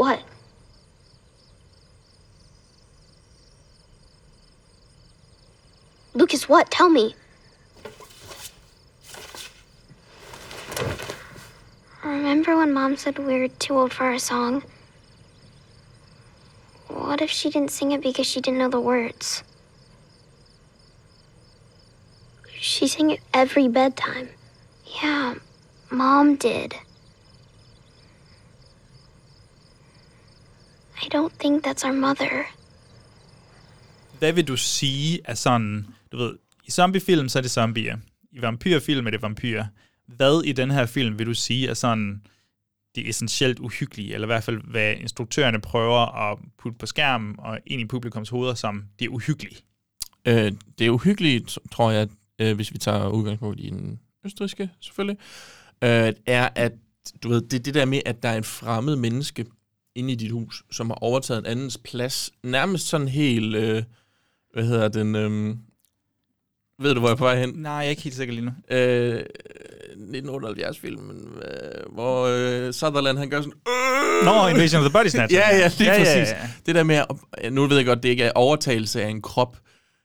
What? 0.00 0.18
Lucas, 6.14 6.48
what? 6.48 6.70
Tell 6.70 6.88
me. 6.88 7.14
Remember 12.04 12.56
when 12.56 12.72
Mom 12.72 12.96
said 12.96 13.18
we 13.18 13.38
were 13.38 13.48
too 13.48 13.78
old 13.78 13.92
for 13.92 14.04
our 14.04 14.18
song? 14.18 14.62
What 16.88 17.22
if 17.22 17.30
she 17.30 17.50
didn't 17.50 17.70
sing 17.70 17.92
it 17.92 18.02
because 18.02 18.26
she 18.26 18.40
didn't 18.40 18.58
know 18.58 18.68
the 18.68 18.80
words? 18.80 19.42
She 22.60 22.86
sang 22.86 23.10
it 23.10 23.20
every 23.32 23.68
bedtime. 23.68 24.28
Yeah, 25.02 25.34
Mom 25.90 26.36
did. 26.36 26.74
I 31.02 31.08
don't 31.08 31.32
think 31.32 31.64
that's 31.64 31.84
our 31.84 31.92
mother. 31.92 32.46
Hvad 34.18 34.32
vil 34.32 34.48
du 34.48 34.56
sige 34.56 35.20
er 35.24 35.34
sådan... 35.34 35.86
Du 36.12 36.16
ved, 36.16 36.34
i 36.64 36.70
zombiefilm, 36.70 37.28
så 37.28 37.38
er 37.38 37.42
det 37.42 37.50
zombier. 37.50 37.96
I 38.32 38.42
vampyrfilm 38.42 39.06
er 39.06 39.10
det 39.10 39.22
vampyrer. 39.22 39.66
Hvad 40.06 40.42
i 40.44 40.52
den 40.52 40.70
her 40.70 40.86
film 40.86 41.18
vil 41.18 41.26
du 41.26 41.34
sige 41.34 41.68
er 41.68 41.74
sådan 41.74 42.22
det 42.94 43.08
essentielt 43.08 43.58
uhyggelige, 43.58 44.14
eller 44.14 44.26
i 44.26 44.32
hvert 44.32 44.44
fald 44.44 44.60
hvad 44.70 44.94
instruktørerne 44.96 45.60
prøver 45.60 46.30
at 46.30 46.38
putte 46.58 46.78
på 46.78 46.86
skærmen 46.86 47.34
og 47.38 47.58
ind 47.66 47.80
i 47.80 47.84
publikums 47.84 48.28
hoveder 48.28 48.54
som 48.54 48.84
det 48.98 49.04
er 49.04 49.08
uhyggelige? 49.08 49.56
Øh, 50.26 50.52
det 50.78 50.86
er 50.86 51.58
tror 51.72 51.90
jeg, 51.90 52.08
øh, 52.38 52.54
hvis 52.54 52.72
vi 52.72 52.78
tager 52.78 53.08
udgangspunkt 53.08 53.60
i 53.60 53.70
den 53.70 54.00
østriske, 54.24 54.70
selvfølgelig, 54.80 55.18
øh, 55.84 56.12
er, 56.26 56.48
at 56.54 56.72
du 57.22 57.28
ved, 57.28 57.40
det 57.40 57.58
er 57.58 57.62
det 57.62 57.74
der 57.74 57.84
med, 57.84 58.00
at 58.06 58.22
der 58.22 58.28
er 58.28 58.36
en 58.36 58.44
fremmed 58.44 58.96
menneske 58.96 59.46
inde 59.94 60.12
i 60.12 60.16
dit 60.16 60.30
hus, 60.30 60.64
som 60.70 60.90
har 60.90 60.94
overtaget 60.94 61.38
en 61.38 61.46
andens 61.46 61.78
plads, 61.78 62.30
nærmest 62.42 62.88
sådan 62.88 63.08
helt, 63.08 63.56
øh, 63.56 63.82
hvad 64.52 64.64
hedder 64.64 64.88
den, 64.88 65.14
øh, 65.14 65.56
ved 66.82 66.94
du, 66.94 67.00
hvor 67.00 67.08
jeg 67.08 67.12
er 67.12 67.16
på 67.18 67.24
vej 67.24 67.40
hen? 67.40 67.48
Nej, 67.56 67.72
jeg 67.72 67.86
er 67.86 67.90
ikke 67.90 68.02
helt 68.02 68.16
sikker 68.16 68.34
lige 68.34 68.44
nu. 68.44 68.76
Øh, 68.76 69.24
1978-filmen, 69.96 71.16
øh, 71.42 71.92
hvor 71.94 72.26
øh, 72.26 72.72
Sutherland, 72.72 73.18
han 73.18 73.30
gør 73.30 73.40
sådan... 73.40 73.52
Øh! 73.68 74.24
Nå, 74.24 74.46
Invasion 74.48 74.82
of 74.84 74.90
the 74.90 74.92
Body 74.98 75.06
Snatchers. 75.08 75.32
ja, 75.40 75.56
ja, 75.56 75.70
lige 75.78 75.90
Ja, 75.92 76.02
ja, 76.02 76.10
ja, 76.12 76.20
præcis. 76.20 76.32
ja. 76.32 76.50
Det 76.66 76.74
der 76.74 76.82
med, 76.82 76.94
at, 77.32 77.52
nu 77.52 77.66
ved 77.66 77.76
jeg 77.76 77.86
godt, 77.86 78.02
det 78.02 78.08
ikke 78.08 78.24
er 78.24 78.32
overtagelse 78.34 79.02
af 79.02 79.08
en 79.08 79.22
krop, 79.22 79.58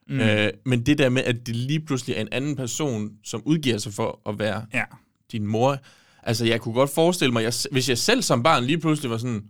Mm. 0.09 0.19
øh, 0.19 0.49
men 0.65 0.85
det 0.85 0.97
der 0.97 1.09
med, 1.09 1.23
at 1.23 1.35
det 1.47 1.55
lige 1.55 1.79
pludselig 1.79 2.15
er 2.15 2.21
en 2.21 2.27
anden 2.31 2.55
person, 2.55 3.11
som 3.23 3.41
udgiver 3.45 3.77
sig 3.77 3.93
for 3.93 4.19
at 4.29 4.39
være 4.39 4.65
Ja. 4.73 4.83
din 5.31 5.47
mor. 5.47 5.77
Altså, 6.23 6.45
jeg 6.45 6.61
kunne 6.61 6.73
godt 6.73 6.89
forestille 6.89 7.31
mig, 7.33 7.43
jeg, 7.43 7.53
hvis 7.71 7.89
jeg 7.89 7.97
selv 7.97 8.21
som 8.21 8.43
barn 8.43 8.63
lige 8.63 8.77
pludselig 8.79 9.11
var 9.11 9.17
sådan, 9.17 9.43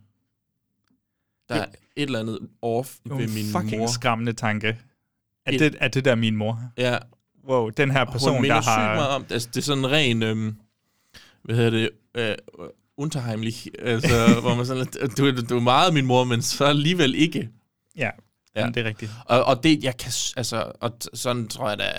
der 1.50 1.56
er 1.56 1.66
et 1.96 2.04
eller 2.04 2.20
andet 2.20 2.40
off 2.62 2.90
Det 3.04 3.12
er 3.12 3.16
ved 3.16 3.28
en 3.28 3.34
min 3.34 3.46
fucking 3.46 3.78
mor. 3.82 3.88
skræmmende 3.88 4.34
tanke. 4.34 4.78
Et- 5.50 5.60
det, 5.60 5.76
er 5.80 5.88
det 5.88 6.06
der 6.06 6.16
min 6.16 6.36
mor? 6.36 6.62
Ja, 6.78 6.98
Wow, 7.48 7.70
den 7.70 7.92
her 7.92 8.06
Person, 8.06 8.36
hun 8.36 8.44
der 8.46 8.62
sygt 8.62 8.68
meget 8.68 8.98
har... 8.98 9.16
om, 9.16 9.26
altså, 9.30 9.50
det 9.54 9.58
er 9.58 9.62
sådan 9.62 9.92
ren, 9.92 10.24
øhm, 10.24 10.56
hvad 11.44 11.56
hedder 11.56 11.70
det, 11.70 11.90
øh, 12.16 12.36
unterheimlich, 12.98 13.68
altså, 13.80 14.28
hvor 14.42 14.56
man 14.56 14.66
sådan, 14.66 14.86
du, 15.18 15.42
du 15.42 15.56
er 15.56 15.62
meget 15.62 15.94
min 15.94 16.06
mor, 16.06 16.24
men 16.24 16.42
så 16.42 16.66
alligevel 16.66 17.16
ikke. 17.16 17.50
Ja, 17.98 18.10
Ja. 18.56 18.66
det 18.68 18.78
er 18.78 18.84
rigtigt. 18.84 19.12
Og, 19.26 19.44
og 19.44 19.64
det, 19.64 19.84
jeg 19.84 19.98
kan, 19.98 20.12
altså, 20.38 20.72
og 20.82 20.98
sådan 21.14 21.48
tror 21.48 21.70
jeg 21.70 21.80
da, 21.80 21.92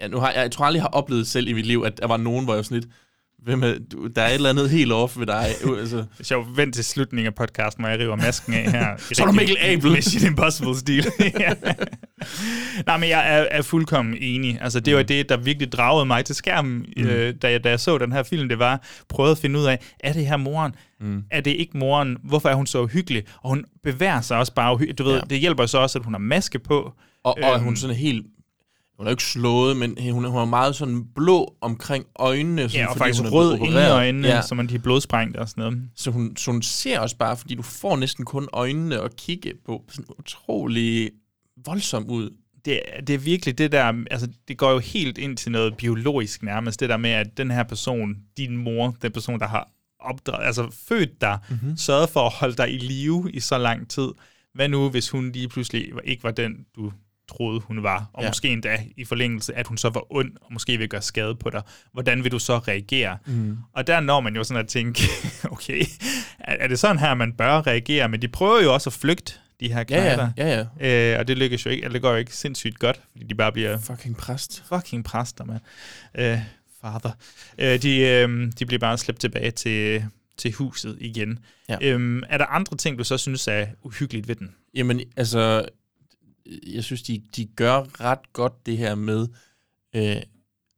ja, 0.00 0.08
nu 0.08 0.18
har, 0.18 0.32
jeg, 0.32 0.42
jeg 0.42 0.52
tror 0.52 0.64
aldrig, 0.64 0.78
jeg 0.78 0.82
har 0.84 0.88
oplevet 0.88 1.26
selv 1.26 1.48
i 1.48 1.52
mit 1.52 1.66
liv, 1.66 1.82
at 1.86 1.98
der 1.98 2.06
var 2.06 2.16
nogen, 2.16 2.44
hvor 2.44 2.52
jeg 2.52 2.56
var 2.56 2.62
sådan 2.62 2.80
lidt, 2.80 2.92
hvem 3.42 3.62
er, 3.62 3.74
du, 3.92 4.06
der 4.06 4.22
er 4.22 4.28
et 4.28 4.34
eller 4.34 4.50
andet 4.50 4.70
helt 4.70 4.92
off 4.92 5.18
ved 5.18 5.26
dig. 5.26 5.46
Altså, 5.78 6.04
jeg 6.30 6.44
vent 6.56 6.74
til 6.74 6.84
slutningen 6.84 7.26
af 7.26 7.34
podcasten, 7.34 7.82
hvor 7.84 7.90
jeg 7.90 7.98
river 8.00 8.16
masken 8.16 8.54
af 8.54 8.70
her. 8.70 8.96
Så 9.14 9.22
er 9.22 9.26
du 9.26 9.32
Mikkel 9.32 9.56
Abel. 9.60 9.90
Mission 9.92 10.26
Impossible-stil. 10.30 11.06
Nej, 12.86 12.98
men 12.98 13.08
jeg 13.08 13.38
er, 13.38 13.46
er 13.50 13.62
fuldkommen 13.62 14.16
enig. 14.20 14.58
Altså, 14.60 14.80
det 14.80 14.96
var 14.96 15.02
det, 15.02 15.28
der 15.28 15.36
virkelig 15.36 15.72
dragede 15.72 16.06
mig 16.06 16.24
til 16.24 16.34
skærmen, 16.34 16.86
mm. 16.96 17.02
øh, 17.06 17.34
da, 17.42 17.50
jeg, 17.50 17.64
da 17.64 17.68
jeg 17.70 17.80
så 17.80 17.98
den 17.98 18.12
her 18.12 18.22
film. 18.22 18.48
Det 18.48 18.58
var 18.58 18.82
prøvede 19.08 19.32
at 19.32 19.38
finde 19.38 19.60
ud 19.60 19.64
af, 19.64 19.78
er 20.00 20.12
det 20.12 20.26
her 20.26 20.36
moren? 20.36 20.74
Mm. 21.00 21.22
Er 21.30 21.40
det 21.40 21.50
ikke 21.50 21.78
moren? 21.78 22.16
Hvorfor 22.24 22.48
er 22.48 22.54
hun 22.54 22.66
så 22.66 22.82
uhyggelig? 22.82 23.22
Og 23.42 23.48
hun 23.50 23.64
bevæger 23.82 24.20
sig 24.20 24.38
også 24.38 24.54
bare 24.54 24.74
uhyggeligt. 24.74 24.98
Du 24.98 25.04
ved, 25.04 25.14
Ja. 25.14 25.20
det 25.30 25.38
hjælper 25.38 25.66
så 25.66 25.78
også, 25.78 25.98
at 25.98 26.04
hun 26.04 26.14
har 26.14 26.18
maske 26.18 26.58
på. 26.58 26.92
og, 27.24 27.38
og 27.42 27.54
Øhm. 27.54 27.64
hun 27.64 27.76
sådan 27.76 27.96
helt, 27.96 28.26
hun 28.96 29.06
er 29.06 29.10
jo 29.10 29.12
ikke 29.12 29.22
slået, 29.22 29.76
men 29.76 29.98
hun 30.12 30.24
er, 30.24 30.28
hun 30.28 30.40
er 30.40 30.44
meget 30.44 30.76
sådan 30.76 31.04
blå 31.14 31.54
omkring 31.60 32.04
øjnene. 32.16 32.68
Sådan, 32.68 32.80
Ja, 32.80 32.86
og 32.86 32.92
fordi 32.92 32.98
faktisk 32.98 33.22
hun 33.22 33.32
rød 33.32 33.56
inde 33.58 33.72
i 33.86 33.90
øjnene, 33.90 34.28
Ja. 34.28 34.42
som 34.42 34.56
man 34.56 34.66
de 34.66 34.74
er 34.74 34.78
blodsprængte 34.78 35.38
og 35.38 35.48
sådan 35.48 35.64
noget. 35.64 35.82
Så 35.96 36.10
hun, 36.10 36.36
så 36.36 36.50
hun 36.50 36.62
ser 36.62 36.98
også 37.00 37.16
bare, 37.16 37.36
fordi 37.36 37.54
du 37.54 37.62
får 37.62 37.96
næsten 37.96 38.24
kun 38.24 38.48
øjnene 38.52 39.00
at 39.00 39.16
kigge 39.16 39.52
på, 39.66 39.84
sådan 39.88 40.04
utrolig 40.18 41.10
voldsom 41.66 42.06
ud. 42.10 42.30
det, 42.64 42.80
er- 42.92 43.00
det 43.00 43.14
er 43.14 43.18
virkelig 43.18 43.58
det 43.58 43.72
der, 43.72 43.92
altså 44.10 44.28
det 44.48 44.58
går 44.58 44.70
jo 44.70 44.78
helt 44.78 45.18
ind 45.18 45.36
til 45.36 45.52
noget 45.52 45.76
biologisk 45.76 46.42
nærmest, 46.42 46.80
det 46.80 46.88
der 46.88 46.96
med, 46.96 47.10
at 47.10 47.36
den 47.36 47.50
her 47.50 47.62
person, 47.62 48.16
din 48.36 48.56
mor, 48.56 48.96
den 49.02 49.12
person, 49.12 49.38
der 49.40 49.46
har 49.46 49.68
opdraget, 50.00 50.46
altså 50.46 50.70
født 50.88 51.20
dig, 51.20 51.38
mm-hmm. 51.50 51.76
sørget 51.76 52.08
for 52.08 52.20
at 52.20 52.32
holde 52.32 52.56
dig 52.56 52.74
i 52.74 52.78
live 52.78 53.30
i 53.32 53.40
så 53.40 53.58
lang 53.58 53.88
tid. 53.90 54.08
Hvad 54.54 54.68
nu, 54.68 54.88
hvis 54.88 55.10
hun 55.10 55.32
lige 55.32 55.48
pludselig 55.48 55.88
ikke 56.04 56.24
var 56.24 56.30
den, 56.30 56.52
du 56.76 56.92
troede, 57.28 57.60
hun 57.60 57.82
var, 57.82 58.10
og 58.12 58.22
Ja. 58.22 58.26
ja. 58.26 58.30
måske 58.30 58.48
endda 58.48 58.78
i 58.96 59.04
forlængelse, 59.04 59.54
at 59.54 59.66
hun 59.66 59.76
så 59.78 59.88
var 59.90 60.12
ond, 60.12 60.32
og 60.40 60.52
måske 60.52 60.78
vil 60.78 60.88
gøre 60.88 61.02
skade 61.02 61.34
på 61.34 61.50
dig. 61.50 61.62
Hvordan 61.92 62.24
vil 62.24 62.32
du 62.32 62.38
så 62.38 62.58
reagere? 62.58 63.18
Mm. 63.26 63.56
Og 63.74 63.86
der 63.86 64.00
når 64.00 64.20
man 64.20 64.36
jo 64.36 64.44
sådan 64.44 64.60
at 64.60 64.68
tænke, 64.68 65.02
okay, 65.52 65.80
er, 66.38 66.56
er 66.60 66.68
det 66.68 66.78
sådan 66.78 66.98
her, 66.98 67.14
man 67.14 67.32
bør 67.32 67.66
reagere? 67.66 68.08
Men 68.08 68.22
de 68.22 68.28
prøver 68.28 68.62
jo 68.62 68.74
også 68.74 68.90
at 68.90 68.94
flygte, 68.94 69.32
de 69.60 69.68
her 69.68 69.78
Ja, 69.78 69.84
knejder. 69.84 70.30
ja, 70.36 70.48
ja, 70.48 70.66
ja. 70.80 71.12
Øh, 71.14 71.18
og 71.20 71.28
det 71.28 71.38
lykkes 71.38 71.66
jo 71.66 71.70
ikke, 71.70 71.82
eller 71.84 71.92
det 71.92 72.02
går 72.02 72.10
jo 72.10 72.16
ikke 72.16 72.36
sindssygt 72.36 72.78
godt, 72.78 73.00
fordi 73.12 73.24
de 73.26 73.34
bare 73.34 73.52
bliver 73.52 73.78
Fucking 73.78 74.16
præst. 74.16 74.64
fucking 74.68 75.04
præster, 75.04 75.44
mand. 75.44 75.60
Øh, 76.14 76.38
father. 76.80 77.10
Øh, 77.58 77.82
de, 77.82 77.98
øh, 78.00 78.52
de 78.58 78.66
bliver 78.66 78.78
bare 78.80 78.98
slæbt 78.98 79.20
tilbage 79.20 79.50
til, 79.50 80.04
til 80.36 80.52
huset 80.52 80.96
igen. 81.00 81.38
Ja. 81.68 81.76
Øhm, 81.82 82.22
er 82.28 82.38
der 82.38 82.46
andre 82.46 82.76
ting, 82.76 82.98
du 82.98 83.04
så 83.04 83.18
synes 83.18 83.48
er 83.48 83.66
uhyggeligt 83.82 84.28
ved 84.28 84.34
den? 84.36 84.54
Jamen, 84.74 85.00
altså, 85.16 85.64
jeg 86.66 86.84
synes, 86.84 87.02
de, 87.02 87.22
de 87.36 87.46
gør 87.46 88.00
ret 88.00 88.32
godt 88.32 88.66
det 88.66 88.76
her 88.76 88.94
med 88.94 89.28
øh, 89.96 90.16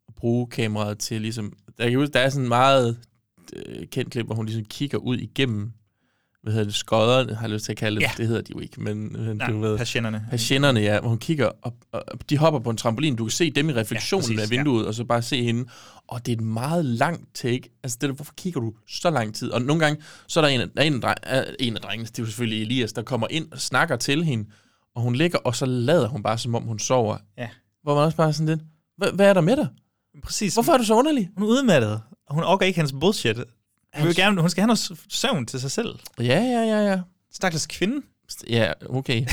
at 0.09 0.15
bruge 0.17 0.47
kameraet 0.47 0.99
til 0.99 1.21
ligesom... 1.21 1.53
Der, 1.67 1.85
kan 1.85 1.93
jeg 1.93 1.99
huske, 1.99 2.13
der 2.13 2.21
er 2.21 2.29
sådan 2.29 2.43
en 2.43 2.49
meget 2.49 2.99
øh, 3.53 3.87
kendt 3.87 4.11
klip, 4.11 4.27
hvor 4.27 4.35
hun 4.35 4.47
ligesom 4.47 4.65
kigger 4.65 4.99
ud 4.99 5.17
igennem 5.17 5.73
hvad 6.47 6.53
hedder 6.53 6.65
det, 6.65 6.75
skodder, 6.75 7.35
har 7.35 7.43
jeg 7.43 7.51
lyst 7.51 7.65
til 7.65 7.73
at 7.73 7.79
kalde 7.79 7.97
det. 7.97 8.03
Ja. 8.03 8.11
Det 8.17 8.27
hedder 8.27 8.43
de 8.43 8.53
jo 8.55 8.61
ikke, 8.61 8.83
men, 8.83 9.13
men 9.13 9.37
Nej, 9.37 9.51
du 9.51 9.61
ved. 9.61 9.79
patienterne. 9.79 10.27
Patienterne, 10.31 10.81
ja, 10.81 11.01
hvor 11.01 11.09
hun 11.09 11.19
kigger 11.19 11.51
op, 11.63 11.75
og 11.93 12.31
de 12.31 12.39
hopper 12.39 12.61
på 12.61 12.71
en 12.71 12.77
trampolin. 12.77 13.17
Du 13.17 13.25
kan 13.25 13.31
se 13.31 13.51
dem 13.51 13.69
i 13.69 13.73
refleksionen 13.73 14.25
Ja, 14.25 14.33
ja, 14.33 14.37
præcis, 14.37 14.51
af 14.53 14.57
vinduet, 14.59 14.87
og 14.87 14.95
så 14.95 15.05
bare 15.05 15.23
se 15.23 15.43
hende. 15.43 15.65
Og 16.07 16.27
det 16.27 16.33
er 16.33 16.37
et 16.37 16.43
meget 16.43 16.85
langt 16.85 17.35
take. 17.35 17.71
Altså, 17.83 17.99
det 18.01 18.11
er, 18.11 18.13
hvorfor 18.13 18.35
kigger 18.37 18.61
du 18.61 18.75
så 18.89 19.11
lang 19.11 19.35
tid? 19.35 19.51
Og 19.51 19.63
nogle 19.63 19.85
gange, 19.85 20.03
så 20.29 20.41
er 20.41 20.45
der 20.45 20.49
en 20.49 20.61
af, 20.61 20.67
der 20.77 20.83
en, 20.83 20.95
af 20.95 21.01
dreng, 21.01 21.19
øh, 21.49 21.55
en 21.61 21.77
af 21.77 21.83
drengene, 21.83 22.07
det 22.07 22.19
er 22.19 22.23
jo 22.23 22.27
selvfølgelig 22.27 22.63
Elias, 22.63 22.93
der 22.93 23.03
kommer 23.03 23.27
ind 23.31 23.53
og 23.53 23.61
snakker 23.61 23.97
til 23.97 24.25
hende, 24.25 24.51
og 24.97 25.03
hun 25.03 25.15
ligger, 25.15 25.39
og 25.39 25.57
så 25.57 25.67
lader 25.67 26.09
hun 26.09 26.23
bare, 26.23 26.39
som 26.39 26.55
om 26.55 26.63
hun 26.63 26.79
sover. 26.79 27.17
Ja. 27.39 27.49
Hvor 27.83 27.95
man 27.95 28.05
også 28.05 28.17
bare 28.17 28.33
sådan 28.33 28.47
lidt, 28.47 28.61
hvad, 28.97 29.13
hvad 29.13 29.29
er 29.29 29.35
der 29.35 29.41
med 29.41 29.57
dig? 29.57 29.69
Præcis. 30.23 30.55
Hvorfor 30.55 30.73
er 30.73 30.79
du 30.79 30.85
så 30.85 30.95
underlig? 30.95 31.31
Hun 31.37 31.43
er 31.43 31.49
udmattet, 31.49 32.03
og 32.27 32.35
hun 32.35 32.45
orker 32.45 32.67
ikke 32.67 32.79
hans 32.79 32.95
bullshit. 33.01 33.37
Hun, 33.97 34.07
vil 34.07 34.17
gerne, 34.17 34.41
hun 34.41 34.51
skal 34.51 34.61
have 34.61 34.67
noget 34.67 34.99
søvn 35.09 35.47
til 35.47 35.61
sig 35.61 35.71
selv. 35.71 35.99
Ja, 36.19 36.25
ja, 36.25 36.61
ja, 36.61 36.91
ja. 36.91 37.01
Stakkels 37.33 37.67
kvinde. 37.67 38.07
Ja, 38.49 38.73
okay. 38.89 39.21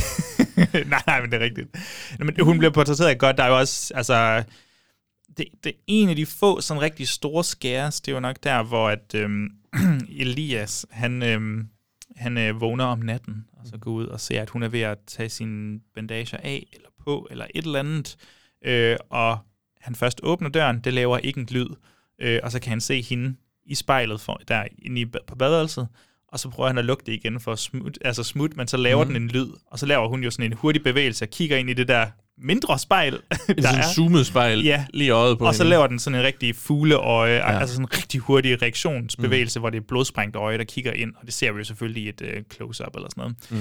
nej, 0.74 1.02
nej, 1.08 1.22
men 1.22 1.32
det 1.32 1.42
er 1.42 1.44
rigtigt. 1.44 1.76
Men 2.20 2.36
hun 2.42 2.58
bliver 2.58 2.72
portrætteret 2.72 3.20
godt. 3.20 3.38
Der 3.38 3.44
er 3.44 3.48
jo 3.48 3.58
også, 3.60 3.94
altså... 3.96 4.44
Det, 5.38 5.46
det 5.64 5.70
er 5.70 5.80
en 5.88 6.10
af 6.10 6.16
de 6.16 6.26
få 6.26 6.62
sådan 6.62 6.82
rigtig 6.82 7.08
store 7.08 7.44
skæres. 7.44 8.02
Det 8.02 8.12
er 8.12 8.16
jo 8.16 8.20
nok 8.20 8.36
der, 8.44 8.64
hvor 8.64 8.90
at 8.90 9.16
øhm, 9.16 9.50
Elias, 10.20 10.86
han, 10.92 11.24
øhm, 11.24 11.68
han 12.16 12.38
øh, 12.38 12.62
vågner 12.62 12.86
om 12.86 13.00
natten, 13.00 13.46
og 13.54 13.68
så 13.68 13.78
går 13.78 13.92
ud 13.92 14.06
og 14.06 14.20
ser, 14.20 14.42
at 14.42 14.50
hun 14.50 14.64
er 14.64 14.68
ved 14.68 14.82
at 14.82 14.98
tage 15.08 15.30
sine 15.30 15.80
bandager 15.96 16.38
af, 16.38 16.68
eller 16.74 16.90
på, 17.04 17.28
eller 17.32 17.46
et 17.56 17.66
eller 17.66 17.80
andet. 17.80 18.18
Øh, 18.66 18.98
og 19.10 19.38
han 19.82 19.96
først 19.96 20.20
åbner 20.24 20.50
døren, 20.50 20.80
det 20.80 20.94
laver 20.94 21.18
ikke 21.18 21.40
en 21.40 21.48
lyd. 21.52 21.68
Øh, 22.20 22.40
og 22.44 22.52
så 22.52 22.60
kan 22.60 22.70
han 22.70 22.82
se 22.82 23.02
hende 23.02 23.36
i 23.66 23.76
spejlet 23.76 24.22
for, 24.22 24.42
der 24.48 24.68
inde 24.78 25.02
i, 25.02 25.06
på 25.06 25.36
badeværelset, 25.36 25.88
og 26.28 26.40
så 26.40 26.50
prøver 26.50 26.68
han 26.68 26.78
at 26.78 26.86
lukke 26.86 27.04
det 27.06 27.14
igen 27.14 27.40
for 27.40 27.56
smut, 27.56 27.98
altså 28.02 28.24
smut, 28.24 28.58
men 28.58 28.68
så 28.68 28.78
laver 28.78 29.04
mm. 29.04 29.14
den 29.14 29.22
en 29.22 29.28
lyd, 29.28 29.48
og 29.68 29.80
så 29.80 29.86
laver 29.86 30.08
hun 30.08 30.24
jo 30.24 30.32
sådan 30.32 30.52
en 30.52 30.58
hurtig 30.58 30.84
bevægelse 30.84 31.26
og 31.26 31.30
kigger 31.30 31.58
ind 31.58 31.70
i 31.70 31.74
det 31.74 31.88
der 31.88 32.08
mindre 32.44 32.80
spejl, 32.80 33.14
Et 33.50 33.58
der 33.58 33.62
sådan 33.62 33.84
zoomet 33.96 34.26
spejl 34.26 34.62
Ja. 34.64 34.86
lige 34.94 35.08
i 35.08 35.10
øjet 35.10 35.38
på 35.38 35.46
og 35.48 35.56
så 35.56 35.64
hende. 35.64 35.70
laver 35.70 35.88
den 35.88 36.00
sådan 36.00 36.20
en 36.20 36.26
rigtig 36.26 36.56
fugleøje, 36.56 37.34
Ja. 37.36 37.60
altså 37.60 37.76
sådan 37.76 37.86
en 37.86 37.94
rigtig 37.98 38.20
hurtig 38.20 38.62
reaktionsbevægelse, 38.62 39.60
mm. 39.60 39.62
hvor 39.62 39.70
det 39.70 39.78
er 39.78 39.82
blodsprængt 39.88 40.36
øje, 40.36 40.58
der 40.58 40.64
kigger 40.64 40.92
ind, 40.92 41.14
og 41.16 41.26
det 41.26 41.34
ser 41.34 41.52
vi 41.52 41.58
jo 41.58 41.64
selvfølgelig 41.64 42.04
i 42.04 42.10
et 42.10 42.22
uh, 42.22 42.56
close-up 42.56 42.96
eller 42.96 43.10
sådan 43.10 43.22
noget. 43.22 43.36
Mm. 43.50 43.58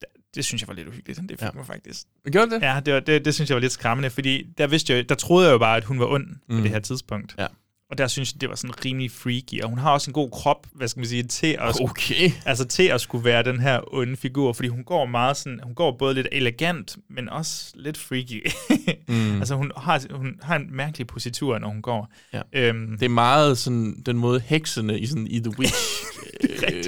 Det, 0.00 0.06
det 0.34 0.44
synes 0.44 0.62
jeg 0.62 0.68
var 0.68 0.74
lidt 0.74 0.88
uhyggeligt, 0.88 1.20
det 1.20 1.30
fik 1.30 1.42
Ja. 1.42 1.48
mig 1.54 1.66
faktisk. 1.66 2.02
Gjorde 2.32 2.50
det? 2.50 2.62
Ja, 2.62 2.80
det, 2.86 2.94
var, 2.94 3.00
det, 3.00 3.24
det 3.24 3.34
synes 3.34 3.50
jeg 3.50 3.54
var 3.54 3.60
lidt 3.60 3.72
skræmmende, 3.72 4.10
fordi 4.10 4.46
der, 4.58 4.66
vidste 4.66 4.92
jeg, 4.92 5.08
der 5.08 5.14
troede 5.14 5.46
jeg 5.46 5.52
jo 5.52 5.58
bare, 5.58 5.76
at 5.76 5.84
hun 5.84 5.98
var 6.00 6.06
ond 6.06 6.26
mm. 6.48 6.56
på 6.56 6.62
det 6.62 6.70
her 6.70 6.80
tidspunkt. 6.80 7.34
Ja. 7.38 7.46
Og 7.92 7.98
der 7.98 8.06
synes 8.06 8.32
jeg, 8.34 8.40
det 8.40 8.48
var 8.48 8.54
sådan 8.54 8.84
rimelig 8.84 9.10
freaky, 9.10 9.62
og 9.62 9.68
hun 9.68 9.78
har 9.78 9.90
også 9.90 10.10
en 10.10 10.12
god 10.12 10.30
krop, 10.30 10.66
hvad 10.74 10.88
skal 10.88 11.00
man 11.00 11.06
sige, 11.08 11.22
til 11.22 11.56
at, 11.60 11.80
Okay. 11.80 12.30
altså 12.46 12.64
til 12.64 12.82
at 12.82 13.00
skulle 13.00 13.24
være 13.24 13.42
den 13.42 13.60
her 13.60 13.94
onde 13.94 14.16
figur, 14.16 14.52
fordi 14.52 14.68
hun 14.68 14.84
går 14.84 15.06
meget 15.06 15.36
sådan, 15.36 15.60
hun 15.62 15.74
går 15.74 15.96
både 15.98 16.14
lidt 16.14 16.26
elegant, 16.32 16.96
men 17.10 17.28
også 17.28 17.72
lidt 17.74 17.98
freaky. 17.98 18.46
Mm. 19.08 19.36
altså 19.40 19.54
hun 19.54 19.72
har, 19.76 20.02
hun 20.10 20.34
har 20.42 20.56
en 20.56 20.66
mærkelig 20.76 21.06
positur, 21.06 21.58
når 21.58 21.68
hun 21.68 21.82
går. 21.82 22.12
Ja. 22.32 22.42
Øhm, 22.52 22.98
Det 22.98 23.04
er 23.04 23.08
meget 23.08 23.58
sådan 23.58 24.02
den 24.06 24.16
måde 24.18 24.40
heksene 24.40 24.98
i, 25.00 25.06
sådan, 25.06 25.26
i 25.26 25.40
The 25.40 25.58
Witch 25.58 25.74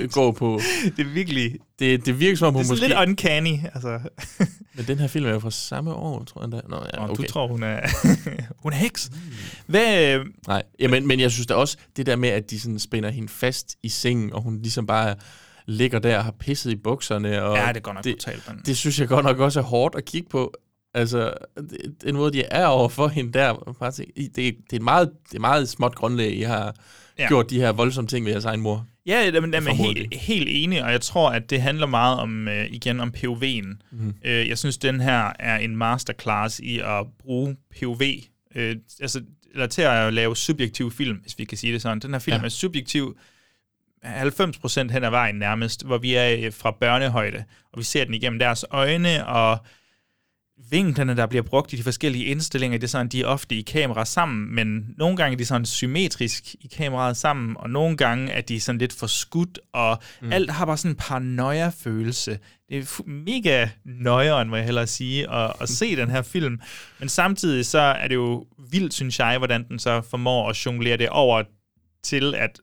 øh, 0.00 0.10
går 0.10 0.32
på. 0.32 0.60
det 0.96 1.06
er 1.06 1.10
virkelig, 1.10 1.54
Det, 1.78 2.06
det 2.06 2.20
virker 2.20 2.36
som 2.36 2.46
om 2.48 2.54
det 2.54 2.58
hun 2.58 2.64
er 2.66 2.72
måske... 2.72 2.88
lidt 2.88 2.98
uncanny, 3.08 3.58
altså. 3.74 3.98
Men 4.76 4.86
den 4.86 4.98
her 4.98 5.06
film 5.06 5.26
er 5.26 5.30
jo 5.30 5.38
fra 5.38 5.50
samme 5.50 5.92
år, 5.94 6.24
tror 6.24 6.42
jeg 6.42 6.52
da. 6.52 6.60
Nå, 6.68 6.76
ja, 6.94 7.04
okay. 7.10 7.14
Du 7.16 7.22
tror, 7.32 7.46
hun 7.48 7.62
er, 7.62 7.80
hun 8.62 8.72
er 8.72 8.76
heks. 8.76 9.10
Hvad, 9.66 10.14
øh, 10.14 10.26
Nej, 10.46 10.62
ja, 10.80 10.88
men, 10.88 11.06
men 11.06 11.20
jeg 11.20 11.30
synes 11.30 11.46
da 11.46 11.54
også, 11.54 11.76
det 11.96 12.06
der 12.06 12.16
med, 12.16 12.28
at 12.28 12.50
de 12.50 12.60
sådan 12.60 12.78
spænder 12.78 13.10
hende 13.10 13.28
fast 13.28 13.76
i 13.82 13.88
sengen, 13.88 14.32
og 14.32 14.42
hun 14.42 14.58
ligesom 14.62 14.86
bare 14.86 15.14
ligger 15.66 15.98
der 15.98 16.18
og 16.18 16.24
har 16.24 16.34
pisset 16.40 16.70
i 16.70 16.76
bukserne. 16.76 17.42
Og 17.42 17.56
ja, 17.56 17.72
det 17.72 17.82
går 17.82 17.92
nok 17.92 18.04
det, 18.04 18.14
brutalt, 18.14 18.42
men... 18.48 18.62
det 18.66 18.76
synes 18.76 19.00
jeg 19.00 19.08
godt 19.08 19.24
nok 19.24 19.38
også 19.38 19.60
er 19.60 19.64
hårdt 19.64 19.94
at 19.94 20.04
kigge 20.04 20.28
på. 20.28 20.52
Altså, 20.94 21.32
det- 21.56 21.94
den 22.04 22.14
måde, 22.16 22.32
de 22.32 22.42
er 22.42 22.66
over 22.66 22.88
for 22.88 23.08
hende 23.08 23.32
der, 23.32 23.74
bare 23.80 23.92
tænke, 23.92 24.12
det, 24.36 24.48
er- 24.48 24.52
det, 24.70 24.72
er 24.72 24.76
et 24.76 24.82
meget, 24.82 25.10
det 25.30 25.36
er 25.36 25.40
meget 25.40 25.68
småt 25.68 25.94
grundlag, 25.94 26.32
I 26.36 26.42
har 26.42 26.74
ja. 27.18 27.28
Gjort 27.28 27.50
de 27.50 27.60
her 27.60 27.72
voldsomme 27.72 28.08
ting 28.08 28.24
ved 28.24 28.32
jeres 28.32 28.44
egen 28.44 28.60
mor. 28.60 28.86
Ja, 29.06 29.30
jamen, 29.34 29.52
jamen, 29.54 29.66
Formodentlig. 29.68 30.08
helt, 30.12 30.20
helt 30.22 30.48
enig, 30.50 30.84
og 30.84 30.92
jeg 30.92 31.00
tror, 31.00 31.30
at 31.30 31.50
det 31.50 31.62
handler 31.62 31.86
meget 31.86 32.18
om, 32.18 32.48
øh, 32.48 32.66
igen, 32.70 33.00
om 33.00 33.14
POV'en. 33.16 33.66
Mhm. 33.92 34.14
Øh, 34.24 34.48
jeg 34.48 34.58
synes, 34.58 34.78
den 34.78 35.00
her 35.00 35.32
er 35.38 35.56
en 35.58 35.76
masterclass 35.76 36.58
i 36.60 36.78
at 36.78 37.06
bruge 37.22 37.56
POV, 37.80 38.02
øh, 38.54 38.76
altså, 39.00 39.22
eller 39.52 39.66
til 39.66 39.82
at 39.82 40.14
lave 40.14 40.36
subjektiv 40.36 40.90
film, 40.90 41.16
hvis 41.16 41.38
vi 41.38 41.44
kan 41.44 41.58
sige 41.58 41.72
det 41.72 41.82
sådan. 41.82 41.98
Den 41.98 42.10
her 42.12 42.18
film 42.18 42.34
Ja. 42.34 42.38
ja. 42.40 42.44
er 42.44 42.48
subjektiv 42.48 43.16
90% 44.04 44.92
hen 44.92 45.04
ad 45.04 45.10
vejen 45.10 45.34
nærmest, 45.36 45.86
hvor 45.86 45.98
vi 45.98 46.14
er 46.14 46.36
øh, 46.46 46.52
fra 46.52 46.70
børnehøjde, 46.80 47.44
og 47.72 47.78
vi 47.78 47.84
ser 47.84 48.04
den 48.04 48.14
igennem 48.14 48.38
deres 48.38 48.64
øjne, 48.70 49.26
og 49.26 49.58
vinklerne, 50.70 51.16
der 51.16 51.26
bliver 51.26 51.42
brugt 51.42 51.72
i 51.72 51.76
de 51.76 51.82
forskellige 51.82 52.24
indstillinger, 52.24 52.78
det 52.78 52.84
er 52.84 52.88
sådan, 52.88 53.08
de 53.08 53.22
er 53.22 53.26
ofte 53.26 53.54
i 53.54 53.62
kamera 53.62 54.04
sammen, 54.04 54.54
men 54.54 54.94
nogle 54.98 55.16
gange 55.16 55.34
er 55.34 55.38
de 55.38 55.44
sådan 55.44 55.66
symmetrisk 55.66 56.54
i 56.60 56.66
kameraet 56.66 57.16
sammen, 57.16 57.56
og 57.56 57.70
nogle 57.70 57.96
gange 57.96 58.32
er 58.32 58.40
de 58.40 58.60
sådan 58.60 58.78
lidt 58.78 58.92
for 58.92 59.06
skudt, 59.06 59.58
og 59.72 59.98
mm. 60.22 60.32
alt 60.32 60.50
har 60.50 60.66
bare 60.66 60.76
sådan 60.76 60.90
en 60.90 60.96
paranoia-følelse. 60.96 62.38
Det 62.68 62.78
er 62.78 63.02
mega 63.08 63.68
nøjeren, 63.84 64.48
må 64.48 64.56
jeg 64.56 64.64
hellere 64.64 64.86
sige, 64.86 65.30
at, 65.30 65.52
at 65.60 65.68
se 65.68 65.96
den 65.96 66.10
her 66.10 66.22
film. 66.22 66.60
Men 66.98 67.08
samtidig 67.08 67.66
så 67.66 67.78
er 67.78 68.08
det 68.08 68.14
jo 68.14 68.46
vildt, 68.70 68.94
synes 68.94 69.18
jeg, 69.18 69.38
hvordan 69.38 69.68
den 69.68 69.78
så 69.78 70.00
formår 70.00 70.50
at 70.50 70.66
jonglere 70.66 70.96
det 70.96 71.08
over 71.08 71.42
til, 72.02 72.34
at 72.34 72.60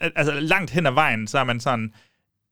altså 0.00 0.40
langt 0.40 0.70
hen 0.70 0.86
ad 0.86 0.92
vejen, 0.92 1.26
så 1.26 1.38
er 1.38 1.44
man 1.44 1.60
sådan, 1.60 1.92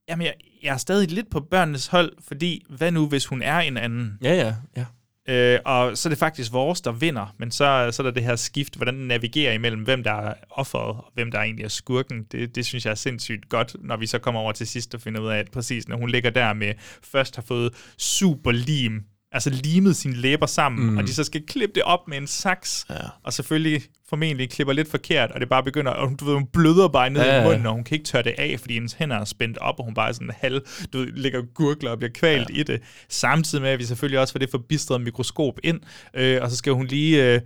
jamen 0.09 0.27
jeg, 0.27 0.35
jeg 0.63 0.75
er 0.75 0.77
stadig 0.77 1.11
lidt 1.11 1.31
på 1.31 1.41
børnenes 1.41 1.87
hold, 1.87 2.13
fordi 2.29 2.65
hvad 2.69 2.91
nu, 2.91 3.09
hvis 3.09 3.27
hun 3.27 3.43
er 3.43 3.59
en 3.59 3.77
anden? 3.77 4.19
Ja, 4.23 4.35
ja, 4.35 4.55
ja. 4.77 4.85
Øh, 5.29 5.61
og 5.65 5.99
så 5.99 6.09
er 6.09 6.11
det 6.11 6.19
faktisk 6.19 6.53
vores, 6.53 6.81
der 6.81 6.93
vinder, 6.93 7.35
men 7.39 7.51
så, 7.51 7.89
så 7.93 8.03
er 8.03 8.05
der 8.05 8.11
det 8.11 8.23
her 8.23 8.37
skift, 8.37 8.77
hvordan 8.77 8.95
den 8.95 9.09
navigerer 9.09 9.53
imellem, 9.53 9.83
hvem 9.83 10.03
der 10.03 10.13
er 10.13 10.35
offeret, 10.51 10.97
og 10.97 11.11
hvem 11.15 11.31
der 11.31 11.41
egentlig 11.41 11.65
er 11.65 11.69
skurken. 11.69 12.25
Det, 12.33 12.55
det 12.55 12.67
synes 12.67 12.85
jeg 12.85 12.91
er 12.91 12.95
sindssygt 12.95 13.49
godt, 13.49 13.77
når 13.81 13.97
vi 13.97 14.07
så 14.07 14.19
kommer 14.19 14.41
over 14.41 14.53
til 14.53 14.67
sidst 14.67 14.95
og 14.95 15.01
finder 15.01 15.21
ud 15.21 15.29
af, 15.29 15.39
at 15.39 15.51
præcis 15.51 15.89
når 15.89 15.97
hun 15.97 16.11
ligger 16.11 16.31
der 16.31 16.53
med, 16.53 16.75
først 17.03 17.37
har 17.37 17.43
fået 17.43 17.75
super 17.99 18.53
lim, 18.53 19.05
altså 19.35 19.51
limet 19.51 19.97
sine 19.97 20.15
læber 20.15 20.47
sammen, 20.47 20.91
Mm. 20.91 20.99
og 20.99 21.07
de 21.07 21.15
så 21.15 21.25
skal 21.25 21.43
klippe 21.47 21.75
det 21.75 21.83
op 21.83 22.09
med 22.09 22.17
en 22.19 22.27
saks, 22.27 22.87
Ja. 22.91 22.95
og 23.23 23.33
selvfølgelig 23.33 23.83
formentlig 24.09 24.51
klipper 24.51 24.73
lidt 24.75 24.91
forkert, 24.91 25.31
og 25.31 25.41
det 25.41 25.49
bare 25.49 25.63
begynder, 25.63 25.93
og 25.93 26.09
hun, 26.09 26.17
du 26.17 26.25
ved, 26.25 26.35
hun 26.35 26.47
bløder 26.53 26.89
bare 26.89 27.11
ned 27.11 27.23
Ja, 27.23 27.41
i 27.41 27.45
munden, 27.45 27.67
og 27.67 27.73
hun 27.75 27.85
kan 27.85 27.95
ikke 27.95 28.05
tørre 28.07 28.23
det 28.23 28.35
af, 28.39 28.57
fordi 28.61 28.75
hendes 28.75 28.93
hænder 28.93 29.17
er 29.17 29.25
spændt 29.25 29.59
op, 29.59 29.75
og 29.79 29.85
hun 29.85 29.95
bare 29.95 30.09
er 30.09 30.13
sådan 30.13 30.31
halv, 30.37 30.61
du 30.93 30.99
ved, 30.99 31.07
ligger 31.07 31.39
og 31.39 31.45
gurgler 31.55 31.91
og 31.91 31.99
bliver 31.99 32.13
kvalt 32.15 32.51
ja. 32.51 32.61
i 32.61 32.63
det. 32.63 32.81
Samtidig 33.09 33.63
med, 33.63 33.71
at 33.71 33.79
vi 33.79 33.85
selvfølgelig 33.85 34.21
også 34.21 34.33
får 34.35 34.39
det 34.39 34.51
forbistrede 34.51 34.99
mikroskop 35.01 35.59
ind, 35.65 35.81
øh, 36.15 36.39
og 36.43 36.51
så 36.51 36.57
skal 36.57 36.73
hun 36.73 36.87
lige 36.87 37.35
øh, 37.35 37.41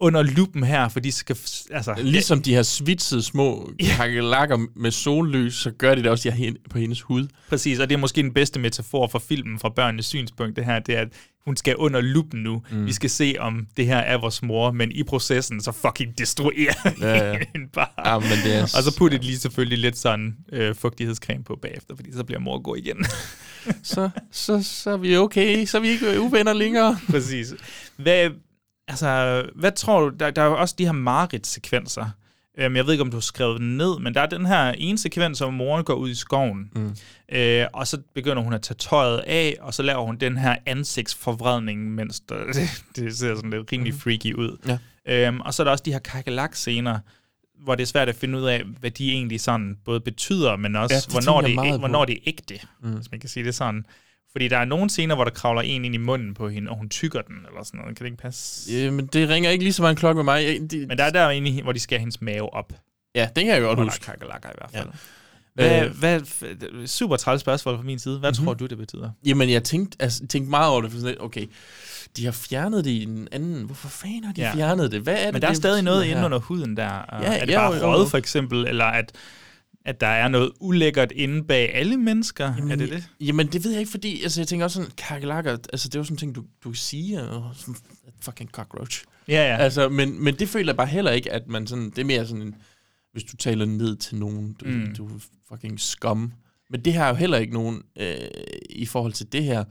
under 0.00 0.22
lupen 0.22 0.62
her, 0.62 0.88
fordi 0.88 1.10
skal, 1.10 1.36
altså... 1.70 1.94
Ligesom 1.98 2.42
de 2.42 2.54
her 2.54 2.62
svitsede 2.62 3.22
små 3.22 3.70
kakelakker 3.80 4.58
med 4.76 4.90
sollys, 4.90 5.54
så 5.54 5.70
gør 5.70 5.94
de 5.94 6.02
det 6.02 6.10
også 6.10 6.30
her 6.30 6.52
på 6.70 6.78
hendes 6.78 7.02
hud. 7.02 7.28
Præcis, 7.48 7.78
og 7.78 7.88
det 7.88 7.94
er 7.94 7.98
måske 7.98 8.22
den 8.22 8.32
bedste 8.32 8.60
metafor 8.60 9.06
for 9.06 9.18
filmen 9.18 9.58
fra 9.58 9.68
børnenes 9.68 10.06
synspunkt, 10.06 10.56
det 10.56 10.64
her, 10.64 10.78
det 10.78 10.96
er, 10.96 11.00
at 11.00 11.08
hun 11.44 11.56
skal 11.56 11.76
under 11.76 12.00
lupen 12.00 12.42
nu. 12.42 12.62
Mm. 12.70 12.86
Vi 12.86 12.92
skal 12.92 13.10
se, 13.10 13.34
om 13.38 13.66
det 13.76 13.86
her 13.86 13.98
er 13.98 14.18
vores 14.18 14.42
mor, 14.42 14.70
men 14.70 14.92
i 14.92 15.02
processen, 15.02 15.60
så 15.60 15.72
fucking 15.72 16.18
destruerer 16.18 16.90
Ja, 17.00 17.30
ja. 17.30 17.38
hende 17.54 17.68
bare. 17.72 18.12
Ja, 18.12 18.18
men 18.18 18.38
det 18.44 18.54
er... 18.54 18.62
Og 18.62 18.82
så 18.82 18.94
putter 18.98 19.18
de 19.18 19.24
lige 19.24 19.38
selvfølgelig 19.38 19.78
lidt 19.78 19.98
sådan 19.98 20.36
øh, 20.52 20.74
fugtighedscreme 20.74 21.44
på 21.44 21.58
bagefter, 21.62 21.96
fordi 21.96 22.12
så 22.12 22.24
bliver 22.24 22.40
mor 22.40 22.62
god 22.62 22.76
igen. 22.76 22.96
så, 23.82 24.10
så, 24.32 24.62
så 24.62 24.90
er 24.90 24.96
vi 24.96 25.16
okay, 25.16 25.66
så 25.66 25.76
er 25.76 25.82
vi 25.82 25.88
ikke 25.88 26.20
uvenner 26.20 26.52
længere. 26.52 26.98
Præcis. 27.10 27.54
Hvad, 27.96 28.30
altså, 28.88 29.42
hvad 29.54 29.72
tror 29.72 30.00
du, 30.00 30.16
der, 30.20 30.30
der 30.30 30.42
er 30.42 30.46
jo 30.46 30.58
også 30.58 30.74
de 30.78 30.84
her 30.84 30.92
Marit-sekvenser. 30.92 32.10
Øhm, 32.58 32.76
jeg 32.76 32.84
ved 32.86 32.92
ikke, 32.92 33.02
om 33.02 33.10
du 33.10 33.16
har 33.16 33.20
skrevet 33.22 33.60
den 33.60 33.76
ned, 33.76 33.98
men 34.00 34.14
der 34.14 34.20
er 34.20 34.26
den 34.26 34.46
her 34.46 34.72
ene 34.72 34.98
sekvens, 34.98 35.38
hvor 35.38 35.50
moren 35.50 35.84
går 35.84 35.94
ud 35.94 36.10
i 36.10 36.14
skoven, 36.14 36.70
Mm. 36.74 36.94
øh, 37.32 37.66
og 37.72 37.86
så 37.86 38.00
begynder 38.14 38.42
hun 38.42 38.52
at 38.52 38.62
tage 38.62 38.76
tøjet 38.78 39.18
af, 39.18 39.56
og 39.60 39.74
så 39.74 39.82
laver 39.82 40.02
hun 40.04 40.16
den 40.16 40.36
her 40.36 40.56
ansigtsforvredning, 40.66 41.94
mens 41.94 42.20
der, 42.20 42.34
det, 42.54 42.84
det 42.96 43.16
ser 43.16 43.34
sådan 43.34 43.50
lidt 43.50 43.72
rimelig 43.72 43.94
freaky 43.94 44.34
ud. 44.34 44.56
Ja. 44.66 44.78
Øhm, 45.28 45.40
og 45.40 45.54
så 45.54 45.62
er 45.62 45.64
der 45.64 45.70
også 45.70 45.84
de 45.84 45.92
her 45.92 45.98
kakelak-scener, 45.98 46.98
hvor 47.64 47.74
det 47.74 47.82
er 47.82 47.86
svært 47.86 48.08
at 48.08 48.14
finde 48.14 48.38
ud 48.38 48.44
af, 48.44 48.62
hvad 48.80 48.90
de 48.90 49.12
egentlig 49.12 49.40
sådan 49.40 49.76
både 49.84 50.00
betyder, 50.00 50.56
men 50.56 50.76
også 50.76 50.94
Ja, 50.94 51.00
det 51.00 51.12
hvornår, 51.12 51.40
det, 51.40 51.54
er, 51.54 51.78
hvornår 51.78 52.04
det 52.04 52.14
er 52.14 52.18
ægte, 52.26 52.54
Mm. 52.82 52.88
mm. 52.88 52.94
hvis 52.96 53.10
man 53.10 53.20
kan 53.20 53.28
sige 53.28 53.44
det 53.44 53.54
sådan. 53.54 53.84
Fordi 54.38 54.48
der 54.48 54.58
er 54.58 54.64
nogle 54.64 54.90
scener, 54.90 55.14
hvor 55.14 55.24
der 55.24 55.30
kravler 55.30 55.62
en 55.62 55.84
ind 55.84 55.94
i 55.94 55.98
munden 55.98 56.34
på 56.34 56.48
hende, 56.48 56.70
og 56.70 56.76
hun 56.76 56.88
tykker 56.88 57.20
den, 57.22 57.36
eller 57.48 57.64
sådan 57.64 57.80
noget. 57.80 57.96
Kan 57.96 58.04
det 58.04 58.10
ikke 58.10 58.22
passe? 58.22 58.72
Jamen, 58.72 59.06
det 59.06 59.28
ringer 59.28 59.50
ikke 59.50 59.64
lige 59.64 59.72
så 59.72 59.82
meget 59.82 59.92
en 59.92 59.96
klokke 59.96 60.16
med 60.18 60.24
mig. 60.24 60.44
Jeg, 60.44 60.70
det, 60.70 60.88
Men 60.88 60.98
der 60.98 61.04
er 61.04 61.10
der 61.10 61.30
i- 61.30 61.60
hvor 61.62 61.72
de 61.72 61.78
skærer 61.80 62.00
hendes 62.00 62.20
mave 62.20 62.54
op. 62.54 62.72
ja, 63.14 63.28
det 63.36 63.44
kan 63.44 63.54
jeg 63.54 63.60
godt 63.62 63.78
er 63.78 63.82
huske. 63.84 64.04
kakelakker 64.04 64.48
i 64.48 64.52
hvert 64.58 64.70
Ja. 64.74 64.78
fald. 64.80 64.88
Hvad, 65.54 65.84
Øh. 65.84 65.98
hvad, 65.98 66.86
super 66.86 67.16
træls 67.16 67.40
spørgsmål 67.40 67.76
fra 67.76 67.82
min 67.82 67.98
side. 67.98 68.18
Hvad 68.18 68.30
Mhm. 68.30 68.36
mm-hmm. 68.36 68.46
tror 68.46 68.54
du, 68.54 68.66
det 68.66 68.78
betyder? 68.78 69.10
Jamen, 69.26 69.50
jeg 69.50 69.64
tænkte, 69.64 69.96
altså, 70.00 70.26
tænkte 70.26 70.50
meget 70.50 70.70
over 70.72 70.80
det, 70.82 70.92
for 70.92 70.98
sådan 70.98 71.16
okay, 71.20 71.46
de 72.16 72.24
har 72.24 72.32
fjernet 72.32 72.84
det 72.84 72.90
i 72.90 73.02
en 73.02 73.28
anden... 73.32 73.64
Hvorfor 73.64 73.88
fanden 73.88 74.24
har 74.24 74.32
de 74.32 74.40
Ja. 74.40 74.54
fjernet 74.54 74.92
det? 74.92 75.00
Hvad 75.00 75.14
er 75.14 75.24
det, 75.24 75.32
Men 75.32 75.42
der 75.42 75.48
er 75.48 75.52
det 75.52 75.56
stadig 75.56 75.82
noget 75.82 75.98
betyder 76.00 76.10
inde 76.10 76.20
her? 76.20 76.26
under 76.26 76.38
huden 76.38 76.76
der. 76.76 76.84
Ja, 76.84 77.02
er 77.12 77.44
det 77.44 77.52
ja, 77.52 77.58
bare 77.68 77.98
jo. 77.98 78.06
for 78.06 78.18
eksempel, 78.18 78.66
eller 78.66 78.84
at, 78.84 79.12
at 79.88 80.00
der 80.00 80.06
er 80.06 80.28
noget 80.28 80.52
ulækkert 80.60 81.12
inde 81.12 81.44
bag 81.44 81.74
alle 81.74 81.96
mennesker? 81.96 82.54
Jamen, 82.56 82.70
er 82.70 82.76
det 82.76 82.90
det? 82.90 83.08
Jamen, 83.20 83.46
det 83.46 83.64
ved 83.64 83.70
jeg 83.70 83.80
ikke, 83.80 83.90
fordi 83.90 84.22
altså, 84.22 84.40
jeg 84.40 84.48
tænker 84.48 84.64
også 84.64 84.74
sådan, 84.82 84.90
kakelakker, 84.96 85.56
altså 85.72 85.88
det 85.88 85.94
er 85.94 85.98
jo 86.00 86.04
sådan 86.04 86.14
en 86.14 86.18
ting, 86.18 86.34
du, 86.34 86.40
du 86.64 86.68
kan 86.70 86.74
sige, 86.74 87.22
og 87.22 87.50
sådan, 87.54 87.74
fucking 88.20 88.50
cockroach. 88.50 89.04
Ja, 89.28 89.34
ja. 89.34 89.56
Altså, 89.56 89.88
men, 89.88 90.24
men 90.24 90.34
det 90.34 90.48
føler 90.48 90.72
jeg 90.72 90.76
bare 90.76 90.86
heller 90.86 91.10
ikke, 91.10 91.32
at 91.32 91.48
man 91.48 91.66
sådan, 91.66 91.90
det 91.90 91.98
er 91.98 92.04
mere 92.04 92.26
sådan 92.26 92.42
en, 92.42 92.54
hvis 93.12 93.24
du 93.24 93.36
taler 93.36 93.64
ned 93.64 93.96
til 93.96 94.16
nogen, 94.16 94.52
du, 94.52 94.64
Mm. 94.68 94.94
du 94.96 95.06
er 95.06 95.20
fucking 95.48 95.80
scum. 95.80 96.32
Men 96.70 96.84
det 96.84 96.92
her 96.92 97.04
er 97.04 97.08
jo 97.08 97.14
heller 97.14 97.38
ikke 97.38 97.52
nogen, 97.54 97.82
øh, 98.00 98.14
i 98.70 98.86
forhold 98.86 99.12
til 99.12 99.32
det 99.32 99.44
her. 99.44 99.64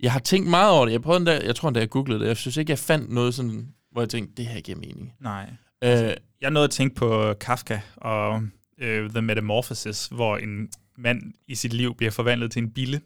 Jeg 0.00 0.12
har 0.12 0.18
tænkt 0.20 0.48
meget 0.50 0.72
over 0.72 0.84
det, 0.84 0.92
jeg 0.92 1.02
prøvede 1.02 1.18
endda, 1.18 1.40
jeg 1.46 1.56
tror 1.56 1.68
endda, 1.68 1.80
jeg 1.80 1.90
googlede 1.90 2.20
det, 2.20 2.26
jeg 2.26 2.36
synes 2.36 2.56
ikke, 2.56 2.70
jeg 2.70 2.78
fandt 2.78 3.10
noget 3.10 3.34
sådan, 3.34 3.68
hvor 3.92 4.02
jeg 4.02 4.08
tænkte, 4.08 4.34
det 4.36 4.46
her 4.46 4.60
giver 4.60 4.78
mening. 4.78 5.12
Nej. 5.20 5.50
Øh, 5.84 6.12
Jeg 6.40 6.50
nåede 6.50 6.64
at 6.64 6.70
tænke 6.70 6.94
på 6.94 7.34
Kafka 7.40 7.80
og 7.96 8.42
øh, 8.78 9.10
The 9.10 9.22
Metamorphosis, 9.22 10.06
hvor 10.06 10.36
en 10.36 10.68
mand 10.98 11.22
i 11.48 11.54
sit 11.54 11.72
liv 11.72 11.94
bliver 11.96 12.10
forvandlet 12.10 12.52
til 12.52 12.62
en 12.62 12.70
bille. 12.70 13.00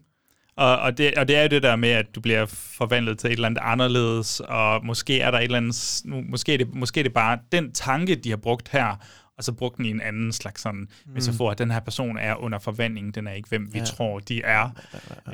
Og, 0.55 0.79
og, 0.79 0.97
det, 0.97 1.15
og 1.17 1.27
det 1.27 1.35
er 1.35 1.41
jo 1.41 1.47
det 1.47 1.63
der 1.63 1.75
med, 1.75 1.89
at 1.89 2.15
du 2.15 2.21
bliver 2.21 2.45
forvandlet 2.45 3.19
til 3.19 3.27
et 3.27 3.33
eller 3.33 3.47
andet 3.47 3.61
anderledes, 3.63 4.39
og 4.39 4.85
måske 4.85 5.19
er 5.19 5.31
der 5.31 5.37
et 5.37 5.43
eller 5.43 5.57
andet, 5.57 6.01
nu, 6.05 6.21
måske, 6.29 6.53
er 6.53 6.57
det, 6.57 6.75
måske 6.75 6.99
er 6.99 7.03
det 7.03 7.13
bare 7.13 7.39
den 7.51 7.71
tanke, 7.71 8.15
de 8.15 8.29
har 8.29 8.37
brugt 8.37 8.69
her, 8.69 9.05
og 9.39 9.45
så 9.45 9.51
brugt 9.51 9.77
den 9.77 9.85
i 9.85 9.89
en 9.89 10.01
anden 10.01 10.31
slags 10.33 10.61
sådan 10.61 10.79
mm. 10.79 11.13
metafor, 11.13 11.51
at 11.51 11.57
den 11.57 11.71
her 11.71 11.79
person 11.79 12.17
er 12.17 12.35
under 12.43 12.59
forvandling, 12.59 13.15
den 13.15 13.27
er 13.27 13.31
ikke, 13.31 13.49
hvem 13.49 13.69
vi 13.73 13.79
Ja. 13.79 13.85
tror, 13.85 14.19
de 14.19 14.41
er. 14.43 14.69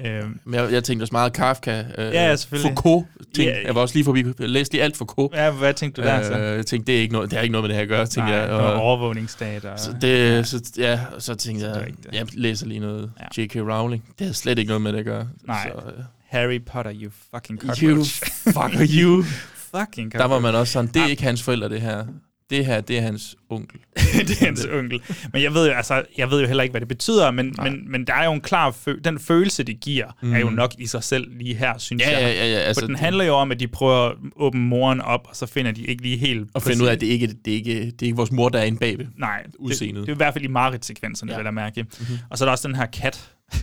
Øhm, 0.05 0.39
men 0.43 0.53
jeg, 0.59 0.71
jeg 0.71 0.83
tænkte 0.83 1.03
også 1.03 1.11
meget 1.11 1.33
Kafka, 1.33 1.79
øh, 1.79 1.85
Ja, 1.97 2.09
ja, 2.29 2.35
selvfølgelig. 2.35 2.71
Foucault, 2.77 3.05
ting. 3.35 3.49
Ja. 3.49 3.65
jeg 3.65 3.75
var 3.75 3.81
også 3.81 3.95
lige 3.95 4.05
forbi, 4.05 4.23
jeg 4.39 4.49
læste 4.49 4.73
lige 4.73 4.83
alt 4.83 4.97
Foucault. 4.97 5.33
ja, 5.35 5.51
hvad 5.51 5.73
tænkte 5.73 6.01
du 6.01 6.07
der 6.07 6.23
så? 6.23 6.37
Øh, 6.39 6.55
jeg 6.57 6.65
tænkte, 6.65 6.91
det 6.91 6.97
er 6.97 7.01
ikke 7.01 7.13
noget, 7.13 7.29
det 7.31 7.37
har 7.37 7.43
ikke 7.43 7.51
noget 7.51 7.63
med 7.63 7.69
det 7.69 7.75
her 7.75 7.81
at 7.83 7.89
gøre, 7.89 8.05
tænkte 8.05 8.31
Nej, 8.31 8.39
jeg. 8.39 8.47
noget 8.47 8.73
overvågningsstat. 8.73 9.65
Og, 9.65 9.79
Så, 9.79 9.95
det, 10.01 10.47
så, 10.47 10.71
ja, 10.77 10.99
og 11.15 11.21
så 11.21 11.35
tænkte 11.35 11.65
er 11.65 11.79
jeg, 11.79 11.87
jeg 12.13 12.27
læser 12.33 12.65
lige 12.67 12.79
noget 12.79 13.11
Ja. 13.37 13.41
J.K. 13.43 13.55
Rowling. 13.55 14.03
Det 14.19 14.27
har 14.27 14.33
slet 14.33 14.59
ikke 14.59 14.67
noget 14.69 14.81
med 14.81 14.93
det 14.93 14.99
at 14.99 15.05
gøre. 15.05 15.27
Nej. 15.47 15.71
Så, 15.75 15.87
øh, 15.87 16.03
Harry 16.27 16.59
Potter, 16.65 16.91
you 16.95 17.11
fucking 17.35 17.59
you 17.63 17.69
cockroach. 17.69 18.21
fucker 18.43 18.87
you. 19.03 19.23
fucking 19.79 20.11
Der 20.11 20.17
var 20.17 20.23
cockroach. 20.25 20.41
man 20.43 20.55
også 20.55 20.73
sådan, 20.73 20.87
det 20.87 20.95
er 20.95 21.03
Ja. 21.03 21.09
ikke 21.09 21.23
hans 21.23 21.43
forældre, 21.43 21.69
det 21.69 21.81
her. 21.81 22.05
Det 22.49 22.65
her, 22.65 22.81
det 22.81 22.97
er 22.97 23.01
hans 23.01 23.35
onkel. 23.49 23.79
det 24.27 24.41
er 24.41 24.45
hans 24.45 24.65
onkel. 24.65 25.01
Men 25.33 25.41
jeg 25.43 25.53
ved 25.53 25.67
jo, 25.67 25.73
altså, 25.73 26.03
jeg 26.17 26.31
ved 26.31 26.41
jo 26.41 26.47
heller 26.47 26.63
ikke, 26.63 26.71
hvad 26.71 26.81
det 26.81 26.87
betyder, 26.87 27.31
men, 27.31 27.55
men, 27.63 27.91
men 27.91 28.07
der 28.07 28.13
er 28.13 28.25
jo 28.25 28.33
en 28.33 28.41
klar 28.41 28.71
fø- 28.71 29.01
den 29.03 29.19
følelse, 29.19 29.63
det 29.63 29.79
giver, 29.79 30.07
mm. 30.21 30.33
er 30.33 30.39
jo 30.39 30.49
nok 30.49 30.71
i 30.79 30.87
sig 30.87 31.03
selv 31.03 31.37
lige 31.37 31.55
her, 31.55 31.77
synes 31.77 32.03
Ja, 32.03 32.11
jeg. 32.11 32.21
ja, 32.21 32.27
ja, 32.45 32.51
ja, 32.51 32.57
altså, 32.57 32.81
For 32.81 32.87
den 32.87 32.93
det- 32.95 32.99
handler 32.99 33.23
jo 33.25 33.33
om, 33.33 33.51
at 33.51 33.59
de 33.59 33.67
prøver 33.67 34.09
at 34.09 34.15
åbne 34.35 34.61
moren 34.61 35.01
op, 35.01 35.27
og 35.29 35.35
så 35.35 35.45
finder 35.45 35.71
de 35.71 35.85
ikke 35.85 36.01
lige 36.01 36.17
helt... 36.17 36.49
Og 36.53 36.61
finde 36.61 36.83
ud 36.83 36.87
af, 36.87 36.91
at 36.93 37.01
det 37.01 37.07
ikke, 37.07 37.27
det 37.45 37.51
er 37.53 37.57
ikke, 37.57 37.85
det 37.85 38.01
er 38.01 38.05
ikke 38.05 38.15
vores 38.17 38.31
mor, 38.31 38.49
der 38.49 38.59
er 38.59 38.63
inde 38.63 38.79
bagved. 38.79 39.05
Nej, 39.17 39.41
det, 39.43 39.51
det 39.51 39.59
Udseendet. 39.59 40.09
er 40.09 40.13
i 40.13 40.15
hvert 40.17 40.33
fald 40.33 40.43
i 40.43 40.47
Marit-sekvenserne, 40.47 41.31
ja. 41.31 41.35
Ja. 41.37 41.39
vil 41.41 41.45
jeg 41.45 41.53
mærke. 41.53 41.83
Mm-hmm. 41.83 42.17
Og 42.29 42.37
så 42.37 42.43
er 42.43 42.47
der 42.47 42.51
også 42.51 42.67
den 42.67 42.75
her 42.75 42.85
kat, 42.85 43.31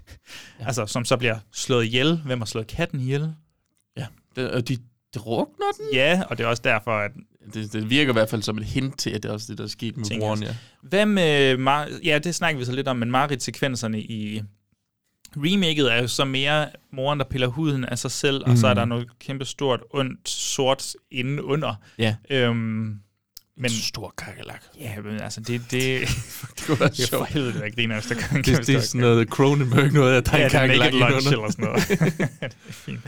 ja. 0.61 0.66
altså, 0.66 0.87
som 0.87 1.05
så 1.05 1.16
bliver 1.16 1.37
slået 1.53 1.85
ihjel. 1.85 2.20
Hvem 2.26 2.39
har 2.41 2.47
slået 2.47 2.66
katten 2.66 3.01
ihjel? 3.01 3.33
Ja, 3.97 4.07
det, 4.37 4.51
og 4.51 4.68
de 4.68 4.76
drukner 5.14 5.66
den. 5.78 5.87
Ja, 5.95 6.22
og 6.30 6.39
det 6.39 6.45
er 6.45 6.49
også 6.49 6.62
derfor, 6.64 6.91
at 6.99 7.11
Det, 7.55 7.72
det 7.72 7.90
virker 7.90 8.12
i 8.12 8.12
hvert 8.12 8.30
fald 8.30 8.43
som 8.43 8.59
et 8.59 8.64
hint 8.64 8.99
til, 8.99 9.11
at 9.11 9.22
det 9.22 9.28
er 9.28 9.32
også 9.32 9.47
det, 9.49 9.59
der 9.59 9.64
er 9.64 9.68
sket 9.68 9.97
med 9.97 10.20
broren, 10.20 10.43
ja. 10.43 10.57
Hvad 10.82 11.07
med... 11.07 11.55
Mar- 11.59 12.01
ja, 12.05 12.18
det 12.18 12.34
snakker 12.34 12.59
vi 12.59 12.64
så 12.64 12.72
lidt 12.72 12.88
om, 12.88 12.97
men 12.97 13.11
Marit-sekvenserne 13.11 14.01
i 14.01 14.43
remaket 15.36 15.93
er 15.93 16.03
jo 16.03 16.09
så 16.09 16.24
mere 16.24 16.68
moren, 16.93 17.18
der 17.18 17.24
piller 17.24 17.47
huden 17.47 17.84
af 17.84 17.99
sig 17.99 18.11
selv, 18.11 18.43
mm. 18.47 18.53
og 18.53 18.59
så 18.59 18.66
er 18.66 18.74
der 18.74 18.84
noget 18.84 19.18
kæmpe 19.18 19.45
stort, 19.45 19.80
ondt, 19.90 20.28
sort 20.28 20.95
inde 21.11 21.45
under. 21.45 21.74
Ja. 21.99 22.16
Øhm, 22.30 22.99
men, 23.57 23.64
En 23.64 23.70
stor 23.70 24.14
kakelak. 24.18 24.62
ja, 24.80 25.00
men 25.05 25.20
altså, 25.20 25.40
det, 25.40 25.61
det, 25.70 26.00
Det 26.57 26.64
kunne 26.66 26.80
være 26.80 26.88
det 26.88 27.00
er 27.00 27.07
for 27.07 27.09
sjovt. 27.09 27.28
helvede, 27.28 27.53
der 27.53 27.70
griner 27.70 27.98
efter 27.98 28.14
gang. 28.28 28.46
Det, 28.46 28.66
det 28.66 28.74
er 28.74 28.80
sådan 28.80 29.00
noget 29.00 29.28
Cronenberg, 29.28 29.92
noget 29.92 30.14
af, 30.14 30.24
der 30.24 30.32
er 30.32 30.38
ja, 30.38 30.44
en 30.44 30.50
det 30.50 30.57
er 30.57 30.66
kakelak 30.66 30.92
lunch 30.92 31.26
indenunder. 31.32 31.38
eller 31.38 31.50
sådan 31.50 31.64
noget. 31.64 31.88
det 32.40 32.57
er 32.68 32.72
fint. 32.72 33.00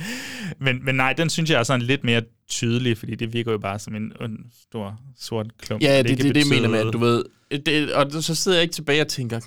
Men, 0.61 0.85
men 0.85 0.95
nej, 0.95 1.13
den 1.13 1.31
synes 1.31 1.51
jeg 1.51 1.59
er 1.59 1.63
sådan 1.63 1.83
lidt 1.83 2.05
mere 2.05 2.23
tydelig, 2.49 2.99
fordi 2.99 3.15
det 3.15 3.33
virker 3.33 3.53
jo 3.53 3.59
bare 3.59 3.79
som 3.79 3.95
en, 3.95 4.13
en 4.21 4.39
stor 4.69 5.01
sort 5.21 5.47
klump. 5.63 5.83
Ja, 5.83 5.97
der 5.97 6.03
det 6.03 6.13
er 6.13 6.17
det, 6.17 6.35
det, 6.35 6.51
jeg 6.53 6.61
mener 6.63 6.87
at 6.87 6.93
du 6.93 6.99
ved... 6.99 7.25
Det, 7.67 7.93
og 7.93 8.23
så 8.23 8.35
sidder 8.35 8.59
jeg 8.59 8.63
ikke 8.63 8.75
tilbage 8.75 9.01
og 9.01 9.09
tænker, 9.09 9.41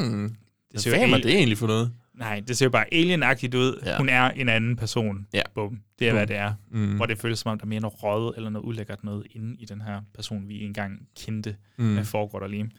hmm, 0.00 0.36
Det 0.74 0.84
hvad 0.86 0.98
er 1.00 1.06
helt- 1.06 1.24
det 1.24 1.34
egentlig 1.34 1.58
for 1.58 1.66
noget? 1.66 1.92
Nej, 2.14 2.42
det 2.48 2.56
ser 2.56 2.66
jo 2.66 2.70
bare 2.70 2.94
alien-agtigt 2.94 3.54
ud. 3.54 3.82
Ja. 3.86 3.96
Hun 3.96 4.08
er 4.08 4.30
en 4.30 4.48
anden 4.48 4.76
person. 4.76 5.26
Ja. 5.32 5.42
Bum. 5.54 5.80
Det 5.98 6.08
er, 6.08 6.12
hvad 6.12 6.26
det 6.26 6.36
er. 6.36 6.52
Mm. 6.70 6.96
Hvor 6.96 7.06
det 7.06 7.18
føles 7.18 7.38
som 7.38 7.52
om, 7.52 7.58
der 7.58 7.64
er 7.64 7.68
mere 7.68 7.80
noget 7.80 8.02
røget 8.02 8.36
eller 8.36 8.50
noget 8.50 8.66
ulækkert 8.66 9.04
noget 9.04 9.26
inde 9.30 9.56
i 9.58 9.64
den 9.64 9.80
her 9.80 10.00
person, 10.14 10.48
vi 10.48 10.62
engang 10.64 11.08
kendte. 11.20 11.56
Mm. 11.76 11.94
Hvad 11.94 12.04
foregår 12.04 12.38
der 12.38 12.46
lige? 12.46 12.70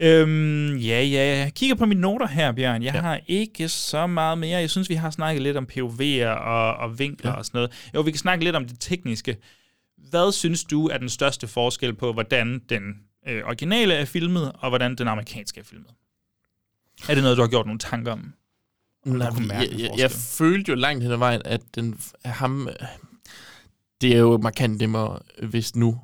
Øhm, 0.00 0.76
ja, 0.76 1.02
ja. 1.02 1.38
Jeg 1.38 1.52
kigger 1.54 1.76
på 1.76 1.86
mine 1.86 2.00
noter 2.00 2.26
her, 2.26 2.52
Bjørn. 2.52 2.82
Jeg 2.82 2.94
ja. 2.94 3.00
Har 3.00 3.20
ikke 3.26 3.68
så 3.68 4.06
meget 4.06 4.38
mere. 4.38 4.60
Jeg 4.60 4.70
synes, 4.70 4.88
vi 4.88 4.94
har 4.94 5.10
snakket 5.10 5.42
lidt 5.42 5.56
om 5.56 5.68
POV'er 5.72 6.26
og, 6.26 6.76
og 6.76 6.98
vinkler. 6.98 7.30
Ja. 7.30 7.36
og 7.36 7.44
sådan 7.44 7.58
noget. 7.58 7.90
Jo, 7.94 8.00
vi 8.00 8.10
kan 8.10 8.18
snakke 8.18 8.44
lidt 8.44 8.56
om 8.56 8.66
det 8.66 8.76
tekniske. 8.80 9.36
Hvad 10.10 10.32
synes 10.32 10.64
du 10.64 10.88
er 10.88 10.98
den 10.98 11.08
største 11.08 11.46
forskel 11.46 11.94
på, 11.94 12.12
hvordan 12.12 12.62
den 12.68 12.82
øh, 13.28 13.44
originale 13.44 13.94
er 13.94 14.04
filmet, 14.04 14.52
og 14.54 14.68
hvordan 14.68 14.94
den 14.94 15.08
amerikanske 15.08 15.60
er 15.60 15.64
filmet? 15.64 15.90
Er 17.08 17.14
det 17.14 17.22
noget, 17.22 17.36
du 17.36 17.42
har 17.42 17.48
gjort 17.48 17.66
nogle 17.66 17.78
tanker 17.78 18.12
om? 18.12 18.32
Nej, 19.06 19.30
kunne 19.30 19.46
mærke 19.48 19.70
jeg, 19.72 19.80
jeg, 19.80 19.90
jeg 19.98 20.10
følte 20.10 20.68
jo 20.68 20.74
langt 20.74 21.02
hen 21.02 21.12
ad 21.12 21.16
vejen, 21.16 21.42
at 21.44 21.60
den, 21.74 21.98
ham, 22.24 22.68
øh, 22.68 22.74
det 24.00 24.12
er 24.12 24.18
jo 24.18 24.38
markant 24.38 24.78
nemmere, 24.78 25.18
hvis 25.42 25.76
nu 25.76 25.98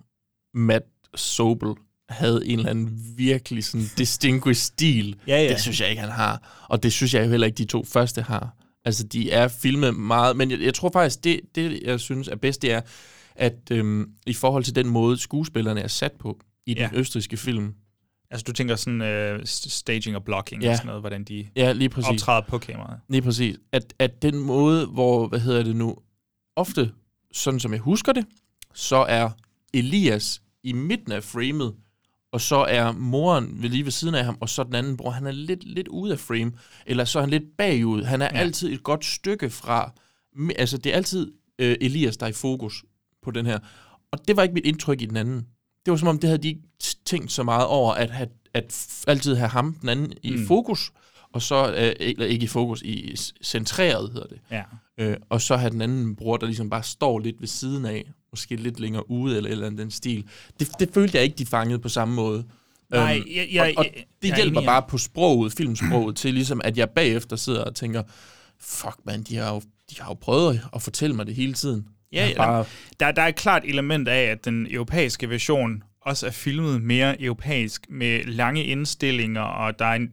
Matt 0.54 0.84
Sobel 1.14 1.74
havde 2.08 2.46
en 2.46 2.58
eller 2.58 2.70
anden 2.70 2.98
virkelig 3.16 3.64
sådan 3.64 3.86
distinguished 3.98 4.62
stil. 4.64 5.16
Ja, 5.26 5.42
ja. 5.42 5.48
Det 5.52 5.60
synes 5.60 5.80
jeg 5.80 5.90
ikke, 5.90 6.00
han 6.02 6.10
har. 6.10 6.64
Og 6.68 6.82
det 6.82 6.92
synes 6.92 7.14
jeg 7.14 7.24
jo 7.24 7.30
heller 7.30 7.46
ikke, 7.46 7.56
de 7.58 7.64
to 7.64 7.84
første 7.84 8.22
har. 8.22 8.56
Altså, 8.84 9.04
de 9.04 9.30
er 9.30 9.48
filmet 9.48 9.94
meget, 9.96 10.36
men 10.36 10.50
jeg, 10.50 10.60
jeg 10.60 10.74
tror 10.74 10.90
faktisk, 10.92 11.24
det, 11.24 11.40
det, 11.54 11.80
jeg 11.84 12.00
synes 12.00 12.28
er 12.28 12.36
bedst, 12.36 12.62
det 12.62 12.72
er, 12.72 12.80
at 13.36 13.54
øhm, 13.70 14.10
i 14.26 14.32
forhold 14.34 14.64
til 14.64 14.74
den 14.74 14.88
måde, 14.88 15.18
skuespillerne 15.18 15.80
er 15.80 15.88
sat 15.88 16.12
på 16.12 16.40
i 16.66 16.74
den 16.74 16.82
Ja. 16.82 16.90
østriske 16.94 17.36
film. 17.36 17.74
Altså, 18.32 18.44
du 18.44 18.52
tænker 18.52 18.76
sådan 18.76 19.34
uh, 19.34 19.40
staging 19.44 20.16
og 20.16 20.24
blocking 20.24 20.62
ja. 20.62 20.70
Og 20.70 20.76
sådan 20.76 20.86
noget, 20.86 21.02
hvordan 21.02 21.24
de 21.24 21.46
Ja, 21.56 21.72
lige 21.72 21.88
præcis. 21.88 22.08
optræder 22.10 22.40
på 22.48 22.58
kameraet. 22.58 23.00
Lige 23.08 23.22
præcis. 23.22 23.56
At, 23.72 23.94
at 23.98 24.22
den 24.22 24.38
måde, 24.38 24.86
hvor, 24.86 25.26
hvad 25.28 25.40
hedder 25.40 25.62
det 25.62 25.76
nu, 25.76 25.96
ofte, 26.56 26.92
sådan 27.32 27.60
som 27.60 27.72
jeg 27.72 27.80
husker 27.80 28.12
det, 28.12 28.26
så 28.74 28.96
er 28.96 29.30
Elias 29.74 30.42
i 30.62 30.72
midten 30.72 31.12
af 31.12 31.24
framet, 31.24 31.74
og 32.32 32.40
så 32.40 32.56
er 32.56 32.92
moren 32.92 33.62
ved 33.62 33.68
lige 33.68 33.84
ved 33.84 33.92
siden 33.92 34.14
af 34.14 34.24
ham, 34.24 34.36
og 34.40 34.48
så 34.48 34.62
den 34.64 34.74
anden 34.74 34.96
bror, 34.96 35.10
han 35.10 35.26
er 35.26 35.30
lidt, 35.30 35.64
lidt 35.64 35.88
ude 35.88 36.12
af 36.12 36.18
frame, 36.18 36.52
eller 36.86 37.04
så 37.04 37.18
er 37.18 37.22
han 37.22 37.30
lidt 37.30 37.56
bagud. 37.58 38.02
Han 38.02 38.22
er 38.22 38.28
Ja. 38.32 38.38
altid 38.38 38.72
et 38.72 38.82
godt 38.82 39.04
stykke 39.04 39.50
fra, 39.50 39.92
altså 40.58 40.78
det 40.78 40.92
er 40.92 40.96
altid 40.96 41.32
øh, 41.58 41.76
Elias, 41.80 42.16
der 42.16 42.26
er 42.26 42.30
i 42.30 42.32
fokus 42.32 42.84
på 43.22 43.30
den 43.30 43.46
her. 43.46 43.58
Og 44.12 44.28
det 44.28 44.36
var 44.36 44.42
ikke 44.42 44.54
mit 44.54 44.66
indtryk 44.66 45.02
i 45.02 45.06
den 45.06 45.16
anden. 45.16 45.46
Det 45.84 45.90
var 45.90 45.96
som 45.96 46.08
om, 46.08 46.18
det 46.18 46.28
havde 46.28 46.42
de 46.42 46.48
ikke 46.48 46.60
tænkt 47.04 47.32
så 47.32 47.42
meget 47.42 47.66
over, 47.66 47.92
at, 47.94 48.10
at, 48.10 48.28
at 48.54 48.86
altid 49.06 49.34
have 49.34 49.48
ham, 49.48 49.74
den 49.80 49.88
anden, 49.88 50.12
i 50.22 50.30
Mm. 50.36 50.46
fokus, 50.46 50.92
og 51.32 51.42
så, 51.42 51.74
øh, 51.74 51.92
eller 52.00 52.26
ikke 52.26 52.44
i 52.44 52.46
fokus, 52.46 52.82
i 52.82 53.16
centreret 53.44 54.12
hedder 54.12 54.26
det. 54.26 54.38
Ja. 54.50 54.62
Øh, 54.98 55.16
og 55.30 55.40
så 55.40 55.56
have 55.56 55.70
den 55.70 55.80
anden 55.80 56.16
bror, 56.16 56.36
der 56.36 56.46
ligesom 56.46 56.70
bare 56.70 56.82
står 56.82 57.18
lidt 57.18 57.40
ved 57.40 57.48
siden 57.48 57.84
af, 57.84 58.10
måske 58.32 58.56
lidt 58.56 58.80
længere 58.80 59.10
ude, 59.10 59.36
eller, 59.36 59.50
eller 59.50 59.66
andet 59.66 59.80
den 59.80 59.90
stil. 59.90 60.24
Det, 60.60 60.68
det 60.80 60.90
følte 60.94 61.16
jeg 61.16 61.24
ikke, 61.24 61.36
de 61.38 61.46
fangede 61.46 61.78
på 61.78 61.88
samme 61.88 62.14
måde. 62.14 62.44
Nej, 62.90 63.16
Øhm, 63.16 63.26
jeg- 63.36 63.48
jeg- 63.52 63.74
og, 63.76 63.84
og 63.84 63.84
det 63.94 64.28
jeg 64.28 64.30
er 64.30 64.36
hjælper 64.36 64.60
enig, 64.60 64.66
bare 64.68 64.82
på 64.88 64.98
sproget, 64.98 65.52
filmsproget, 65.52 66.16
til 66.16 66.34
ligesom, 66.34 66.60
at 66.64 66.78
jeg 66.78 66.90
bagefter 66.90 67.36
sidder 67.36 67.64
og 67.64 67.74
tænker, 67.74 68.02
fuck 68.60 68.96
man, 69.04 69.22
de 69.22 69.36
har 69.36 69.54
jo, 69.54 69.60
de 69.90 70.00
har 70.00 70.08
jo 70.10 70.14
prøvet 70.14 70.60
at 70.74 70.82
fortælle 70.82 71.16
mig 71.16 71.26
det 71.26 71.34
hele 71.34 71.52
tiden. 71.54 71.86
Ja, 72.12 72.26
ja, 72.28 72.36
bare, 72.36 72.64
Der, 73.00 73.12
der 73.12 73.22
er 73.22 73.26
et 73.26 73.36
klart 73.36 73.62
element 73.64 74.08
af, 74.08 74.22
at 74.22 74.44
den 74.44 74.66
europæiske 74.70 75.30
version 75.30 75.82
også 76.02 76.26
er 76.26 76.30
filmet 76.30 76.82
mere 76.82 77.22
europæisk, 77.22 77.86
med 77.90 78.24
lange 78.24 78.64
indstillinger, 78.64 79.40
og 79.42 79.78
der 79.78 79.84
er, 79.84 79.94
en, 79.94 80.10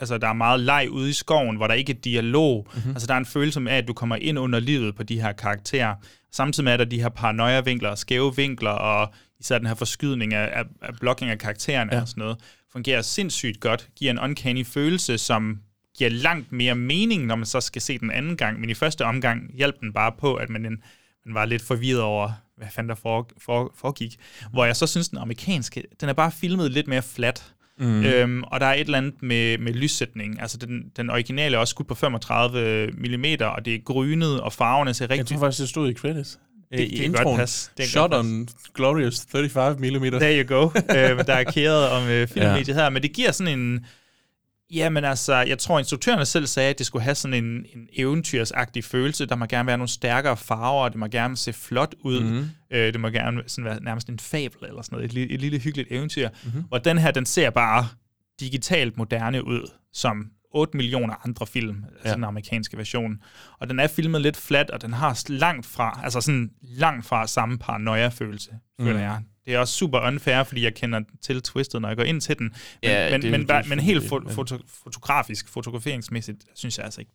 altså, 0.00 0.18
der 0.18 0.28
er 0.28 0.32
meget 0.32 0.60
leg 0.60 0.86
ude 0.90 1.10
i 1.10 1.12
skoven, 1.12 1.56
hvor 1.56 1.66
der 1.66 1.74
ikke 1.74 1.92
er 1.92 1.96
dialog. 1.96 2.66
Mhm. 2.66 2.76
Mm-hmm. 2.78 2.90
Altså, 2.90 3.06
der 3.06 3.14
er 3.14 3.18
en 3.18 3.26
følelse 3.26 3.60
af, 3.68 3.76
at 3.76 3.88
du 3.88 3.92
kommer 3.92 4.16
ind 4.16 4.38
under 4.38 4.60
livet 4.60 4.96
på 4.96 5.02
de 5.02 5.20
her 5.20 5.32
karakterer. 5.32 5.94
Samtidig 6.32 6.64
med, 6.64 6.72
at 6.72 6.78
der 6.78 6.84
er 6.84 6.88
de 6.88 7.00
her 7.02 7.08
paranoia-vinkler 7.08 7.88
og 7.88 7.98
skæve 7.98 8.36
vinkler, 8.36 8.70
og 8.70 9.12
især 9.40 9.58
den 9.58 9.66
her 9.66 9.74
forskydning 9.74 10.34
af, 10.34 10.50
af, 10.60 10.64
af 10.82 10.94
blocking 11.00 11.30
af 11.30 11.38
karaktererne 11.38 11.94
Ja. 11.94 12.00
og 12.00 12.08
sådan 12.08 12.20
noget, 12.20 12.36
fungerer 12.72 13.02
sindssygt 13.02 13.60
godt, 13.60 13.88
giver 13.96 14.10
en 14.10 14.18
uncanny 14.18 14.66
følelse, 14.66 15.18
som 15.18 15.58
giver 15.98 16.10
langt 16.10 16.52
mere 16.52 16.74
mening, 16.74 17.26
når 17.26 17.36
man 17.36 17.46
så 17.46 17.60
skal 17.60 17.82
se 17.82 17.98
den 17.98 18.10
anden 18.10 18.36
gang. 18.36 18.60
Men 18.60 18.70
i 18.70 18.74
første 18.74 19.04
omgang 19.04 19.50
hjalp 19.54 19.80
den 19.80 19.92
bare 19.92 20.12
på, 20.18 20.34
at 20.34 20.50
man, 20.50 20.66
en, 20.66 20.82
man 21.30 21.34
var 21.40 21.44
lidt 21.44 21.62
forvirret 21.62 22.00
over, 22.00 22.32
hvad 22.56 22.68
fanden 22.70 22.88
der 22.88 22.94
for, 22.94 23.28
for, 23.44 23.72
foregik. 23.78 24.16
Hvor 24.52 24.64
jeg 24.64 24.76
så 24.76 24.86
synes, 24.86 25.08
den 25.08 25.18
amerikanske, 25.18 25.82
den 26.00 26.08
er 26.08 26.12
bare 26.12 26.30
filmet 26.30 26.70
lidt 26.70 26.88
mere 26.88 27.02
flat. 27.02 27.52
Mm. 27.78 28.04
Øhm, 28.04 28.42
og 28.42 28.60
der 28.60 28.66
er 28.66 28.74
et 28.74 28.80
eller 28.80 28.98
andet 28.98 29.22
med, 29.22 29.58
med 29.58 29.72
lyssætning. 29.72 30.40
Altså, 30.40 30.56
den, 30.58 30.82
den 30.96 31.10
originale 31.10 31.56
er 31.56 31.60
også 31.60 31.70
skudt 31.70 31.88
på 31.88 31.94
35 31.94 32.86
mm, 32.92 33.24
og 33.40 33.64
det 33.64 33.74
er 33.74 33.78
grynet, 33.84 34.40
og 34.40 34.52
farverne 34.52 34.94
ser 34.94 35.04
jeg 35.04 35.10
rigtig... 35.10 35.26
tror 35.26 35.38
faktisk, 35.46 35.60
det 35.60 35.68
stod 35.68 35.90
i 35.90 35.94
credits. 35.94 36.38
Det- 36.72 36.80
I 36.80 36.82
det 36.82 36.96
kan 36.96 37.04
introen. 37.04 37.38
godt. 37.38 37.70
Det 37.76 37.86
Shot 37.88 38.10
godt 38.10 38.26
on 38.26 38.48
glorious 38.74 39.26
35 39.32 39.78
mm. 39.78 40.02
There 40.02 40.44
you 40.44 40.56
go. 40.56 40.62
øhm, 40.96 41.24
der 41.26 41.34
er 41.34 41.44
kæret 41.44 41.88
om 41.88 42.08
øh, 42.08 42.28
filmmediet 42.28 42.74
her. 42.76 42.90
Men 42.90 43.02
det 43.02 43.12
giver 43.12 43.32
sådan 43.32 43.58
en, 43.58 43.86
Jamen 44.70 45.04
altså, 45.04 45.34
jeg 45.34 45.58
tror, 45.58 45.78
instruktørerne 45.78 46.24
selv 46.26 46.46
sagde, 46.46 46.70
at 46.70 46.78
det 46.78 46.86
skulle 46.86 47.02
have 47.02 47.14
sådan 47.14 47.44
en, 47.44 47.66
en 47.74 47.88
eventyrsagtig 47.92 48.84
følelse. 48.84 49.26
Der 49.26 49.36
må 49.36 49.46
gerne 49.46 49.66
være 49.66 49.78
nogle 49.78 49.88
stærkere 49.88 50.36
farver, 50.36 50.84
og 50.84 50.90
det 50.90 50.98
må 50.98 51.06
gerne 51.06 51.36
se 51.36 51.52
flot 51.52 51.94
ud. 52.00 52.20
Mhm. 52.20 52.30
Mm-hmm. 52.32 52.48
Øh, 52.70 52.92
det 52.92 53.00
må 53.00 53.08
gerne 53.08 53.42
sådan 53.46 53.64
være 53.64 53.82
nærmest 53.82 54.08
en 54.08 54.18
fabel 54.18 54.64
eller 54.68 54.82
sådan 54.82 54.96
noget. 54.96 55.04
Et, 55.04 55.12
lille, 55.12 55.34
et 55.34 55.40
lille 55.40 55.58
hyggeligt 55.58 55.88
eventyr. 55.92 56.28
Mm-hmm. 56.44 56.64
Og 56.70 56.84
den 56.84 56.98
her, 56.98 57.10
den 57.10 57.26
ser 57.26 57.50
bare 57.50 57.88
digitalt 58.40 58.96
moderne 58.96 59.46
ud, 59.46 59.70
som 59.92 60.26
8 60.54 60.76
millioner 60.76 61.14
andre 61.26 61.46
film, 61.46 61.76
ja. 61.90 61.96
altså 61.98 62.14
den 62.14 62.24
amerikanske 62.24 62.76
version. 62.76 63.18
Og 63.60 63.68
den 63.68 63.78
er 63.80 63.86
filmet 63.86 64.20
lidt 64.20 64.36
flat, 64.36 64.70
og 64.70 64.82
den 64.82 64.92
har 64.92 65.22
langt 65.28 65.66
fra, 65.66 66.00
altså 66.04 66.20
sådan 66.20 66.50
langt 66.62 67.06
fra 67.06 67.26
samme 67.26 67.58
paranoia-følelse, 67.58 68.50
mm. 68.78 68.84
føler 68.84 68.98
Mm. 68.98 69.04
jeg. 69.04 69.20
Det 69.46 69.54
er 69.54 69.58
også 69.58 69.74
super 69.74 70.00
unfair, 70.00 70.44
fordi 70.44 70.64
jeg 70.64 70.74
kender 70.74 71.00
til 71.22 71.42
Twisted, 71.42 71.80
når 71.80 71.88
jeg 71.88 71.96
går 71.96 72.04
ind 72.04 72.20
til 72.20 72.38
den. 72.38 72.44
Men, 72.44 72.52
Ja, 72.82 73.10
men, 73.10 73.22
det- 73.22 73.30
men, 73.30 73.40
det 73.40 73.50
er 73.50 73.62
men 73.68 73.80
helt 73.80 74.02
fo- 74.04 74.30
foto- 74.32 74.64
fotografisk, 74.84 75.48
fotograferingsmæssigt, 75.48 76.44
synes 76.54 76.78
jeg 76.78 76.84
altså 76.84 77.00
ikke. 77.00 77.12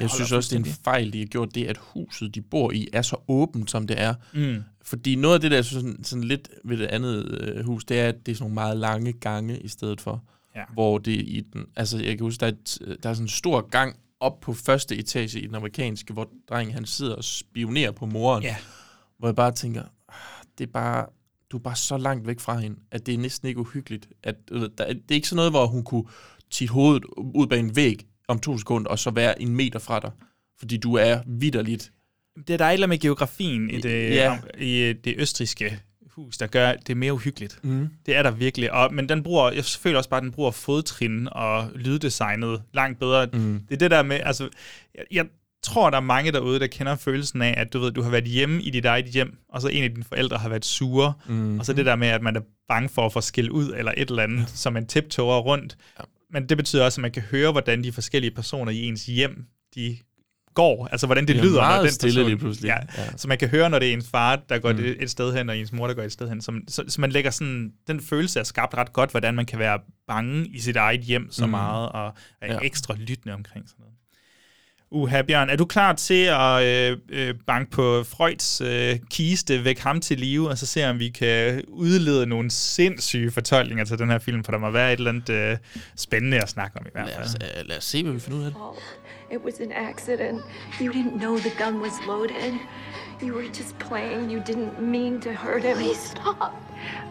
Jeg 0.00 0.10
synes 0.10 0.32
også, 0.32 0.56
det 0.58 0.66
er 0.66 0.70
en 0.70 0.76
fejl, 0.84 1.12
de 1.12 1.18
har 1.18 1.26
gjort 1.26 1.54
det, 1.54 1.66
at 1.66 1.76
huset, 1.80 2.34
de 2.34 2.42
bor 2.42 2.72
i, 2.72 2.88
er 2.92 3.02
så 3.02 3.16
åbent, 3.28 3.70
som 3.70 3.86
det 3.86 4.00
er. 4.00 4.14
Mm. 4.34 4.62
Fordi 4.82 5.14
noget 5.14 5.34
af 5.34 5.40
det, 5.40 5.50
der 5.50 5.58
er 5.58 5.62
sådan, 5.62 6.04
sådan 6.04 6.24
lidt 6.24 6.48
ved 6.64 6.76
det 6.78 6.86
andet 6.86 7.40
øh, 7.40 7.64
hus, 7.66 7.84
det 7.84 8.00
er, 8.00 8.08
at 8.08 8.14
det 8.26 8.32
er 8.32 8.36
sådan 8.36 8.42
nogle 8.44 8.54
meget 8.54 8.76
lange 8.76 9.12
gange 9.12 9.58
i 9.60 9.68
stedet 9.68 10.00
for. 10.00 10.24
Ja. 10.56 10.62
Hvor 10.72 10.98
det 10.98 11.12
i 11.12 11.42
den... 11.52 11.66
Altså, 11.76 11.98
jeg 11.98 12.06
kan 12.16 12.20
huske, 12.20 12.40
der 12.40 12.46
er, 12.46 12.50
et, 12.50 12.78
der 13.02 13.08
er 13.10 13.14
sådan 13.14 13.24
en 13.24 13.28
stor 13.28 13.68
gang 13.68 13.96
op 14.20 14.40
på 14.40 14.52
første 14.54 14.96
etage 14.96 15.40
i 15.40 15.46
den 15.46 15.54
amerikanske, 15.54 16.12
hvor 16.12 16.28
drengen 16.48 16.74
han 16.74 16.86
sidder 16.86 17.14
og 17.14 17.24
spionerer 17.24 17.90
på 17.90 18.06
moren. 18.06 18.42
Ja. 18.42 18.56
Hvor 19.18 19.28
jeg 19.28 19.34
bare 19.36 19.52
tænker, 19.52 19.82
"Ah, 20.08 20.14
det 20.58 20.66
er 20.66 20.72
bare... 20.72 21.06
Du 21.52 21.56
er 21.56 21.60
bare 21.60 21.76
så 21.76 21.96
langt 21.96 22.26
væk 22.26 22.40
fra 22.40 22.58
hende, 22.58 22.76
at 22.90 23.06
det 23.06 23.14
er 23.14 23.18
næsten 23.18 23.48
ikke 23.48 23.60
uhyggeligt. 23.60 24.08
At, 24.22 24.36
ved, 24.50 24.68
der, 24.78 24.86
det 24.86 25.10
er 25.10 25.14
ikke 25.14 25.28
sådan 25.28 25.36
noget, 25.36 25.52
hvor 25.52 25.66
hun 25.66 25.84
kunne 25.84 26.04
tige 26.50 26.68
hovedet 26.68 27.04
ud 27.18 27.46
bag 27.46 27.58
en 27.60 27.76
væg 27.76 28.06
om 28.28 28.38
to 28.38 28.58
sekunder, 28.58 28.90
og 28.90 28.98
så 28.98 29.10
være 29.10 29.42
en 29.42 29.56
meter 29.56 29.78
fra 29.78 30.00
dig. 30.00 30.10
Fordi 30.58 30.76
du 30.76 30.94
er 30.94 31.18
vidderligt 31.26 31.92
Det 32.46 32.50
er 32.50 32.56
der 32.58 32.68
eller 32.70 32.86
med 32.86 32.98
geografien 32.98 33.70
i 33.70 33.80
det, 33.80 34.10
Ja. 34.14 34.38
i 34.58 34.92
det 35.04 35.14
østriske 35.18 35.80
hus, 36.10 36.38
der 36.38 36.46
gør 36.46 36.72
det 36.72 36.96
mere 36.96 37.12
uhyggeligt. 37.12 37.58
Mm. 37.64 37.88
Det 38.06 38.16
er 38.16 38.22
der 38.22 38.30
virkelig. 38.30 38.72
Og, 38.72 38.94
men 38.94 39.08
den 39.08 39.22
bruger, 39.22 39.50
jeg 39.50 39.64
føler 39.64 39.98
også 39.98 40.10
bare, 40.10 40.18
at 40.18 40.22
den 40.22 40.32
bruger 40.32 40.50
fodtrin 40.50 41.28
og 41.32 41.70
lyddesignet 41.74 42.62
langt 42.74 42.98
bedre. 42.98 43.26
Mm. 43.32 43.60
Det 43.68 43.74
er 43.74 43.78
det 43.78 43.90
der 43.90 44.02
med, 44.02 44.20
altså, 44.24 44.48
jeg, 44.94 45.04
jeg 45.10 45.26
tror, 45.66 45.90
der 45.90 45.96
er 45.96 46.00
mange 46.00 46.32
derude, 46.32 46.60
der 46.60 46.66
kender 46.66 46.96
følelsen 46.96 47.42
af, 47.42 47.54
at 47.56 47.72
du 47.72 47.78
ved, 47.78 47.90
du 47.92 48.02
har 48.02 48.10
været 48.10 48.24
hjemme 48.24 48.62
i 48.62 48.70
dit 48.70 48.84
eget 48.84 49.04
hjem, 49.06 49.36
og 49.48 49.60
så 49.62 49.68
en 49.68 49.84
af 49.84 49.90
dine 49.90 50.04
forældre 50.04 50.38
har 50.38 50.48
været 50.48 50.64
sure, 50.64 51.12
Mm. 51.28 51.58
og 51.58 51.66
så 51.66 51.72
det 51.72 51.86
der 51.86 51.96
med, 51.96 52.08
at 52.08 52.22
man 52.22 52.36
er 52.36 52.40
bange 52.68 52.88
for 52.88 53.06
at 53.06 53.12
få 53.12 53.20
skæld 53.20 53.50
ud, 53.50 53.72
eller 53.76 53.92
et 53.96 54.10
eller 54.10 54.22
andet, 54.22 54.40
ja. 54.40 54.46
som 54.46 54.72
man 54.72 54.86
tiptoger 54.86 55.38
rundt. 55.38 55.76
Ja. 55.98 56.04
Men 56.30 56.48
det 56.48 56.56
betyder 56.56 56.84
også, 56.84 57.00
at 57.00 57.02
man 57.02 57.10
kan 57.12 57.22
høre, 57.22 57.52
hvordan 57.52 57.84
de 57.84 57.92
forskellige 57.92 58.30
personer 58.30 58.72
i 58.72 58.82
ens 58.82 59.06
hjem, 59.06 59.44
de 59.74 59.96
går. 60.54 60.86
Altså, 60.92 61.06
hvordan 61.06 61.26
det, 61.26 61.36
Det 61.36 61.40
er 61.40 61.44
lyder. 61.46 61.60
når 61.76 61.82
den 61.82 61.90
stille 61.90 62.14
person, 62.14 62.28
lige 62.28 62.38
pludselig. 62.38 62.68
Ja. 62.68 62.76
Ja. 63.02 63.16
Så 63.16 63.28
man 63.28 63.38
kan 63.38 63.48
høre, 63.48 63.70
når 63.70 63.78
det 63.78 63.88
er 63.88 63.92
ens 63.92 64.08
far, 64.10 64.36
der 64.48 64.58
går 64.58 64.72
mm. 64.72 64.78
et 65.00 65.10
sted 65.10 65.34
hen, 65.36 65.48
og 65.48 65.58
ens 65.58 65.72
mor, 65.72 65.86
der 65.86 65.94
går 65.94 66.02
et 66.02 66.12
sted 66.12 66.28
hen. 66.28 66.40
Så, 66.40 66.60
så, 66.68 66.84
så 66.88 67.00
man 67.00 67.10
lægger 67.10 67.30
sådan, 67.30 67.72
den 67.86 68.00
følelse 68.00 68.40
er 68.40 68.44
skabt 68.44 68.74
ret 68.74 68.92
godt, 68.92 69.10
hvordan 69.10 69.34
man 69.34 69.46
kan 69.46 69.58
være 69.58 69.78
bange 70.08 70.46
i 70.46 70.58
sit 70.60 70.76
eget 70.76 71.00
hjem 71.00 71.28
så 71.30 71.44
Mm. 71.46 71.50
meget, 71.50 71.88
og 71.88 72.12
er 72.42 72.52
Ja. 72.54 72.58
ekstra 72.62 72.94
lyttende 72.98 73.34
omkring 73.34 73.68
sådan 73.68 73.80
noget. 73.82 73.94
Uha, 74.90 75.22
Bjørn, 75.22 75.50
er 75.50 75.56
du 75.56 75.64
klar 75.64 75.92
til 75.92 76.24
at 76.24 76.62
øh, 76.62 76.96
øh, 77.08 77.34
banke 77.46 77.70
på 77.70 78.04
Freuds 78.04 78.60
øh, 78.60 78.98
kiste, 79.10 79.64
væk 79.64 79.78
ham 79.78 80.00
til 80.00 80.18
live, 80.18 80.48
og 80.48 80.58
så 80.58 80.66
se, 80.66 80.90
om 80.90 80.98
vi 80.98 81.08
kan 81.08 81.62
udlede 81.68 82.26
nogle 82.26 82.50
sindssyge 82.50 83.30
fortolkninger 83.30 83.84
til 83.84 83.98
den 83.98 84.10
her 84.10 84.18
film, 84.18 84.44
for 84.44 84.52
der 84.52 84.58
må 84.58 84.70
være 84.70 84.92
et 84.92 84.98
eller 84.98 85.10
andet 85.10 85.28
øh, 85.28 85.56
spændende 85.96 86.42
at 86.42 86.48
snakke 86.48 86.78
om 86.78 86.86
i 86.86 86.88
hvert 86.92 87.06
Lad 87.06 87.14
fald. 87.14 87.24
os, 87.26 87.34
øh, 87.34 87.68
lad 87.68 87.76
os 87.78 87.84
se, 87.84 88.02
hvad 88.02 88.12
vi 88.12 88.20
finder 88.20 88.38
ud 88.38 88.44
af 88.44 88.50
det. 88.50 88.60
It 89.32 89.40
was 89.44 89.54
an 89.60 89.72
accident. 89.72 90.42
You 90.80 90.92
didn't 90.92 91.18
know 91.18 91.38
the 91.38 91.50
gun 91.64 91.80
was 91.80 91.92
loaded. 92.06 92.52
You 93.22 93.34
were 93.34 93.48
just 93.48 93.78
playing. 93.78 94.32
You 94.32 94.40
didn't 94.48 94.80
mean 94.80 95.20
to 95.20 95.30
hurt 95.30 95.62
him. 95.64 95.76
Please 95.76 96.00
stop. 96.10 96.52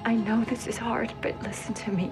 I 0.05 0.13
know 0.15 0.43
this 0.45 0.67
is 0.67 0.77
hard, 0.77 1.09
but 1.21 1.31
listen 1.47 1.73
to 1.73 1.91
me. 1.91 2.11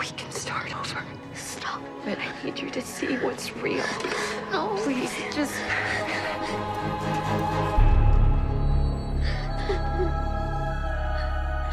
We 0.00 0.06
can 0.06 0.30
start 0.32 0.74
over. 0.74 1.04
Stop. 1.34 1.82
But 2.06 2.18
I 2.18 2.32
need 2.42 2.58
you 2.58 2.70
to 2.70 2.80
see 2.80 3.18
what's 3.18 3.54
real. 3.56 3.84
No. 4.50 4.74
Please, 4.78 5.12
just. 5.34 5.52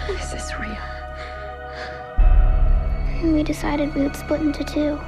This 0.10 0.34
is 0.34 0.54
real. 0.60 0.76
And 3.22 3.34
we 3.34 3.44
decided 3.44 3.95
we 3.95 4.02
would 4.04 4.16
split 4.18 4.41
into 4.41 4.66
two. 4.66 4.99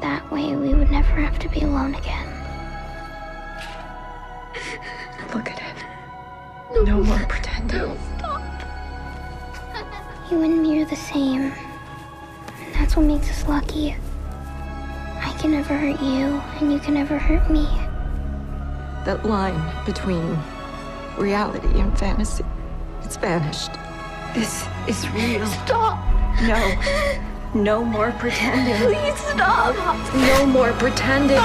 That 0.00 0.26
way 0.32 0.56
we 0.56 0.72
would 0.72 0.90
never 0.90 1.20
have 1.20 1.38
to 1.40 1.50
be 1.50 1.60
alone 1.60 1.94
again. 1.96 2.28
Look 5.34 5.50
at 5.50 5.60
it. 5.60 6.86
No 6.86 7.02
more 7.02 7.26
pretending. 7.28 7.98
You 10.32 10.42
and 10.44 10.62
me 10.62 10.80
are 10.80 10.86
the 10.86 10.96
same. 10.96 11.52
And 12.64 12.74
that's 12.74 12.96
what 12.96 13.04
makes 13.04 13.28
us 13.28 13.46
lucky. 13.46 13.94
I 15.20 15.30
can 15.38 15.50
never 15.50 15.76
hurt 15.76 16.00
you, 16.00 16.40
and 16.58 16.72
you 16.72 16.78
can 16.78 16.94
never 16.94 17.18
hurt 17.18 17.50
me. 17.50 17.66
That 19.04 19.26
line 19.26 19.60
between 19.84 20.38
reality 21.18 21.78
and 21.78 21.98
fantasy, 21.98 22.44
it's 23.04 23.16
vanished. 23.16 23.72
This 24.32 24.64
is 24.88 25.06
real. 25.10 25.46
Stop! 25.46 25.98
No. 26.40 26.60
No 27.54 27.84
more 27.84 28.12
pretending. 28.18 28.76
Please 28.88 29.18
stop! 29.34 29.76
No 30.14 30.46
more 30.46 30.72
pretending. 30.72 31.42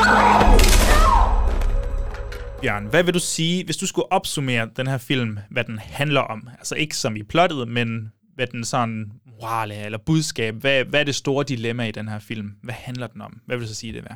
Bjørn, 2.61 2.85
hvad 2.85 3.03
vil 3.03 3.13
du 3.13 3.19
sige, 3.19 3.65
hvis 3.65 3.77
du 3.77 3.87
skulle 3.87 4.11
opsummere 4.11 4.69
den 4.77 4.87
her 4.87 4.97
film, 4.97 5.39
hvad 5.51 5.63
den 5.63 5.79
handler 5.79 6.21
om? 6.21 6.49
Altså 6.57 6.75
ikke 6.75 6.95
som 6.95 7.15
i 7.15 7.23
plottet, 7.23 7.67
men 7.67 8.11
hvad 8.37 8.47
den 8.47 8.63
sådan 8.65 9.11
moral 9.25 9.71
er, 9.71 9.85
eller 9.85 9.97
budskab. 9.97 10.55
Hvad, 10.55 10.85
hvad 10.85 10.99
er 10.99 11.03
det 11.03 11.15
store 11.15 11.43
dilemma 11.43 11.87
i 11.87 11.91
den 11.91 12.07
her 12.07 12.19
film? 12.19 12.51
Hvad 12.61 12.73
handler 12.73 13.07
den 13.07 13.21
om? 13.21 13.41
Hvad 13.45 13.57
vil 13.57 13.63
du 13.63 13.69
så 13.69 13.75
sige 13.75 13.93
det 13.93 14.03
er? 14.09 14.15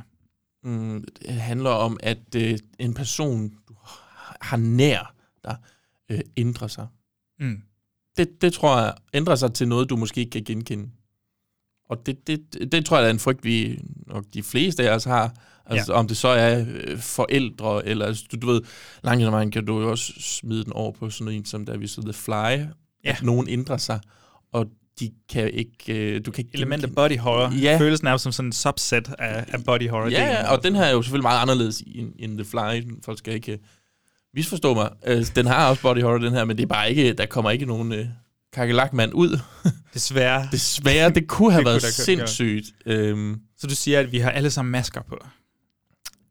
Mm, 0.64 1.04
det 1.22 1.34
handler 1.34 1.70
om, 1.70 1.98
at 2.04 2.36
øh, 2.36 2.58
en 2.80 2.94
person, 2.94 3.50
du 3.68 3.74
har 4.42 4.58
nær 4.58 5.14
dig, 5.44 5.56
øh, 6.12 6.20
ændrer 6.38 6.68
sig. 6.68 6.88
Mm. 7.40 7.62
Det, 8.18 8.42
det 8.42 8.54
tror 8.54 8.80
jeg 8.80 8.94
ændrer 9.14 9.36
sig 9.36 9.54
til 9.54 9.68
noget, 9.68 9.90
du 9.90 9.96
måske 9.96 10.20
ikke 10.22 10.32
kan 10.32 10.44
genkende. 10.44 10.90
Og 11.90 12.06
det, 12.06 12.28
det, 12.28 12.72
det 12.72 12.86
tror 12.86 12.98
jeg, 12.98 13.02
der 13.02 13.10
er 13.10 13.14
en 13.14 13.20
frygt, 13.20 13.44
vi 13.44 13.80
nok 14.08 14.26
de 14.34 14.44
fleste 14.44 14.90
af 14.90 14.96
os 14.96 15.04
har. 15.04 15.34
Altså 15.66 15.94
Ja. 15.94 16.00
om 16.00 16.08
det 16.08 16.18
så 16.18 16.28
er 16.28 16.66
øh, 16.68 16.98
forældre, 16.98 17.86
eller 17.86 18.06
altså, 18.06 18.26
du, 18.32 18.38
du 18.38 18.48
ved, 18.48 18.62
langt 19.04 19.24
ad 19.26 19.30
vejen 19.30 19.52
kan 19.52 19.66
du 19.66 19.82
jo 19.82 19.90
også 19.92 20.14
smide 20.20 20.64
den 20.64 20.74
over 20.74 20.92
på 20.92 21.10
sådan 21.10 21.34
en, 21.34 21.46
som 21.46 21.66
der 21.66 21.78
vi 21.78 21.88
så 21.88 22.02
The 22.02 22.14
Fly, 22.14 22.66
ja. 23.06 23.10
at 23.10 23.24
nogen 23.24 23.50
ændrer 23.50 23.78
sig, 23.78 24.00
og 24.54 24.66
de 25.00 25.12
kan 25.30 25.50
ikke, 25.50 25.94
øh, 26.16 26.26
du 26.26 26.32
kan 26.32 26.46
ikke 26.46 26.58
Element 26.58 26.84
af 26.84 26.96
body 26.96 27.18
horror. 27.18 27.54
Ja. 27.62 27.78
Føles 27.80 28.04
nærmest 28.04 28.24
som 28.24 28.32
sådan 28.32 28.48
en 28.48 28.54
subset 28.54 29.14
af, 29.20 29.46
af 29.48 29.64
body 29.66 29.90
horror. 29.90 30.10
Ja, 30.10 30.26
ja, 30.26 30.52
og 30.52 30.64
den 30.64 30.76
her 30.76 30.84
er 30.84 30.92
jo 30.92 31.02
selvfølgelig 31.02 31.24
meget 31.24 31.42
anderledes 31.42 31.84
end, 31.88 32.14
end 32.20 32.38
The 32.38 32.46
Fly. 32.46 32.94
Folk 33.06 33.18
skal 33.18 33.34
ikke 33.34 33.52
øh, 33.52 33.58
misforstå 34.34 34.74
mig. 34.74 34.90
Øh, 35.06 35.26
den 35.36 35.46
har 35.46 35.70
også 35.70 35.82
body 35.82 36.02
horror, 36.02 36.18
den 36.18 36.34
her, 36.34 36.46
men 36.46 36.58
det 36.58 36.64
er 36.64 36.68
bare 36.68 36.90
ikke, 36.90 37.14
der 37.14 37.26
kommer 37.26 37.52
ikke 37.52 37.66
nogen 37.66 37.94
øh, 37.94 38.06
kakelakmand 38.54 39.14
ud. 39.14 39.40
Desværre. 39.94 40.48
Desværre, 40.52 41.10
det 41.10 41.28
kunne 41.28 41.52
have 41.52 41.60
Det 41.66 41.66
været 41.66 41.82
kunne 41.82 41.92
sindssygt. 41.92 42.66
Øhm, 42.86 43.40
Så 43.58 43.68
du 43.68 43.76
siger, 43.76 44.00
at 44.00 44.12
vi 44.12 44.20
har 44.20 44.30
alle 44.32 44.52
sammen 44.52 44.72
masker 44.72 45.02
på? 45.02 45.18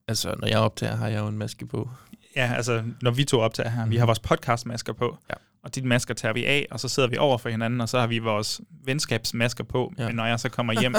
altså, 0.08 0.34
når 0.38 0.48
jeg 0.48 0.58
optager, 0.58 0.96
har 0.96 1.08
jeg 1.08 1.18
jo 1.20 1.26
en 1.26 1.38
maske 1.38 1.66
på. 1.66 1.90
Ja, 2.36 2.52
altså 2.56 2.82
når 3.02 3.10
vi 3.10 3.24
to 3.24 3.40
optager 3.40 3.70
her, 3.70 3.86
vi 3.86 3.96
har 3.96 4.06
vores 4.06 4.18
podcastmasker 4.18 4.92
på, 4.92 5.16
Ja. 5.30 5.34
Og 5.64 5.74
de 5.74 5.82
masker 5.82 6.14
tager 6.14 6.32
vi 6.32 6.44
af, 6.44 6.66
og 6.70 6.80
så 6.80 6.88
sidder 6.88 7.08
vi 7.08 7.16
over 7.16 7.38
for 7.38 7.48
hinanden, 7.48 7.80
og 7.80 7.88
så 7.88 8.00
har 8.00 8.06
vi 8.06 8.18
vores 8.18 8.60
venskabsmasker 8.84 9.64
på. 9.64 9.92
Ja. 9.98 10.06
Men 10.06 10.16
når 10.16 10.26
jeg 10.26 10.40
så 10.40 10.48
kommer 10.48 10.80
hjem 10.80 10.94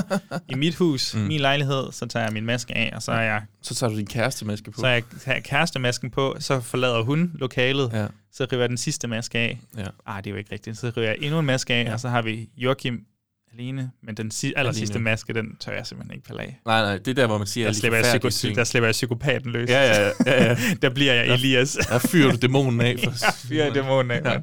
i 0.50 0.56
mit 0.56 0.76
hus, 0.76 1.16
Mm. 1.16 1.22
min 1.22 1.40
lejlighed, 1.40 1.92
så 1.92 2.06
tager 2.06 2.24
jeg 2.26 2.34
min 2.34 2.46
maske 2.46 2.78
af, 2.78 2.92
og 2.96 3.02
så 3.04 3.12
er 3.12 3.22
jeg, 3.22 3.42
Så 3.62 3.76
tager 3.76 3.92
du 3.92 3.98
din 3.98 4.08
kærestemaske 4.08 4.72
på. 4.72 4.80
så 4.80 4.88
jeg, 4.88 5.04
tager 5.22 5.40
kærestemasken 5.40 6.10
på, 6.12 6.36
så 6.40 6.60
forlader 6.62 7.02
hun 7.04 7.32
lokalet, 7.36 7.90
Ja. 7.94 8.08
så 8.34 8.48
river 8.52 8.62
jeg 8.62 8.70
den 8.70 8.78
sidste 8.78 9.08
maske 9.08 9.38
af. 9.38 9.60
Ja. 9.78 9.86
Ej, 10.08 10.22
det 10.22 10.28
er 10.30 10.32
jo 10.32 10.38
ikke 10.38 10.52
rigtigt. 10.54 10.78
Så 10.78 10.92
river 10.98 11.08
jeg 11.08 11.16
endnu 11.22 11.40
en 11.40 11.46
maske 11.46 11.74
af, 11.74 11.84
Ja. 11.84 11.94
og 11.94 12.00
så 12.00 12.10
har 12.10 12.22
vi 12.22 12.50
Joachim 12.58 13.04
alene, 13.54 13.92
men 14.04 14.16
den 14.18 14.32
si- 14.32 14.54
aller 14.56 14.72
sidste 14.72 15.00
maske, 15.00 15.34
den 15.34 15.56
tør 15.60 15.72
jeg 15.72 15.88
simpelthen 15.88 16.16
ikke 16.16 16.28
falde 16.28 16.42
af. 16.42 16.60
Nej, 16.66 16.82
nej, 16.82 16.98
det 16.98 17.08
er 17.08 17.14
der, 17.14 17.28
hvor 17.28 17.38
man 17.38 17.48
siger, 17.48 17.68
Der 17.68 17.74
slipper, 17.74 17.98
jeg 17.98 18.06
psyko- 18.26 18.56
der 18.56 18.64
slipper 18.64 18.88
jeg 18.88 18.92
psykopaten 18.92 19.52
løs. 19.52 19.70
Ja, 19.70 19.84
ja, 19.84 20.12
ja, 20.26 20.44
ja. 20.44 20.58
der 20.82 20.90
bliver 20.90 21.14
jeg 21.14 21.28
Der- 21.28 21.34
Elias. 21.34 21.78
Der 21.90 22.00
fyrer 22.00 22.32
du 22.32 22.38
dæmonen 22.42 22.82
af. 22.82 22.96
For 23.04 23.12
Ja, 23.26 23.32
fyrer 23.48 23.74
dæmonen 23.74 24.12
af, 24.12 24.22
Ja. 24.34 24.40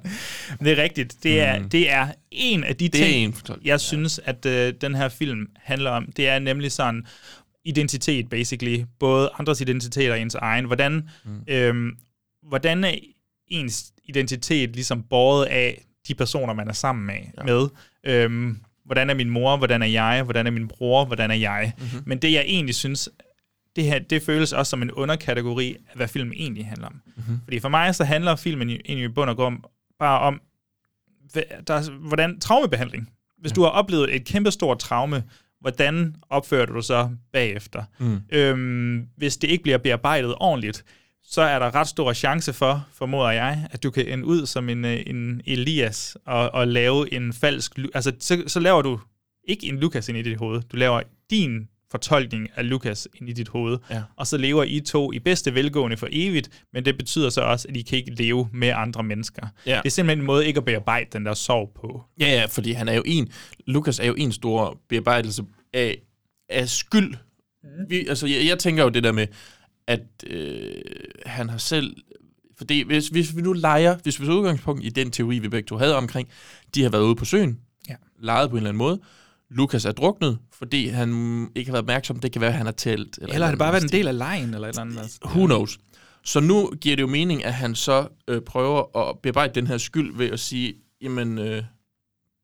Men 0.59 0.64
det 0.66 0.78
er 0.78 0.82
rigtigt. 0.82 1.16
Det 1.22 1.40
er, 1.40 1.59
Mm. 1.59 1.68
det 1.68 1.90
er 1.90 2.09
en 2.30 2.64
af 2.64 2.76
de 2.76 2.85
Det 2.89 2.93
ting, 2.93 3.24
en 3.24 3.56
jeg 3.64 3.80
synes, 3.80 4.20
at 4.24 4.47
øh, 4.47 4.72
den 4.80 4.94
her 4.94 5.09
film 5.09 5.47
handler 5.56 5.90
om. 5.90 6.12
Det 6.16 6.28
er 6.28 6.39
nemlig 6.39 6.72
sådan 6.72 7.06
identitet, 7.64 8.30
basically. 8.30 8.85
Både 9.01 9.30
andres 9.39 9.60
identitet 9.60 10.10
og 10.10 10.20
ens 10.20 10.35
egen. 10.35 10.64
Hvordan, 10.64 11.09
Mm. 11.24 11.30
øhm, 11.48 11.90
hvordan 12.48 12.85
er 12.85 12.94
ens 13.48 13.85
identitet 14.05 14.70
ligesom 14.74 15.02
båret 15.02 15.44
af 15.47 15.85
de 16.09 16.14
personer, 16.14 16.52
man 16.55 16.68
er 16.68 16.72
sammen 16.72 17.06
med. 17.06 17.14
Ja. 17.39 17.43
med. 17.43 17.68
Øhm, 18.05 18.59
hvordan 18.89 19.10
er 19.10 19.15
min 19.15 19.31
mor, 19.31 19.56
hvordan 19.56 19.82
er 19.82 19.86
jeg, 19.86 20.23
hvordan 20.23 20.47
er 20.47 20.51
min 20.51 20.69
bror, 20.69 21.05
hvordan 21.05 21.31
er 21.31 21.35
jeg. 21.35 21.73
Mm-hmm. 21.78 22.02
Men 22.06 22.19
det, 22.19 22.32
jeg 22.32 22.44
egentlig 22.47 22.74
synes, 22.74 23.09
det 23.77 23.85
her, 23.85 23.98
det 23.98 24.23
føles 24.23 24.52
også 24.52 24.70
som 24.70 24.82
en 24.82 24.90
underkategori 24.90 25.77
af, 25.89 25.97
hvad 25.97 26.09
filmen 26.09 26.35
egentlig 26.36 26.66
handler 26.66 26.86
om. 26.86 27.01
Mm-hmm. 27.16 27.40
Fordi 27.44 27.60
for 27.60 27.69
mig, 27.69 27.94
så 27.94 28.05
handler 28.05 28.36
filmen 28.36 28.70
egentlig 28.70 29.05
i 29.05 29.09
bund 29.09 29.31
og 29.31 29.36
grund 29.36 29.59
bare 29.98 30.20
om, 30.20 30.40
der 31.66 31.74
er, 31.74 31.90
hvordan 31.90 32.40
traumebehandling. 32.40 33.10
Hvis 33.39 33.51
ja. 33.51 33.55
du 33.55 33.62
har 33.62 33.69
oplevet 33.69 34.15
et 34.15 34.24
kæmpestort 34.24 34.78
traume, 34.78 35.23
hvordan 35.60 36.16
opfører 36.31 36.66
du 36.66 36.74
dig 36.74 36.85
så 36.85 37.10
bagefter? 37.32 37.85
Mm. 37.98 38.20
Øhm, 38.32 39.09
hvis 39.16 39.36
det 39.36 39.48
ikke 39.48 39.62
bliver 39.62 39.78
bearbejdet 39.78 40.35
ordentligt, 40.40 40.85
så 41.30 41.42
er 41.42 41.59
der 41.59 41.74
ret 41.74 41.88
stor 41.88 42.12
chance 42.12 42.52
for, 42.52 42.86
formoder 42.92 43.30
jeg, 43.30 43.68
at 43.70 43.82
du 43.82 43.90
kan 43.90 44.09
ende 44.09 44.24
ud 44.24 44.46
som 44.46 44.68
en, 44.68 44.84
øh, 44.84 45.02
en 45.06 45.42
Elias 45.46 46.16
og, 46.26 46.55
og 46.55 46.68
lave 46.68 47.14
en 47.14 47.32
falsk... 47.32 47.78
Altså, 47.94 48.12
så, 48.20 48.42
så 48.46 48.60
laver 48.60 48.82
du 48.82 49.00
ikke 49.48 49.66
en 49.66 49.78
Lukas 49.78 50.09
ind 50.09 50.18
i 50.18 50.22
dit 50.22 50.38
hoved. 50.38 50.62
Du 50.62 50.76
laver 50.76 51.02
din 51.30 51.68
fortolkning 51.90 52.48
af 52.56 52.68
Lukas 52.68 53.09
ind 53.14 53.28
i 53.28 53.32
dit 53.32 53.48
hoved. 53.48 53.78
Ja. 53.90 54.02
Og 54.16 54.26
så 54.26 54.36
lever 54.36 54.64
I 54.64 54.80
to 54.80 55.12
i 55.12 55.18
bedste 55.18 55.55
velgående 55.55 55.96
for 55.96 56.09
evigt, 56.10 56.64
men 56.72 56.84
det 56.84 56.98
betyder 56.98 57.30
så 57.30 57.40
også, 57.40 57.68
at 57.68 57.76
I 57.76 57.82
kan 57.82 57.98
ikke 57.98 58.10
leve 58.10 58.48
med 58.52 58.68
andre 58.68 59.02
mennesker. 59.02 59.46
Ja. 59.66 59.76
Det 59.76 59.86
er 59.86 59.90
simpelthen 59.90 60.18
en 60.18 60.26
måde 60.26 60.46
ikke 60.46 60.59
at 60.59 60.64
bearbejde 60.64 61.09
den 61.12 61.26
der 61.26 61.34
sorg 61.34 61.72
på. 61.80 62.05
Ja, 62.20 62.26
ja, 62.26 62.44
fordi 62.44 62.72
han 62.72 62.88
er 62.88 62.92
jo 62.92 63.02
en... 63.06 63.32
Lukas 63.66 63.98
er 63.98 64.06
jo 64.06 64.14
en 64.14 64.32
stor 64.32 64.80
bearbejdelse 64.88 65.44
af, 65.74 65.98
af 66.48 66.68
skyld. 66.68 67.14
Mm. 67.62 67.68
Vi, 67.88 68.06
altså, 68.09 68.26
jeg, 68.26 68.46
jeg 68.46 68.59
tænker 68.59 68.82
jo 68.82 68.88
det 68.88 69.02
der 69.02 69.12
med, 69.12 69.26
at 69.89 70.01
øh, 70.27 70.74
han 71.27 71.48
har 71.48 71.59
selv... 71.59 71.97
Fordi 72.56 72.82
hvis, 72.82 73.09
hvis 73.09 73.36
vi 73.36 73.43
nu 73.43 73.52
leger, 73.52 73.97
hvis 74.02 74.20
vi 74.20 74.27
tager 74.27 74.39
udgangspunkt 74.39 74.85
i 74.85 74.89
den 74.89 75.10
teori, 75.10 75.39
vi 75.39 75.48
begge 75.48 75.66
to 75.66 75.77
havde 75.77 75.97
omkring, 75.97 76.28
de 76.74 76.82
har 76.82 76.90
været 76.90 77.02
ude 77.02 77.16
på 77.16 77.24
søen, 77.24 77.59
ja. 77.89 77.94
leget 78.20 78.51
på 78.51 78.56
en 78.56 78.59
eller 78.59 78.69
anden 78.69 78.78
måde, 78.78 79.01
Lukas 79.51 79.85
er 79.85 79.93
druknet, 79.93 80.39
fordi 80.52 80.89
han 80.89 81.10
ikke 81.55 81.69
har 81.69 81.73
været 81.73 81.82
opmærksom. 81.82 82.20
Det 82.20 82.32
kan 82.32 82.40
være, 82.40 82.51
at 82.51 82.56
han 82.56 82.66
har 82.66 82.73
talt. 82.73 83.19
Eller, 83.19 83.35
eller 83.35 83.47
har 83.47 83.52
det 83.52 83.59
bare 83.59 83.73
været 83.73 83.82
en 83.82 83.89
del 83.89 84.09
af 84.09 84.19
lejen, 84.19 84.55
eller 84.55 84.69
et 84.69 84.73
eller 84.78 84.82
andet? 84.82 85.19
Who 85.24 85.47
knows? 85.47 85.78
Så 86.24 86.40
nu 86.40 86.70
giver 86.81 86.97
det 86.97 87.02
jo 87.02 87.06
mening, 87.06 87.44
at 87.44 87.55
han 87.55 87.74
så 87.74 88.09
øh, 88.28 88.43
prøver 88.43 89.09
at 89.09 89.19
bearbejde 89.23 89.55
den 89.55 89.66
her 89.66 89.78
skyld 89.78 90.16
ved 90.16 90.31
at 90.31 90.40
sige, 90.40 90.74
jamen, 91.01 91.39
øh, 91.39 91.62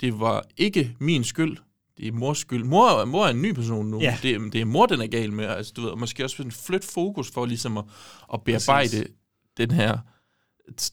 det 0.01 0.21
var 0.21 0.45
ikke 0.57 0.97
min 1.01 1.25
skyld, 1.25 1.57
det 1.99 2.09
er 2.09 2.13
mors 2.13 2.39
skyld. 2.39 2.65
Mor, 2.65 3.05
mor 3.05 3.27
er 3.27 3.31
en 3.31 3.43
ny 3.43 3.53
person 3.53 3.87
nu. 3.87 4.01
Ja. 4.01 4.19
Det, 4.23 4.53
det 4.53 4.61
er 4.61 4.65
mor, 4.65 4.87
den 4.87 5.01
er 5.01 5.07
gal 5.07 5.33
med. 5.33 5.45
Altså, 5.45 5.73
du 5.77 5.81
ved, 5.81 5.91
og 5.91 5.99
måske 5.99 6.25
også 6.25 6.45
flytte 6.67 6.89
fokus 6.89 7.31
for 7.31 7.47
ligesom 7.47 7.79
at, 7.79 7.85
at 8.33 8.43
bearbejde 8.45 8.89
Præcis. 8.89 9.07
den 9.57 9.71
her 9.71 9.99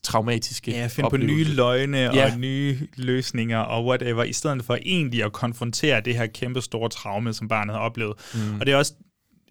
traumatiske 0.04 0.72
Ja, 0.72 0.88
finde 0.88 1.10
på 1.10 1.18
nye 1.18 1.44
løgne 1.44 1.98
ja. 1.98 2.32
og 2.32 2.40
nye 2.40 2.88
løsninger 2.96 3.60
og 3.60 3.86
whatever, 3.86 4.24
i 4.24 4.34
stedet 4.34 4.66
for 4.66 4.78
egentlig 4.86 5.24
at 5.24 5.34
konfrontere 5.34 6.02
det 6.02 6.16
her 6.16 6.28
kæmpe 6.28 6.62
store 6.62 6.90
traume, 6.90 7.34
som 7.34 7.48
barnet 7.48 7.76
har 7.76 7.82
oplevet. 7.82 8.14
Mm. 8.34 8.60
Og 8.60 8.66
det 8.66 8.74
er 8.74 8.78
også 8.78 8.94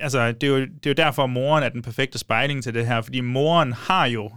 altså, 0.01 0.33
det 0.33 0.43
er, 0.43 0.49
jo, 0.49 0.61
det 0.61 0.87
er 0.87 0.91
jo 0.91 0.95
derfor, 0.95 1.25
at 1.25 1.31
moren 1.31 1.65
er 1.65 1.69
den 1.69 1.83
perfekte 1.83 2.19
spejling 2.19 2.63
til 2.63 2.75
det 2.75 2.87
her, 2.87 3.03
fordi 3.03 3.21
moren 3.21 3.73
har 3.73 4.07
jo 4.07 4.31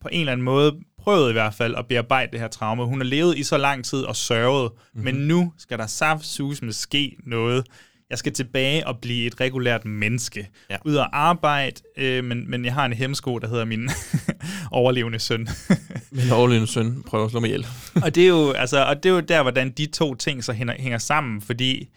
på 0.00 0.08
en 0.12 0.20
eller 0.20 0.32
anden 0.32 0.44
måde 0.44 0.80
prøvet 1.06 1.30
i 1.30 1.32
hvert 1.32 1.54
fald 1.54 1.74
at 1.74 1.86
bearbejde 1.86 2.32
det 2.32 2.40
her 2.40 2.48
traume. 2.48 2.84
Hun 2.84 3.00
har 3.00 3.04
levet 3.04 3.38
i 3.38 3.42
så 3.42 3.56
lang 3.56 3.84
tid 3.84 4.02
og 4.02 4.16
sørget, 4.16 4.72
mm-hmm. 4.72 5.04
men 5.04 5.14
nu 5.14 5.52
skal 5.58 5.78
der 5.78 5.86
saft 5.86 6.40
med 6.40 6.72
ske 6.72 7.16
noget. 7.26 7.66
Jeg 8.10 8.18
skal 8.18 8.32
tilbage 8.32 8.86
og 8.86 8.98
blive 8.98 9.26
et 9.26 9.40
regulært 9.40 9.84
menneske. 9.84 10.48
Ja. 10.70 10.76
Ud 10.84 10.94
og 10.94 11.18
arbejde, 11.18 11.80
øh, 11.96 12.24
men, 12.24 12.50
men 12.50 12.64
jeg 12.64 12.74
har 12.74 12.84
en 12.84 12.92
hemsko, 12.92 13.38
der 13.38 13.48
hedder 13.48 13.64
min 13.64 13.90
overlevende 14.70 15.18
søn. 15.18 15.48
min 16.10 16.30
overlevende 16.32 16.66
søn 16.66 17.02
prøver 17.02 17.24
at 17.24 17.30
slå 17.30 17.40
mig 17.40 17.48
ihjel. 17.48 17.66
og, 18.04 18.14
det 18.14 18.22
er 18.22 18.28
jo, 18.28 18.52
altså, 18.52 18.84
og 18.84 19.02
det 19.02 19.08
er 19.08 19.14
jo 19.14 19.20
der, 19.20 19.42
hvordan 19.42 19.70
de 19.70 19.86
to 19.86 20.14
ting 20.14 20.44
så 20.44 20.52
hænger, 20.52 20.74
hænger 20.78 20.98
sammen, 20.98 21.40
fordi 21.40 21.88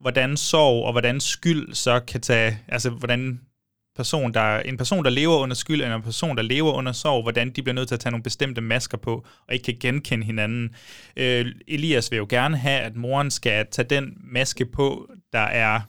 hvordan 0.00 0.36
sorg 0.36 0.84
og 0.84 0.92
hvordan 0.92 1.20
skyld 1.20 1.74
så 1.74 2.00
kan 2.00 2.20
tage, 2.20 2.58
altså 2.68 2.90
hvordan 2.90 3.40
person, 3.96 4.34
der, 4.34 4.58
en 4.58 4.76
person, 4.76 5.04
der 5.04 5.10
lever 5.10 5.36
under 5.36 5.54
skyld, 5.54 5.82
eller 5.82 5.96
en 5.96 6.02
person, 6.02 6.36
der 6.36 6.42
lever 6.42 6.72
under 6.72 6.92
sorg, 6.92 7.22
hvordan 7.22 7.50
de 7.50 7.62
bliver 7.62 7.74
nødt 7.74 7.88
til 7.88 7.94
at 7.94 8.00
tage 8.00 8.10
nogle 8.10 8.22
bestemte 8.22 8.60
masker 8.60 8.98
på, 8.98 9.26
og 9.48 9.54
ikke 9.54 9.64
kan 9.64 9.76
genkende 9.80 10.26
hinanden. 10.26 10.70
Øh, 11.16 11.46
Elias 11.68 12.10
vil 12.10 12.16
jo 12.16 12.26
gerne 12.28 12.56
have, 12.56 12.80
at 12.80 12.96
moren 12.96 13.30
skal 13.30 13.66
tage 13.70 13.88
den 13.88 14.16
maske 14.24 14.66
på, 14.66 15.10
der 15.32 15.38
er 15.38 15.80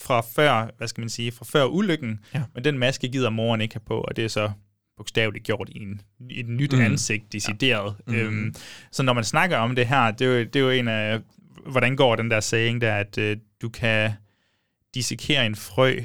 fra 0.00 0.20
før, 0.20 0.70
hvad 0.78 0.88
skal 0.88 1.00
man 1.00 1.08
sige, 1.08 1.32
fra 1.32 1.44
før 1.44 1.64
ulykken, 1.64 2.20
ja. 2.34 2.42
men 2.54 2.64
den 2.64 2.78
maske 2.78 3.08
gider 3.08 3.30
moren 3.30 3.60
ikke 3.60 3.74
have 3.74 3.82
på, 3.86 4.00
og 4.00 4.16
det 4.16 4.24
er 4.24 4.28
så 4.28 4.50
bogstaveligt 4.96 5.44
gjort 5.44 5.68
i, 5.72 5.78
en, 5.78 6.00
i 6.30 6.40
et 6.40 6.48
nyt 6.48 6.72
mm. 6.72 6.80
ansigt, 6.80 7.32
decideret. 7.32 7.94
Ja. 8.06 8.12
Mm. 8.12 8.18
Øhm, 8.18 8.54
så 8.92 9.02
når 9.02 9.12
man 9.12 9.24
snakker 9.24 9.56
om 9.56 9.74
det 9.74 9.86
her, 9.86 10.10
det 10.10 10.26
er 10.26 10.30
jo, 10.30 10.38
det 10.38 10.56
er 10.56 10.60
jo 10.60 10.70
en 10.70 10.88
af, 10.88 11.20
hvordan 11.66 11.96
går 11.96 12.16
den 12.16 12.30
der 12.30 12.40
saying 12.40 12.80
der, 12.80 12.94
at 12.94 13.18
øh, 13.18 13.36
du 13.62 13.68
kan 13.68 14.12
dissekere 14.94 15.46
en 15.46 15.56
frø, 15.56 16.00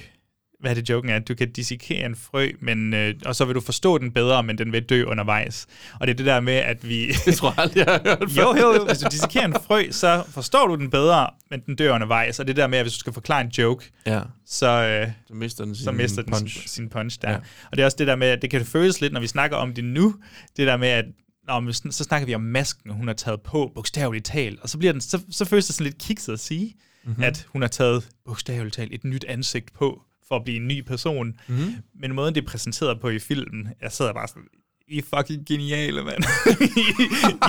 hvad 0.65 0.71
er 0.71 0.81
det 0.81 0.89
joken 0.89 1.09
er, 1.09 1.15
at 1.15 1.27
du 1.27 1.35
kan 1.35 1.51
dissekere 1.51 2.05
en 2.05 2.15
frø, 2.15 2.51
men, 2.59 2.93
øh, 2.93 3.13
og 3.25 3.35
så 3.35 3.45
vil 3.45 3.55
du 3.55 3.61
forstå 3.61 3.97
den 3.97 4.11
bedre, 4.11 4.43
men 4.43 4.57
den 4.57 4.71
vil 4.71 4.83
dø 4.83 5.03
undervejs. 5.03 5.67
Og 5.99 6.07
det 6.07 6.13
er 6.13 6.17
det 6.17 6.25
der 6.25 6.39
med, 6.39 6.53
at 6.53 6.89
vi... 6.89 7.07
Det 7.25 7.35
tror 7.35 7.49
jeg 7.49 7.59
aldrig, 7.59 7.85
jeg 7.85 7.93
har 7.93 8.01
hørt 8.05 8.37
Jo, 8.37 8.55
jo, 8.55 8.73
jo. 8.73 8.85
Hvis 8.85 8.97
du 8.97 9.07
dissekerer 9.11 9.45
en 9.45 9.53
frø, 9.53 9.91
så 9.91 10.23
forstår 10.29 10.67
du 10.67 10.75
den 10.75 10.89
bedre, 10.89 11.29
men 11.51 11.59
den 11.65 11.75
dør 11.75 11.93
undervejs. 11.93 12.39
Og 12.39 12.47
det 12.47 12.55
der 12.55 12.67
med, 12.67 12.77
at 12.77 12.83
hvis 12.83 12.93
du 12.93 12.99
skal 12.99 13.13
forklare 13.13 13.41
en 13.41 13.47
joke, 13.47 13.91
ja. 14.05 14.21
så, 14.45 14.67
øh, 14.67 15.11
så 15.27 15.33
mister 15.33 15.65
den 15.65 15.75
sin 15.75 15.83
så 15.83 15.91
mister 15.91 16.21
den 16.21 16.31
punch. 16.31 16.59
Sin, 16.59 16.67
sin 16.67 16.89
punch 16.89 17.21
der. 17.21 17.31
Ja. 17.31 17.37
Og 17.71 17.77
det 17.77 17.79
er 17.79 17.85
også 17.85 17.97
det 17.97 18.07
der 18.07 18.15
med, 18.15 18.27
at 18.27 18.41
det 18.41 18.49
kan 18.49 18.65
føles 18.65 19.01
lidt, 19.01 19.13
når 19.13 19.19
vi 19.19 19.27
snakker 19.27 19.57
om 19.57 19.73
det 19.73 19.83
nu, 19.83 20.15
det 20.57 20.67
der 20.67 20.77
med, 20.77 20.87
at 20.87 21.05
Nå, 21.47 21.71
så 21.71 22.03
snakker 22.03 22.25
vi 22.25 22.35
om 22.35 22.41
masken, 22.41 22.91
hun 22.91 23.07
har 23.07 23.13
taget 23.13 23.41
på, 23.41 23.71
bogstaveligt 23.75 24.25
talt, 24.25 24.59
og 24.59 24.69
så, 24.69 24.77
bliver 24.77 24.91
den, 24.91 25.01
så, 25.01 25.21
så 25.29 25.45
føles 25.45 25.65
det 25.65 25.75
sådan 25.75 25.83
lidt 25.83 25.97
kikset 25.97 26.33
at 26.33 26.39
sige, 26.39 26.75
mm-hmm. 27.05 27.23
at 27.23 27.47
hun 27.49 27.61
har 27.61 27.69
taget 27.69 28.07
bogstaveligt 28.25 28.75
talt 28.75 28.93
et 28.93 29.03
nyt 29.03 29.25
ansigt 29.27 29.73
på 29.73 30.01
for 30.27 30.35
at 30.35 30.43
blive 30.43 30.57
en 30.57 30.67
ny 30.67 30.83
person. 30.83 31.33
Mm-hmm. 31.47 31.75
Men 32.01 32.13
måden, 32.13 32.35
det 32.35 32.41
er 32.41 32.47
præsenteret 32.47 33.01
på 33.01 33.09
i 33.09 33.19
filmen, 33.19 33.67
jeg 33.81 33.91
sidder 33.91 34.13
bare 34.13 34.27
sådan, 34.27 34.43
I 34.87 34.97
er 34.97 35.01
fucking 35.17 35.45
geniale, 35.45 36.03
mand. 36.03 36.23
I, 36.61 36.81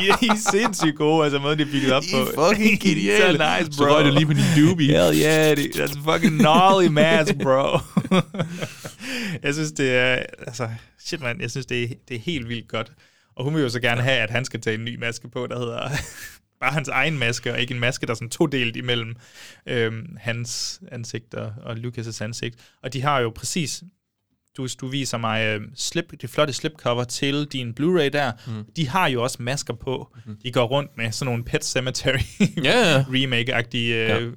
I, 0.02 0.08
I 0.22 0.28
er 0.28 0.50
sindssygt 0.50 0.96
gode, 0.96 1.24
altså 1.24 1.38
måden, 1.38 1.58
det 1.58 1.66
er 1.66 1.72
bygget 1.72 1.92
op 1.92 2.02
på. 2.12 2.16
I 2.16 2.20
er 2.20 2.48
fucking 2.48 2.80
geniale. 2.86 3.38
så 3.38 3.58
nice, 3.58 3.78
bro. 3.78 3.86
Så 3.86 3.94
røg 3.94 4.04
du 4.04 4.10
lige 4.10 4.26
på 4.26 4.32
din 4.32 4.66
doobie. 4.66 4.86
Hell 4.86 5.20
yeah, 5.22 5.56
det, 5.56 5.76
that's 5.76 6.12
fucking 6.12 6.38
gnarly 6.40 6.86
mask, 6.86 7.34
bro. 7.42 7.78
jeg 9.44 9.54
synes, 9.54 9.72
det 9.72 9.94
er, 9.94 10.22
altså, 10.46 10.68
shit, 10.98 11.20
man, 11.20 11.40
jeg 11.40 11.50
synes, 11.50 11.66
det 11.66 11.82
er, 11.82 11.88
det 12.08 12.16
er 12.16 12.20
helt 12.20 12.48
vildt 12.48 12.68
godt. 12.68 12.92
Og 13.36 13.44
hun 13.44 13.54
vil 13.54 13.62
jo 13.62 13.68
så 13.68 13.80
gerne 13.80 14.02
have, 14.02 14.18
at 14.18 14.30
han 14.30 14.44
skal 14.44 14.60
tage 14.60 14.74
en 14.74 14.84
ny 14.84 14.98
maske 14.98 15.30
på, 15.30 15.46
der 15.46 15.58
hedder 15.58 15.90
bare 16.60 16.72
hans 16.72 16.88
egen 16.88 17.18
maske, 17.18 17.52
og 17.52 17.60
ikke 17.60 17.74
en 17.74 17.80
maske, 17.80 18.06
der 18.06 18.12
er 18.12 18.16
sådan 18.16 18.30
to 18.30 18.46
delt 18.46 18.76
imellem 18.76 19.16
øhm, 19.66 20.16
hans 20.20 20.80
ansigt 20.92 21.34
og, 21.34 21.52
og 21.62 21.76
Lucas' 21.76 22.22
ansigt. 22.24 22.56
Og 22.82 22.92
de 22.92 23.02
har 23.02 23.20
jo 23.20 23.30
præcis, 23.30 23.82
du, 24.56 24.68
du 24.80 24.86
viser 24.86 25.18
mig 25.18 25.44
øh, 25.44 25.60
slip, 25.74 26.12
det 26.20 26.30
flotte 26.30 26.52
slipcover 26.52 27.04
til 27.04 27.44
din 27.44 27.74
Blu-ray 27.80 28.08
der, 28.08 28.32
mm. 28.46 28.64
de 28.76 28.88
har 28.88 29.08
jo 29.08 29.22
også 29.22 29.36
masker 29.40 29.74
på. 29.74 30.16
Mm. 30.26 30.36
De 30.42 30.52
går 30.52 30.64
rundt 30.64 30.96
med 30.96 31.12
sådan 31.12 31.30
nogle 31.30 31.44
Pet 31.44 31.64
Cemetery 31.64 32.18
yeah. 32.66 33.04
remake-agtige 33.08 33.94
øh, 33.94 34.32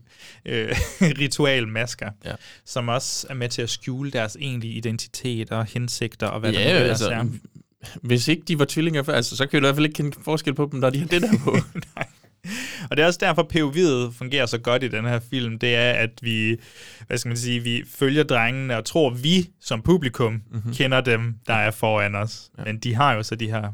ja. 0.46 0.52
øh, 0.52 0.76
ritualmasker, 1.22 2.10
ja. 2.26 2.34
som 2.66 2.88
også 2.88 3.28
er 3.30 3.34
med 3.34 3.50
til 3.50 3.62
at 3.62 3.70
skjule 3.70 4.12
deres 4.12 4.38
egentlige 4.40 4.74
identitet 4.74 5.52
og 5.52 5.66
hensigter 5.66 6.28
og 6.28 6.40
hvad 6.40 6.52
ja, 6.52 6.84
der 6.84 6.90
altså, 6.90 7.10
er 7.10 7.26
hvis 8.02 8.28
ikke 8.28 8.44
de 8.48 8.60
var 8.60 8.66
tvillinger 8.70 9.04
før, 9.04 9.14
altså, 9.14 9.38
så 9.38 9.46
kan 9.46 9.52
vi 9.52 9.58
i 9.58 9.66
hvert 9.68 9.76
fald 9.76 9.86
ikke 9.86 9.96
kende 9.96 10.18
forskel 10.24 10.54
på 10.54 10.70
dem, 10.72 10.80
når 10.80 10.90
de 10.90 11.00
har 11.00 11.08
det 11.08 11.22
der 11.22 11.38
på. 11.44 11.56
Og 12.90 12.98
det 12.98 13.04
er 13.04 13.08
også 13.08 13.20
derfor, 13.22 13.44
POV'et 13.44 14.12
fungerer 14.18 14.46
så 14.46 14.58
godt 14.58 14.84
i 14.84 14.88
den 14.88 15.06
her 15.06 15.20
film. 15.20 15.60
Det 15.60 15.76
er, 15.76 15.92
at 15.92 16.10
vi, 16.22 16.58
hvad 17.08 17.18
skal 17.18 17.30
man 17.30 17.38
sige, 17.38 17.60
vi 17.60 17.84
følger 17.88 18.24
drengene 18.24 18.78
og 18.78 18.86
tror, 18.86 19.10
vi 19.10 19.50
som 19.62 19.82
publikum 19.82 20.42
mm-hmm. 20.52 20.74
kender 20.74 21.02
dem, 21.02 21.36
der 21.48 21.54
er 21.54 21.72
foran 21.72 22.16
os. 22.16 22.52
Ja. 22.58 22.64
Men 22.64 22.80
de 22.80 22.96
har 22.96 23.14
jo 23.14 23.24
så 23.24 23.36
de 23.36 23.52
her 23.52 23.72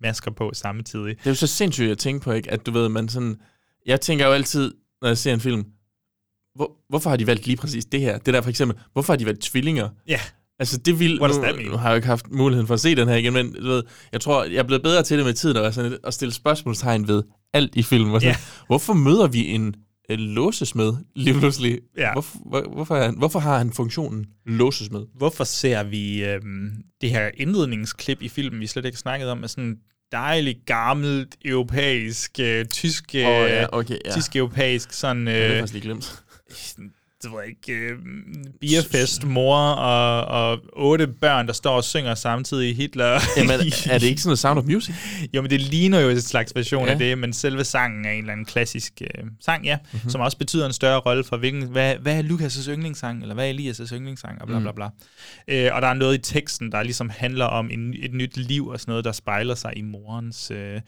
masker 0.00 0.30
på 0.30 0.50
samtidig. 0.54 1.18
Det 1.18 1.26
er 1.26 1.30
jo 1.30 1.34
så 1.34 1.46
sindssygt 1.46 1.90
at 1.90 1.98
tænke 1.98 2.24
på, 2.24 2.32
ikke? 2.32 2.50
At 2.50 2.66
du 2.66 2.70
ved, 2.70 2.88
man 2.88 3.08
sådan... 3.08 3.36
Jeg 3.86 4.00
tænker 4.00 4.26
jo 4.26 4.32
altid, 4.32 4.74
når 5.02 5.08
jeg 5.08 5.18
ser 5.18 5.34
en 5.34 5.40
film, 5.40 5.64
hvor, 6.54 6.72
hvorfor 6.88 7.10
har 7.10 7.16
de 7.16 7.26
valgt 7.26 7.46
lige 7.46 7.56
præcis 7.56 7.84
det 7.84 8.00
her? 8.00 8.18
Det 8.18 8.34
der 8.34 8.40
for 8.40 8.50
eksempel, 8.50 8.78
hvorfor 8.92 9.12
har 9.12 9.18
de 9.18 9.26
valgt 9.26 9.42
tvillinger? 9.42 9.88
Ja. 10.08 10.20
Altså, 10.58 10.78
det 10.78 10.98
vil... 10.98 11.18
Nu, 11.20 11.26
nu 11.70 11.76
har 11.76 11.88
jeg 11.88 11.90
jo 11.90 11.96
ikke 11.96 12.06
haft 12.06 12.30
muligheden 12.30 12.66
for 12.66 12.74
at 12.74 12.80
se 12.80 12.94
den 12.94 13.08
her 13.08 13.16
igen, 13.16 13.32
men 13.32 13.54
du 13.54 13.66
ved, 13.66 13.82
jeg 14.12 14.20
tror, 14.20 14.44
jeg 14.44 14.56
er 14.56 14.62
blevet 14.62 14.82
bedre 14.82 15.02
til 15.02 15.16
det 15.16 15.26
med 15.26 15.34
tiden, 15.34 15.56
at, 15.56 15.74
sådan, 15.74 15.98
at 16.04 16.14
stille 16.14 16.34
spørgsmålstegn 16.34 17.08
ved 17.08 17.22
alt 17.52 17.76
i 17.76 17.82
filmen. 17.82 18.14
Og 18.14 18.20
sådan, 18.20 18.32
yeah. 18.32 18.66
Hvorfor 18.66 18.92
møder 18.92 19.26
vi 19.26 19.46
en 19.46 19.74
uh, 20.12 20.18
låsesmed 20.18 20.92
lige 21.16 21.38
pludselig? 21.38 21.78
Ja. 21.96 22.12
Hvorfor, 22.12 22.38
hvor, 22.46 22.62
hvorfor, 22.74 22.96
er 22.96 23.04
han, 23.04 23.18
hvorfor 23.18 23.38
har 23.38 23.58
han 23.58 23.72
funktionen 23.72 24.26
låsesmed? 24.46 25.06
Hvorfor 25.14 25.44
ser 25.44 25.82
vi 25.82 26.24
øhm, 26.24 26.70
det 27.00 27.10
her 27.10 27.30
indledningsklip 27.34 28.22
i 28.22 28.28
filmen, 28.28 28.60
vi 28.60 28.66
slet 28.66 28.84
ikke 28.84 28.98
snakket 28.98 29.28
om, 29.28 29.38
med 29.38 29.48
sådan 29.48 29.76
dejligt 30.12 30.66
gammelt 30.66 31.36
europæisk, 31.44 32.40
øh, 32.40 32.64
tysk, 32.64 33.14
øh, 33.14 33.26
oh, 33.26 33.48
ja, 33.50 33.66
okay, 33.72 33.98
ja. 34.04 34.12
tysk 34.12 34.36
europæisk 34.36 34.92
sådan... 34.92 35.28
Øh, 35.28 35.34
det 35.34 35.44
er 35.44 35.58
faktisk 35.58 35.72
lige 35.72 35.82
glemt 35.82 36.22
det 37.22 37.30
ved 37.32 37.38
jeg 37.40 37.48
ikke, 37.48 37.72
øh, 37.72 37.98
bierfest, 38.60 39.24
mor 39.24 39.56
og, 39.58 40.24
og 40.52 40.58
otte 40.72 41.06
børn, 41.06 41.46
der 41.46 41.52
står 41.52 41.76
og 41.76 41.84
synger 41.84 42.14
samtidig 42.14 42.76
Hitler. 42.76 43.20
Jamen, 43.36 43.50
er 43.50 43.98
det 43.98 44.02
ikke 44.02 44.20
sådan 44.20 44.28
noget 44.28 44.38
Sound 44.38 44.58
of 44.58 44.64
Music? 44.64 44.94
jo, 45.34 45.42
men 45.42 45.50
det 45.50 45.60
ligner 45.60 46.00
jo 46.00 46.08
et 46.08 46.24
slags 46.24 46.52
version 46.56 46.86
ja. 46.86 46.92
Af 46.92 46.98
det, 46.98 47.18
men 47.18 47.32
selve 47.32 47.64
sangen 47.64 48.04
er 48.04 48.10
en 48.10 48.18
eller 48.18 48.32
anden 48.32 48.46
klassisk 48.46 48.92
øh, 49.00 49.24
sang, 49.40 49.64
ja, 49.64 49.76
Mhm. 49.76 49.88
mm-hmm. 49.92 50.10
som 50.10 50.20
også 50.20 50.38
betyder 50.38 50.66
en 50.66 50.72
større 50.72 50.98
rolle 50.98 51.24
for, 51.24 51.36
hvilken, 51.36 51.62
hvad, 51.62 51.94
hvad 51.96 52.18
er 52.18 52.22
Lukas' 52.22 52.70
yndlingssang, 52.70 53.22
eller 53.22 53.34
hvad 53.34 53.50
er 53.50 53.54
Elias' 53.54 53.94
yndlingssang, 53.96 54.40
og 54.42 54.46
bla 54.46 54.58
bla 54.58 54.70
Mm. 54.70 54.74
bla. 54.76 54.88
Øh, 55.48 55.70
og 55.74 55.82
der 55.82 55.88
er 55.88 55.94
noget 55.94 56.18
i 56.18 56.32
teksten, 56.32 56.72
der 56.72 56.82
ligesom 56.82 57.10
handler 57.16 57.44
om 57.44 57.70
en, 57.70 57.94
et 58.02 58.12
nyt 58.14 58.36
liv 58.36 58.66
og 58.66 58.80
sådan 58.80 58.90
noget, 58.92 59.04
der 59.04 59.12
spejler 59.12 59.54
sig 59.54 59.72
i 59.76 59.82
morens... 59.82 60.50
Øh, 60.50 60.80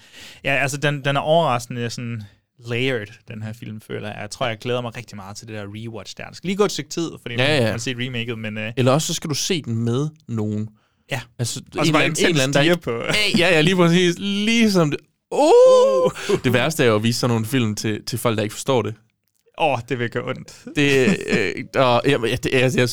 ja, 0.44 0.54
altså 0.54 0.76
den, 0.76 1.04
den 1.04 1.16
er 1.16 1.20
overraskende 1.20 1.90
sådan 1.90 2.22
layered, 2.66 3.06
den 3.28 3.42
her 3.42 3.52
film, 3.52 3.80
føler 3.80 4.08
jeg. 4.08 4.16
Jeg 4.20 4.30
tror, 4.30 4.46
jeg 4.46 4.58
glæder 4.58 4.80
mig 4.80 4.96
rigtig 4.96 5.16
meget 5.16 5.36
til 5.36 5.48
det 5.48 5.54
der 5.54 5.64
rewatch 5.74 6.14
der. 6.16 6.26
Det 6.26 6.36
skal 6.36 6.48
lige 6.48 6.56
gå 6.56 6.64
et 6.64 6.72
stykke 6.72 6.90
tid, 6.90 7.10
fordi 7.22 7.34
Ja, 7.34 7.44
ja, 7.44 7.54
ja. 7.56 7.62
man 7.62 7.70
har 7.70 7.78
set 7.78 7.96
remaket, 8.00 8.38
men... 8.38 8.58
Øh, 8.58 8.72
Eller 8.76 8.92
også 8.92 9.06
så 9.06 9.14
skal 9.14 9.30
du 9.30 9.34
se 9.34 9.62
den 9.62 9.74
med 9.84 10.08
nogen. 10.28 10.68
Ja. 11.10 11.20
Altså, 11.38 11.62
Og 11.78 11.86
så 11.86 11.92
bare 11.92 12.06
intens 12.06 12.38
der 12.38 12.50
stirre 12.52 12.64
ikke... 12.64 12.76
på. 12.76 13.02
Ja, 13.38 13.48
ja, 13.54 13.60
lige 13.60 13.76
præcis. 13.76 14.14
Ligesom 14.18 14.90
det. 14.90 15.00
Uh! 15.32 16.10
Det 16.44 16.52
værste 16.52 16.82
er 16.84 16.88
jo 16.88 16.94
at 16.96 17.02
vise 17.02 17.20
sådan 17.20 17.30
nogle 17.34 17.46
film 17.46 17.74
til, 17.74 18.04
til 18.04 18.18
folk, 18.18 18.36
der 18.36 18.42
ikke 18.42 18.52
forstår 18.54 18.82
det. 18.82 18.94
Åh, 19.60 19.72
oh, 19.72 19.78
det 19.88 19.98
vil 19.98 20.10
gøre 20.10 20.24
ondt. 20.28 20.64
Det, 20.76 21.16
øh, 21.30 21.64
og, 21.74 22.02
jeg, 22.06 22.20
jeg, 22.30 22.44
det, 22.44 22.52
jeg, 22.52 22.72
jeg, 22.76 22.88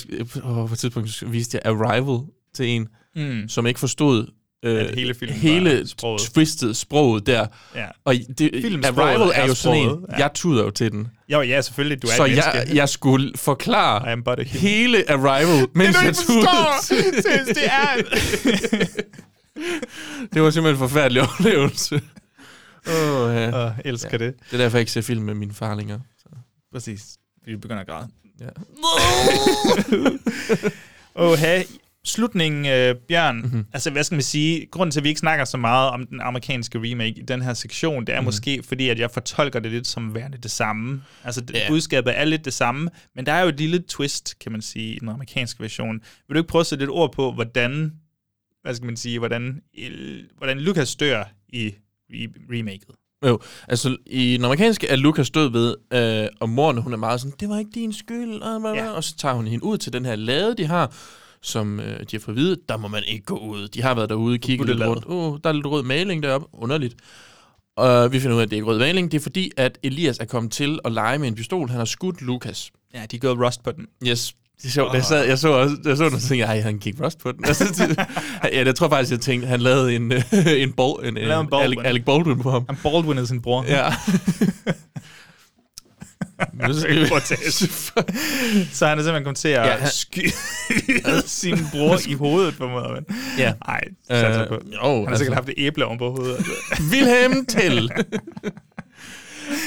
åh, 0.45 0.67
på 0.67 0.73
et 0.73 0.79
tidspunkt 0.79 1.31
viste 1.31 1.59
jeg 1.63 1.71
Arrival 1.71 2.19
til 2.53 2.65
en, 2.67 2.87
Mm. 3.17 3.47
som 3.49 3.67
ikke 3.67 3.79
forstod 3.79 4.27
øh, 4.65 4.81
At 4.81 4.95
hele 4.95 5.13
filmen 5.13 5.37
hele 5.37 5.87
sproget. 5.87 6.21
twisted 6.21 6.73
sproget 6.73 7.27
der. 7.27 7.47
Ja. 7.75 7.85
Og 8.05 8.15
det, 8.37 8.51
Arrival 8.85 9.27
er 9.27 9.33
er 9.33 9.47
jo 9.47 9.55
sådan 9.55 9.79
en, 9.79 10.05
ja. 10.11 10.17
jeg 10.17 10.31
tuder 10.33 10.63
jo 10.63 10.69
til 10.69 10.91
den. 10.91 11.07
Jo, 11.29 11.41
ja, 11.41 11.61
selvfølgelig. 11.61 12.01
Du 12.01 12.07
er 12.07 12.11
Så 12.11 12.25
jeg, 12.25 12.67
jeg 12.73 12.89
skulle 12.89 13.31
forklare 13.35 14.45
hele 14.45 15.11
Arrival, 15.11 15.67
mens 15.73 15.95
du 15.95 16.05
jeg 16.05 16.15
tudede. 16.15 16.47
Seriøst, 16.81 17.47
det 17.47 17.65
er... 17.65 17.95
Det 20.33 20.41
var 20.41 20.49
simpelthen 20.49 20.75
en 20.83 20.89
forfærdelig 20.89 21.21
oplevelse. 21.21 21.95
Åh, 22.87 23.35
ja. 23.35 23.65
Åh, 23.65 23.71
elsker 23.85 24.17
det. 24.17 24.33
Det 24.51 24.53
er 24.53 24.57
derfor, 24.57 24.77
jeg 24.77 24.81
ikke 24.81 24.91
ser 24.91 25.01
film 25.01 25.23
med 25.23 25.33
mine 25.33 25.53
far 25.53 25.75
længere. 25.75 26.01
Så. 26.17 26.29
Præcis. 26.73 27.03
Vi 27.45 27.55
begynder 27.55 27.81
at 27.81 27.87
græde. 27.87 28.07
Ja. 28.41 28.49
Åh, 31.15 31.37
hey. 31.37 31.63
Slutningen, 32.05 32.65
øh, 32.65 32.95
Bjørn, 33.07 33.35
Mhm. 33.37 33.45
mm-hmm. 33.45 33.65
altså 33.73 33.89
hvad 33.89 34.03
skal 34.03 34.15
man 34.15 34.21
sige, 34.23 34.65
grunden 34.71 34.91
til, 34.91 34.99
at 34.99 35.03
vi 35.03 35.09
ikke 35.09 35.19
snakker 35.19 35.45
så 35.45 35.57
meget 35.57 35.89
om 35.89 36.07
den 36.07 36.21
amerikanske 36.21 36.79
remake 36.79 37.19
i 37.19 37.21
den 37.21 37.41
her 37.41 37.53
sektion, 37.53 38.05
det 38.05 38.09
er 38.09 38.13
Mhm. 38.15 38.21
mm-hmm. 38.21 38.25
måske 38.25 38.63
fordi, 38.67 38.89
at 38.89 38.99
jeg 38.99 39.11
fortolker 39.11 39.59
det 39.59 39.71
lidt 39.71 39.87
som 39.87 40.15
værende 40.15 40.37
det 40.37 40.51
samme. 40.51 41.01
Altså 41.23 41.43
Ja. 41.53 41.59
budskabet 41.69 42.19
er 42.19 42.25
lidt 42.25 42.45
det 42.45 42.53
samme, 42.53 42.89
men 43.15 43.25
der 43.25 43.31
er 43.31 43.41
jo 43.41 43.49
et 43.49 43.57
lille 43.59 43.79
twist, 43.87 44.39
kan 44.39 44.51
man 44.51 44.61
sige, 44.61 44.95
i 44.95 44.99
den 44.99 45.09
amerikanske 45.09 45.59
version. 45.63 46.01
Vil 46.27 46.35
du 46.35 46.39
ikke 46.39 46.47
prøve 46.49 46.59
at 46.59 46.65
sætte 46.67 46.81
lidt 46.81 46.91
ord 46.91 47.13
på, 47.13 47.31
hvordan, 47.31 47.93
hvad 48.61 48.75
skal 48.75 48.85
man 48.85 48.97
sige, 48.97 49.19
hvordan, 49.19 49.61
hvordan 50.37 50.59
Lucas 50.59 50.95
dør 50.95 51.23
i, 51.49 51.73
i 52.09 52.27
remaket? 52.51 52.89
Jo, 53.25 53.39
altså 53.67 53.97
i 54.05 54.33
den 54.37 54.45
amerikanske 54.45 54.87
er 54.87 54.95
Lucas 54.95 55.29
død 55.29 55.51
ved, 55.51 55.75
øh, 55.93 56.27
og 56.39 56.49
moren 56.49 56.77
hun 56.77 56.93
er 56.93 56.97
meget 56.97 57.21
sådan, 57.21 57.35
det 57.39 57.49
var 57.49 57.59
ikke 57.59 57.71
din 57.75 57.93
skyld, 57.93 58.33
og. 58.41 58.75
Ja. 58.75 58.89
og 58.89 59.03
så 59.03 59.17
tager 59.17 59.35
hun 59.35 59.47
hende 59.47 59.63
ud 59.65 59.77
til 59.77 59.93
den 59.93 60.05
her 60.05 60.15
lade, 60.15 60.55
de 60.57 60.65
har, 60.65 60.95
som 61.45 61.79
øh, 61.79 61.99
de 61.99 62.05
har 62.11 62.19
fået 62.19 62.33
at 62.35 62.35
vide, 62.35 62.57
der 62.69 62.77
må 62.77 62.87
man 62.87 63.03
ikke 63.07 63.25
gå 63.25 63.37
ud. 63.37 63.67
De 63.67 63.81
har 63.81 63.93
været 63.95 64.09
derude 64.09 64.33
og 64.33 64.39
kigget 64.39 64.67
lidt 64.69 64.81
rundt. 64.87 65.03
Oh, 65.07 65.37
der 65.43 65.49
er 65.49 65.53
lidt 65.53 65.65
rød 65.65 65.83
maling 65.83 66.23
deroppe, 66.23 66.47
underligt. 66.53 66.95
Og 67.77 68.11
vi 68.11 68.19
finder 68.19 68.35
ud 68.35 68.41
af, 68.41 68.45
at 68.45 68.49
det 68.49 68.55
er 68.55 68.57
ikke 68.57 68.67
rød 68.67 68.79
maling, 68.79 69.11
det 69.11 69.17
er 69.17 69.21
fordi, 69.23 69.51
at 69.57 69.77
Elias 69.83 70.17
er 70.19 70.25
kommet 70.25 70.51
til 70.51 70.79
at 70.85 70.91
lege 70.91 71.17
med 71.19 71.27
en 71.27 71.35
pistol. 71.35 71.69
Han 71.69 71.77
har 71.77 71.85
skudt 71.85 72.21
Lucas. 72.21 72.71
Ja, 72.93 73.05
de 73.11 73.15
er 73.15 73.19
gået 73.19 73.39
rust 73.39 73.63
på 73.63 73.71
den. 73.71 73.85
Yes. 74.07 74.33
Det 74.61 74.65
er 74.65 74.69
sjovt. 74.71 74.93
Jeg, 74.93 75.03
sad, 75.03 75.27
jeg 75.27 75.39
så 75.39 75.49
også, 75.49 75.75
jeg 75.85 75.97
så 75.97 76.05
den, 76.05 76.13
og 76.13 76.19
tænkte 76.19 76.37
jeg, 76.37 76.47
"Ej, 76.55 76.61
han 76.61 76.77
gik 76.79 76.95
rust 77.01 77.19
på 77.19 77.31
den. 77.31 77.45
Altså, 77.45 77.63
det, 77.87 77.97
ja, 78.53 78.65
jeg 78.65 78.75
tror 78.75 78.89
faktisk, 78.89 79.11
jeg 79.11 79.19
tænkte, 79.19 79.47
han 79.47 79.61
lavede 79.61 79.95
en, 79.95 80.11
en, 80.47 80.73
bol, 80.73 81.05
en, 81.05 81.17
en, 81.17 81.31
en 81.31 81.47
Baldwin. 81.47 81.79
Alec, 81.79 81.85
Alec 81.85 82.05
Baldwin 82.05 82.39
på 82.41 82.51
ham. 82.51 82.65
Han 82.69 82.77
Baldwinede 82.83 83.27
sin 83.27 83.41
bror. 83.41 83.63
Ja. 83.67 83.93
Så, 88.71 88.87
han 88.87 88.99
er 88.99 89.03
simpelthen 89.03 89.23
kommet 89.23 89.37
til 89.37 89.47
at 89.47 89.67
Ja, 89.67 89.71
han- 89.77 89.89
skyde 89.89 90.31
sin 91.41 91.57
bror 91.71 91.99
i 92.07 92.13
hovedet, 92.13 92.59
måde. 92.59 92.89
Men. 92.93 93.17
Ja. 93.37 93.53
Nej, 93.67 93.81
Øh, 94.11 94.47
på. 94.47 94.53
jo, 94.73 94.79
han 94.81 95.03
har 95.03 95.07
altså. 95.07 95.17
sikkert 95.17 95.35
haft 95.35 95.49
et 95.49 95.53
æble 95.57 95.85
oven 95.85 95.97
på 95.97 96.09
hovedet. 96.11 96.35
Altså. 96.37 96.51
Wilhelm 96.91 97.45
til. 97.45 97.91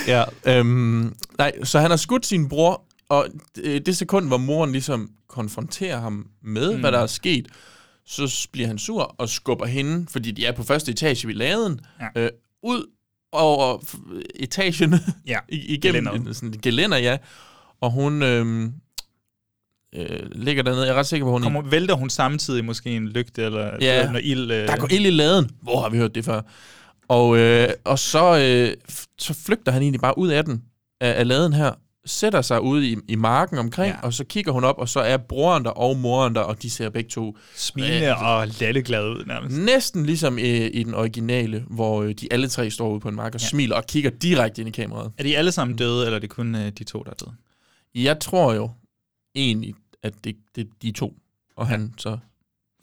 ja, 0.07 0.25
øhm, 0.47 1.15
nej, 1.39 1.53
så 1.65 1.79
han 1.81 1.91
har 1.91 1.97
skudt 1.97 2.27
sin 2.27 2.49
bror, 2.49 2.83
og 3.09 3.27
det, 3.57 3.87
det 3.87 3.97
sekund, 3.97 4.27
hvor 4.27 4.37
moren 4.39 4.73
ligesom 4.73 5.11
konfronterer 5.29 6.01
ham 6.01 6.27
med, 6.45 6.75
mm. 6.75 6.81
hvad 6.81 6.93
der 6.93 6.99
er 6.99 7.07
sket, 7.07 7.47
så 8.07 8.49
bliver 8.53 8.69
han 8.69 8.79
sur 8.79 9.15
og 9.19 9.29
skubber 9.29 9.67
hende, 9.67 10.07
fordi 10.11 10.31
de 10.31 10.47
er 10.47 10.53
på 10.53 10.63
første 10.63 10.91
etage 10.93 11.29
ved 11.29 11.35
laden, 11.35 11.81
Ja. 12.17 12.21
øh, 12.23 12.31
ud 12.63 12.87
over 13.33 13.79
etagen 14.35 14.95
Ja, 15.27 15.39
i- 15.49 15.75
igennem 15.75 16.05
gelænderet. 16.05 16.27
en, 16.29 16.35
sådan 16.35 16.49
en 16.55 16.61
gelænder, 16.61 16.97
ja. 16.97 17.17
Og 17.81 17.91
hun 17.91 18.23
øhm, 18.23 18.73
øh, 19.95 20.31
ligger 20.33 20.63
dernede. 20.63 20.87
Jeg 20.87 20.93
er 20.95 20.99
ret 20.99 21.07
sikker 21.07 21.27
på, 21.27 21.31
hun... 21.33 21.43
Kommer, 21.43 21.63
vælter 21.63 21.95
hun 21.95 22.11
samtidig 22.11 22.65
måske 22.65 22.91
en 22.97 23.09
lygte, 23.09 23.43
eller 23.43 23.77
Ja. 23.81 24.07
noget 24.11 24.25
ild? 24.27 24.51
Øh, 24.51 24.69
Der 24.69 24.77
går 24.77 24.89
ild 24.91 25.07
i 25.07 25.11
laden. 25.11 25.51
Hvor 25.63 25.81
har 25.81 25.89
vi 25.89 25.97
hørt 25.99 26.15
det 26.15 26.25
før? 26.25 26.41
Og, 27.09 27.39
øh, 27.39 27.69
og 27.85 27.99
så, 27.99 28.39
øh, 28.39 28.77
så 29.19 29.35
flygter 29.35 29.73
han 29.73 29.83
egentlig 29.83 30.01
bare 30.01 30.19
ud 30.19 30.29
af 30.29 30.45
den, 30.45 30.63
af, 31.01 31.19
af 31.21 31.29
laden 31.29 31.53
her, 31.53 31.73
sætter 32.09 32.43
sig 32.43 32.61
ude 32.61 32.89
i, 32.91 32.97
i 33.09 33.15
marken 33.15 33.59
omkring, 33.59 33.91
Ja. 33.91 33.97
ja. 34.01 34.07
og 34.07 34.15
så 34.15 34.25
kigger 34.25 34.53
hun 34.53 34.65
op, 34.65 34.79
og 34.79 34.89
så 34.89 35.01
er 35.01 35.17
broren 35.17 35.65
der 35.65 35.71
og 35.71 35.97
moren 35.97 36.35
der, 36.35 36.41
og 36.41 36.63
de 36.63 36.71
ser 36.71 36.89
begge 36.91 37.11
to 37.11 37.37
Smilende 37.55 38.17
og 38.17 38.49
lalleglade 38.61 39.11
ud 39.11 39.25
nærmest. 39.27 39.57
næsten 39.59 40.07
ligesom 40.07 40.39
i, 40.39 40.67
i 40.67 40.83
den 40.83 40.95
originale, 40.95 41.65
hvor 41.71 42.03
øh, 42.03 42.15
de 42.15 42.29
alle 42.33 42.49
tre 42.49 42.71
står 42.71 42.91
ude 42.91 43.01
på 43.01 43.09
en 43.09 43.15
mark 43.15 43.35
og 43.35 43.41
Ja. 43.41 43.45
ja. 43.45 43.49
smiler 43.49 43.77
og 43.77 43.87
kigger 43.87 44.11
direkte 44.11 44.61
ind 44.63 44.69
i 44.69 44.73
kameraet. 44.73 45.13
Er 45.19 45.23
de 45.23 45.37
alle 45.39 45.53
sammen 45.53 45.77
døde, 45.77 46.05
eller 46.05 46.17
er 46.17 46.21
det 46.21 46.31
kun 46.31 46.55
øh, 46.55 46.73
de 46.79 46.85
to, 46.85 47.03
der 47.03 47.11
er 47.11 47.15
døde? 47.15 47.33
Jeg 47.95 48.21
tror 48.21 48.53
jo 48.53 48.71
egentlig, 49.35 49.75
at 50.03 50.13
det, 50.25 50.37
det 50.57 50.61
er 50.65 50.69
de 50.83 50.91
to, 50.93 51.15
og 51.57 51.67
han 51.67 51.95
så... 51.99 52.19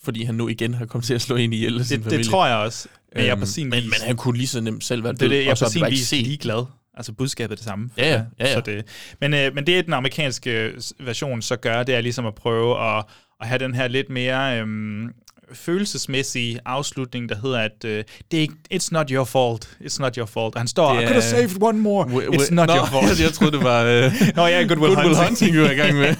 Fordi 0.03 0.23
han 0.23 0.35
nu 0.35 0.47
igen 0.47 0.73
har 0.73 0.85
kommet 0.85 1.05
til 1.05 1.13
at 1.13 1.21
slå 1.21 1.35
ind 1.35 1.53
i 1.53 1.59
sin 1.59 1.73
Det, 1.79 1.87
familie. 1.89 2.17
det 2.17 2.25
tror 2.25 2.47
jeg 2.47 2.55
også. 2.55 2.87
Men 3.15 3.23
jeg 3.23 3.27
er 3.29 3.35
Øhm, 3.35 3.39
på 3.39 3.45
sin 3.45 3.69
men, 3.69 3.83
vis. 3.83 3.85
men 3.85 4.07
han 4.07 4.15
kunne 4.17 4.37
lige 4.37 4.47
så 4.47 4.61
nemt 4.61 4.83
selv 4.83 5.03
være 5.03 5.13
det 5.13 5.19
død, 5.19 5.27
er 5.27 5.31
det, 5.31 5.43
jeg 5.43 5.51
og 5.51 5.57
så 5.57 5.65
på 5.65 5.67
er 5.67 5.71
det 5.71 5.81
bare 5.81 5.91
ikke 5.91 6.03
set. 6.05 6.23
ligeglad. 6.27 6.65
Altså 6.97 7.13
budskabet 7.13 7.51
er 7.51 7.55
det 7.55 7.65
samme. 7.65 7.89
Ja, 7.97 8.07
ja, 8.07 8.21
ja, 8.39 8.47
ja. 8.47 8.53
Så 8.53 8.61
det, 8.61 8.85
men, 9.21 9.33
øh, 9.33 9.55
men 9.55 9.67
det, 9.67 9.85
den 9.85 9.93
amerikanske 9.93 10.73
s- 10.81 10.93
version 10.99 11.41
så 11.41 11.55
gør, 11.55 11.83
det 11.83 11.95
er 11.95 12.01
ligesom 12.01 12.25
at 12.25 12.35
prøve 12.35 12.97
at, 12.97 13.05
at 13.41 13.47
have 13.47 13.59
den 13.59 13.73
her 13.75 13.87
lidt 13.87 14.09
mere 14.09 14.59
øhm, 14.59 15.09
følelsesmæssige 15.53 16.59
afslutning, 16.65 17.29
der 17.29 17.35
hedder, 17.43 17.59
at 17.59 17.85
øh, 17.85 18.03
det 18.31 18.37
er 18.37 18.41
ikke, 18.41 18.53
it's 18.73 18.87
not 18.91 19.09
your 19.09 19.25
fault, 19.25 19.77
it's 19.81 19.99
not 19.99 20.15
your 20.15 20.25
fault. 20.25 20.55
Og 20.55 20.61
han 20.61 20.67
står, 20.67 20.93
Det 20.93 21.01
I 21.01 21.05
could 21.05 21.21
have 21.21 21.21
saved 21.21 21.61
one 21.63 21.79
more, 21.79 22.05
We- 22.07 22.35
it's 22.35 22.47
we- 22.49 22.53
not 22.53 22.67
Nå, 22.67 22.75
your 22.75 22.85
fault. 22.85 23.19
jeg 23.23 23.33
troede, 23.33 23.51
det 23.57 23.63
var, 23.63 23.83
øh, 23.83 24.11
Nå 24.35 24.45
ja, 24.45 24.63
Good 24.67 24.77
Will, 24.77 24.95
Good 24.95 25.03
Hunting. 25.05 25.27
Hunting, 25.27 25.53
vi 25.55 25.61
var 25.61 25.69
i 25.71 25.75
gang 25.75 25.95
med. 25.97 26.15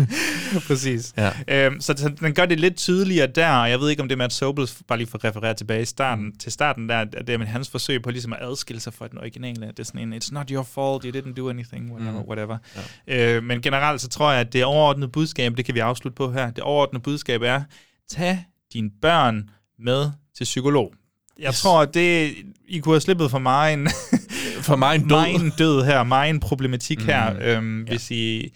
Præcis. 0.68 1.12
Ja. 1.16 1.30
Øhm, 1.66 1.80
så 1.80 1.94
så 1.96 2.08
den 2.20 2.34
gør 2.34 2.46
det 2.46 2.60
lidt 2.60 2.76
tydeligere 2.76 3.26
der, 3.26 3.50
og 3.50 3.70
jeg 3.70 3.80
ved 3.80 3.90
ikke, 3.90 4.02
om 4.02 4.08
det 4.08 4.14
er 4.14 4.18
Matt 4.18 4.32
Sobel, 4.32 4.70
bare 4.88 4.98
lige 4.98 5.08
for 5.08 5.18
at 5.18 5.24
referere 5.24 5.54
tilbage 5.54 5.82
i 5.82 5.84
starten, 5.84 6.24
mm. 6.24 6.32
til 6.38 6.52
starten 6.52 6.88
der, 6.88 6.96
at 6.98 7.08
det 7.26 7.40
er 7.40 7.44
hans 7.44 7.70
forsøg 7.70 8.02
på 8.02 8.10
ligesom 8.10 8.32
at 8.32 8.38
adskille 8.42 8.80
sig 8.80 8.94
fra 8.94 9.08
den 9.08 9.18
originale. 9.18 9.66
Det 9.66 9.78
er 9.78 9.84
sådan 9.84 10.00
en, 10.00 10.12
it's 10.22 10.28
not 10.32 10.50
your 10.50 10.62
fault, 10.74 11.04
you 11.04 11.12
didn't 11.20 11.34
do 11.34 11.50
anything, 11.50 11.92
whatever. 11.92 12.12
Mm. 12.22 12.28
whatever. 12.28 12.58
Ja. 13.08 13.36
Øh, 13.36 13.42
men 13.42 13.62
generelt 13.62 14.00
så 14.00 14.08
tror 14.08 14.30
jeg, 14.32 14.40
at 14.40 14.52
det 14.52 14.64
overordnede 14.64 15.08
budskab, 15.10 15.56
det 15.56 15.64
kan 15.64 15.74
vi 15.74 15.80
afslutte 15.80 16.16
på 16.16 16.32
her, 16.32 16.50
det 16.50 16.58
overordnede 16.64 17.02
budskab 17.02 17.42
er, 17.42 17.62
tag 18.10 18.44
dine 18.72 18.90
børn 19.02 19.50
med 19.78 20.10
til 20.36 20.44
psykolog. 20.44 20.94
Jeg 21.38 21.48
yes. 21.48 21.60
tror, 21.60 21.82
at 21.82 21.94
det, 21.94 22.34
I 22.68 22.78
kunne 22.78 22.94
have 22.94 23.00
slippet 23.00 23.30
for 23.30 23.38
mig 23.38 23.72
en, 23.72 23.88
For 24.68 24.76
mig 24.76 24.94
en 24.94 25.00
død. 25.08 25.08
mig 25.08 25.34
en 25.34 25.52
død 25.58 25.84
her, 25.84 26.02
mig 26.02 26.30
en 26.30 26.40
problematik 26.40 26.98
Mm. 26.98 27.04
her, 27.06 27.36
øhm, 27.56 27.84
Ja. 27.84 27.88
hvis 27.90 28.10
I 28.10 28.52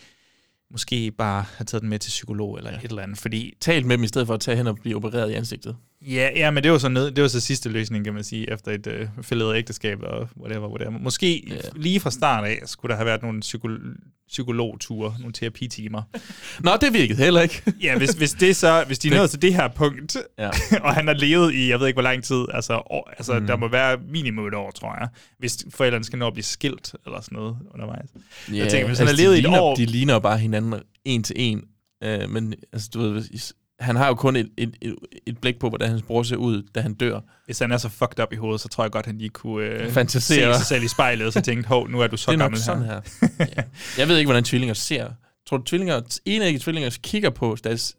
måske 0.70 1.10
bare 1.10 1.44
har 1.56 1.64
taget 1.64 1.80
den 1.82 1.90
med 1.90 1.98
til 1.98 2.08
psykolog 2.08 2.58
eller 2.58 2.70
ja. 2.70 2.76
et 2.76 2.84
eller 2.84 3.02
andet, 3.02 3.18
fordi 3.18 3.54
Talt 3.60 3.86
med 3.86 3.96
dem 3.96 4.04
i 4.04 4.08
stedet 4.08 4.26
for 4.26 4.34
at 4.34 4.40
tage 4.40 4.56
hen 4.56 4.66
og 4.66 4.76
blive 4.82 4.96
opereret 4.96 5.30
i 5.30 5.34
ansigtet. 5.34 5.76
Ja, 6.06 6.30
ja, 6.36 6.50
men 6.50 6.62
det 6.62 6.72
var 6.72 6.78
så 6.78 6.88
ned, 6.88 7.10
det 7.10 7.22
var 7.22 7.28
så 7.28 7.40
sidste 7.40 7.68
løsning, 7.68 8.04
kan 8.04 8.14
man 8.14 8.24
sige, 8.24 8.52
efter 8.52 8.72
et 8.72 8.86
øh, 8.86 9.08
fældet 9.22 9.56
ægteskab 9.56 9.98
og 10.02 10.28
whatever, 10.40 10.68
whatever. 10.68 10.98
Måske 10.98 11.42
yeah. 11.50 11.60
lige 11.76 12.00
fra 12.00 12.10
start 12.10 12.44
af 12.44 12.58
skulle 12.66 12.90
der 12.90 12.96
have 12.96 13.06
været 13.06 13.22
nogle 13.22 13.42
psyko- 13.44 14.12
psykologture, 14.28 15.14
nogle 15.18 15.32
terapitimer. 15.32 16.02
Nå, 16.64 16.70
det 16.80 16.92
virkede 16.92 17.18
heller 17.22 17.40
ikke. 17.40 17.62
ja, 17.82 17.98
hvis, 17.98 18.10
hvis 18.10 18.32
det 18.32 18.56
så, 18.56 18.84
hvis 18.86 18.98
de 18.98 19.10
nåede 19.10 19.28
til 19.28 19.42
det 19.42 19.54
her 19.54 19.68
punkt, 19.68 20.16
Ja. 20.38 20.50
og 20.84 20.94
han 20.94 21.06
har 21.06 21.14
levet 21.14 21.54
i, 21.54 21.70
jeg 21.70 21.80
ved 21.80 21.86
ikke 21.86 21.96
hvor 21.96 22.02
lang 22.02 22.24
tid, 22.24 22.44
altså, 22.54 22.72
år, 22.74 23.10
altså 23.18 23.40
Mm. 23.40 23.46
der 23.46 23.56
må 23.56 23.68
være 23.68 23.98
minimum 24.08 24.46
et 24.46 24.54
år, 24.54 24.70
tror 24.70 24.94
jeg, 25.00 25.08
hvis 25.38 25.58
forældrene 25.70 26.04
skal 26.04 26.18
nå 26.18 26.26
at 26.26 26.32
blive 26.32 26.44
skilt 26.44 26.94
eller 27.06 27.20
sådan 27.20 27.36
noget 27.36 27.56
undervejs. 27.74 28.08
Ja, 28.52 28.56
jeg 28.56 28.68
tænker, 28.70 28.86
hvis 28.86 28.98
han 28.98 29.06
har 29.06 29.10
altså, 29.12 29.22
levet 29.24 29.34
i 29.34 29.38
et 29.38 29.42
ligner, 29.42 29.60
år, 29.60 29.74
De 29.76 29.86
ligner 29.86 30.18
bare 30.18 30.38
hinanden 30.38 30.74
en 31.04 31.22
til 31.22 31.36
en. 31.38 31.62
Øh, 32.04 32.30
men 32.30 32.54
altså, 32.72 32.88
du 32.94 33.00
ved, 33.00 33.10
hvis- 33.30 33.52
han 33.80 33.96
har 33.96 34.06
jo 34.06 34.14
kun 34.14 34.36
et, 34.36 34.50
et, 34.56 34.76
et, 34.82 34.96
et 35.26 35.38
blik 35.38 35.58
på, 35.58 35.68
hvordan 35.68 35.88
hans 35.88 36.02
bror 36.02 36.22
ser 36.22 36.36
ud, 36.36 36.62
da 36.74 36.80
han 36.80 36.94
dør. 36.94 37.20
hvis 37.44 37.58
han 37.58 37.72
er 37.72 37.76
så 37.78 37.88
fucked 37.88 38.20
up 38.22 38.32
i 38.32 38.36
hovedet, 38.36 38.60
så 38.60 38.68
tror 38.68 38.84
jeg 38.84 38.90
godt, 38.90 39.06
han 39.06 39.18
lige 39.18 39.28
kunne 39.30 39.64
øh, 39.66 39.90
Fantasere. 39.90 40.52
se 40.54 40.58
sig 40.58 40.66
selv 40.66 40.84
i 40.84 40.88
spejlet, 40.88 41.26
og 41.26 41.32
så 41.32 41.40
tænke, 41.40 41.68
hov, 41.68 41.88
nu 41.88 42.00
er 42.00 42.06
du 42.06 42.16
så 42.16 42.30
det 42.30 42.34
er 42.34 42.38
nok 42.38 42.44
gammel 42.44 42.60
sådan 42.60 42.82
her. 42.82 43.00
her. 43.38 43.46
ja. 43.56 43.62
Jeg 43.98 44.08
ved 44.08 44.18
ikke, 44.18 44.26
hvordan 44.28 44.44
tvillinger 44.44 44.74
ser. 44.74 45.08
tror 45.48 45.56
du 45.56 45.62
tvillinger, 45.64 46.18
enægget 46.24 46.62
tvillinger 46.62 46.98
kigger 47.02 47.30
på 47.30 47.56
deres 47.64 47.96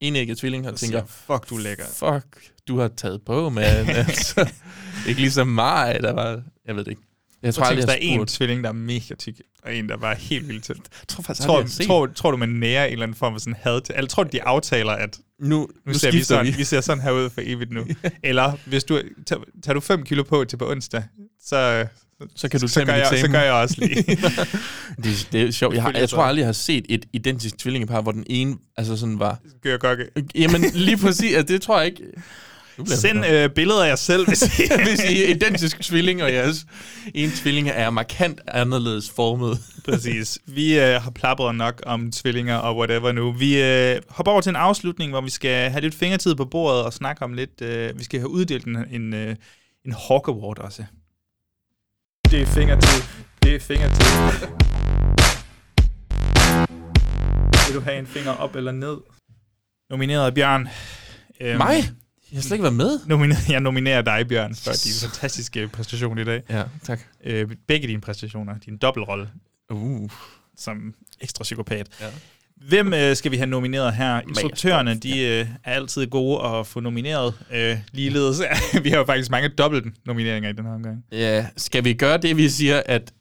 enægget 0.00 0.38
tvillinger 0.38 0.70
og 0.70 0.76
tænker, 0.78 1.04
"Fuck, 1.06 1.50
du 1.50 1.56
er 1.56 1.60
lækker." 1.60 1.84
Fuck, 1.84 2.50
du 2.68 2.78
har 2.78 2.88
taget 2.88 3.22
på, 3.26 3.48
man. 3.48 3.64
altså, 3.90 4.50
ikke 5.08 5.20
ligesom 5.20 5.46
mig, 5.48 5.98
der 6.02 6.12
var... 6.12 6.42
Jeg 6.66 6.76
ved 6.76 6.84
det 6.84 6.90
ikke. 6.90 7.02
Jeg 7.46 7.54
tror 7.54 7.64
aldrig, 7.64 7.86
der 7.86 7.92
jeg 7.92 8.02
er 8.04 8.12
har 8.12 8.20
en 8.20 8.26
tvilling, 8.26 8.64
der 8.64 8.68
er 8.68 8.74
mega 8.74 9.14
tyk, 9.14 9.34
og 9.62 9.74
en, 9.74 9.88
der 9.88 9.96
bare 9.96 10.12
er 10.12 10.18
helt 10.18 10.48
vildt. 10.48 10.68
Jeg 10.68 10.76
tror 11.08 11.22
faktisk 11.22 11.46
tror, 11.46 11.60
jeg 11.60 11.86
tror, 11.86 12.06
tror, 12.06 12.30
du, 12.30 12.36
man 12.36 12.48
nærer 12.48 12.84
en 12.84 12.92
eller 12.92 13.02
anden 13.02 13.16
form 13.16 13.34
for 13.34 13.40
sådan 13.40 13.56
had 13.60 13.80
til... 13.80 13.94
Eller 13.96 14.08
tror 14.08 14.22
du, 14.22 14.28
de 14.32 14.42
aftaler, 14.42 14.92
at 14.92 15.18
nu, 15.40 15.48
nu, 15.48 15.68
nu 15.86 15.94
ser 15.94 16.10
vi, 16.10 16.22
sådan, 16.22 16.46
vi. 16.46 16.50
vi. 16.50 16.64
ser 16.64 16.80
sådan 16.80 17.02
her 17.02 17.10
ud 17.10 17.30
for 17.30 17.40
evigt 17.44 17.70
nu. 17.70 17.86
eller 18.22 18.52
hvis 18.66 18.84
du 18.84 19.00
tager, 19.26 19.42
tager 19.62 19.74
du 19.74 19.80
5 19.80 20.04
kilo 20.04 20.22
på 20.22 20.44
til 20.44 20.56
på 20.56 20.70
onsdag, 20.70 21.02
så, 21.42 21.86
Så 22.34 22.48
kan 22.48 22.60
du 22.60 22.68
så, 22.68 22.74
tage 22.74 22.86
gør 22.86 22.94
jeg, 22.94 23.18
så 23.20 23.28
gør 23.28 23.40
jeg 23.40 23.52
også 23.52 23.76
lige. 23.78 23.94
det, 25.04 25.28
det 25.32 25.42
er 25.42 25.50
sjovt. 25.50 25.74
Jeg, 25.74 25.82
har, 25.82 25.92
jeg 25.92 26.08
tror 26.08 26.22
så. 26.22 26.26
aldrig, 26.26 26.40
jeg 26.40 26.48
har 26.48 26.52
set 26.52 26.86
et 26.88 27.06
identisk 27.12 27.58
tvillingepar, 27.58 28.00
hvor 28.00 28.12
den 28.12 28.24
ene 28.26 28.56
altså 28.76 28.96
sådan 28.96 29.18
var... 29.18 29.38
Gør 29.62 29.76
gokke. 29.76 30.06
Jamen, 30.34 30.64
lige 30.74 30.96
præcis. 30.96 31.36
Altså, 31.36 31.52
det 31.52 31.62
tror 31.62 31.78
jeg 31.78 31.86
ikke... 31.86 32.02
Send 32.84 33.26
øh, 33.26 33.50
billeder 33.50 33.84
af 33.84 33.88
jer 33.88 33.96
selv, 33.96 34.26
hvis 34.26 34.58
I... 34.58 34.62
Hvis 34.88 35.04
I 35.10 35.24
er 35.24 35.28
identisk 35.28 35.80
tvilling, 35.80 36.22
og 36.22 36.32
jeres 36.32 36.66
en 37.14 37.30
tvilling 37.30 37.68
er 37.68 37.90
markant 37.90 38.40
anderledes 38.48 39.10
formet. 39.10 39.58
Præcis. 39.84 40.38
Vi 40.46 40.78
øh, 40.78 41.02
har 41.02 41.10
plapret 41.10 41.54
nok 41.54 41.82
om 41.86 42.12
tvillinger 42.12 42.56
og 42.56 42.76
whatever 42.76 43.12
nu. 43.12 43.32
Vi 43.32 43.62
øh, 43.62 44.00
hopper 44.08 44.32
over 44.32 44.40
til 44.40 44.50
en 44.50 44.56
afslutning, 44.56 45.12
hvor 45.12 45.20
vi 45.20 45.30
skal 45.30 45.70
have 45.70 45.80
lidt 45.80 45.94
fingertid 45.94 46.34
på 46.34 46.44
bordet 46.44 46.82
og 46.84 46.92
snakke 46.92 47.22
om 47.22 47.32
lidt... 47.32 47.62
Øh, 47.62 47.98
vi 47.98 48.04
skal 48.04 48.20
have 48.20 48.30
uddelt 48.30 48.64
en, 48.64 48.76
en, 48.90 49.14
øh, 49.14 49.36
en 49.84 49.92
Hawk 50.08 50.28
Award 50.28 50.58
også. 50.58 50.84
Det 52.30 52.42
er 52.42 52.46
fingertid. 52.46 53.02
Det 53.42 53.54
er 53.54 53.60
fingertid. 53.60 54.04
Vil 57.66 57.74
du 57.74 57.80
have 57.80 57.98
en 57.98 58.06
finger 58.06 58.32
op 58.32 58.56
eller 58.56 58.72
ned? 58.72 58.96
Nomineret 59.90 60.34
Bjørn. 60.34 60.68
Øhm, 61.40 61.58
Mig? 61.58 61.84
Jeg 62.32 62.36
har 62.36 62.42
slet 62.42 62.52
ikke 62.52 62.62
været 62.62 62.74
med. 62.76 63.00
Nomineret, 63.06 63.48
jeg 63.48 63.60
nominerer 63.60 64.02
dig, 64.02 64.28
Bjørn, 64.28 64.54
for 64.54 64.70
din 64.84 64.92
fantastiske 65.08 65.68
præstation 65.68 66.18
i 66.18 66.24
dag. 66.24 66.42
Ja, 66.50 66.62
tak. 66.84 67.00
Øh, 67.24 67.48
begge 67.66 67.88
dine 67.88 68.00
præstationer. 68.00 68.58
Din 68.58 68.76
dobbeltrolle. 68.76 69.28
Uh. 69.70 70.10
Som 70.58 70.94
ekstra 71.20 71.42
psykopat. 71.42 71.88
Ja. 72.00 72.06
Hvem 72.68 72.92
øh, 72.94 73.16
skal 73.16 73.30
vi 73.32 73.36
have 73.36 73.46
nomineret 73.46 73.94
her? 73.94 74.20
Instruktørerne, 74.20 74.94
de 74.94 75.20
øh, 75.20 75.46
er 75.64 75.72
altid 75.72 76.06
gode 76.06 76.42
at 76.46 76.66
få 76.66 76.80
nomineret. 76.80 77.34
Øh, 77.52 77.76
ligeledes, 77.92 78.40
vi 78.84 78.88
har 78.90 78.96
jo 78.96 79.04
faktisk 79.04 79.30
mange 79.30 79.48
dobbelt 79.48 79.86
nomineringer 80.06 80.50
i 80.50 80.52
den 80.52 80.64
her 80.64 80.72
omgang. 80.72 81.04
Ja, 81.12 81.46
skal 81.56 81.84
vi 81.84 81.94
gøre 81.94 82.18
det, 82.18 82.36
vi 82.36 82.48
siger, 82.48 82.82
at 82.86 83.12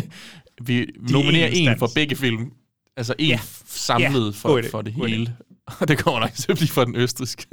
vi 0.66 0.86
nominerer 1.10 1.48
én 1.48 1.52
en 1.52 1.56
instans. 1.56 1.78
for 1.78 1.90
begge 1.94 2.16
film? 2.16 2.52
Altså 2.96 3.14
en 3.18 3.26
Ja. 3.28 3.40
samlet 3.66 4.24
Ja, 4.26 4.30
for, 4.48 4.62
for 4.70 4.82
det 4.82 4.92
hele. 4.92 5.34
Og 5.66 5.88
det 5.88 5.98
kommer 5.98 6.20
nok 6.20 6.32
til 6.32 6.52
at 6.52 6.56
blive 6.58 6.68
for 6.68 6.84
den 6.84 6.96
østriske. 6.96 7.46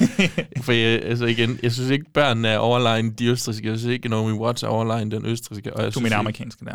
for 0.64 0.72
jeg, 0.72 1.02
altså 1.02 1.24
igen, 1.26 1.58
jeg 1.62 1.72
synes 1.72 1.90
ikke, 1.90 2.04
børnene 2.14 2.48
er 2.48 2.58
overlegen 2.58 3.12
de 3.12 3.26
østriske. 3.26 3.68
Jeg 3.68 3.78
synes 3.78 3.92
ikke, 3.92 4.08
Naomi 4.08 4.32
Watts 4.32 4.62
er 4.62 4.68
overlegen 4.68 5.10
den 5.10 5.26
østriske. 5.26 5.76
Og 5.76 5.84
jeg 5.84 5.94
Du 5.94 6.00
mener 6.00 6.16
amerikanske 6.16 6.64
der. 6.64 6.74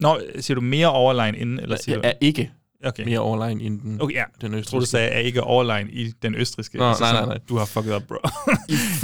Nå, 0.00 0.20
siger 0.40 0.54
du 0.54 0.60
mere 0.60 0.92
overline 0.92 1.38
inden, 1.38 1.60
eller 1.60 1.76
siger 1.76 1.98
Jeg 2.02 2.08
er 2.08 2.12
ikke 2.20 2.50
Okay. 2.86 3.04
mere 3.04 3.18
overlegen 3.18 3.60
end 3.60 3.80
den, 3.80 4.00
Okay, 4.02 4.14
ja. 4.14 4.24
den 4.40 4.52
Jeg 4.52 4.58
østriske. 4.58 4.70
tror, 4.70 4.80
du 4.80 4.86
sagde, 4.86 5.08
at 5.08 5.16
jeg 5.16 5.24
ikke 5.24 5.38
er 5.38 5.42
overline 5.42 5.90
i 5.92 6.10
den 6.22 6.34
østriske. 6.34 6.78
Nå, 6.78 6.88
Altså 6.88 7.04
nej, 7.04 7.12
nej, 7.12 7.24
nej. 7.26 7.38
Du 7.48 7.56
har 7.56 7.64
fucket 7.64 7.94
up, 7.96 8.02
bro. 8.02 8.16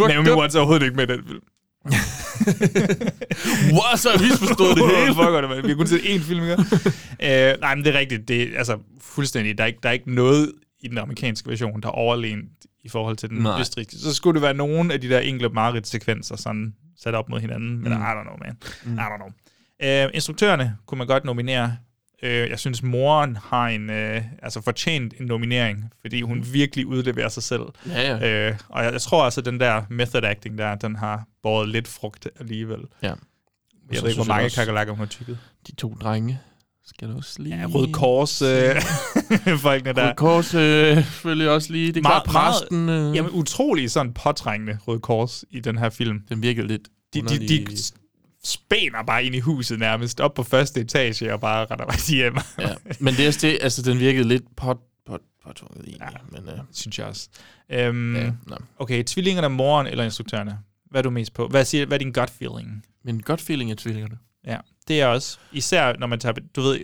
Naomi. 0.09 0.31
Watts 0.31 0.55
er 0.55 0.59
overhovedet 0.59 0.85
ikke 0.87 0.97
med 0.97 1.09
i 1.09 1.13
den 1.13 1.25
film. 1.27 1.41
What? 3.79 3.99
Så 3.99 4.09
har 4.11 4.19
jeg 4.19 4.29
misforstået 4.31 4.77
det 4.77 4.87
hele. 4.97 5.15
Fuck, 5.15 5.27
det, 5.43 5.49
man. 5.49 5.63
Vi 5.65 5.69
har 5.69 5.77
kun 5.77 5.87
set 5.87 5.99
én 6.01 6.23
film, 6.23 6.43
ikke? 6.43 6.57
øh, 7.53 7.61
nej, 7.61 7.75
men 7.75 7.85
det 7.85 7.95
er 7.95 7.99
rigtigt. 7.99 8.29
Det 8.29 8.43
er 8.43 8.59
altså 8.59 8.79
fuldstændig. 9.01 9.59
Der 9.59 9.65
er, 9.65 9.69
ikke, 9.69 9.79
der 9.83 9.89
er 9.89 9.93
ikke 9.93 10.15
noget 10.15 10.53
i 10.81 10.89
den 10.89 10.99
amerikanske 10.99 11.51
version, 11.51 11.81
der 11.83 11.89
er 11.89 11.93
overlegent 11.93 12.49
i 12.85 12.89
forhold 12.89 13.17
til 13.17 13.31
den 13.31 13.39
Nej. 13.39 13.61
østrigske. 13.61 13.97
Så 13.97 14.15
skulle 14.15 14.35
det 14.35 14.43
være 14.43 14.55
nogen 14.55 14.91
af 14.91 15.01
de 15.01 15.09
der 15.09 15.19
enkelte 15.21 15.55
Marit-sekvenser 15.55 16.37
sådan 16.37 16.75
sat 17.03 17.15
op 17.15 17.29
mod 17.29 17.41
hinanden. 17.41 17.69
Men 17.83 17.93
Mm. 17.93 17.99
I 17.99 18.05
don't 18.05 18.23
know, 18.23 18.37
man. 18.45 18.57
I 18.99 19.01
don't 19.01 19.17
know. 19.17 19.29
Øh, 20.05 20.11
instruktørerne 20.15 20.77
kunne 20.87 20.99
man 20.99 21.07
godt 21.07 21.25
nominere. 21.25 21.77
Øh, 22.23 22.51
jeg 22.51 22.59
synes, 22.59 22.83
moren 22.83 23.37
har 23.37 23.69
en, 23.69 23.91
øh, 23.91 24.23
altså 24.43 24.61
fortjent 24.61 25.15
en 25.21 25.27
nominering, 25.27 25.93
fordi 26.01 26.23
hun 26.23 26.47
virkelig 26.53 26.87
udleverer 26.87 27.29
sig 27.29 27.43
selv. 27.43 27.63
Ja, 27.89 28.17
ja. 28.17 28.49
Øh, 28.49 28.59
og 28.69 28.85
jeg, 28.85 28.93
jeg 28.93 29.01
tror 29.01 29.25
altså, 29.25 29.41
den 29.41 29.61
der 29.61 29.83
method 29.91 30.25
acting 30.25 30.59
der, 30.59 30.75
den 30.75 30.97
har 30.97 31.25
båret 31.43 31.69
lidt 31.69 31.89
frugt 31.89 32.29
alligevel. 32.41 32.81
Ja. 33.03 33.09
Jeg 33.09 33.17
Så 33.99 34.03
ved 34.03 34.11
ikke, 34.11 34.23
hvor 34.23 34.35
jeg 34.35 34.43
mange 34.43 34.51
kakalakker 34.51 34.93
hun 34.93 34.99
har 34.99 35.07
tykket. 35.07 35.39
De 35.67 35.75
to 35.75 35.97
drenge 36.01 36.41
skal 36.85 37.09
du 37.09 37.17
også 37.17 37.43
lige... 37.43 37.57
Ja, 37.57 37.67
Røde 37.67 37.93
Kors, 37.93 38.43
øh, 38.43 38.83
folkene 39.59 39.93
der. 39.93 40.05
Røde 40.05 40.15
Kors 40.17 40.55
øh, 40.55 40.97
selvfølgelig 40.97 41.51
også 41.51 41.73
lige. 41.73 41.93
Det 41.93 41.97
er 41.97 42.01
klart, 42.01 42.25
præsten... 42.25 42.89
Øh, 42.89 43.17
Jamen, 43.17 43.31
utrolig 43.33 43.91
sådan 43.91 44.13
påtrængende 44.13 44.79
Røde 44.87 45.01
Kors 45.01 45.45
i 45.51 45.61
den 45.61 45.79
her 45.79 45.91
film. 45.91 46.21
Den 46.29 46.43
virker 46.43 46.63
lidt 46.63 46.89
De, 47.15 47.21
de, 47.23 47.49
de 47.49 47.67
spænder 48.45 49.03
bare 49.07 49.25
ind 49.25 49.35
i 49.35 49.39
huset 49.41 49.79
nærmest, 49.79 50.21
op 50.21 50.35
på 50.35 50.43
første 50.43 50.81
etage 50.81 51.33
og 51.33 51.41
bare 51.41 51.67
retter 51.71 51.87
bare 51.87 52.15
hjem. 52.17 52.37
ja. 52.59 52.75
Men 53.01 53.15
det 53.15 53.23
er 53.25 53.29
også 53.29 53.47
det, 53.47 53.59
altså 53.61 53.83
den 53.83 53.99
virkede 53.99 54.29
lidt 54.29 54.57
pot, 54.57 54.79
pot, 55.07 55.21
påtvunget 55.45 55.85
egentlig. 55.89 56.01
Ja, 56.35 56.41
men, 56.41 56.49
øh, 56.49 56.59
synes 56.73 56.99
jeg 56.99 57.07
også. 57.07 57.29
Øhm, 57.71 58.17
Ja, 58.17 58.33
nå. 58.47 58.57
okay, 58.79 59.03
tvillingerne, 59.07 59.49
moren 59.49 59.87
eller 59.87 60.05
instruktørerne? 60.05 60.59
Hvad 60.91 61.01
er 61.01 61.03
du 61.03 61.11
mest 61.11 61.35
på? 61.35 61.49
Hvad, 61.49 61.65
siger, 61.65 61.87
hvad 61.87 61.97
er 61.97 61.99
din 61.99 62.13
gut 62.13 62.31
feeling? 62.31 62.85
Min 63.05 63.21
gut 63.21 63.41
feeling 63.41 63.71
er 63.71 63.75
tvillingerne. 63.75 64.19
Ja, 64.47 64.57
det 64.89 65.01
er 65.01 65.07
også. 65.07 65.39
Især 65.53 65.97
når 65.99 66.07
man 66.07 66.21
tager, 66.21 66.35
du 66.57 66.61
ved, 66.61 66.81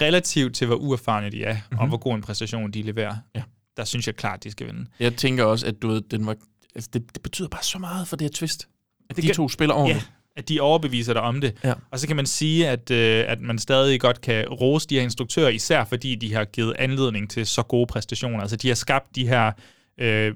relativt 0.00 0.54
til 0.54 0.66
hvor 0.66 0.76
uerfarne 0.76 1.30
de 1.30 1.44
er, 1.44 1.54
mm-hmm. 1.54 1.78
og 1.78 1.88
hvor 1.88 1.96
god 1.96 2.14
en 2.14 2.20
præstation 2.22 2.70
de 2.70 2.82
leverer. 2.82 3.16
Ja. 3.34 3.42
Der 3.76 3.84
synes 3.84 4.06
jeg 4.06 4.16
klart, 4.16 4.44
de 4.44 4.50
skal 4.50 4.66
vinde. 4.66 4.86
Jeg 5.00 5.16
tænker 5.16 5.44
også, 5.44 5.66
at 5.66 5.82
du 5.82 5.88
ved, 5.88 6.00
den 6.10 6.26
var, 6.26 6.36
altså 6.74 6.90
det, 6.92 7.14
det 7.14 7.22
betyder 7.22 7.48
bare 7.48 7.62
så 7.62 7.78
meget 7.78 8.08
for 8.08 8.16
det 8.16 8.24
her 8.24 8.30
twist. 8.32 8.68
At 9.10 9.16
Det 9.16 9.22
de 9.22 9.28
gør- 9.28 9.34
to 9.34 9.48
spiller 9.48 9.74
ordentligt. 9.74 10.00
Ja, 10.06 10.10
at 10.40 10.48
de 10.48 10.60
overbeviser 10.60 11.12
dig 11.12 11.22
om 11.22 11.40
det. 11.40 11.56
Ja. 11.64 11.74
Og 11.90 11.98
så 11.98 12.06
kan 12.06 12.16
man 12.16 12.26
sige, 12.26 12.68
at, 12.68 12.90
øh, 12.90 13.24
at 13.28 13.40
man 13.40 13.58
stadig 13.58 14.00
godt 14.00 14.20
kan 14.20 14.48
rose 14.48 14.88
de 14.88 14.94
her 14.94 15.02
instruktører, 15.02 15.48
især 15.48 15.84
fordi 15.84 16.14
de 16.14 16.34
har 16.34 16.44
givet 16.44 16.74
anledning 16.78 17.30
til 17.30 17.46
så 17.46 17.62
gode 17.62 17.86
præstationer. 17.86 18.40
Altså 18.40 18.56
de 18.56 18.68
har 18.68 18.74
skabt 18.74 19.16
de 19.16 19.28
her 19.28 19.52
øh, 19.98 20.34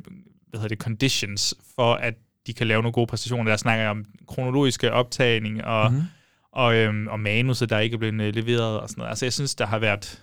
hvad 0.55 0.60
hedder 0.60 0.68
det, 0.68 0.78
conditions 0.78 1.55
for, 1.76 1.94
at 1.94 2.14
de 2.47 2.52
kan 2.52 2.66
lave 2.66 2.82
nogle 2.82 2.93
gode 2.93 3.06
præstationer. 3.06 3.51
Der 3.51 3.56
snakker 3.56 3.82
jeg 3.82 3.90
om 3.90 4.05
kronologiske 4.28 4.93
optagning 4.93 5.64
og, 5.64 5.90
mm-hmm. 5.90 6.06
og, 6.52 6.74
øhm, 6.74 7.06
og 7.06 7.20
manuset, 7.20 7.70
der 7.70 7.78
ikke 7.78 7.94
er 7.94 7.98
blevet 7.98 8.20
øh, 8.20 8.35
leveret 8.35 8.81
og 8.81 8.89
sådan 8.89 9.01
noget. 9.01 9.10
Altså 9.10 9.24
jeg 9.24 9.32
synes, 9.32 9.55
der 9.55 9.66
har 9.66 9.78
været 9.78 10.22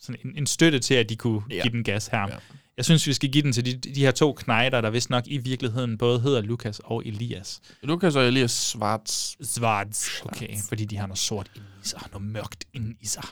sådan 0.00 0.20
en, 0.24 0.32
en 0.36 0.46
støtte 0.46 0.78
til, 0.78 0.94
at 0.94 1.08
de 1.08 1.16
kunne 1.16 1.42
ja. 1.50 1.62
give 1.62 1.72
den 1.72 1.84
gas 1.84 2.06
her. 2.06 2.20
Ja. 2.20 2.34
Jeg 2.76 2.84
synes, 2.84 3.06
vi 3.06 3.12
skal 3.12 3.30
give 3.30 3.42
den 3.42 3.52
til 3.52 3.64
de, 3.64 3.90
de 3.94 4.00
her 4.00 4.10
to 4.10 4.32
knejder, 4.32 4.80
der 4.80 4.90
vist 4.90 5.10
nok 5.10 5.24
i 5.26 5.38
virkeligheden 5.38 5.98
både 5.98 6.20
hedder 6.20 6.40
Lukas 6.40 6.80
og 6.84 7.02
Elias. 7.06 7.60
Lukas 7.82 8.16
og 8.16 8.26
Elias 8.28 8.50
Schwartz. 8.50 9.34
Svarts. 9.42 10.22
Okay, 10.24 10.56
fordi 10.68 10.84
de 10.84 10.96
har 10.96 11.06
noget 11.06 11.18
sort 11.18 11.50
inde 11.56 11.66
i 11.84 11.88
sig, 11.88 12.00
noget 12.12 12.26
mørkt 12.28 12.64
inde 12.72 12.94
i 13.00 13.06
sig. 13.06 13.24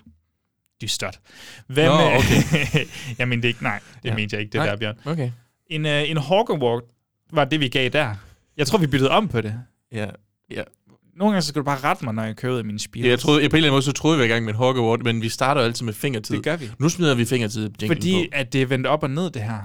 Dystert. 0.81 1.21
Hvem, 1.67 1.87
Nå, 1.93 2.01
øh, 2.11 2.17
okay. 2.17 2.87
jeg 3.19 3.29
mente 3.29 3.49
ikke, 3.49 3.63
nej, 3.63 3.81
det 4.03 4.09
Ja. 4.09 4.15
mente 4.15 4.35
jeg 4.35 4.41
ikke, 4.41 4.53
det 4.53 4.59
Nej, 4.59 4.67
der, 4.67 4.77
Bjørn. 4.77 4.99
okay. 5.05 5.31
En, 5.67 5.87
øh, 5.87 6.11
en 6.11 6.17
Hawk 6.17 6.51
Award 6.51 6.83
var 7.33 7.45
det, 7.45 7.61
vi 7.61 7.69
gav 7.69 7.89
der. 7.91 8.15
Jeg 8.57 8.67
tror, 8.67 8.79
vi 8.79 8.87
byttede 8.87 9.11
om 9.11 9.29
på 9.29 9.41
det. 9.41 9.61
Ja, 9.93 10.11
ja. 10.51 10.63
Nogle 11.19 11.33
gange 11.33 11.43
så 11.43 11.49
skal 11.49 11.61
du 11.61 11.65
bare 11.65 11.79
rette 11.79 12.05
mig, 12.05 12.15
når 12.15 12.23
jeg 12.25 12.37
kører 12.37 12.53
ud 12.53 12.59
af 12.59 12.65
mine 12.65 12.79
spil. 12.79 13.05
Jeg 13.05 13.19
troede, 13.19 13.43
jeg 13.43 13.51
på 13.51 13.57
en 13.57 13.59
eller 13.59 13.69
anden 13.69 13.75
måde, 13.75 13.83
så 13.83 13.93
troede 13.93 14.17
vi 14.17 14.21
var 14.21 14.25
i 14.25 14.29
gang 14.29 14.45
med 14.45 14.55
en 14.55 14.61
Award, 14.61 15.03
men 15.05 15.23
vi 15.23 15.29
starter 15.29 15.61
altid 15.61 15.85
med 15.85 15.93
fingertid. 15.93 16.35
Det 16.35 16.45
gør 16.45 16.57
vi. 16.57 16.71
Nu 16.79 16.89
smider 16.89 17.15
vi 17.15 17.25
fingertid 17.25 17.71
Fordi 17.87 18.13
på. 18.13 18.37
at 18.37 18.53
det 18.53 18.63
er 18.63 18.67
vendt 18.67 18.87
op 18.87 19.03
og 19.03 19.11
ned, 19.11 19.31
det 19.31 19.43
her. 19.43 19.61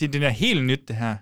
Det, 0.00 0.12
det 0.12 0.22
er 0.22 0.28
helt 0.28 0.64
nyt, 0.64 0.88
det 0.88 0.96
her. 0.96 1.16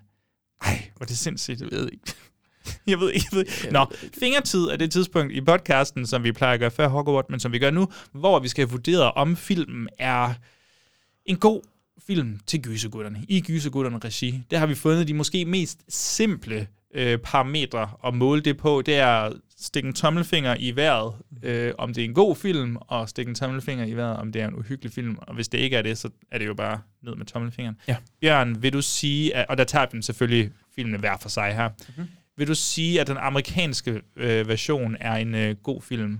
Ej, 0.62 0.90
hvor 0.96 1.04
er 1.04 1.06
det 1.06 1.18
sindssygt. 1.18 1.60
Jeg 1.60 1.70
ved 1.70 1.88
ikke. 1.92 2.12
Jeg 2.86 3.00
ved 3.00 3.12
ikke. 3.12 3.26
Jeg 3.32 3.36
ved. 3.36 3.44
ikke. 3.46 3.72
Nå, 3.72 3.86
fingertid 4.18 4.60
er 4.60 4.76
det 4.76 4.90
tidspunkt 4.90 5.32
i 5.32 5.40
podcasten, 5.40 6.06
som 6.06 6.24
vi 6.24 6.32
plejer 6.32 6.54
at 6.54 6.60
gøre 6.60 6.70
før 6.70 6.88
Hogwarts, 6.88 7.30
men 7.30 7.40
som 7.40 7.52
vi 7.52 7.58
gør 7.58 7.70
nu, 7.70 7.88
hvor 8.12 8.38
vi 8.38 8.48
skal 8.48 8.68
vurdere, 8.68 9.12
om 9.12 9.36
filmen 9.36 9.88
er 9.98 10.34
en 11.26 11.36
god 11.36 11.60
film 12.06 12.40
til 12.46 12.62
gysergutterne, 12.62 13.24
i 13.28 13.40
gysergutterne 13.40 13.98
regi. 13.98 14.42
Der 14.50 14.58
har 14.58 14.66
vi 14.66 14.74
fundet 14.74 15.08
de 15.08 15.14
måske 15.14 15.44
mest 15.44 15.80
simple 15.88 16.68
øh, 16.94 17.18
parametre 17.18 17.90
at 18.06 18.14
måle 18.14 18.40
det 18.42 18.56
på. 18.56 18.82
Det 18.86 18.96
er 18.96 19.06
at 19.06 19.32
stikke 19.56 19.86
en 19.86 19.94
tommelfinger 19.94 20.56
i 20.58 20.76
vejret, 20.76 21.14
øh, 21.42 21.72
om 21.78 21.94
det 21.94 22.00
er 22.00 22.04
en 22.04 22.14
god 22.14 22.36
film, 22.36 22.76
og 22.80 23.08
stikke 23.08 23.28
en 23.28 23.34
tommelfinger 23.34 23.84
i 23.84 23.92
vejret, 23.94 24.16
om 24.16 24.32
det 24.32 24.42
er 24.42 24.48
en 24.48 24.54
uhyggelig 24.54 24.92
film. 24.92 25.16
Og 25.18 25.34
hvis 25.34 25.48
det 25.48 25.58
ikke 25.58 25.76
er 25.76 25.82
det, 25.82 25.98
så 25.98 26.10
er 26.30 26.38
det 26.38 26.46
jo 26.46 26.54
bare 26.54 26.80
ned 27.02 27.14
med 27.14 27.26
tommelfingeren. 27.26 27.76
Ja. 27.88 27.96
Bjørn, 28.20 28.62
vil 28.62 28.72
du 28.72 28.82
sige, 28.82 29.36
at, 29.36 29.46
og 29.48 29.58
der 29.58 29.64
tager 29.64 29.86
vi 29.92 30.02
selvfølgelig 30.02 30.52
filmene 30.74 30.98
hver 30.98 31.16
for 31.16 31.28
sig 31.28 31.54
her, 31.54 31.68
Mhm. 31.68 31.76
mm-hmm. 31.96 32.08
vil 32.36 32.48
du 32.48 32.54
sige, 32.54 33.00
at 33.00 33.06
den 33.06 33.16
amerikanske 33.16 34.02
øh, 34.16 34.48
version 34.48 34.96
er 35.00 35.12
en 35.14 35.34
øh, 35.34 35.56
god 35.56 35.82
film? 35.82 36.18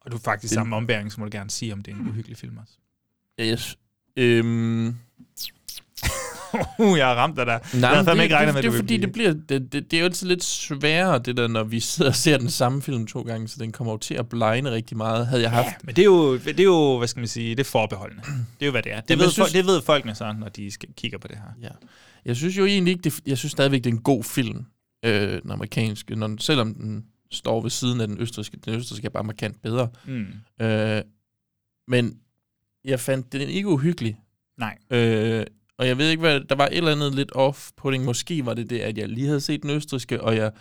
Og 0.00 0.10
du 0.12 0.16
er 0.16 0.20
faktisk 0.20 0.50
Den- 0.50 0.54
samme 0.54 0.76
ombæring, 0.76 1.12
så 1.12 1.20
må 1.20 1.26
du 1.26 1.30
gerne 1.36 1.50
sige, 1.50 1.72
om 1.72 1.82
det 1.82 1.92
er 1.92 1.96
en 1.96 2.08
uhyggelig 2.08 2.36
film 2.36 2.56
også. 2.58 2.72
Yes. 3.40 3.76
Øhm, 4.16 4.96
uh, 6.78 6.98
jeg 6.98 7.06
har 7.06 7.14
ramt 7.14 7.36
dig 7.36 7.46
der. 7.46 7.58
Nej, 7.80 7.90
jeg 7.90 8.04
havde 8.04 8.16
det, 8.16 8.22
ikke 8.22 8.36
regnet 8.36 8.54
det, 8.54 8.54
med, 8.54 8.62
det, 8.62 8.72
du 8.72 8.76
fordi, 8.76 8.96
det, 8.96 9.12
bliver, 9.12 9.32
det, 9.32 9.72
det, 9.72 9.90
det 9.90 9.96
er 9.96 10.00
jo 10.00 10.04
altid 10.04 10.28
lidt 10.28 10.44
sværere, 10.44 11.18
det 11.18 11.36
der, 11.36 11.48
når 11.48 11.64
vi 11.64 11.80
sidder 11.80 12.10
og 12.10 12.14
ser 12.14 12.38
den 12.38 12.50
samme 12.50 12.82
film 12.82 13.06
to 13.06 13.22
gange, 13.22 13.48
så 13.48 13.56
den 13.58 13.72
kommer 13.72 13.92
jo 13.92 13.96
til 13.96 14.14
at 14.14 14.28
blegne 14.28 14.70
rigtig 14.70 14.96
meget. 14.96 15.26
Havde 15.26 15.42
jeg 15.42 15.50
haft... 15.50 15.66
Ja, 15.66 15.72
men 15.82 15.96
det 15.96 16.02
er, 16.02 16.06
jo, 16.06 16.38
det 16.38 16.60
er 16.60 16.64
jo, 16.64 16.98
hvad 16.98 17.08
skal 17.08 17.20
man 17.20 17.28
sige, 17.28 17.50
det 17.50 17.60
er 17.60 17.70
forbeholdende. 17.70 18.22
Det 18.22 18.36
er 18.60 18.66
jo, 18.66 18.70
hvad 18.70 18.82
det 18.82 18.92
er. 18.92 19.00
Det, 19.00 19.10
Jamen, 19.10 19.22
ved, 19.22 19.30
synes- 19.30 19.48
synes... 19.50 19.66
det 19.66 19.72
ved 19.72 19.82
folkene 19.82 20.14
så, 20.14 20.34
når 20.38 20.48
de 20.48 20.70
skal, 20.70 20.88
kigger 20.96 21.18
på 21.18 21.28
det 21.28 21.36
her. 21.36 21.68
Ja. 21.68 21.68
Jeg 22.24 22.36
synes 22.36 22.58
jo 22.58 22.64
egentlig 22.64 22.92
ikke, 22.92 23.02
det, 23.02 23.20
jeg 23.26 23.38
synes 23.38 23.52
stadigvæk, 23.52 23.84
det 23.84 23.90
er 23.90 23.94
en 23.94 24.02
god 24.02 24.24
film, 24.24 24.64
øh, 25.04 25.42
den 25.42 25.50
amerikanske, 25.50 26.16
når, 26.16 26.36
selvom 26.40 26.74
den 26.74 27.04
står 27.30 27.60
ved 27.60 27.70
siden 27.70 28.00
af 28.00 28.08
den 28.08 28.20
østrigske. 28.20 28.56
Den 28.64 28.74
østrigske 28.74 29.06
er 29.06 29.10
bare 29.10 29.24
markant 29.24 29.62
bedre. 29.62 29.88
Mm. 30.06 30.26
Øh, 30.66 31.02
men 31.88 32.16
jeg 32.84 33.00
fandt 33.00 33.32
den 33.32 33.40
ikke 33.48 33.68
uhyggelig. 33.68 34.16
Nej. 34.58 34.78
Øh, 34.90 35.46
og 35.78 35.86
jeg 35.86 35.98
ved 35.98 36.10
ikke, 36.10 36.20
hvad, 36.20 36.40
der 36.40 36.54
var 36.54 36.66
et 36.66 36.76
eller 36.76 36.92
andet 36.92 37.14
lidt 37.14 37.32
off-putting. 37.36 38.04
Måske 38.04 38.46
var 38.46 38.54
det 38.54 38.70
det, 38.70 38.80
at 38.80 38.98
jeg 38.98 39.08
lige 39.08 39.26
havde 39.26 39.40
set 39.40 39.62
den 39.62 39.70
østrigske, 39.70 40.20
og 40.20 40.36
jeg 40.36 40.52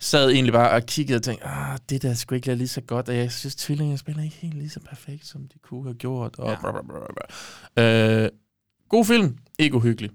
sad 0.00 0.30
egentlig 0.30 0.52
bare 0.52 0.70
og 0.70 0.86
kiggede 0.86 1.16
og 1.16 1.22
tænkte, 1.22 1.46
ah, 1.46 1.78
det 1.88 2.02
der 2.02 2.14
skulle 2.14 2.36
ikke 2.36 2.54
lige 2.54 2.68
så 2.68 2.80
godt, 2.80 3.08
og 3.08 3.16
jeg 3.16 3.32
synes, 3.32 3.56
tvillinger 3.56 3.96
spiller 3.96 4.22
ikke 4.22 4.36
helt 4.36 4.54
lige 4.54 4.70
så 4.70 4.80
perfekt, 4.80 5.26
som 5.26 5.48
de 5.48 5.58
kunne 5.58 5.84
have 5.84 5.94
gjort. 5.94 6.38
Og 6.38 6.50
ja. 6.50 6.60
bla, 6.60 6.70
bla, 6.72 6.80
bla, 6.82 6.98
bla. 7.74 8.24
Øh, 8.24 8.30
god 8.88 9.04
film, 9.04 9.38
ikke 9.58 9.76
uhyggelig. 9.76 10.10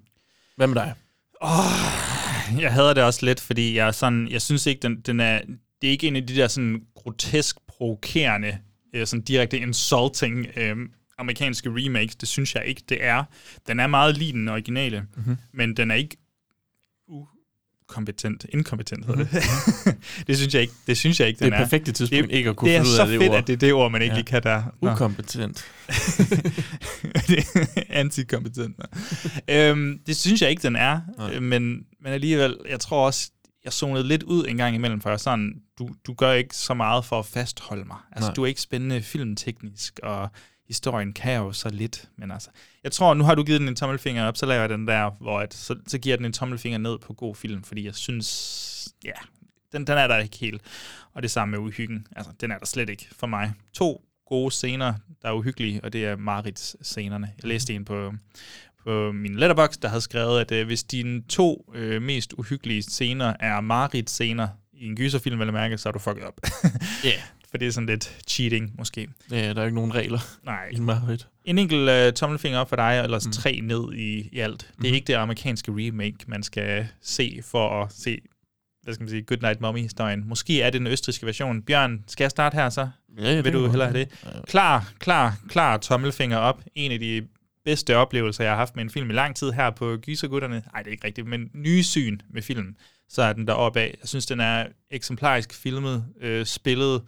Hvad 0.57 0.67
med 0.67 0.75
dig? 0.75 0.93
Oh, 1.41 2.61
jeg 2.61 2.73
hader 2.73 2.93
det 2.93 3.03
også 3.03 3.25
lidt, 3.25 3.39
fordi 3.39 3.75
jeg, 3.77 3.87
er 3.87 3.91
sådan, 3.91 4.27
jeg 4.31 4.41
synes 4.41 4.65
ikke, 4.65 4.79
den, 4.81 5.01
den 5.01 5.19
er, 5.19 5.41
det 5.81 5.87
er 5.87 5.91
ikke 5.91 6.07
en 6.07 6.15
af 6.15 6.27
de 6.27 6.35
der 6.35 6.47
sådan 6.47 6.81
grotesk 6.95 7.57
provokerende, 7.67 8.57
øh, 8.95 9.07
sådan 9.07 9.23
direkte 9.23 9.59
insulting 9.59 10.47
øh, 10.55 10.77
amerikanske 11.21 11.69
remakes. 11.69 12.15
Det 12.15 12.27
synes 12.29 12.55
jeg 12.55 12.65
ikke, 12.65 12.81
det 12.89 13.03
er. 13.05 13.23
Den 13.67 13.79
er 13.79 13.87
meget 13.87 14.17
lige 14.17 14.31
den 14.33 14.47
originale, 14.47 15.03
Mhm. 15.17 15.37
men 15.53 15.77
den 15.77 15.91
er 15.91 15.95
ikke 15.95 16.17
ukompetent. 17.87 18.45
Inkompetent 18.49 19.05
hedder 19.05 19.23
det. 19.23 19.43
det 20.27 20.37
synes 20.37 20.53
jeg 20.53 20.61
ikke, 20.61 20.73
det 20.87 20.97
synes 20.97 21.19
jeg 21.19 21.27
ikke, 21.27 21.39
Det 21.39 21.45
er 21.45 21.49
den 21.49 21.59
det 21.59 21.65
perfekte 21.65 21.91
tidspunkt 21.91 22.29
det, 22.29 22.35
ikke 22.35 22.49
at 22.49 22.55
kunne 22.55 22.69
det 22.69 22.75
er 22.77 22.79
finde 22.79 22.91
ud 22.91 22.95
så 22.95 23.01
af 23.01 23.07
det 23.07 23.19
fedt, 23.19 23.31
ord. 23.31 23.37
at 23.37 23.47
det 23.47 23.53
er 23.53 23.57
det 23.57 23.73
ord, 23.73 23.91
man 23.91 24.01
ikke 24.01 24.13
Ja. 24.13 24.17
lige 24.19 24.25
kan 24.25 24.43
der. 24.43 24.63
Nå. 24.81 24.91
Ukompetent. 24.91 25.65
Det 27.27 27.45
er 27.75 27.83
Antikompetent. 27.89 28.75
øhm, 29.47 29.99
det 30.07 30.17
synes 30.17 30.41
jeg 30.41 30.49
ikke, 30.49 30.61
den 30.61 30.75
er. 30.75 31.01
Nej. 31.17 31.33
Øh, 31.35 31.41
Men, 31.43 31.61
men 32.01 32.13
alligevel, 32.13 32.57
jeg 32.69 32.79
tror 32.79 33.05
også, 33.05 33.31
jeg 33.65 33.73
zonede 33.73 34.07
lidt 34.07 34.23
ud 34.23 34.45
en 34.47 34.57
gang 34.57 34.75
imellem, 34.75 35.01
for 35.01 35.09
jeg 35.09 35.13
er 35.13 35.17
sådan, 35.17 35.53
du, 35.79 35.89
du 36.07 36.13
gør 36.13 36.31
ikke 36.31 36.55
så 36.55 36.73
meget 36.73 37.05
for 37.05 37.19
at 37.19 37.25
fastholde 37.25 37.85
mig. 37.85 37.97
Altså, 38.11 38.27
Nej. 38.29 38.33
du 38.35 38.43
er 38.43 38.47
ikke 38.47 38.61
spændende 38.61 39.01
filmteknisk, 39.01 39.99
og 40.03 40.29
historien 40.71 41.13
kan 41.13 41.37
jo 41.37 41.51
så 41.51 41.69
lidt. 41.69 42.09
Men 42.15 42.31
altså, 42.31 42.49
jeg 42.83 42.91
tror, 42.91 43.13
nu 43.13 43.23
har 43.23 43.35
du 43.35 43.43
givet 43.43 43.59
den 43.59 43.67
en 43.67 43.75
tommelfinger 43.75 44.25
op, 44.25 44.37
så 44.37 44.45
laver 44.45 44.61
jeg 44.61 44.69
den 44.69 44.87
der, 44.87 45.09
hvor 45.19 45.39
at, 45.39 45.53
så, 45.53 45.75
så 45.87 45.97
giver 45.97 46.13
jeg 46.13 46.17
den 46.17 46.25
en 46.25 46.33
tommelfinger 46.33 46.77
ned 46.77 46.97
på 46.97 47.13
god 47.13 47.35
film, 47.35 47.63
fordi 47.63 47.85
jeg 47.85 47.95
synes, 47.95 48.89
ja, 49.03 49.11
den, 49.71 49.87
den 49.87 49.97
er 49.97 50.07
der 50.07 50.17
ikke 50.17 50.37
helt. 50.37 50.61
Og 51.13 51.23
det 51.23 51.31
samme 51.31 51.51
med 51.51 51.59
uhyggen. 51.59 52.07
Altså, 52.15 52.31
den 52.41 52.51
er 52.51 52.57
der 52.57 52.65
slet 52.65 52.89
ikke 52.89 53.07
for 53.11 53.27
mig. 53.27 53.53
To 53.73 54.05
gode 54.25 54.51
scener, 54.51 54.93
der 55.21 55.27
er 55.29 55.33
uhyggelige, 55.33 55.83
og 55.83 55.93
det 55.93 56.05
er 56.05 56.15
Marits 56.15 56.75
scenerne. 56.81 57.31
Jeg 57.37 57.47
læste 57.47 57.73
en 57.73 57.85
på, 57.85 58.13
på 58.83 59.11
min 59.11 59.35
letterbox, 59.35 59.77
der 59.77 59.87
havde 59.87 60.01
skrevet, 60.01 60.41
at 60.41 60.51
øh, 60.51 60.65
hvis 60.65 60.83
dine 60.83 61.23
to 61.23 61.71
øh, 61.75 62.01
mest 62.01 62.33
uhyggelige 62.33 62.83
scener 62.83 63.33
er 63.39 63.61
Marits 63.61 64.11
scener 64.11 64.47
i 64.73 64.85
en 64.85 64.95
gyserfilm, 64.95 65.39
vel 65.39 65.47
at 65.47 65.53
mærke, 65.53 65.77
så 65.77 65.89
er 65.89 65.93
du 65.93 65.99
fucket 65.99 66.23
op. 66.23 66.41
Ja. 67.03 67.09
yeah. 67.09 67.21
For 67.51 67.57
det 67.57 67.67
er 67.67 67.71
sådan 67.71 67.87
lidt 67.87 68.17
cheating, 68.27 68.71
måske. 68.77 69.07
Ja, 69.31 69.53
der 69.53 69.61
er 69.61 69.65
ikke 69.65 69.75
nogen 69.75 69.95
regler 69.95 70.19
Nej. 70.43 70.69
i 70.71 70.79
Marit. 70.79 71.27
En 71.45 71.57
enkelt 71.57 71.89
øh, 71.89 72.13
tommelfinger 72.13 72.59
op 72.59 72.69
for 72.69 72.75
dig, 72.75 72.99
og 72.99 73.03
ellers 73.03 73.25
mm. 73.25 73.31
tre 73.31 73.59
ned 73.63 73.93
i, 73.93 74.29
i 74.31 74.39
alt. 74.39 74.59
Det 74.59 74.67
er 74.69 74.73
Mhm. 74.77 74.85
ikke 74.95 75.07
det 75.07 75.13
amerikanske 75.13 75.71
remake, 75.71 76.17
man 76.27 76.43
skal 76.43 76.87
se 77.01 77.39
for 77.45 77.83
at 77.83 77.93
se, 77.93 78.19
hvad 78.83 78.93
skal 78.93 79.03
man 79.03 79.09
sige, 79.09 79.21
Goodnight 79.21 79.61
Mommy-historien. 79.61 80.27
Måske 80.27 80.61
er 80.61 80.69
det 80.69 80.79
den 80.79 80.87
østriske 80.87 81.25
version. 81.25 81.61
Bjørn, 81.61 82.03
skal 82.07 82.23
jeg 82.23 82.31
starte 82.31 82.55
her 82.55 82.69
så? 82.69 82.89
Ja, 83.17 83.33
ja, 83.33 83.41
Vil 83.41 83.53
du 83.53 83.67
hellere 83.67 83.87
have 83.89 83.99
det? 83.99 84.09
Ja, 84.25 84.29
ja. 84.35 84.41
Klar, 84.47 84.91
klar, 84.99 85.37
klar 85.49 85.77
tommelfinger 85.77 86.37
op. 86.37 86.61
En 86.75 86.91
af 86.91 86.99
de 86.99 87.27
bedste 87.65 87.95
oplevelser, 87.97 88.43
jeg 88.43 88.51
har 88.51 88.57
haft 88.57 88.75
med 88.75 88.83
en 88.83 88.89
film 88.89 89.09
i 89.09 89.13
lang 89.13 89.35
tid 89.35 89.51
her 89.51 89.69
på 89.69 89.97
Gysergutterne. 89.97 90.63
Nej, 90.73 90.81
det 90.81 90.87
er 90.87 90.91
ikke 90.91 91.07
rigtigt, 91.07 91.27
men 91.27 91.49
nye 91.53 91.83
syn 91.83 92.19
med 92.29 92.41
filmen. 92.41 92.75
Så 93.09 93.21
er 93.21 93.33
den 93.33 93.47
deroppe 93.47 93.79
af. 93.79 93.95
Jeg 94.01 94.09
synes, 94.09 94.25
den 94.25 94.39
er 94.39 94.65
eksemplarisk 94.91 95.53
filmet, 95.53 96.05
øh, 96.21 96.45
spillet. 96.45 97.01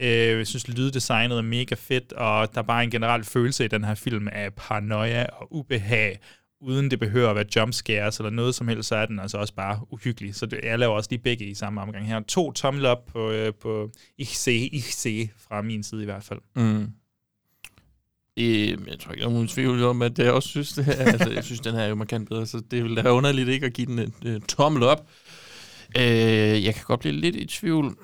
Øh, 0.00 0.38
jeg 0.38 0.46
synes, 0.46 0.68
lyddesignet 0.68 1.38
er 1.38 1.42
mega 1.42 1.74
fedt, 1.78 2.12
og 2.12 2.54
der 2.54 2.60
er 2.60 2.64
bare 2.64 2.84
en 2.84 2.90
generel 2.90 3.24
følelse 3.24 3.64
i 3.64 3.68
den 3.68 3.84
her 3.84 3.94
film 3.94 4.28
af 4.32 4.54
paranoia 4.54 5.26
og 5.32 5.54
ubehag, 5.54 6.18
uden 6.60 6.90
det 6.90 6.98
behøver 6.98 7.30
at 7.30 7.36
være 7.36 7.44
jumpscares 7.56 8.18
eller 8.18 8.30
noget 8.30 8.54
som 8.54 8.68
helst, 8.68 8.88
så 8.88 8.96
er 8.96 9.06
den 9.06 9.20
altså 9.20 9.38
også 9.38 9.54
bare 9.54 9.80
uhyggelig. 9.90 10.34
Så 10.34 10.46
det, 10.46 10.60
jeg 10.62 10.78
laver 10.78 10.94
også 10.94 11.08
lige 11.10 11.22
begge 11.22 11.44
i 11.44 11.54
samme 11.54 11.80
omgang 11.80 12.06
her. 12.06 12.20
To 12.20 12.52
tommel 12.52 12.86
op 12.86 13.06
på, 13.06 13.30
øh, 13.30 13.52
på 13.62 13.90
IC, 14.18 14.46
IC 14.72 15.30
fra 15.48 15.62
min 15.62 15.82
side 15.82 16.02
i 16.02 16.04
hvert 16.04 16.24
fald. 16.24 16.40
Mm. 16.56 16.90
Øh, 18.38 18.68
jeg 18.68 18.98
tror 19.00 19.12
ikke, 19.12 19.22
der 19.22 19.28
er 19.28 19.32
nogen 19.32 19.48
tvivl 19.48 19.84
om, 19.84 20.02
at 20.02 20.18
jeg 20.18 20.32
også 20.32 20.48
synes, 20.48 20.72
det 20.72 20.84
her, 20.84 20.92
altså, 21.12 21.30
jeg 21.30 21.44
synes, 21.44 21.60
den 21.60 21.74
her 21.74 21.80
er 21.80 21.88
jo 21.88 21.94
markant 21.94 22.28
bedre, 22.28 22.46
så 22.46 22.62
det 22.70 22.82
ville 22.82 23.04
være 23.04 23.12
underligt 23.12 23.48
ikke 23.48 23.66
at 23.66 23.72
give 23.72 23.86
den 23.86 23.98
en 23.98 24.14
øh, 24.26 24.40
tommel 24.40 24.82
op. 24.82 25.08
Øh, 25.98 26.64
jeg 26.64 26.74
kan 26.74 26.84
godt 26.84 27.00
blive 27.00 27.12
lidt 27.12 27.36
i 27.36 27.46
tvivl 27.46 27.96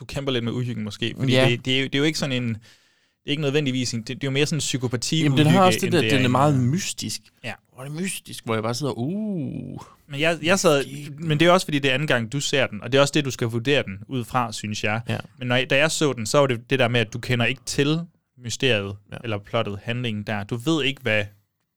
du 0.00 0.04
kæmper 0.04 0.32
lidt 0.32 0.44
med 0.44 0.52
uhyggen 0.52 0.84
måske, 0.84 1.14
fordi 1.18 1.32
Ja. 1.32 1.48
det, 1.50 1.64
det, 1.64 1.76
er 1.76 1.80
jo, 1.80 1.84
det 1.84 1.94
er 1.94 1.98
jo 1.98 2.04
ikke 2.04 2.18
sådan 2.18 2.42
en, 2.42 2.48
det 2.48 3.26
er 3.26 3.30
ikke 3.30 3.42
nødvendigvis 3.42 3.92
en, 3.94 4.00
det, 4.00 4.08
det 4.08 4.14
er 4.14 4.18
jo 4.24 4.30
mere 4.30 4.46
sådan 4.46 4.56
en 4.56 4.60
psykopati 4.60 5.22
Jamen, 5.22 5.38
den 5.38 5.46
har 5.46 5.64
også 5.64 5.78
det 5.82 5.92
der, 5.92 6.00
det 6.00 6.10
den 6.10 6.24
er 6.24 6.28
meget 6.28 6.60
mystisk. 6.60 7.20
Ja. 7.44 7.52
Hvor 7.74 7.84
er 7.84 7.88
det 7.88 7.96
mystisk, 8.02 8.44
hvor 8.44 8.54
jeg 8.54 8.62
bare 8.62 8.74
sidder, 8.74 8.92
uh. 8.96 9.80
Men, 10.08 10.20
jeg, 10.20 10.38
jeg 10.42 10.58
sad, 10.58 10.84
men 11.18 11.40
det 11.40 11.48
er 11.48 11.52
også 11.52 11.66
fordi, 11.66 11.78
det 11.78 11.90
er 11.90 11.94
anden 11.94 12.08
gang, 12.08 12.32
du 12.32 12.40
ser 12.40 12.66
den, 12.66 12.82
og 12.82 12.92
det 12.92 12.98
er 12.98 13.02
også 13.02 13.12
det, 13.14 13.24
du 13.24 13.30
skal 13.30 13.48
vurdere 13.48 13.82
den 13.82 13.98
ud 14.08 14.24
fra, 14.24 14.52
synes 14.52 14.84
jeg. 14.84 15.00
Ja. 15.08 15.18
Men 15.38 15.48
når 15.48 15.56
jeg, 15.56 15.70
da 15.70 15.76
jeg 15.76 15.90
så 15.90 16.12
den, 16.12 16.26
så 16.26 16.38
var 16.38 16.46
det 16.46 16.70
det 16.70 16.78
der 16.78 16.88
med, 16.88 17.00
at 17.00 17.12
du 17.12 17.18
kender 17.18 17.46
ikke 17.46 17.60
til 17.66 18.00
mysteriet, 18.44 18.96
Ja. 19.12 19.16
eller 19.24 19.38
plottet, 19.38 19.78
handlingen 19.82 20.22
der. 20.24 20.44
Du 20.44 20.56
ved 20.56 20.84
ikke, 20.84 21.02
hvad 21.02 21.24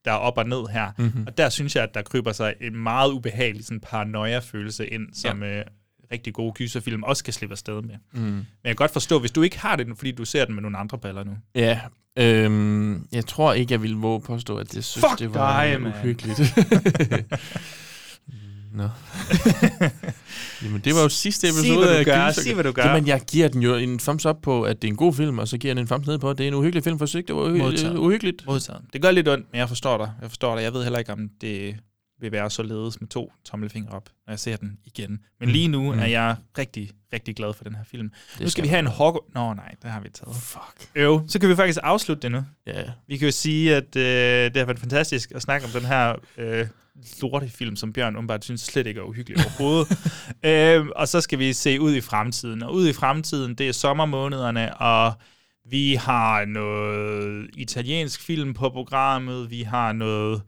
der 0.05 0.11
er 0.11 0.15
op 0.15 0.37
og 0.37 0.45
ned 0.47 0.67
her. 0.71 0.91
Mhm. 0.97 1.23
Og 1.27 1.37
der 1.37 1.49
synes 1.49 1.75
jeg, 1.75 1.83
at 1.83 1.93
der 1.93 2.01
kryber 2.01 2.31
sig 2.31 2.53
en 2.61 2.75
meget 2.75 3.11
ubehagelig 3.11 3.65
sådan 3.65 3.79
paranoia-følelse 3.79 4.87
ind, 4.87 5.07
som 5.13 5.43
ja. 5.43 5.59
øh, 5.59 5.65
rigtig 6.11 6.33
gode 6.33 6.53
gyserfilm 6.53 7.03
også 7.03 7.23
kan 7.23 7.33
slippe 7.33 7.53
afsted 7.53 7.81
med. 7.81 7.95
Mm. 8.13 8.21
Men 8.21 8.45
jeg 8.63 8.69
kan 8.69 8.75
godt 8.75 8.91
forstå, 8.91 9.19
hvis 9.19 9.31
du 9.31 9.41
ikke 9.41 9.59
har 9.59 9.75
det, 9.75 9.87
fordi 9.95 10.11
du 10.11 10.25
ser 10.25 10.45
den 10.45 10.55
med 10.55 10.61
nogle 10.61 10.77
andre 10.77 10.97
baller 10.97 11.23
nu. 11.23 11.31
Ja, 11.55 11.79
øhm, 12.17 13.07
jeg 13.11 13.25
tror 13.25 13.53
ikke, 13.53 13.71
jeg 13.73 13.81
ville 13.81 13.97
våge 13.97 14.21
påstå, 14.21 14.57
at 14.57 14.75
jeg 14.75 14.83
synes, 14.83 15.05
Fuck 15.09 15.19
det 15.19 15.33
var 15.33 15.63
dig, 15.65 15.81
uhyggeligt. 15.81 16.39
Nå. 18.73 18.83
Jamen, 20.63 20.81
det 20.81 20.95
var 20.95 21.01
jo 21.01 21.09
sidste 21.09 21.47
Sig, 21.53 21.59
episode 21.59 21.85
hvad 21.87 21.97
du 21.99 22.03
gør. 22.03 22.29
Gyser- 22.29 22.41
Sig, 22.41 22.53
hvad 22.53 22.63
du 22.63 22.71
gør. 22.71 22.83
Jamen, 22.87 23.07
jeg 23.07 23.21
giver 23.31 23.47
den 23.47 23.61
jo 23.61 23.75
en 23.75 23.99
thumbs 23.99 24.25
up 24.25 24.35
på, 24.43 24.63
at 24.63 24.81
det 24.81 24.87
er 24.87 24.91
en 24.91 24.97
god 24.97 25.13
film, 25.13 25.39
og 25.39 25.47
så 25.47 25.57
giver 25.57 25.73
den 25.73 25.81
en 25.83 25.87
thumbs 25.87 26.07
ned 26.07 26.19
på, 26.19 26.29
at 26.29 26.37
det 26.37 26.43
er 26.43 26.47
en 26.47 26.53
uhyggelig 26.53 26.83
film, 26.83 26.97
for 26.99 27.17
ikke, 27.17 27.27
det 27.27 27.35
var 27.35 27.41
uhy- 27.45 27.57
Modtaget. 27.57 27.97
uhyggeligt. 27.97 28.45
Modtaget. 28.45 28.81
Det 28.93 29.01
gør 29.01 29.11
lidt 29.11 29.27
ondt, 29.27 29.45
men 29.51 29.59
jeg 29.59 29.67
forstår 29.67 29.97
dig. 29.97 30.11
Jeg 30.21 30.29
forstår 30.29 30.55
dig. 30.55 30.63
Jeg 30.63 30.73
ved 30.73 30.83
heller 30.83 30.99
ikke, 30.99 31.11
om 31.13 31.29
det 31.41 31.75
vil 32.19 32.31
være 32.31 32.49
således 32.49 33.01
med 33.01 33.09
to 33.09 33.33
tommelfingre 33.45 33.91
op, 33.91 34.09
når 34.27 34.31
jeg 34.31 34.39
ser 34.39 34.55
den 34.57 34.77
igen. 34.85 35.09
Men 35.39 35.49
Mm. 35.49 35.53
lige 35.53 35.67
nu 35.67 35.93
Mm. 35.93 35.99
er 35.99 36.05
jeg 36.05 36.35
rigtig, 36.57 36.91
rigtig 37.13 37.35
glad 37.35 37.53
for 37.53 37.63
den 37.63 37.75
her 37.75 37.83
film. 37.83 38.09
Det 38.33 38.41
nu 38.41 38.49
skal 38.49 38.63
vi 38.63 38.67
have 38.69 38.79
en 38.79 38.87
Hogwarts... 38.87 39.33
Nå 39.35 39.53
nej, 39.53 39.75
det 39.83 39.91
har 39.91 39.99
vi 40.01 40.09
taget. 40.09 40.35
Fuck. 40.35 40.89
Øv, 40.95 41.21
så 41.27 41.39
kan 41.39 41.49
vi 41.49 41.55
faktisk 41.55 41.79
afslutte 41.83 42.21
det 42.21 42.31
nu. 42.31 42.43
Ja. 42.67 42.83
Vi 43.07 43.17
kan 43.17 43.27
jo 43.27 43.31
sige, 43.31 43.75
at 43.75 43.95
øh, 43.95 44.03
det 44.53 44.57
har 44.57 44.65
været 44.65 44.79
fantastisk 44.79 45.31
at 45.35 45.41
snakke 45.41 45.65
om 45.65 45.71
den 45.71 45.85
her 45.85 46.15
øh, 46.37 46.67
lortefilm, 47.21 47.75
som 47.75 47.93
Bjørn 47.93 48.15
umiddelbart 48.15 48.43
synes 48.43 48.61
slet 48.61 48.87
ikke 48.87 48.99
er 48.99 49.03
uhyggelig 49.03 49.37
overhovedet. 49.45 49.97
øh, 50.45 50.87
og 50.95 51.07
så 51.07 51.21
skal 51.21 51.39
vi 51.39 51.53
se 51.53 51.81
ud 51.81 51.95
i 51.95 52.01
fremtiden. 52.01 52.63
Og 52.63 52.73
ud 52.73 52.87
i 52.87 52.93
fremtiden, 52.93 53.55
det 53.55 53.67
er 53.67 53.71
sommermånederne, 53.73 54.77
og 54.77 55.13
vi 55.69 55.95
har 55.95 56.45
noget 56.45 57.49
italiensk 57.53 58.21
film 58.21 58.53
på 58.53 58.69
programmet, 58.69 59.49
vi 59.49 59.61
har 59.63 59.93
noget 59.93 60.41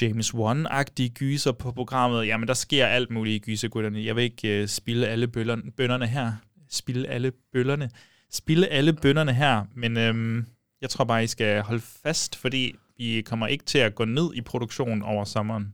James 0.00 0.34
Wan-agtige 0.34 1.08
gyser 1.08 1.52
på 1.52 1.72
programmet. 1.72 2.26
Jamen, 2.26 2.48
der 2.48 2.54
sker 2.54 2.86
alt 2.86 3.10
muligt 3.10 3.34
i 3.36 3.38
gysergutterne. 3.50 4.04
Jeg 4.04 4.16
vil 4.16 4.24
ikke 4.24 4.48
øh, 4.62 4.68
spille 4.68 5.06
alle 5.08 5.28
bøllerne, 5.28 5.62
bønderne 5.76 6.06
her. 6.06 6.32
Spille 6.70 7.08
alle 7.08 7.32
bøllerne. 7.52 7.90
Spille 8.30 8.66
alle 8.68 8.92
bønderne 8.92 9.32
her, 9.32 9.64
men 9.74 9.96
øhm, 9.96 10.46
jeg 10.80 10.90
tror 10.90 11.04
bare, 11.04 11.24
I 11.24 11.26
skal 11.26 11.62
holde 11.62 11.82
fast, 12.02 12.36
fordi 12.36 12.74
vi 12.98 13.22
kommer 13.26 13.46
ikke 13.46 13.64
til 13.64 13.78
at 13.78 13.94
gå 13.94 14.04
ned 14.04 14.30
i 14.34 14.40
produktion 14.40 15.02
over 15.02 15.24
sommeren. 15.24 15.72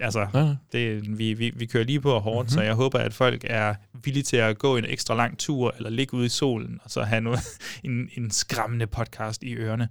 Altså, 0.00 0.26
Ja, 0.34 0.54
det, 0.72 1.18
vi, 1.18 1.32
vi, 1.34 1.50
vi 1.56 1.66
kører 1.66 1.84
lige 1.84 2.00
på 2.00 2.18
hårdt, 2.18 2.26
Mhm. 2.26 2.38
mm-hmm. 2.40 2.48
så 2.48 2.62
jeg 2.62 2.74
håber, 2.74 2.98
at 2.98 3.12
folk 3.14 3.44
er 3.46 3.74
villige 4.04 4.22
til 4.22 4.36
at 4.36 4.58
gå 4.58 4.76
en 4.76 4.84
ekstra 4.84 5.14
lang 5.14 5.38
tur, 5.38 5.74
eller 5.76 5.90
ligge 5.90 6.14
ude 6.14 6.26
i 6.26 6.28
solen, 6.28 6.80
og 6.84 6.90
så 6.90 7.02
have 7.02 7.20
noget, 7.20 7.40
en, 7.84 8.08
en 8.14 8.30
skræmmende 8.30 8.86
podcast 8.86 9.42
i 9.42 9.54
ørerne. 9.54 9.88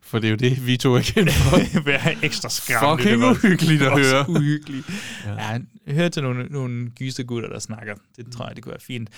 For 0.00 0.18
det 0.18 0.26
er 0.26 0.30
jo 0.30 0.36
det, 0.36 0.66
vi 0.66 0.76
to 0.76 0.94
er 0.94 1.00
kendt 1.00 1.32
for. 1.32 1.80
Være 1.90 2.24
ekstra 2.24 2.48
skræmmende. 2.48 3.02
Fucking 3.02 3.22
det 3.22 3.30
uhyggeligt 3.30 3.82
at 3.82 3.92
høre. 4.06 4.30
uhyggeligt. 4.30 4.86
Ja. 5.26 5.52
ja. 5.86 5.92
hør 5.94 6.08
til 6.08 6.22
nogle, 6.22 6.44
nogle 6.44 6.90
gysergutter, 6.90 7.48
der 7.48 7.58
snakker. 7.58 7.94
Det 8.16 8.32
tror 8.32 8.46
jeg, 8.46 8.56
det 8.56 8.64
kunne 8.64 8.70
være 8.70 8.80
fint. 8.86 9.10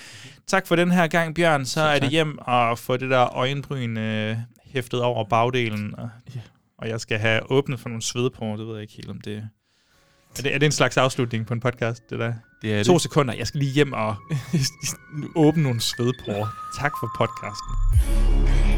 Tak 0.47 0.67
for 0.67 0.75
den 0.75 0.91
her 0.91 1.07
gang, 1.07 1.35
Bjørn. 1.35 1.65
Så 1.65 1.71
Selv 1.73 1.85
er 1.85 1.93
det 1.93 2.01
tak. 2.01 2.11
hjem 2.11 2.37
og 2.41 2.79
få 2.79 2.97
det 2.97 3.09
der 3.09 3.37
øjenbryn 3.37 3.97
øh, 3.97 4.37
hæftet 4.65 5.01
over 5.01 5.23
bagdelen. 5.29 5.95
Og, 5.97 6.09
Ja. 6.35 6.39
og 6.77 6.89
jeg 6.89 7.01
skal 7.01 7.19
have 7.19 7.51
åbnet 7.51 7.79
for 7.79 7.89
nogle 7.89 8.01
svedporre. 8.01 8.57
Det 8.57 8.67
ved 8.67 8.73
jeg 8.73 8.81
ikke 8.81 8.93
helt, 8.93 9.09
om 9.09 9.21
det 9.21 9.37
er. 9.37 9.41
Det, 10.37 10.53
er 10.55 10.57
det 10.59 10.65
en 10.65 10.71
slags 10.71 10.97
afslutning 10.97 11.45
på 11.45 11.53
en 11.53 11.59
podcast, 11.59 12.09
det 12.09 12.19
der? 12.19 12.33
Det 12.61 12.73
er 12.79 12.83
to 12.83 12.93
det. 12.93 13.01
sekunder. 13.01 13.33
Jeg 13.33 13.47
skal 13.47 13.59
lige 13.59 13.71
hjem 13.71 13.93
og 13.93 14.15
åbne 15.35 15.63
nogle 15.63 15.81
svedporre. 15.81 16.49
Tak 16.79 16.91
for 17.01 17.09
podcasten. 17.17 18.70